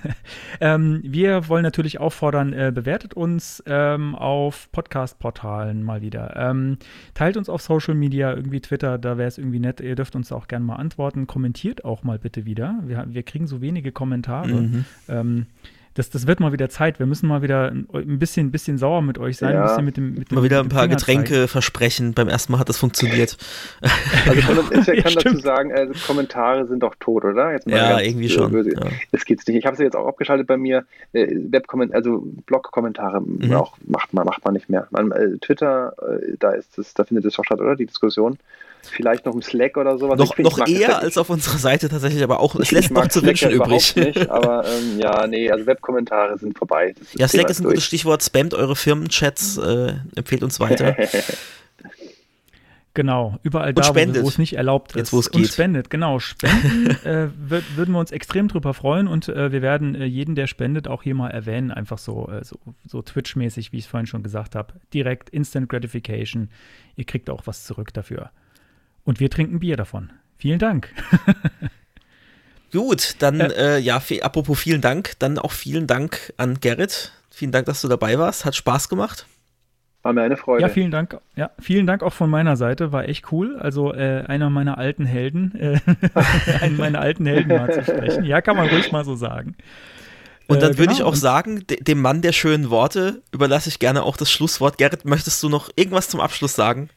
ähm, 0.60 1.00
wir 1.02 1.48
wollen 1.48 1.62
natürlich 1.62 2.00
auffordern, 2.00 2.52
äh, 2.52 2.72
bewertet 2.74 3.14
uns 3.14 3.62
ähm, 3.66 4.14
auf 4.14 4.70
Podcast-Portalen 4.72 5.82
mal 5.82 6.02
wieder. 6.02 6.34
Ähm, 6.36 6.78
teilt 7.14 7.36
uns 7.36 7.48
auf 7.48 7.62
Social 7.62 7.94
Media, 7.94 8.34
irgendwie 8.34 8.60
Twitter, 8.60 8.98
da 8.98 9.16
wäre 9.16 9.28
es 9.28 9.38
irgendwie 9.38 9.60
nett. 9.60 9.80
Ihr 9.80 9.96
dürft 9.96 10.16
uns 10.16 10.30
auch 10.32 10.48
gerne 10.48 10.64
mal 10.64 10.76
antworten. 10.76 11.26
Kommentiert 11.26 11.84
auch 11.84 12.02
mal 12.02 12.18
bitte 12.18 12.44
wieder. 12.44 12.80
Wir, 12.84 13.06
wir 13.08 13.22
kriegen 13.22 13.46
so 13.46 13.60
wenige 13.60 13.92
Kommentare. 13.92 14.84
Mhm. 15.08 15.46
Das, 15.94 16.10
das 16.10 16.26
wird 16.26 16.40
mal 16.40 16.52
wieder 16.52 16.68
Zeit. 16.68 16.98
Wir 16.98 17.06
müssen 17.06 17.28
mal 17.28 17.42
wieder 17.42 17.70
ein 17.70 18.18
bisschen, 18.18 18.48
ein 18.48 18.50
bisschen 18.50 18.78
sauer 18.78 19.00
mit 19.00 19.18
euch 19.18 19.36
sein. 19.36 19.54
Ja. 19.54 19.62
Ein 19.62 19.68
bisschen 19.68 19.84
mit 19.84 19.96
dem, 19.96 20.14
mit 20.14 20.30
dem, 20.30 20.34
mal 20.34 20.42
wieder 20.42 20.58
ein 20.58 20.68
paar 20.68 20.88
Getränke 20.88 21.46
versprechen. 21.46 22.14
Beim 22.14 22.28
ersten 22.28 22.50
Mal 22.50 22.58
hat 22.58 22.68
das 22.68 22.78
funktioniert. 22.78 23.36
Also 24.26 24.38
ich 24.38 24.46
kann, 24.46 24.94
ich 24.94 25.04
kann 25.04 25.14
dazu 25.14 25.38
sagen, 25.38 25.72
also 25.72 25.92
Kommentare 26.06 26.66
sind 26.66 26.82
doch 26.82 26.94
tot, 26.98 27.24
oder? 27.24 27.58
ja, 27.66 28.00
irgendwie 28.00 28.28
schon. 28.28 28.50
Böse. 28.50 28.72
Ja. 28.72 28.80
Das 29.12 29.24
geht's 29.24 29.46
nicht. 29.46 29.56
Ich 29.56 29.66
habe 29.66 29.76
sie 29.76 29.82
jetzt 29.82 29.96
auch 29.96 30.06
abgeschaltet 30.06 30.46
bei 30.46 30.56
mir. 30.56 30.84
Äh, 31.12 31.26
Webkomment 31.50 31.94
also 31.94 32.24
Blog-Kommentare 32.46 33.20
mhm. 33.20 33.48
macht, 33.86 34.12
man, 34.12 34.24
macht 34.24 34.44
man 34.44 34.54
nicht 34.54 34.68
mehr. 34.70 34.88
Man, 34.90 35.12
äh, 35.12 35.38
Twitter, 35.38 35.92
äh, 35.98 36.36
da 36.38 36.52
ist 36.52 36.78
es, 36.78 36.94
da 36.94 37.04
findet 37.04 37.24
es 37.26 37.34
doch 37.34 37.44
statt, 37.44 37.60
oder? 37.60 37.76
Die 37.76 37.86
Diskussion. 37.86 38.38
Vielleicht 38.88 39.26
noch 39.26 39.34
im 39.34 39.42
Slack 39.42 39.76
oder 39.76 39.98
sowas. 39.98 40.18
Noch, 40.18 40.38
noch 40.38 40.66
eher 40.66 40.98
als 41.00 41.18
auf 41.18 41.30
unserer 41.30 41.58
Seite 41.58 41.88
tatsächlich, 41.88 42.22
aber 42.22 42.40
auch, 42.40 42.54
es 42.56 42.70
lässt 42.70 42.90
noch 42.90 43.08
zu 43.08 43.22
wünschen 43.22 43.50
übrig. 43.50 43.94
Nicht, 43.96 44.30
aber 44.30 44.64
ähm, 44.66 44.98
ja, 44.98 45.26
nee, 45.26 45.50
also 45.50 45.66
Webkommentare 45.66 46.38
sind 46.38 46.56
vorbei. 46.56 46.94
Ja, 47.14 47.28
Slack 47.28 47.50
ist 47.50 47.60
ein 47.60 47.64
durch. 47.64 47.74
gutes 47.74 47.84
Stichwort. 47.84 48.22
Spamt 48.22 48.54
eure 48.54 48.76
Firmenchats, 48.76 49.56
äh, 49.58 49.94
empfehlt 50.14 50.42
uns 50.42 50.60
weiter. 50.60 50.96
Genau, 52.94 53.40
überall 53.42 53.74
da, 53.74 53.92
wo, 53.92 54.28
es 54.28 54.38
nicht 54.38 54.54
erlaubt 54.54 54.92
ist. 54.92 54.96
Jetzt, 54.96 55.12
wo 55.12 55.18
es 55.18 55.28
geht. 55.32 55.42
Und 55.42 55.48
spendet, 55.48 55.90
genau. 55.90 56.20
Spenden 56.20 56.90
äh, 57.04 57.28
würden 57.36 57.92
wir 57.92 57.98
uns 57.98 58.12
extrem 58.12 58.46
drüber 58.46 58.72
freuen 58.72 59.08
und 59.08 59.28
äh, 59.28 59.50
wir 59.50 59.62
werden 59.62 59.96
äh, 59.96 60.04
jeden, 60.04 60.36
der 60.36 60.46
spendet, 60.46 60.86
auch 60.86 61.02
hier 61.02 61.16
mal 61.16 61.30
erwähnen. 61.30 61.72
Einfach 61.72 61.98
so, 61.98 62.30
äh, 62.30 62.44
so, 62.44 62.56
so 62.86 63.02
Twitch-mäßig, 63.02 63.72
wie 63.72 63.78
ich 63.78 63.86
es 63.86 63.90
vorhin 63.90 64.06
schon 64.06 64.22
gesagt 64.22 64.54
habe. 64.54 64.74
Direkt 64.94 65.28
Instant 65.30 65.68
Gratification. 65.68 66.50
Ihr 66.94 67.04
kriegt 67.04 67.30
auch 67.30 67.48
was 67.48 67.64
zurück 67.64 67.92
dafür. 67.92 68.30
Und 69.04 69.20
wir 69.20 69.30
trinken 69.30 69.60
Bier 69.60 69.76
davon. 69.76 70.12
Vielen 70.36 70.58
Dank. 70.58 70.92
Gut, 72.72 73.16
dann 73.20 73.40
äh, 73.40 73.78
ja, 73.78 74.02
apropos 74.22 74.58
vielen 74.58 74.80
Dank, 74.80 75.12
dann 75.20 75.38
auch 75.38 75.52
vielen 75.52 75.86
Dank 75.86 76.32
an 76.36 76.58
Gerrit. 76.60 77.12
Vielen 77.30 77.52
Dank, 77.52 77.66
dass 77.66 77.80
du 77.80 77.88
dabei 77.88 78.18
warst. 78.18 78.44
Hat 78.44 78.56
Spaß 78.56 78.88
gemacht. 78.88 79.26
War 80.02 80.12
mir 80.12 80.22
eine 80.22 80.36
Freude. 80.36 80.62
Ja, 80.62 80.68
vielen 80.68 80.90
Dank. 80.90 81.18
Ja, 81.34 81.50
vielen 81.58 81.86
Dank 81.86 82.02
auch 82.02 82.12
von 82.12 82.28
meiner 82.28 82.56
Seite. 82.56 82.92
War 82.92 83.08
echt 83.08 83.32
cool. 83.32 83.56
Also 83.58 83.94
äh, 83.94 84.24
einer 84.26 84.50
meiner 84.50 84.76
alten 84.76 85.06
Helden, 85.06 85.54
äh, 85.58 85.80
einen 86.60 86.76
meiner 86.76 87.00
alten 87.00 87.24
Helden 87.26 87.56
mal 87.56 87.72
zu 87.72 87.82
sprechen. 87.82 88.24
Ja, 88.24 88.42
kann 88.42 88.56
man 88.56 88.68
ruhig 88.68 88.92
mal 88.92 89.04
so 89.04 89.14
sagen. 89.14 89.56
Und 90.46 90.60
dann 90.60 90.72
äh, 90.72 90.78
würde 90.78 90.92
genau. 90.92 90.92
ich 90.92 91.02
auch 91.04 91.14
sagen, 91.14 91.64
dem 91.66 92.02
Mann 92.02 92.22
der 92.22 92.32
schönen 92.32 92.70
Worte 92.70 93.22
überlasse 93.32 93.68
ich 93.68 93.78
gerne 93.78 94.02
auch 94.02 94.16
das 94.16 94.30
Schlusswort. 94.30 94.78
Gerrit, 94.78 95.04
möchtest 95.04 95.42
du 95.42 95.48
noch 95.48 95.70
irgendwas 95.74 96.08
zum 96.08 96.20
Abschluss 96.20 96.54
sagen? 96.54 96.90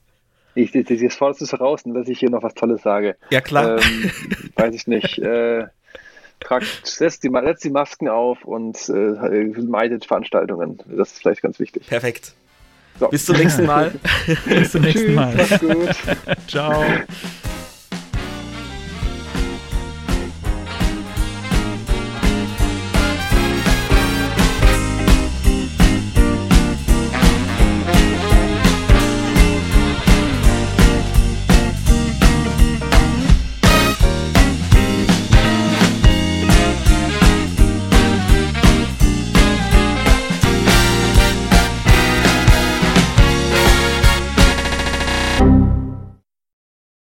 Ich, 0.58 0.74
ich, 0.74 0.90
jetzt 0.90 1.16
forderst 1.16 1.42
du 1.42 1.46
es 1.46 1.52
heraus, 1.52 1.84
dass 1.86 2.08
ich 2.08 2.20
hier 2.20 2.30
noch 2.30 2.44
was 2.44 2.54
Tolles 2.54 2.82
sage. 2.82 3.16
Ja, 3.30 3.42
klar. 3.42 3.80
Ähm, 3.80 4.12
weiß 4.56 4.76
ich 4.76 4.88
nicht. 4.88 5.20
Äh, 5.28 5.68
tragt, 6.40 6.86
setzt, 6.86 7.24
die, 7.24 7.30
setzt 7.30 7.64
die 7.64 7.70
Masken 7.70 8.08
auf 8.08 8.46
und 8.46 8.78
äh, 8.90 9.44
meidet 9.62 10.06
Veranstaltungen. 10.06 10.80
Das 10.86 11.12
ist 11.12 11.20
vielleicht 11.20 11.42
ganz 11.42 11.60
wichtig. 11.60 11.88
Perfekt. 11.88 12.34
So. 13.00 13.08
Bis 13.10 13.26
zum 13.26 13.38
nächsten 13.38 13.66
Mal. 13.66 13.92
Bis 14.46 14.72
zum 14.72 14.82
nächsten 14.82 15.14
Mal. 15.14 15.36
Tschüss, 15.36 15.98
Ciao. 16.48 16.84